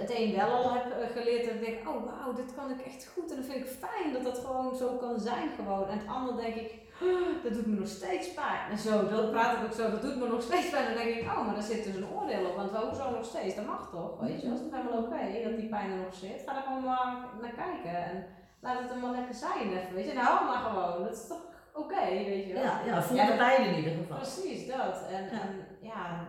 het 0.00 0.10
een 0.18 0.34
wel 0.36 0.50
al 0.50 0.72
heb 0.74 0.84
eh, 0.90 1.08
geleerd 1.16 1.48
en 1.48 1.54
ik 1.54 1.64
denk, 1.66 1.88
oh 1.88 2.04
wauw, 2.04 2.32
dit 2.32 2.54
kan 2.54 2.70
ik 2.70 2.80
echt 2.80 3.10
goed 3.14 3.30
en 3.30 3.36
dan 3.36 3.44
vind 3.44 3.64
ik 3.64 3.70
fijn 3.86 4.12
dat 4.12 4.22
dat 4.24 4.38
gewoon 4.38 4.76
zo 4.76 4.96
kan 4.96 5.20
zijn 5.20 5.48
gewoon. 5.56 5.88
En 5.88 5.98
het 5.98 6.06
andere 6.08 6.36
denk 6.42 6.54
ik, 6.54 6.70
"Oh, 7.02 7.42
dat 7.42 7.52
doet 7.54 7.66
me 7.66 7.78
nog 7.78 7.88
steeds 7.88 8.34
pijn. 8.34 8.70
En 8.70 8.78
zo, 8.78 9.08
dat 9.08 9.30
praat 9.30 9.56
ik 9.56 9.64
ook 9.64 9.72
zo, 9.72 9.90
dat 9.90 10.02
doet 10.02 10.16
me 10.16 10.28
nog 10.28 10.42
steeds 10.42 10.70
pijn. 10.70 10.86
En 10.86 10.94
dan 10.94 11.04
denk 11.04 11.16
ik, 11.16 11.22
oh, 11.26 11.44
maar 11.46 11.54
daar 11.54 11.62
zit 11.72 11.84
dus 11.84 11.94
een 11.94 12.10
oordeel 12.16 12.44
op, 12.48 12.56
want 12.56 12.70
hoezo 12.76 13.10
nog 13.10 13.24
steeds? 13.24 13.54
Dat 13.54 13.66
mag 13.66 13.90
toch, 13.92 14.20
weet 14.20 14.42
je, 14.42 14.50
als 14.50 14.60
het 14.60 14.74
helemaal 14.74 14.98
oké 15.02 15.20
dat 15.44 15.56
die 15.56 15.68
pijn 15.68 15.90
er 15.90 15.96
nog 15.96 16.14
zit, 16.14 16.42
ga 16.46 16.56
er 16.56 16.62
gewoon 16.62 16.82
maar 16.84 17.16
naar 17.40 17.52
kijken 17.64 18.04
en 18.04 18.26
laat 18.60 18.78
het 18.78 18.90
er 18.90 18.96
maar 18.96 19.10
lekker 19.18 19.34
zijn 19.34 19.68
even, 19.72 19.94
weet 19.94 20.04
je. 20.04 20.10
En 20.10 20.16
hou 20.16 20.44
maar 20.46 20.62
gewoon, 20.70 21.02
dat 21.02 21.12
is 21.16 21.26
toch 21.28 21.42
oké, 21.74 22.04
weet 22.32 22.46
je 22.46 22.52
wel. 22.52 22.62
Ja, 22.62 22.80
ja 22.86 23.02
voel 23.02 23.16
de 23.16 23.26
dat- 23.26 23.36
pijn 23.36 23.64
in 23.64 23.74
ieder 23.76 23.92
geval. 23.92 24.16
Precies, 24.16 24.66
dat. 24.66 24.96
En 25.10 25.24
ja, 25.24 25.30
en, 25.30 25.66
ja 25.80 26.26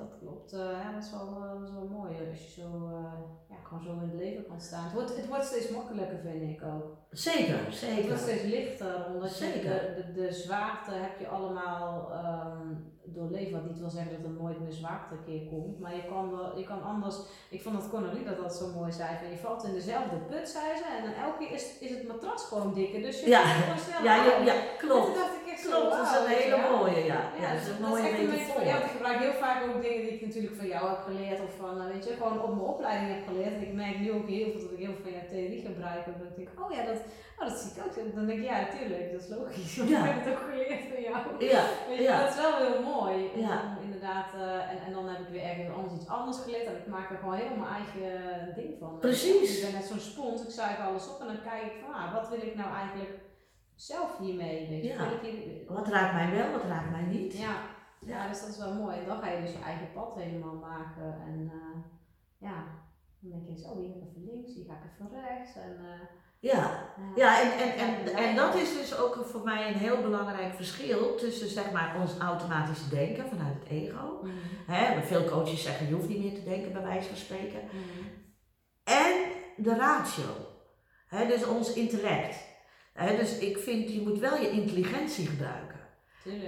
dat 0.00 0.18
klopt. 0.18 0.52
eh, 0.52 0.58
ja, 0.82 0.92
dat, 0.92 1.02
is 1.02 1.10
wel, 1.10 1.26
eh, 1.42 1.50
dat 1.52 1.62
is 1.68 1.72
wel 1.72 1.88
mooi 1.88 2.28
als 2.30 2.54
je 2.54 2.60
zo, 2.60 2.88
eh, 2.88 3.49
gewoon 3.70 3.84
zo 3.84 3.92
in 4.02 4.08
het 4.10 4.18
leven 4.24 4.46
kan 4.48 4.60
staan. 4.60 4.84
Het 4.84 4.92
wordt, 4.92 5.16
het 5.16 5.26
wordt 5.28 5.44
steeds 5.44 5.68
makkelijker, 5.68 6.18
vind 6.18 6.42
ik 6.42 6.62
ook. 6.74 6.96
Zeker, 7.10 7.54
Het 7.54 7.60
wordt 7.62 7.76
zeker. 7.78 8.18
steeds 8.18 8.42
lichter, 8.42 9.06
omdat 9.14 9.38
je 9.38 9.44
Zeker. 9.44 9.70
de, 9.70 10.04
de, 10.14 10.20
de 10.20 10.32
zwaarte 10.32 10.90
heb 10.92 11.18
je 11.18 11.28
allemaal 11.28 12.10
ehm, 12.12 12.66
doorleefd. 13.04 13.50
Wat 13.50 13.64
niet 13.66 13.78
wil 13.78 13.90
zeggen 13.90 14.12
dat 14.16 14.24
er 14.30 14.36
nooit 14.42 14.60
meer 14.60 14.72
zwaarte 14.72 15.14
een 15.14 15.24
keer 15.24 15.48
komt, 15.48 15.80
maar 15.80 15.94
je 15.94 16.04
kan, 16.08 16.30
wel- 16.30 16.58
je 16.58 16.64
kan 16.64 16.82
anders. 16.82 17.16
Ik 17.50 17.62
vond 17.62 17.74
dat 17.76 17.88
Connelie 17.90 18.24
dat 18.24 18.36
dat 18.38 18.54
zo 18.56 18.66
mooi 18.78 18.92
zei: 18.92 19.08
van 19.20 19.30
je 19.30 19.36
valt 19.36 19.64
in 19.64 19.72
dezelfde 19.72 20.16
put, 20.16 20.48
zei 20.48 20.64
ze, 20.76 20.84
en 20.98 21.02
dan 21.04 21.24
elke 21.24 21.38
keer 21.38 21.52
is, 21.52 21.78
is 21.78 21.90
het 21.90 22.08
matras 22.08 22.42
gewoon 22.44 22.74
dikker. 22.74 23.00
Dus 23.02 23.20
je 23.20 23.28
Ja. 23.28 23.42
gewoon 23.42 23.78
sneller 23.78 24.04
Ja, 24.04 24.14
ja, 24.24 24.36
ja, 24.44 24.52
toen 24.52 24.88
klopt. 24.88 25.38
Klopt, 25.70 25.90
dat 25.96 26.06
is 26.06 26.10
wauw, 26.12 26.24
een 26.24 26.30
je 26.30 26.36
hele 26.36 26.76
mooie, 26.76 27.04
ja. 27.04 27.14
Ja, 27.14 27.42
Ja, 27.42 27.52
dat 27.52 27.60
is 27.60 27.66
dus 27.66 27.74
een 27.76 27.82
mooie 27.88 28.02
metafoor. 28.26 28.64
ja, 28.64 28.76
ik 28.76 28.90
gebruik 28.96 29.18
heel 29.18 29.32
vaak 29.32 29.58
ook 29.66 29.82
dingen 29.82 30.00
die 30.04 30.10
ik 30.16 30.20
natuurlijk 30.26 30.54
van 30.56 30.66
jou 30.66 30.88
heb 30.88 30.98
geleerd 31.08 31.40
of 31.46 31.52
van, 31.62 31.80
eh, 31.80 31.86
weet 31.92 32.04
je, 32.04 32.12
gewoon 32.20 32.42
op 32.42 32.48
mijn 32.54 32.68
opleiding 32.74 33.10
heb 33.14 33.26
geleerd. 33.28 33.59
En 33.60 33.66
ik 33.66 33.74
merk 33.74 33.98
nu 33.98 34.12
ook 34.12 34.28
heel 34.28 34.50
veel 34.50 34.60
dat 34.60 34.70
ik 34.70 34.78
heel 34.78 34.92
veel 34.94 35.02
van 35.02 35.12
jouw 35.12 35.28
theorie 35.28 35.62
gebruik. 35.66 36.06
En 36.06 36.14
dan 36.18 36.28
denk 36.36 36.48
ik, 36.48 36.60
oh 36.62 36.70
ja, 36.76 36.84
dat, 36.84 36.96
oh, 37.38 37.44
dat 37.48 37.58
zie 37.58 37.70
ik 37.70 37.84
ook. 37.86 37.96
En 37.96 38.12
dan 38.14 38.26
denk 38.26 38.38
ik, 38.38 38.44
ja, 38.44 38.60
natuurlijk, 38.60 39.12
dat 39.12 39.20
is 39.20 39.28
logisch. 39.28 39.76
Want 39.78 39.88
Ja. 39.90 39.98
ik 40.04 40.10
heb 40.14 40.24
het 40.24 40.32
ook 40.34 40.44
geleerd 40.50 40.84
van 40.92 41.02
jou. 41.02 41.44
Ja, 41.54 41.62
Weet 41.88 41.96
je, 41.98 42.02
ja. 42.02 42.20
dat 42.20 42.28
is 42.34 42.40
wel 42.44 42.56
heel 42.56 42.82
mooi. 42.82 43.30
Ja. 43.46 43.76
om 43.78 43.84
inderdaad, 43.84 44.34
eh, 44.34 44.70
en, 44.72 44.78
en 44.86 44.92
dan 44.92 45.08
heb 45.08 45.20
ik 45.20 45.28
weer 45.28 45.42
ergens 45.42 45.74
anders 45.76 45.94
iets 45.94 46.08
anders 46.08 46.38
geleerd. 46.42 46.66
En 46.66 46.76
ik 46.76 46.86
maak 46.86 47.10
er 47.10 47.16
gewoon 47.18 47.34
heel 47.34 47.56
mijn 47.56 47.74
eigen 47.80 48.54
ding 48.54 48.78
van. 48.78 48.98
Precies. 48.98 49.56
Ik 49.56 49.64
ben 49.64 49.72
net 49.80 49.88
zo'n 49.90 49.98
spons, 50.10 50.42
ik 50.42 50.50
zuig 50.50 50.78
alles 50.78 51.08
op 51.12 51.20
en 51.20 51.26
dan 51.26 51.42
kijk 51.42 51.62
ik 51.62 51.78
van, 51.84 51.94
ah, 51.94 52.12
wat 52.14 52.28
wil 52.28 52.42
ik 52.42 52.54
nou 52.54 52.70
eigenlijk 52.74 53.12
zelf 53.74 54.18
hiermee? 54.18 54.68
Weet 54.68 54.82
je? 54.82 54.88
Ja. 54.88 55.08
Hier- 55.22 55.64
Wat 55.68 55.88
raakt 55.88 56.14
mij 56.14 56.30
wel, 56.38 56.50
wat 56.52 56.64
raakt 56.64 56.90
mij 56.90 57.02
niet? 57.02 57.38
ja, 57.38 57.54
ja, 58.06 58.28
dus 58.28 58.40
dat 58.40 58.48
is 58.48 58.58
wel 58.58 58.74
mooi. 58.74 58.96
En 58.98 59.06
dan 59.06 59.18
ga 59.22 59.28
je 59.30 59.40
dus 59.42 59.52
je 59.52 59.62
eigen 59.64 59.92
pad 59.92 60.14
helemaal 60.14 60.54
maken. 60.54 61.14
En 61.26 61.50
eh, 61.52 61.78
ja, 62.50 62.64
dan 63.20 63.30
denk 63.30 63.46
je 63.48 63.62
zo, 63.62 63.78
hier 63.78 63.94
even 63.96 64.24
links, 64.24 64.54
hier 64.54 64.64
ga 64.64 64.72
ik 64.72 65.06
even 65.06 65.20
rechts. 65.20 65.56
En, 65.56 65.76
Ja, 66.40 66.56
ja. 66.96 67.12
ja 67.16 67.40
en, 67.42 67.52
en, 67.58 67.76
en, 67.78 68.14
en 68.16 68.36
dat 68.36 68.54
is 68.54 68.72
dus 68.72 68.96
ook 68.98 69.24
voor 69.30 69.42
mij 69.44 69.68
een 69.68 69.78
heel 69.78 70.02
belangrijk 70.02 70.54
verschil 70.54 71.14
tussen 71.16 71.48
zeg 71.48 71.72
maar 71.72 71.96
ons 72.00 72.18
automatische 72.18 72.88
denken 72.88 73.28
vanuit 73.28 73.54
het 73.60 73.68
ego. 73.68 74.20
Mhm, 74.22 74.32
Hè, 74.72 75.02
veel 75.02 75.24
coaches 75.24 75.62
zeggen 75.62 75.88
je 75.88 75.94
hoeft 75.94 76.08
niet 76.08 76.22
meer 76.22 76.34
te 76.34 76.44
denken 76.44 76.72
bij 76.72 76.82
wijze 76.82 77.08
van 77.08 77.16
spreken. 77.16 77.60
mhm. 77.64 78.06
En 78.84 79.14
de 79.56 79.74
ratio. 79.76 80.34
Hè, 81.06 81.26
dus 81.26 81.44
ons 81.46 81.72
intellect. 81.72 82.36
Hè, 82.92 83.16
dus 83.16 83.38
ik 83.38 83.58
vind 83.58 83.90
je 83.92 84.00
moet 84.00 84.18
wel 84.18 84.36
je 84.36 84.50
intelligentie 84.50 85.26
gebruiken. 85.26 85.79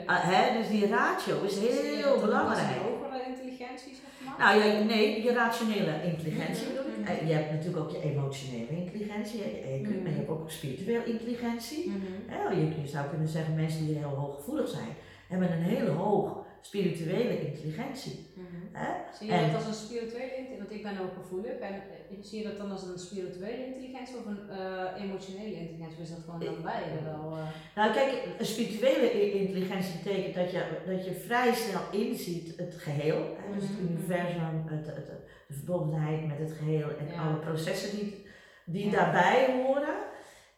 Ah, 0.06 0.20
hè, 0.22 0.58
dus 0.58 0.68
die 0.68 0.86
ratio 0.86 1.42
is 1.42 1.58
heel 1.58 2.20
belangrijk. 2.20 2.76
hogere 2.82 3.22
intelligentie, 3.28 3.94
zeg 3.94 4.10
maar? 4.24 4.34
Nou 4.38 4.64
ja, 4.64 4.84
nee, 4.84 5.22
je 5.22 5.32
rationele 5.32 5.94
intelligentie 6.04 6.66
Mhm, 6.66 6.76
bedoel 6.76 6.92
mhm. 6.98 7.08
Eh, 7.08 7.28
Je 7.28 7.34
hebt 7.34 7.50
natuurlijk 7.50 7.84
ook 7.84 7.90
je 7.90 8.02
emotionele 8.02 8.70
intelligentie, 8.84 9.38
je 9.38 9.62
EQ, 9.74 9.88
Mhm. 9.88 10.02
maar 10.02 10.10
je 10.10 10.16
hebt 10.16 10.28
ook 10.28 10.50
spirituele 10.50 11.04
intelligentie. 11.04 11.92
Hè, 12.26 12.48
je, 12.54 12.88
zou 12.88 13.08
kunnen 13.08 13.28
zeggen 13.28 13.54
mensen 13.54 13.86
die 13.86 13.96
heel 13.96 14.08
hooggevoelig 14.08 14.68
zijn, 14.68 14.88
hebben 15.26 15.52
een 15.52 15.62
hele 15.62 15.90
hoog 15.90 16.44
spirituele 16.62 17.46
intelligentie. 17.46 18.26
Mhm. 18.34 18.46
Hè? 18.72 18.90
Zie 19.18 19.26
je 19.26 19.32
En- 19.32 19.46
dat 19.52 19.54
als 19.54 19.66
een 19.66 19.84
spirituele 19.86 20.24
intelligentie? 20.36 20.58
Want 20.58 20.70
ik 20.70 20.82
ben 20.82 20.98
ook 21.04 21.14
gevoelig. 21.22 21.52
En 21.58 21.82
zie 22.20 22.38
je 22.38 22.44
dat 22.48 22.58
dan 22.58 22.70
als 22.70 22.82
een 22.82 22.98
spirituele 22.98 23.66
intelligentie 23.66 24.16
of 24.16 24.26
een 24.26 24.50
eh, 24.50 25.02
emotionele 25.04 25.54
intelligentie? 25.62 25.96
Of 25.98 26.02
is 26.02 26.10
dat 26.10 26.24
gewoon 26.24 26.40
dan 26.40 26.62
beide 26.62 27.02
wel? 27.04 27.36
eh? 27.38 27.46
Nou 27.74 27.92
kijk, 27.92 28.12
een 28.38 28.46
spirituele 28.46 29.32
intelligentie 29.40 29.94
betekent 30.02 30.34
dat 30.34 30.50
je, 30.50 30.62
dat 30.86 31.04
je 31.04 31.12
vrij 31.14 31.54
snel 31.54 31.80
inziet 31.90 32.56
het 32.56 32.74
geheel. 32.78 33.36
Hè? 33.38 33.54
Dus 33.54 33.68
het 33.68 33.80
Mhm. 33.80 33.92
universum, 33.92 34.62
het, 34.66 34.86
het, 34.86 35.06
de 35.48 35.54
verbondenheid 35.54 36.26
met 36.26 36.38
het 36.38 36.52
geheel 36.58 36.88
en 36.98 37.06
Ja. 37.06 37.22
alle 37.28 37.36
processen 37.38 37.96
die, 37.98 38.26
die 38.64 38.84
Ja. 38.84 38.90
daarbij 38.90 39.62
horen. 39.62 39.94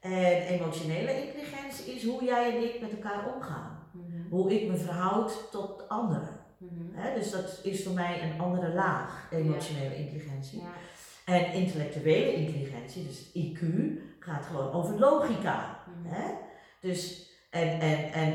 En 0.00 0.46
emotionele 0.46 1.22
intelligentie 1.26 1.94
is 1.94 2.04
hoe 2.04 2.24
jij 2.24 2.56
en 2.56 2.62
ik 2.64 2.80
met 2.80 2.90
elkaar 2.92 3.34
omgaan. 3.34 3.73
Mhm. 4.24 4.34
Hoe 4.34 4.60
ik 4.60 4.70
me 4.70 4.76
verhoud 4.76 5.48
tot 5.50 5.88
anderen. 5.88 6.40
Mhm. 6.58 7.00
Hè? 7.00 7.14
Dus 7.14 7.30
dat 7.30 7.60
is 7.62 7.82
voor 7.82 7.92
mij 7.92 8.22
een 8.22 8.40
andere 8.40 8.74
laag, 8.74 9.28
emotionele 9.30 9.96
intelligentie. 9.96 10.60
Ja. 10.60 10.72
En 11.24 11.52
intellectuele 11.52 12.34
intelligentie, 12.34 13.06
dus 13.06 13.30
IQ, 13.32 13.62
gaat 14.18 14.46
gewoon 14.46 14.72
over 14.72 14.98
logica. 14.98 15.78
Mhm. 15.86 16.14
Hè? 16.14 16.30
Dus, 16.80 17.30
en, 17.50 17.80
en, 17.80 18.12
en 18.12 18.34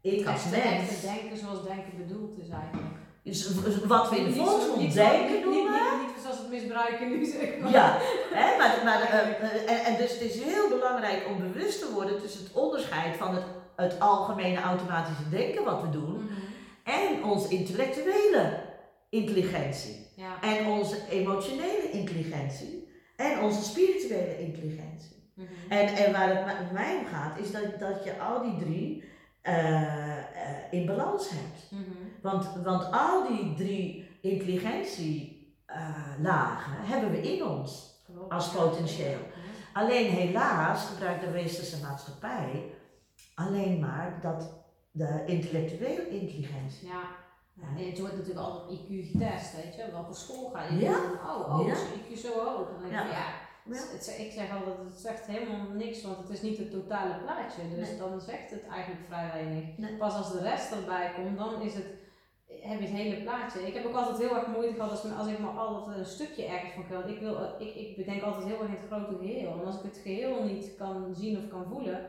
ik 0.00 0.26
als 0.26 0.44
mens, 0.50 1.00
denken 1.00 1.38
zoals 1.38 1.64
denken 1.64 1.96
bedoeld 1.96 2.38
is 2.38 2.48
eigenlijk. 2.48 2.96
dus 3.22 3.54
wat 3.84 4.10
we 4.10 4.18
in 4.18 4.24
de 4.24 4.34
volksmond 4.34 4.94
denken 4.94 5.40
noemen. 5.40 5.72
Niet, 5.72 6.00
niet, 6.00 6.06
niet 6.06 6.22
zoals 6.22 6.38
het 6.38 6.50
misbruiken 6.50 7.08
nu 7.08 7.24
zeg 7.24 7.58
maar. 7.58 7.70
Ja, 7.70 7.98
hè? 8.32 8.56
maar, 8.58 8.80
maar, 8.84 9.02
eh, 9.02 9.18
eh, 9.18 9.70
en, 9.70 9.84
en 9.84 9.96
dus 9.96 10.10
het 10.10 10.20
is 10.20 10.42
heel 10.42 10.68
belangrijk 10.68 11.26
om 11.26 11.38
bewust 11.38 11.78
te 11.78 11.92
worden 11.92 12.20
tussen 12.20 12.44
het 12.44 12.52
onderscheid 12.52 13.16
van 13.16 13.34
het, 13.34 13.44
het 13.82 14.00
algemene 14.00 14.60
automatische 14.60 15.28
denken 15.28 15.64
wat 15.64 15.82
we 15.82 15.90
doen 15.90 16.22
Mhm. 16.24 16.32
en 16.84 17.24
onze 17.24 17.48
intellectuele 17.48 18.60
intelligentie. 19.08 20.06
Ja. 20.16 20.40
En 20.42 20.66
onze 20.66 20.96
emotionele 21.10 21.90
intelligentie 21.90 22.88
en 23.16 23.40
onze 23.40 23.62
spirituele 23.62 24.40
intelligentie. 24.40 25.30
Mhm. 25.34 25.46
En, 25.68 25.86
en 25.88 26.12
waar 26.12 26.56
het 26.58 26.72
mij 26.72 26.96
om 26.98 27.06
gaat, 27.06 27.38
is 27.38 27.52
dat, 27.52 27.78
dat 27.80 28.04
je 28.04 28.18
al 28.20 28.42
die 28.42 28.56
drie 28.56 29.04
eh, 29.42 30.16
eh, 30.16 30.22
in 30.70 30.86
balans 30.86 31.28
hebt. 31.30 31.70
Mhm. 31.70 31.82
Want, 32.22 32.48
want 32.64 32.92
al 32.92 33.26
die 33.28 33.54
drie 33.54 34.08
intelligentielagen 34.20 36.72
hebben 36.82 37.10
we 37.10 37.20
in 37.32 37.44
ons. 37.46 37.86
Als 38.28 38.48
potentieel. 38.48 39.18
Alleen 39.72 40.10
helaas 40.10 40.86
gebruikt 40.86 41.20
de 41.24 41.30
westerse 41.30 41.76
maatschappij 41.82 42.64
alleen 43.46 43.80
maar 43.80 44.18
dat 44.22 44.56
de 44.90 45.22
intellectuele 45.26 46.08
intelligentie. 46.08 46.88
Ja. 46.88 47.02
Ja, 47.60 47.64
En 47.78 47.86
het 47.90 47.98
wordt 48.00 48.16
natuurlijk 48.16 48.46
altijd 48.46 48.78
IQ 48.78 48.88
getest, 49.12 49.62
weet 49.62 49.74
je. 49.76 49.84
Welke 49.92 50.14
school 50.14 50.48
ga 50.50 50.62
je? 50.64 50.78
Ja. 50.78 50.92
doen? 50.92 51.12
Oh, 51.12 51.58
oh, 51.60 51.66
Ja. 51.66 51.72
is 51.72 51.80
je 51.80 52.14
IQ 52.14 52.18
zo 52.18 52.32
hoog? 52.44 52.68
Dan 52.68 52.80
denk 52.80 52.92
ik 52.92 53.10
Ja. 53.10 53.26
het- 53.68 54.14
ik 54.18 54.32
zeg 54.32 54.50
altijd, 54.56 54.78
het 54.78 55.00
zegt 55.00 55.26
helemaal 55.26 55.66
niks, 55.74 56.02
want 56.02 56.16
het 56.18 56.30
is 56.30 56.42
niet 56.42 56.58
het 56.58 56.70
totale 56.70 57.14
plaatje. 57.24 57.62
Dus 57.76 57.88
Nee. 57.88 57.98
dan 57.98 58.20
zegt 58.20 58.50
het 58.50 58.66
eigenlijk 58.66 59.06
vrij 59.06 59.30
weinig. 59.32 59.64
Nee. 59.76 59.96
Pas 59.96 60.14
als 60.14 60.32
de 60.32 60.40
rest 60.42 60.72
erbij 60.72 61.12
komt, 61.16 61.38
dan 61.38 61.60
is 61.62 61.74
het, 61.74 61.86
heb 62.46 62.80
je 62.80 62.86
het 62.86 62.96
hele 62.96 63.22
plaatje. 63.22 63.66
Ik 63.66 63.74
heb 63.74 63.86
ook 63.86 63.94
altijd 63.94 64.18
heel 64.18 64.36
erg 64.36 64.46
moeite 64.46 64.74
gehad 64.74 64.90
als, 64.90 65.04
als 65.18 65.26
ik 65.26 65.38
maar 65.38 65.58
altijd 65.58 65.98
een 65.98 66.04
stukje 66.04 66.44
ergens 66.44 66.72
van 66.74 66.86
kan. 66.88 67.08
Ik, 67.10 67.20
wil, 67.20 67.36
ik, 67.58 67.74
ik 67.74 67.96
bedenk 67.96 68.22
altijd 68.22 68.44
heel 68.44 68.60
erg 68.60 68.68
in 68.68 68.76
het 68.80 68.86
grote 68.90 69.16
geheel. 69.18 69.52
En 69.52 69.64
als 69.66 69.76
ik 69.76 69.82
het 69.82 70.00
geheel 70.02 70.44
niet 70.44 70.74
kan 70.76 71.14
zien 71.14 71.36
of 71.38 71.48
kan 71.48 71.64
voelen, 71.68 72.00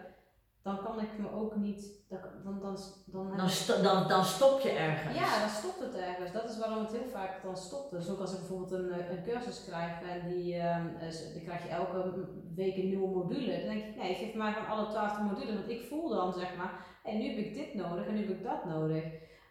dan 0.64 0.80
kan 0.84 1.00
ik 1.02 1.18
me 1.20 1.32
ook 1.32 1.56
niet. 1.56 1.98
Dan, 2.10 2.20
dan, 2.44 2.60
dan, 2.62 2.78
dan, 3.06 3.38
Dan, 3.38 3.50
sto- 3.50 3.82
dan, 3.82 4.08
dan 4.08 4.24
stop 4.26 4.60
je 4.60 4.70
ergens. 4.70 5.18
ja, 5.20 5.40
dan 5.40 5.50
stopt 5.50 5.80
het 5.80 5.96
ergens. 5.96 6.32
Dat 6.32 6.50
is 6.50 6.58
waarom 6.60 6.80
het 6.84 6.92
heel 6.92 7.10
vaak 7.12 7.44
dan 7.44 7.58
stopt. 7.58 7.92
Dus 7.92 8.10
ook 8.10 8.20
als 8.20 8.32
ik 8.34 8.40
bijvoorbeeld 8.40 8.72
een, 8.72 8.92
eh, 8.92 9.10
een 9.12 9.24
cursus 9.24 9.64
krijg 9.66 10.02
en 10.02 10.28
die, 10.30 10.56
ehm, 10.56 10.88
is- 11.08 11.34
die 11.34 11.42
krijg 11.44 11.64
je 11.64 11.70
elke 11.70 12.28
week 12.56 12.76
een 12.78 12.88
nieuwe 12.88 13.08
module. 13.16 13.58
Dan 13.58 13.70
denk 13.76 13.84
ik, 13.86 13.96
nee, 13.96 14.14
geef 14.16 14.34
mij 14.36 14.54
gewoon 14.54 14.68
alle 14.68 14.88
twaalf 14.90 15.22
modules. 15.22 15.54
Want 15.56 15.70
ik 15.70 15.82
voel 15.90 16.10
dan 16.10 16.34
zeg 16.34 16.56
maar, 16.58 16.86
hé, 17.04 17.18
nu 17.18 17.28
heb 17.28 17.38
ik 17.46 17.54
dit 17.54 17.74
nodig 17.74 18.06
en 18.08 18.14
nu 18.14 18.20
heb 18.20 18.30
ik 18.38 18.44
dat 18.44 18.66
nodig. 18.66 19.04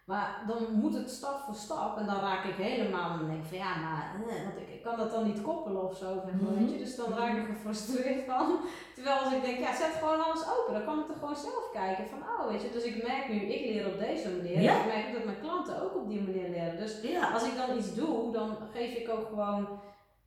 Maar 0.08 0.42
dan 0.46 0.72
moet 0.72 0.94
het 0.94 1.10
stap 1.10 1.38
voor 1.40 1.54
stap 1.54 1.98
en 1.98 2.06
dan 2.06 2.20
raak 2.20 2.44
ik 2.44 2.54
helemaal 2.54 3.10
en 3.18 3.26
denk 3.26 3.42
ik 3.42 3.48
van 3.48 3.58
ja, 3.58 3.76
maar 3.76 4.14
eh, 4.28 4.44
want 4.44 4.56
ik, 4.56 4.82
kan 4.82 4.96
dat 4.96 5.10
dan 5.10 5.24
niet 5.24 5.42
koppelen 5.42 5.82
of 5.88 5.96
zo. 5.96 6.14
Mhm. 6.14 6.58
weet 6.58 6.70
je? 6.70 6.78
Dus 6.78 6.96
dan 6.96 7.12
raak 7.12 7.32
ik 7.36 7.48
er 7.48 7.54
gefrustreerd 7.54 8.24
van. 8.24 8.58
Terwijl 8.94 9.18
als 9.18 9.32
ik 9.32 9.42
denk, 9.42 9.58
ja, 9.58 9.76
zet 9.76 9.94
gewoon 10.00 10.24
alles 10.24 10.44
open, 10.54 10.74
dan 10.74 10.84
kan 10.84 10.98
ik 10.98 11.08
er 11.08 11.18
gewoon 11.18 11.36
zelf 11.36 11.64
kijken 11.72 12.06
van, 12.12 12.18
oh 12.18 12.50
weet 12.50 12.62
je, 12.62 12.70
dus 12.70 12.84
ik 12.84 13.06
merk 13.06 13.28
nu, 13.28 13.34
ik 13.34 13.64
leer 13.70 13.86
op 13.86 13.98
deze 13.98 14.28
manier. 14.36 14.60
Ja. 14.60 14.72
En 14.72 14.78
ik 14.80 14.86
merk 14.94 15.12
dat 15.12 15.24
mijn 15.24 15.40
klanten 15.40 15.82
ook 15.82 15.94
op 15.96 16.08
die 16.08 16.22
manier 16.22 16.48
leren. 16.48 16.76
Dus 16.76 17.00
Ja. 17.02 17.30
als 17.32 17.44
ik 17.44 17.56
dan 17.56 17.76
iets 17.78 17.94
doe, 17.94 18.32
dan 18.32 18.56
geef 18.72 18.94
ik 18.94 19.08
ook 19.10 19.26
gewoon 19.28 19.68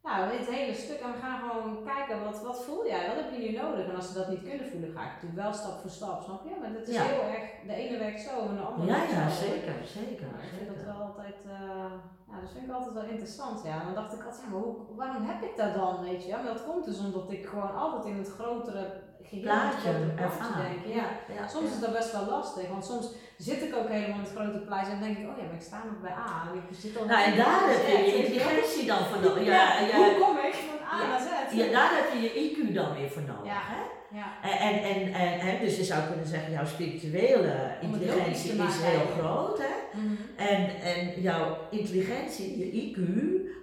nou, 0.03 0.19
het 0.37 0.49
hele 0.49 0.73
stuk 0.73 0.99
en 0.99 1.11
we 1.11 1.17
gaan 1.17 1.39
gewoon 1.39 1.83
kijken 1.85 2.23
wat, 2.23 2.41
wat 2.41 2.63
voel 2.63 2.87
jij, 2.87 3.07
wat 3.07 3.15
heb 3.23 3.31
je 3.33 3.39
nu 3.49 3.51
nodig? 3.57 3.87
En 3.87 3.95
als 3.95 4.07
ze 4.07 4.13
dat 4.13 4.29
niet 4.29 4.43
kunnen 4.49 4.67
voelen, 4.71 4.91
ga 4.91 5.01
ik 5.03 5.11
natuurlijk 5.13 5.41
wel 5.41 5.53
stap 5.53 5.79
voor 5.81 5.89
stap, 5.89 6.21
snap 6.23 6.43
je? 6.43 6.55
Maar 6.61 6.69
het 6.79 6.87
is 6.87 6.95
Ja. 6.95 7.03
heel 7.03 7.23
erg, 7.35 7.43
de 7.67 7.73
ene 7.73 7.97
werkt 7.97 8.21
zo 8.21 8.33
en 8.49 8.55
de 8.55 8.61
andere 8.61 8.89
Ja, 8.91 9.29
zo. 9.29 9.45
zeker, 9.45 9.75
zeker. 9.99 10.27
Ja, 10.33 10.41
ik 10.47 10.51
vind 10.57 10.67
dat 10.75 10.83
wel 10.85 11.01
altijd, 11.07 11.35
eh, 11.45 11.91
ja, 12.29 12.35
dat 12.41 12.51
vind 12.53 12.65
ik 12.67 12.71
altijd 12.73 12.93
wel 12.93 13.03
interessant. 13.13 13.63
Ja. 13.63 13.79
En 13.79 13.85
dan 13.85 13.93
dacht 13.95 14.13
ik 14.13 14.23
altijd, 14.25 14.43
ja, 14.43 14.49
maar 14.49 14.59
hoe, 14.61 14.75
waarom 14.95 15.23
heb 15.25 15.41
ik 15.49 15.55
dat 15.57 15.73
dan, 15.73 16.03
weet 16.03 16.21
je? 16.23 16.27
Ja, 16.29 16.37
maar 16.41 16.53
dat 16.53 16.65
komt 16.65 16.85
dus 16.85 16.99
omdat 16.99 17.31
ik 17.31 17.45
gewoon 17.45 17.75
altijd 17.75 18.05
in 18.05 18.17
het 18.17 18.31
grotere 18.37 18.83
Plaatje 19.41 19.89
ervaren. 20.15 20.89
Ja. 20.99 21.07
ja. 21.35 21.47
Soms 21.47 21.69
is 21.71 21.79
dat 21.79 21.93
best 21.93 22.11
wel 22.11 22.25
lastig, 22.25 22.69
want 22.69 22.85
soms 22.85 23.05
zit 23.37 23.61
ik 23.61 23.75
ook 23.75 23.89
helemaal 23.89 24.19
in 24.19 24.23
het 24.23 24.35
grote 24.35 24.59
plaatje 24.67 24.91
en 24.91 24.99
denk 24.99 25.17
ik, 25.17 25.29
oh 25.29 25.37
ja, 25.37 25.43
maar 25.43 25.59
ik 25.61 25.69
sta 25.69 25.83
nog 25.89 26.01
bij 26.01 26.11
A. 26.11 26.47
En 26.51 26.57
ik 26.57 26.77
zit 26.79 26.97
al 26.97 27.05
Nou, 27.05 27.21
en 27.23 27.35
daar 27.37 27.61
heb 27.67 27.81
je 27.87 28.05
je 28.05 28.15
intelligentie 28.15 28.85
dan 28.85 29.03
voor 29.09 29.21
nodig. 29.21 29.45
Ja, 29.45 29.65
hoe 29.95 30.15
kom 30.23 30.37
ik 30.37 30.55
van 30.69 30.79
A 30.93 31.07
naar 31.07 31.21
Z? 31.21 31.55
ja, 31.55 31.71
daar 31.71 31.91
heb 31.97 32.07
je 32.13 32.19
je 32.21 32.31
IQ 32.43 32.73
dan 32.73 32.93
weer 32.93 33.09
voor 33.09 33.21
nodig. 33.21 33.45
Ja. 33.45 33.61
Hè? 33.73 33.81
Ja. 34.13 34.27
En, 34.41 34.83
en, 34.83 35.13
en, 35.13 35.39
en, 35.39 35.59
dus 35.59 35.77
je 35.77 35.83
zou 35.83 36.07
kunnen 36.07 36.27
zeggen, 36.27 36.51
jouw 36.51 36.65
spirituele 36.65 37.75
intelligentie 37.81 38.51
is 38.51 38.75
heel 38.81 39.05
groot. 39.19 39.57
Hè? 39.57 39.99
Mhm. 39.99 40.15
En, 40.35 40.81
en 40.81 41.21
jouw 41.21 41.57
intelligentie, 41.69 42.57
je 42.57 42.81
IQ, 42.81 42.99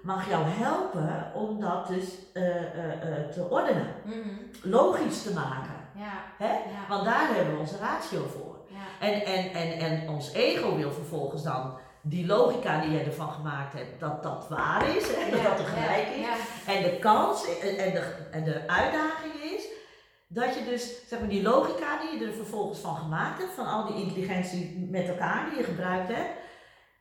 mag 0.08 0.28
jou 0.28 0.44
helpen 0.46 1.32
om 1.34 1.60
dat 1.60 1.86
dus 1.86 2.04
eh, 2.32 2.56
eh, 2.56 2.92
eh, 2.92 3.28
te 3.30 3.46
ordenen. 3.50 3.86
Mhm. 4.04 4.28
Logisch 4.62 5.22
te 5.22 5.32
maken. 5.32 5.76
Ja. 5.94 6.12
Hè? 6.38 6.52
Ja. 6.52 6.82
Want 6.88 7.04
daar 7.04 7.28
hebben 7.34 7.54
we 7.54 7.60
onze 7.60 7.78
ratio 7.78 8.26
voor. 8.26 8.56
Ja. 8.68 9.06
En, 9.06 9.24
en, 9.24 9.52
en, 9.52 9.78
en 9.78 10.08
ons 10.08 10.32
ego 10.32 10.76
wil 10.76 10.92
vervolgens 10.92 11.42
dan 11.42 11.78
die 12.00 12.26
logica 12.26 12.80
die 12.80 12.90
je 12.90 13.00
ervan 13.00 13.32
gemaakt 13.32 13.72
hebt, 13.72 14.00
dat 14.00 14.22
dat 14.22 14.48
waar 14.48 14.96
is, 14.96 15.04
hè? 15.16 15.30
dat 15.30 15.42
dat 15.42 15.56
tegelijk 15.56 16.08
is. 16.08 16.20
Ja. 16.20 16.72
En 16.74 16.82
de 16.82 16.98
kans 16.98 17.58
en, 17.60 17.78
en, 17.78 17.92
de, 17.92 18.28
en 18.30 18.44
de 18.44 18.68
uitdaging 18.68 19.34
is 19.56 19.68
dat 20.26 20.54
je 20.54 20.64
dus, 20.64 21.08
zeg 21.08 21.18
maar, 21.18 21.28
die 21.28 21.42
logica 21.42 21.98
die 22.00 22.18
je 22.18 22.26
er 22.26 22.32
vervolgens 22.32 22.78
van 22.78 22.96
gemaakt 22.96 23.38
hebt, 23.38 23.54
van 23.54 23.66
al 23.66 23.86
die 23.86 24.02
intelligentie 24.04 24.88
met 24.90 25.08
elkaar 25.08 25.50
die 25.50 25.58
je 25.58 25.64
gebruikt 25.64 26.08
hebt, 26.08 26.46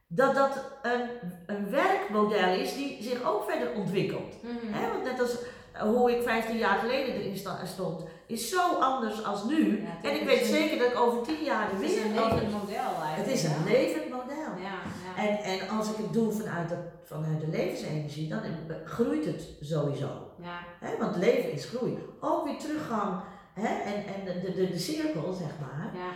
dat 0.08 0.36
dat 0.36 0.64
een, 0.82 1.10
een 1.46 1.70
werkmodel 1.70 2.54
is 2.54 2.74
die 2.76 3.04
zich 3.04 3.24
ook 3.24 3.50
verder 3.50 3.74
ontwikkelt. 3.74 4.34
Hè? 4.66 4.92
Want 4.92 5.04
net 5.04 5.20
als 5.20 5.38
eh, 5.74 5.82
hoe 5.82 6.12
ik 6.18 6.24
15 6.24 6.58
jaar 6.58 6.78
geleden 6.78 7.16
erin 7.16 7.38
sta- 7.38 7.66
stond, 7.66 8.04
is 8.28 8.50
zo 8.50 8.74
anders 8.80 9.24
als 9.26 9.44
nu. 9.44 9.82
Ja, 9.82 10.10
en 10.10 10.16
ik 10.22 10.26
weet 10.28 10.42
een- 10.42 10.46
zeker 10.48 10.78
dat 10.78 10.88
ik 10.88 10.98
over 11.00 11.22
10 11.24 11.44
jaar 11.44 11.68
er 11.70 11.74
Het 11.76 11.82
is 11.84 11.94
weer 11.96 12.06
een 12.06 12.14
levend 12.14 12.52
model 12.52 12.78
eigenlijk. 13.04 13.16
Het 13.18 13.28
is 13.28 13.44
een 13.44 13.50
ja. 13.50 13.64
levend 13.72 14.10
model. 14.10 14.36
Ja, 14.62 14.80
ja. 15.16 15.24
En, 15.28 15.38
en 15.38 15.70
als 15.70 15.90
ik 15.92 15.98
het 15.98 16.14
doe 16.14 16.32
vanuit, 16.32 16.70
dat, 16.70 16.78
vanuit 17.04 17.40
de 17.42 17.48
levensenergie, 17.48 18.30
dan 18.30 18.40
groeit 18.86 19.26
het 19.26 19.48
sowieso. 19.62 20.32
ja. 20.42 20.60
Hè? 20.80 20.98
Want 20.98 21.16
leven 21.16 21.52
is 21.52 21.66
groei. 21.66 21.98
Ook 22.20 22.44
weer 22.46 22.58
teruggang 22.58 23.22
hè? 23.54 23.68
en, 23.68 24.06
en 24.06 24.26
de, 24.42 24.52
de, 24.54 24.70
de 24.70 24.80
cirkel, 24.80 25.34
zeg 25.34 25.52
maar. 25.60 25.92
ja. 25.94 26.10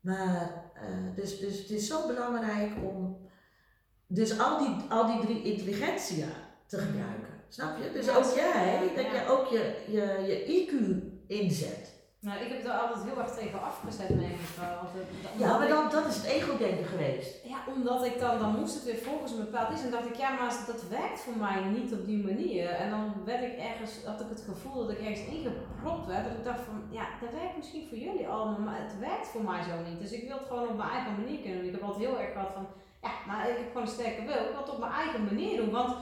Maar 0.00 0.64
eh, 0.80 1.14
dus, 1.14 1.38
dus 1.38 1.58
het 1.58 1.70
is 1.70 1.86
zo 1.86 2.06
belangrijk 2.06 2.72
om 2.82 3.28
dus 4.06 4.38
al 4.38 4.58
die, 4.58 4.90
al 4.90 5.06
die 5.06 5.20
drie 5.20 5.42
intelligentia 5.42 6.28
te 6.66 6.78
gebruiken. 6.78 7.34
Snap 7.48 7.78
je? 7.78 7.92
Dus 7.92 8.08
ook 8.08 8.34
jij, 8.34 8.92
dat 8.94 9.04
je 9.04 9.26
ook 9.28 9.46
je, 9.46 9.74
je, 9.86 10.24
je 10.26 10.44
IQ 10.46 10.72
inzet. 11.26 11.95
Nou, 12.26 12.38
ik 12.44 12.52
heb 12.52 12.64
er 12.64 12.80
altijd 12.82 13.04
heel 13.08 13.18
erg 13.22 13.34
tegen 13.40 13.62
afgezet, 13.62 14.08
denk 14.08 14.38
ik 14.46 14.54
wel. 14.60 14.78
Ja, 15.42 15.58
maar 15.58 15.68
dan, 15.68 15.90
dat 15.90 16.06
is 16.06 16.16
het 16.16 16.24
ego-denken 16.24 16.84
geweest. 16.84 17.32
Ja, 17.52 17.58
omdat 17.74 18.04
ik 18.04 18.18
dan, 18.18 18.38
dan 18.38 18.58
moest 18.58 18.74
het 18.74 18.84
weer 18.84 19.02
volgens 19.08 19.32
een 19.32 19.44
bepaald 19.48 19.72
iets. 19.72 19.82
En 19.82 19.90
dacht 19.90 20.06
ik, 20.12 20.14
ja, 20.14 20.30
maar 20.30 20.52
dat 20.66 20.82
werkt 20.88 21.20
voor 21.20 21.36
mij 21.36 21.60
niet 21.76 21.92
op 21.92 22.06
die 22.06 22.24
manier. 22.24 22.68
En 22.68 22.90
dan 22.90 23.04
werd 23.24 23.42
ik 23.42 23.56
ergens, 23.70 23.92
had 24.04 24.20
ik 24.20 24.28
het 24.28 24.44
gevoel 24.50 24.80
dat 24.80 24.90
ik 24.90 25.00
ergens 25.00 25.26
ingepropt 25.36 26.06
werd. 26.06 26.24
Dat 26.24 26.38
ik 26.38 26.44
dacht 26.44 26.64
van, 26.68 26.78
ja, 26.98 27.06
dat 27.22 27.32
werkt 27.40 27.56
misschien 27.56 27.88
voor 27.88 27.98
jullie 27.98 28.28
allemaal, 28.28 28.60
maar 28.68 28.80
het 28.86 28.98
werkt 29.08 29.28
voor 29.32 29.44
mij 29.50 29.62
zo 29.62 29.74
niet. 29.88 30.00
Dus 30.00 30.12
ik 30.12 30.28
wil 30.28 30.38
het 30.38 30.48
gewoon 30.48 30.68
op 30.68 30.76
mijn 30.76 30.94
eigen 30.96 31.14
manier 31.20 31.40
kunnen 31.40 31.58
doen. 31.58 31.70
Ik 31.70 31.76
heb 31.78 31.88
altijd 31.88 32.06
heel 32.06 32.20
erg 32.20 32.32
gehad 32.32 32.52
van, 32.58 32.66
ja, 33.06 33.12
maar 33.26 33.42
ik 33.50 33.56
heb 33.60 33.68
gewoon 33.72 33.86
een 33.86 33.98
sterke 33.98 34.22
wil. 34.28 34.40
Ik 34.44 34.52
wil 34.52 34.64
het 34.64 34.74
op 34.76 34.84
mijn 34.84 34.98
eigen 35.02 35.24
manier 35.30 35.56
doen. 35.60 35.70
Want 35.80 35.92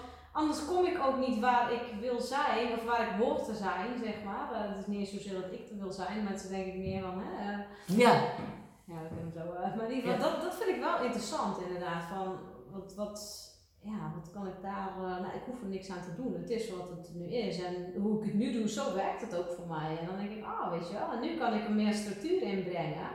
anders 0.41 0.61
kom 0.67 0.85
ik 0.85 0.99
ook 1.07 1.19
niet 1.27 1.41
waar 1.41 1.73
ik 1.73 1.85
wil 2.01 2.21
zijn, 2.21 2.73
of 2.77 2.85
waar 2.85 3.03
ik 3.09 3.15
hoor 3.23 3.39
te 3.45 3.55
zijn, 3.55 3.89
zeg 4.05 4.17
maar. 4.25 4.47
Eh, 4.53 4.69
het 4.71 4.79
is 4.81 4.87
niet 4.87 4.99
eens 5.01 5.11
zozeer 5.15 5.41
dat 5.43 5.53
ik 5.53 5.71
er 5.71 5.79
wil 5.79 5.93
zijn. 5.93 6.25
Mensen 6.25 6.51
denk 6.51 6.67
ik 6.67 6.75
meer 6.77 7.03
van, 7.03 7.23
hè, 7.25 7.53
eh, 7.53 7.59
Ja. 7.99 8.13
ja, 8.93 8.97
we 9.03 9.09
kunnen 9.17 9.33
zo. 9.33 9.45
maar 9.77 9.91
in 9.91 9.97
ieder 9.97 10.13
geval, 10.13 10.31
dat, 10.31 10.43
dat 10.43 10.55
vind 10.55 10.77
ik 10.77 10.83
wel 10.83 11.03
interessant 11.05 11.61
inderdaad. 11.67 12.05
Van 12.15 12.39
wat, 12.73 12.95
wat, 12.97 13.19
ja, 13.81 14.13
wat 14.17 14.31
kan 14.33 14.47
ik 14.47 14.63
daar. 14.63 14.89
eh, 14.97 15.03
nou, 15.23 15.33
ik 15.39 15.43
hoef 15.47 15.61
er 15.63 15.69
niks 15.69 15.91
aan 15.91 16.03
te 16.03 16.23
doen. 16.23 16.35
Het 16.35 16.51
is 16.51 16.71
wat 16.71 16.89
het 16.91 17.11
nu 17.15 17.25
is. 17.27 17.63
En 17.63 17.75
hoe 18.03 18.19
ik 18.19 18.25
het 18.25 18.35
nu 18.35 18.53
doe, 18.53 18.69
zo 18.69 18.95
werkt 18.95 19.21
het 19.21 19.37
ook 19.37 19.51
voor 19.57 19.67
mij. 19.67 19.99
En 20.01 20.07
dan 20.07 20.17
denk 20.17 20.31
ik, 20.31 20.45
ah, 20.45 20.71
weet 20.71 20.89
je 20.89 20.95
wel. 20.95 21.13
En 21.13 21.21
nu 21.21 21.37
kan 21.37 21.55
ik 21.55 21.65
er 21.65 21.73
meer 21.73 21.95
structuur 21.95 22.43
in 22.43 22.63
brengen. 22.65 23.11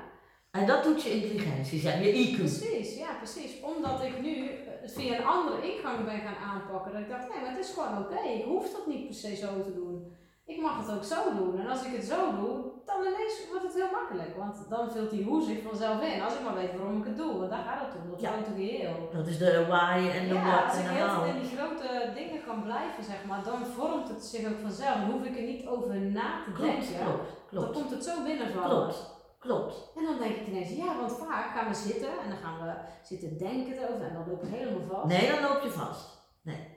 En 0.51 0.65
dat 0.67 0.84
doet 0.84 1.03
je 1.03 1.09
intelligentie, 1.22 1.80
zeg 1.80 2.03
je 2.03 2.13
IQ. 2.13 2.36
Precies, 2.38 2.97
ja, 2.97 3.13
precies. 3.17 3.61
Omdat 3.61 4.03
ik 4.03 4.22
nu 4.22 4.49
het 4.82 4.91
via 4.93 5.17
een 5.17 5.25
andere 5.25 5.73
ingang 5.73 6.05
ben 6.05 6.19
gaan 6.19 6.39
aanpakken. 6.51 6.91
Dat 6.91 7.01
ik 7.01 7.09
dacht, 7.09 7.30
nee, 7.30 7.41
maar 7.41 7.49
het 7.55 7.65
is 7.65 7.73
gewoon 7.73 7.97
oké. 7.97 8.19
Ik 8.38 8.43
hoef 8.45 8.71
dat 8.71 8.88
niet 8.88 9.05
per 9.05 9.15
se 9.15 9.36
zo 9.36 9.61
te 9.63 9.73
doen. 9.73 10.17
Ik 10.45 10.61
mag 10.61 10.77
het 10.86 10.95
ook 10.95 11.03
zo 11.03 11.36
doen. 11.38 11.59
En 11.59 11.67
als 11.67 11.84
ik 11.86 11.95
het 11.95 12.05
zo 12.05 12.19
doe, 12.39 12.53
dan 12.86 12.99
ineens 13.09 13.36
wordt 13.49 13.63
het 13.63 13.73
heel 13.73 13.91
makkelijk. 13.99 14.36
Want 14.38 14.55
dan 14.69 14.91
vult 14.91 15.09
die 15.09 15.23
hoe 15.23 15.41
zich 15.43 15.61
vanzelf 15.61 16.01
in. 16.01 16.21
Als 16.21 16.34
ik 16.34 16.43
maar 16.43 16.55
weet 16.55 16.77
waarom 16.77 16.97
ik 17.01 17.05
het 17.05 17.17
doe. 17.17 17.38
Want 17.38 17.49
daar 17.49 17.63
gaat 17.69 17.86
het 17.86 17.95
om. 18.01 18.09
Dat 18.09 18.21
Ja. 18.21 18.32
grote 18.32 18.51
geheel. 18.55 19.09
Dat 19.13 19.27
is 19.27 19.38
de 19.38 19.65
why 19.67 19.97
en 20.17 20.27
de 20.27 20.34
Ja, 20.34 20.43
what 20.45 20.63
als 20.63 20.73
en 20.77 20.84
ik 20.84 20.89
heel 20.97 21.07
how. 21.07 21.27
in 21.27 21.39
die 21.41 21.57
grote 21.57 22.11
dingen 22.15 22.43
kan 22.47 22.63
blijven, 22.63 23.03
zeg 23.03 23.25
maar, 23.27 23.43
dan 23.43 23.65
vormt 23.65 24.07
het 24.09 24.23
zich 24.25 24.47
ook 24.49 24.59
vanzelf. 24.61 24.95
Dan 24.99 25.11
hoef 25.11 25.23
ik 25.23 25.36
er 25.38 25.43
niet 25.51 25.67
over 25.67 25.95
na 25.95 26.30
te 26.45 26.51
Klopt, 26.51 26.71
denken. 26.71 27.05
klopt, 27.05 27.30
Dan 27.51 27.61
klopt. 27.63 27.71
komt 27.77 27.89
het 27.91 28.03
zo 28.03 28.23
binnenvallen. 28.23 28.77
Klopt, 28.84 29.17
klopt. 29.39 29.91
En 29.97 30.03
dan 30.03 30.17
denk 30.19 30.35
ik 30.35 30.47
ineens, 30.47 30.69
ja, 30.69 30.97
want 30.99 31.11
vaak 31.17 31.45
gaan 31.57 31.67
we 31.69 31.75
zitten 31.75 32.09
en 32.23 32.29
dan 32.29 32.37
gaan 32.37 32.59
we 32.67 32.73
zitten 33.03 33.37
denken 33.37 33.73
erover 33.73 34.05
en 34.07 34.13
dan 34.13 34.27
loop 34.27 34.43
ik 34.43 34.49
helemaal 34.49 34.87
vast. 34.89 35.05
Nee, 35.05 35.29
dan 35.31 35.41
loop 35.41 35.61
je 35.63 35.69
vast. 35.69 36.17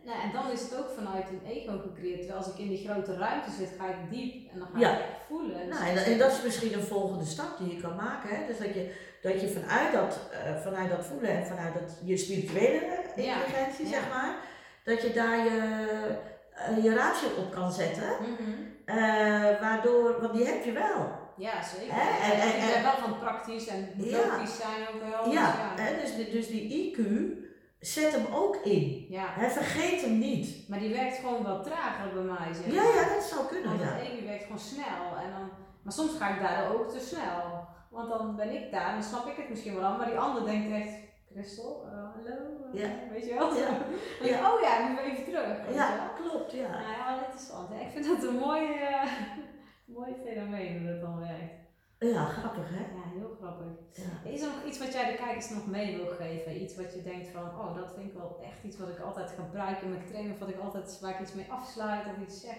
Nou, 0.04 0.20
en 0.22 0.32
dan 0.32 0.50
is 0.50 0.62
het 0.62 0.78
ook 0.78 0.88
vanuit 0.96 1.28
een 1.28 1.42
ego 1.46 1.78
gecreëerd. 1.78 2.18
Terwijl 2.18 2.38
als 2.38 2.52
ik 2.52 2.58
in 2.58 2.68
die 2.68 2.88
grote 2.88 3.16
ruimte 3.16 3.50
zit, 3.50 3.70
ga 3.78 3.86
ik 3.88 4.10
diep 4.10 4.50
en 4.52 4.58
dan 4.58 4.68
ga 4.72 4.78
Ja. 4.78 4.90
ik 4.98 5.04
voelen. 5.28 5.66
Dus 5.66 5.78
Nou, 5.78 5.90
en, 5.90 6.04
en 6.04 6.18
dat 6.18 6.30
is 6.32 6.42
misschien 6.42 6.72
een 6.74 6.82
volgende 6.82 7.24
stap 7.24 7.58
die 7.58 7.74
je 7.74 7.80
kan 7.82 7.96
maken. 7.96 8.28
Hè? 8.36 8.46
Dus 8.46 8.58
dat 8.58 8.74
je, 8.74 8.94
dat 9.22 9.40
je 9.40 9.48
vanuit, 9.48 9.92
dat, 9.92 10.20
eh, 10.32 10.56
vanuit 10.56 10.90
dat 10.90 11.04
voelen 11.06 11.30
en 11.30 11.46
vanuit 11.46 11.74
dat, 11.74 11.98
je 12.04 12.16
spirituele 12.16 13.02
intelligentie, 13.16 13.84
Ja. 13.88 13.90
zeg 13.90 14.08
maar, 14.08 14.34
dat 14.84 15.02
je 15.02 15.12
daar 15.12 15.44
je, 15.44 15.60
eh, 16.54 16.84
je 16.84 16.94
ratio 16.94 17.28
op 17.38 17.50
kan 17.52 17.72
zetten. 17.72 18.08
Mhm. 18.20 18.50
eh, 18.84 19.60
waardoor, 19.60 20.20
want 20.20 20.32
die 20.34 20.46
heb 20.46 20.64
je 20.64 20.72
wel. 20.72 21.20
Ja, 21.46 21.62
zeker. 21.62 21.94
Hè? 21.94 22.32
En- 22.32 22.40
en- 22.40 22.48
ik 22.48 22.64
ben 22.66 22.74
en- 22.76 22.82
wel 22.82 22.96
van 22.96 23.18
praktisch 23.18 23.66
en 23.66 23.88
Ja. 23.96 24.16
logisch 24.26 24.56
zijn 24.56 24.80
ook 24.94 25.00
wel. 25.10 25.24
dus 25.24 25.32
Ja, 25.32 25.40
ja. 25.76 25.82
hè? 25.82 26.00
Dus, 26.00 26.14
die- 26.16 26.30
dus 26.30 26.46
die 26.48 26.68
IQ, 26.70 26.98
zet 27.78 28.12
hem 28.12 28.26
ook 28.34 28.56
in. 28.56 29.06
ja. 29.08 29.26
Hè? 29.28 29.50
Vergeet 29.50 30.00
hem 30.00 30.18
niet. 30.18 30.68
Maar 30.68 30.78
die 30.78 30.94
werkt 30.94 31.16
gewoon 31.16 31.42
wel 31.44 31.62
trager 31.62 32.12
bij 32.14 32.22
mij. 32.22 32.52
Zeg. 32.54 32.74
Ja, 32.74 32.82
ja, 33.00 33.14
dat 33.14 33.22
zou 33.24 33.46
kunnen. 33.46 33.68
Want 33.68 33.80
Ja. 33.80 33.86
het 33.86 34.02
ego 34.08 34.26
werkt 34.26 34.42
gewoon 34.42 34.58
snel. 34.58 35.04
En 35.24 35.30
dan, 35.36 35.50
maar 35.82 35.92
soms 35.92 36.16
ga 36.18 36.28
ik 36.34 36.40
daardoor 36.40 36.78
ook 36.80 36.90
te 36.92 37.00
snel. 37.00 37.64
Want 37.90 38.08
dan 38.08 38.36
ben 38.36 38.50
ik 38.62 38.72
daar 38.72 38.86
en 38.88 38.92
dan 38.94 39.02
snap 39.02 39.26
ik 39.26 39.36
het 39.36 39.48
misschien 39.48 39.74
wel 39.74 39.84
al. 39.84 39.96
Maar 39.96 40.06
die 40.06 40.18
ander 40.18 40.44
denkt 40.44 40.72
echt, 40.82 40.94
Christel, 41.32 41.84
eh, 41.86 41.92
hallo? 42.14 42.36
eh, 42.72 42.80
Ja. 42.80 42.88
Weet 43.10 43.26
je 43.26 43.34
wel? 43.34 43.54
Ja. 43.56 43.66
Dan 44.18 44.22
denk 44.22 44.36
ik, 44.36 44.46
oh 44.52 44.60
ja, 44.60 44.88
nu 44.88 44.98
even 44.98 45.24
terug. 45.24 45.46
weet 45.46 45.68
je 45.68 45.74
Ja, 45.74 46.10
klopt, 46.22 46.52
ja. 46.52 46.68
Nou 46.68 46.92
ja, 46.92 47.04
wel 47.14 47.18
interessant. 47.24 47.68
hè. 47.72 47.80
Ik 47.80 47.90
vind 47.92 48.06
dat 48.06 48.22
een 48.28 48.38
mooi, 48.38 48.62
eh, 48.72 49.02
mooi 49.94 50.14
fenomeen 50.24 50.78
hoe 50.78 50.86
dat 50.90 51.00
dan 51.00 51.18
werkt. 51.18 51.60
Ja, 51.98 52.24
grappig 52.24 52.68
hè? 52.68 52.78
Ja, 52.80 53.02
heel 53.18 53.36
grappig. 53.40 53.66
Ja. 53.92 54.30
Is 54.30 54.40
er 54.40 54.46
nog 54.48 54.64
iets 54.64 54.78
wat 54.78 54.92
jij 54.92 55.04
de 55.10 55.14
kijkers 55.14 55.48
nog 55.50 55.66
mee 55.66 55.96
wil 55.96 56.06
geven? 56.06 56.62
Iets 56.62 56.76
wat 56.76 56.94
je 56.94 57.02
denkt 57.02 57.28
van, 57.28 57.42
oh, 57.44 57.74
dat 57.76 57.92
vind 57.94 58.06
ik 58.08 58.14
wel 58.14 58.40
echt 58.44 58.62
iets 58.64 58.78
wat 58.78 58.88
ik 58.88 58.98
altijd 58.98 59.30
gebruik 59.30 59.80
in 59.80 59.88
mijn 59.90 60.04
training. 60.06 60.32
Of 60.34 60.40
wat 60.40 60.48
ik 60.48 60.58
altijd, 60.58 60.98
waar 61.00 61.10
ik 61.10 61.20
iets 61.20 61.34
mee 61.34 61.46
afsluit 61.50 62.06
of 62.06 62.22
iets 62.26 62.40
zeg. 62.40 62.56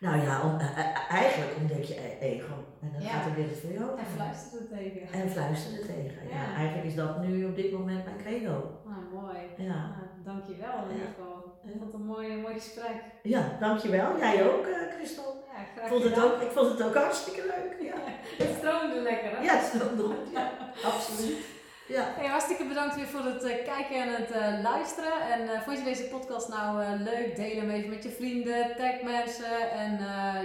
Nou 0.00 0.16
ja, 0.22 0.42
om- 0.42 0.58
eh, 0.58 0.78
eh, 0.78 1.10
eigenlijk 1.10 1.56
omdat 1.60 1.88
je 1.88 2.18
ego. 2.20 2.54
En 2.80 2.92
dan 2.92 3.02
Ja. 3.02 3.08
gaat 3.08 3.24
de 3.24 3.34
wereld 3.34 3.58
voor 3.58 3.72
je 3.72 3.82
open. 3.90 3.98
En 3.98 4.06
fluistert 4.06 4.52
het 4.60 4.68
tegen. 4.68 5.20
En 5.20 5.30
fluisteren 5.30 5.86
tegen. 5.86 6.28
Ja. 6.28 6.34
Ja. 6.34 6.54
eigenlijk 6.54 6.86
is 6.86 6.94
dat 6.94 7.22
nu 7.22 7.44
op 7.44 7.56
dit 7.56 7.72
moment 7.72 8.04
mijn 8.04 8.16
credo. 8.16 8.80
Ah, 8.86 9.12
mooi. 9.22 9.38
Ja. 9.56 9.74
Ah, 9.74 10.24
dankjewel 10.24 10.84
in 10.84 10.92
ieder 10.94 11.06
geval. 11.08 11.43
Ik 11.66 11.72
vond 11.78 11.92
het 11.92 11.94
een 11.94 12.06
mooi, 12.06 12.36
mooi 12.36 12.54
gesprek. 12.54 13.02
Ja, 13.22 13.56
dankjewel. 13.60 14.18
Jij 14.18 14.50
ook, 14.50 14.66
eh 14.66 14.94
Christel. 14.96 15.44
Ja, 15.52 15.64
graag 15.74 15.84
Ik 15.84 15.90
vond, 15.90 16.02
het 16.04 16.24
ook, 16.24 16.40
ik 16.40 16.50
vond 16.50 16.68
het 16.70 16.82
ook 16.82 16.94
hartstikke 16.94 17.40
leuk. 17.40 17.88
Ja, 17.88 17.94
Het 18.44 18.56
stroomde 18.58 19.00
lekker, 19.00 19.30
hè? 19.36 19.42
ja 19.42 19.54
het 19.56 19.82
goed. 19.96 20.14
Ja, 20.32 20.50
absoluut. 20.92 21.36
Ja. 21.86 22.04
Hey, 22.16 22.26
hartstikke 22.26 22.64
bedankt 22.64 22.94
weer 22.94 23.06
voor 23.06 23.24
het 23.24 23.42
eh, 23.42 23.64
kijken 23.64 23.96
en 24.02 24.14
het 24.14 24.30
eh, 24.30 24.62
luisteren. 24.62 25.20
En 25.32 25.62
vond 25.62 25.78
je 25.78 25.84
deze 25.84 26.02
podcast 26.02 26.48
nou 26.48 26.98
leuk? 26.98 27.36
Deel 27.36 27.56
hem 27.56 27.70
even 27.70 27.90
met 27.90 28.02
je 28.02 28.10
vrienden, 28.10 28.76
tag 28.76 29.02
mensen. 29.02 29.70
En 29.70 29.92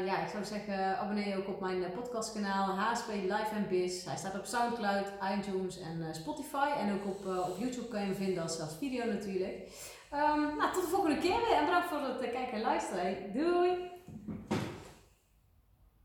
ja, 0.05 0.21
ik 0.23 0.29
zou 0.31 0.43
zeggen, 0.45 0.97
abonneer 0.97 1.27
je 1.27 1.37
ook 1.37 1.47
op 1.47 1.59
mijn 1.59 1.91
podcastkanaal 1.95 2.77
HSP 2.77 3.07
Live 3.07 3.55
and 3.55 3.69
Biz. 3.69 4.05
Hij 4.05 4.17
staat 4.17 4.35
op 4.35 4.45
Soundcloud, 4.45 5.07
iTunes 5.37 5.79
en 5.79 6.15
Spotify. 6.15 6.69
En 6.79 6.93
ook 6.93 7.05
op, 7.05 7.25
op 7.49 7.57
YouTube 7.57 7.87
kan 7.87 7.99
je 7.99 8.05
hem 8.05 8.15
vinden 8.15 8.43
als, 8.43 8.59
als 8.61 8.75
video 8.79 9.05
natuurlijk. 9.05 9.67
Ehm, 10.09 10.55
nou, 10.57 10.73
tot 10.73 10.83
de 10.83 10.89
volgende 10.89 11.17
keer 11.17 11.37
weer 11.37 11.57
en 11.57 11.65
bedankt 11.65 11.87
voor 11.87 12.01
het 12.01 12.21
eh, 12.21 12.31
kijken 12.31 12.53
en 12.53 12.61
luisteren. 12.61 13.33
Doei! 13.33 13.91